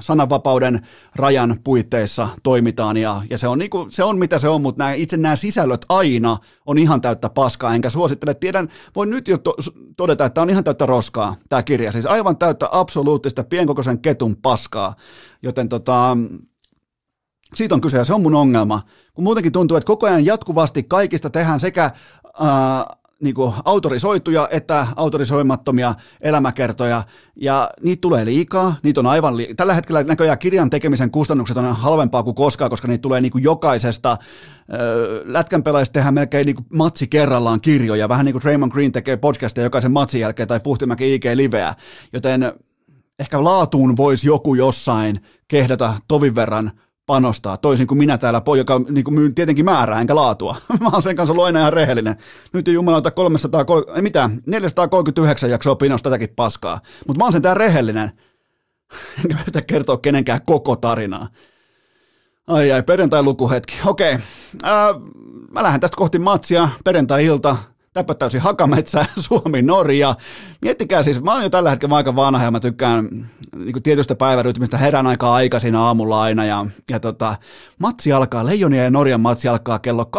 sananvapauden 0.00 0.86
rajan 1.16 1.56
puitteissa 1.64 2.28
toimitaan 2.42 2.96
ja, 2.96 3.22
ja 3.30 3.38
se, 3.38 3.48
on 3.48 3.58
niinku, 3.58 3.86
se 3.90 4.04
on 4.04 4.18
mitä 4.18 4.38
se 4.38 4.48
on, 4.48 4.62
mutta 4.62 4.84
nämä, 4.84 4.92
itse 4.92 5.16
nämä 5.16 5.36
sisällöt 5.36 5.84
aina 5.88 6.36
on 6.66 6.78
ihan 6.78 7.00
täyttä 7.00 7.28
paskaa, 7.28 7.74
enkä 7.74 7.90
suosittele, 7.90 8.34
tiedän, 8.34 8.68
voin 8.96 9.10
nyt 9.10 9.28
jo 9.28 9.38
to, 9.38 9.56
todeta, 9.96 10.24
että 10.24 10.42
on 10.42 10.50
ihan 10.50 10.64
täyttä 10.64 10.86
roskaa 10.86 11.34
tämä 11.48 11.62
kirja, 11.62 11.92
siis 11.92 12.06
aivan 12.06 12.36
täyttä 12.36 12.68
absoluuttista 12.72 13.44
pienkokoisen 13.44 13.98
ketun 13.98 14.36
paskaa, 14.36 14.94
joten 15.42 15.68
tota, 15.68 16.16
siitä 17.54 17.74
on 17.74 17.80
kyse 17.80 17.96
ja 17.96 18.04
se 18.04 18.14
on 18.14 18.22
mun 18.22 18.34
ongelma, 18.34 18.82
kun 19.14 19.24
muutenkin 19.24 19.52
tuntuu, 19.52 19.76
että 19.76 19.86
koko 19.86 20.06
ajan 20.06 20.26
jatkuvasti 20.26 20.82
kaikista 20.82 21.30
tehdään 21.30 21.60
sekä 21.60 21.90
ää, 22.40 22.96
niin 23.24 23.34
kuin 23.34 23.52
autorisoituja 23.64 24.48
että 24.50 24.86
autorisoimattomia 24.96 25.94
elämäkertoja, 26.20 27.02
ja 27.36 27.70
niitä 27.82 28.00
tulee 28.00 28.24
liikaa, 28.24 28.74
niitä 28.82 29.00
on 29.00 29.06
aivan 29.06 29.36
liikaa. 29.36 29.54
Tällä 29.54 29.74
hetkellä 29.74 30.02
näköjään 30.02 30.38
kirjan 30.38 30.70
tekemisen 30.70 31.10
kustannukset 31.10 31.56
on 31.56 31.76
halvempaa 31.76 32.22
kuin 32.22 32.34
koskaan, 32.34 32.70
koska 32.70 32.88
niitä 32.88 33.02
tulee 33.02 33.20
niin 33.20 33.32
kuin 33.32 33.44
jokaisesta. 33.44 34.16
Lätkän 35.24 35.62
pelaajista 35.62 35.92
tehdään 35.92 36.14
melkein 36.14 36.46
niin 36.46 36.56
kuin 36.56 36.66
matsi 36.72 37.06
kerrallaan 37.06 37.60
kirjoja, 37.60 38.08
vähän 38.08 38.24
niin 38.24 38.32
kuin 38.32 38.42
Raymond 38.42 38.72
Green 38.72 38.92
tekee 38.92 39.16
podcastia 39.16 39.64
jokaisen 39.64 39.92
matsin 39.92 40.20
jälkeen, 40.20 40.48
tai 40.48 40.60
Puhtimäki 40.60 41.14
IG-liveä, 41.14 41.74
joten 42.12 42.52
ehkä 43.18 43.44
laatuun 43.44 43.96
voisi 43.96 44.26
joku 44.26 44.54
jossain 44.54 45.20
kehdata 45.48 45.94
tovin 46.08 46.34
verran 46.34 46.72
panostaa, 47.06 47.56
toisin 47.56 47.86
kuin 47.86 47.98
minä 47.98 48.18
täällä, 48.18 48.42
joka 48.56 48.80
niin 48.88 49.04
kuin 49.04 49.14
myyn 49.14 49.34
tietenkin 49.34 49.64
määrää 49.64 50.00
enkä 50.00 50.14
laatua. 50.14 50.56
mä 50.80 50.88
oon 50.92 51.02
sen 51.02 51.16
kanssa 51.16 51.32
ollut 51.32 51.44
aina 51.44 51.60
ihan 51.60 51.72
rehellinen. 51.72 52.16
Nyt 52.52 52.68
ei 52.68 52.74
jumalauta 52.74 53.10
300, 53.10 53.64
ei 53.96 54.02
mitään, 54.02 54.40
439 54.46 55.50
jaksoa 55.50 55.76
pinos 55.76 56.02
tätäkin 56.02 56.28
paskaa. 56.36 56.80
Mutta 57.06 57.18
mä 57.18 57.24
oon 57.24 57.32
sen 57.32 57.42
tää 57.42 57.54
rehellinen. 57.54 58.12
Enkä 59.24 59.36
yritä 59.42 59.62
kertoa 59.62 59.96
kenenkään 59.96 60.40
koko 60.46 60.76
tarinaa. 60.76 61.28
Ai 62.46 62.72
ai, 62.72 62.82
perjantai-lukuhetki. 62.82 63.74
Okei, 63.86 64.12
äh, 64.12 64.20
mä 65.50 65.62
lähden 65.62 65.80
tästä 65.80 65.96
kohti 65.96 66.18
matsia, 66.18 66.68
perjantai-ilta, 66.84 67.56
täpöttäysi 67.94 68.38
Hakametsä, 68.38 69.06
Suomi, 69.26 69.62
Norja. 69.62 70.14
Miettikää 70.62 71.02
siis, 71.02 71.22
mä 71.22 71.32
oon 71.32 71.42
jo 71.42 71.50
tällä 71.50 71.70
hetkellä 71.70 71.96
aika 71.96 72.16
vanha 72.16 72.44
ja 72.44 72.50
mä 72.50 72.60
tykkään 72.60 73.08
niin 73.56 73.82
tietystä 73.82 74.14
päivärytmistä, 74.14 74.78
herään 74.78 75.06
aika 75.06 75.34
aikaisin 75.34 75.74
aamulla 75.74 76.22
aina 76.22 76.44
ja, 76.44 76.66
ja 76.90 77.00
tota, 77.00 77.36
matsi 77.78 78.12
alkaa, 78.12 78.46
Leijonia 78.46 78.84
ja 78.84 78.90
Norjan 78.90 79.20
matsi 79.20 79.48
alkaa 79.48 79.78
kello 79.78 80.10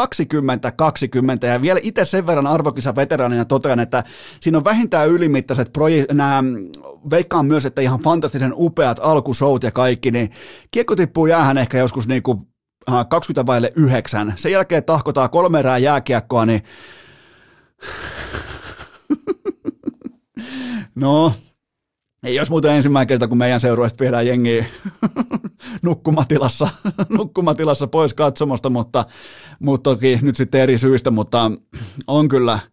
20.20 1.43 1.47
ja 1.47 1.61
vielä 1.61 1.79
itse 1.83 2.05
sen 2.05 2.27
verran 2.27 2.47
arvokisa 2.47 2.95
veteraanina 2.95 3.45
totean, 3.45 3.79
että 3.79 4.03
siinä 4.39 4.57
on 4.57 4.63
vähintään 4.63 5.09
ylimittaiset 5.09 5.77
proje- 5.77 6.13
nämä, 6.13 6.43
veikkaan 7.09 7.45
myös, 7.45 7.65
että 7.65 7.81
ihan 7.81 7.99
fantastisen 7.99 8.53
upeat 8.55 8.99
alkushout 9.01 9.63
ja 9.63 9.71
kaikki, 9.71 10.11
niin 10.11 10.31
kiekko 10.71 10.95
tippuu 10.95 11.27
jäähän 11.27 11.57
ehkä 11.57 11.77
joskus 11.77 12.07
niin 12.07 12.23
kuin 12.23 12.47
20 13.09 13.45
vaille 13.45 13.73
9. 13.75 14.33
Sen 14.35 14.51
jälkeen 14.51 14.83
tahkotaan 14.83 15.29
kolme 15.29 15.59
erää 15.59 15.77
jääkiekkoa, 15.77 16.45
niin 16.45 16.61
no, 20.95 21.33
ei 22.23 22.35
jos 22.35 22.49
muuten 22.49 22.71
ensimmäinen 22.71 23.07
kerta, 23.07 23.27
kun 23.27 23.37
meidän 23.37 23.59
seurueesta 23.59 24.01
viedään 24.01 24.27
jengiä 24.27 24.65
nukkumatilassa, 25.81 26.67
nukkumatilassa 27.17 27.87
pois 27.87 28.13
katsomosta, 28.13 28.69
mutta, 28.69 29.05
mutta 29.59 29.89
toki 29.89 30.19
nyt 30.21 30.35
sitten 30.35 30.61
eri 30.61 30.77
syistä, 30.77 31.11
mutta 31.11 31.51
on 32.07 32.27
kyllä– 32.27 32.59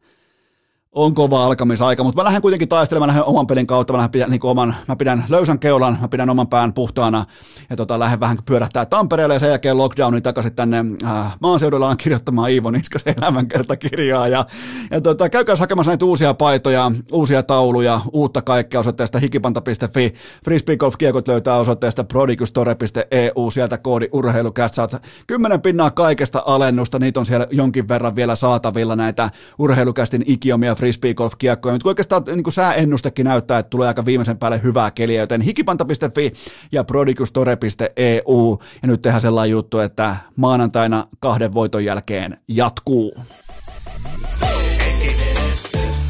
on 0.94 1.14
kova 1.14 1.44
alkamisaika, 1.44 2.05
mutta 2.05 2.20
mä 2.20 2.24
lähden 2.24 2.43
kuitenkin 2.43 2.69
taistelemaan, 2.69 3.09
lähden 3.09 3.24
oman 3.24 3.47
pelin 3.47 3.66
kautta, 3.66 3.93
mä, 3.93 3.97
lähden 3.97 4.10
pidän, 4.10 4.31
niin 4.31 4.40
oman, 4.43 4.74
mä 4.89 4.97
pidän 4.97 5.24
löysän 5.28 5.59
keulan, 5.59 5.98
mä 6.01 6.09
pidän 6.09 6.31
oman 6.31 6.48
pään 6.48 6.73
puhtaana 6.73 7.24
ja 7.70 7.77
tota, 7.77 7.98
lähden 7.98 8.20
vähän 8.20 8.39
pyörähtää 8.47 8.86
Tampereelle 8.86 9.35
ja 9.35 9.39
sen 9.39 9.48
jälkeen 9.48 9.78
lockdownin 9.78 10.23
takaisin 10.23 10.55
tänne 10.55 10.85
äh, 11.05 11.36
maanseudullaan 11.40 11.97
kirjoittamaan 11.97 12.51
Iivo 12.51 12.70
Niskasen 12.70 13.14
elämänkertakirjaa 13.19 14.28
ja, 14.28 14.47
ja 14.90 15.01
tota, 15.01 15.28
käykää 15.28 15.56
hakemassa 15.59 15.90
näitä 15.90 16.05
uusia 16.05 16.35
paitoja, 16.35 16.93
uusia 17.12 17.43
tauluja, 17.43 18.01
uutta 18.12 18.43
kaikkea 18.43 18.81
osoitteesta 18.81 19.19
hikipanta.fi, 19.19 20.14
frisbeegolf 20.44 20.94
kiekot 20.98 21.28
löytää 21.28 21.56
osoitteesta 21.56 22.05
prodigustore.eu, 22.05 23.51
sieltä 23.51 23.78
koodi 23.78 24.09
urheilukäst, 24.12 24.74
saat 24.74 25.02
10 25.27 25.60
pinnaa 25.60 25.90
kaikesta 25.90 26.43
alennusta, 26.47 26.98
niitä 26.98 27.20
on 27.20 27.27
siellä 27.27 27.47
jonkin 27.51 27.89
verran 27.89 28.16
vielä 28.16 28.36
saatavilla 28.36 28.97
näitä 28.97 29.31
urheilukästin 29.59 30.24
ikiomia 30.27 30.74
frisbeegolf-kiekkoja. 30.82 31.72
Nyt 31.72 31.86
oikeastaan 31.86 32.22
niin 32.26 32.42
kuin 32.42 32.52
sääennustekin 32.52 33.24
näyttää, 33.24 33.59
että 33.59 33.70
tulee 33.70 33.88
aika 33.88 34.04
viimeisen 34.04 34.38
päälle 34.38 34.62
hyvää 34.62 34.90
keliä, 34.90 35.20
joten 35.20 35.40
hikipanta.fi 35.40 36.32
ja 36.72 36.84
prodigustore.eu. 36.84 38.59
Ja 38.82 38.88
nyt 38.88 39.02
tehdään 39.02 39.20
sellainen 39.20 39.50
juttu, 39.50 39.78
että 39.78 40.16
maanantaina 40.36 41.06
kahden 41.20 41.54
voiton 41.54 41.84
jälkeen 41.84 42.38
jatkuu. 42.48 43.14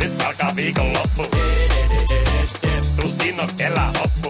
Nyt 0.00 0.22
alkaa 0.26 0.56
viikonloppu. 0.56 1.22
Tuskin 2.96 3.40
on 3.40 3.48
kellään 3.56 3.92
hoppu. 4.00 4.21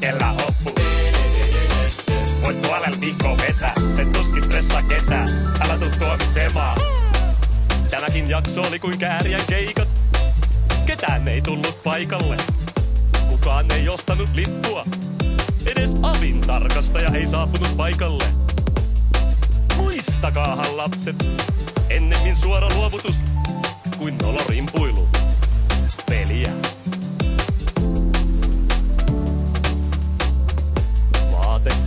Kellä 0.00 0.26
hoppu. 0.26 0.70
Voit 2.42 2.62
puolella 2.62 3.00
viikkoa 3.00 3.36
vetää, 3.36 3.72
se 3.96 4.04
tuskin 4.04 4.44
stressaa 4.44 4.82
ketään. 4.82 5.28
Älä 5.60 5.78
tuu 5.78 5.90
tuomitsemaan. 5.98 6.80
Tämäkin 7.90 8.28
jakso 8.28 8.62
oli 8.62 8.78
kuin 8.78 8.98
kääriän 8.98 9.46
keikat. 9.46 9.88
Ketään 10.86 11.28
ei 11.28 11.42
tullut 11.42 11.82
paikalle. 11.84 12.36
Kukaan 13.28 13.70
ei 13.70 13.88
ostanut 13.88 14.30
lippua. 14.34 14.84
Edes 15.66 15.94
avin 16.02 16.40
tarkastaja 16.40 17.10
ei 17.14 17.26
saapunut 17.26 17.76
paikalle. 17.76 18.24
Muistakaahan 19.76 20.76
lapset, 20.76 21.26
ennemmin 21.90 22.36
suora 22.36 22.68
luovutus 22.74 23.16
kuin 23.98 24.18
nolorimpuilu. 24.18 25.08
Peliä. 26.08 26.52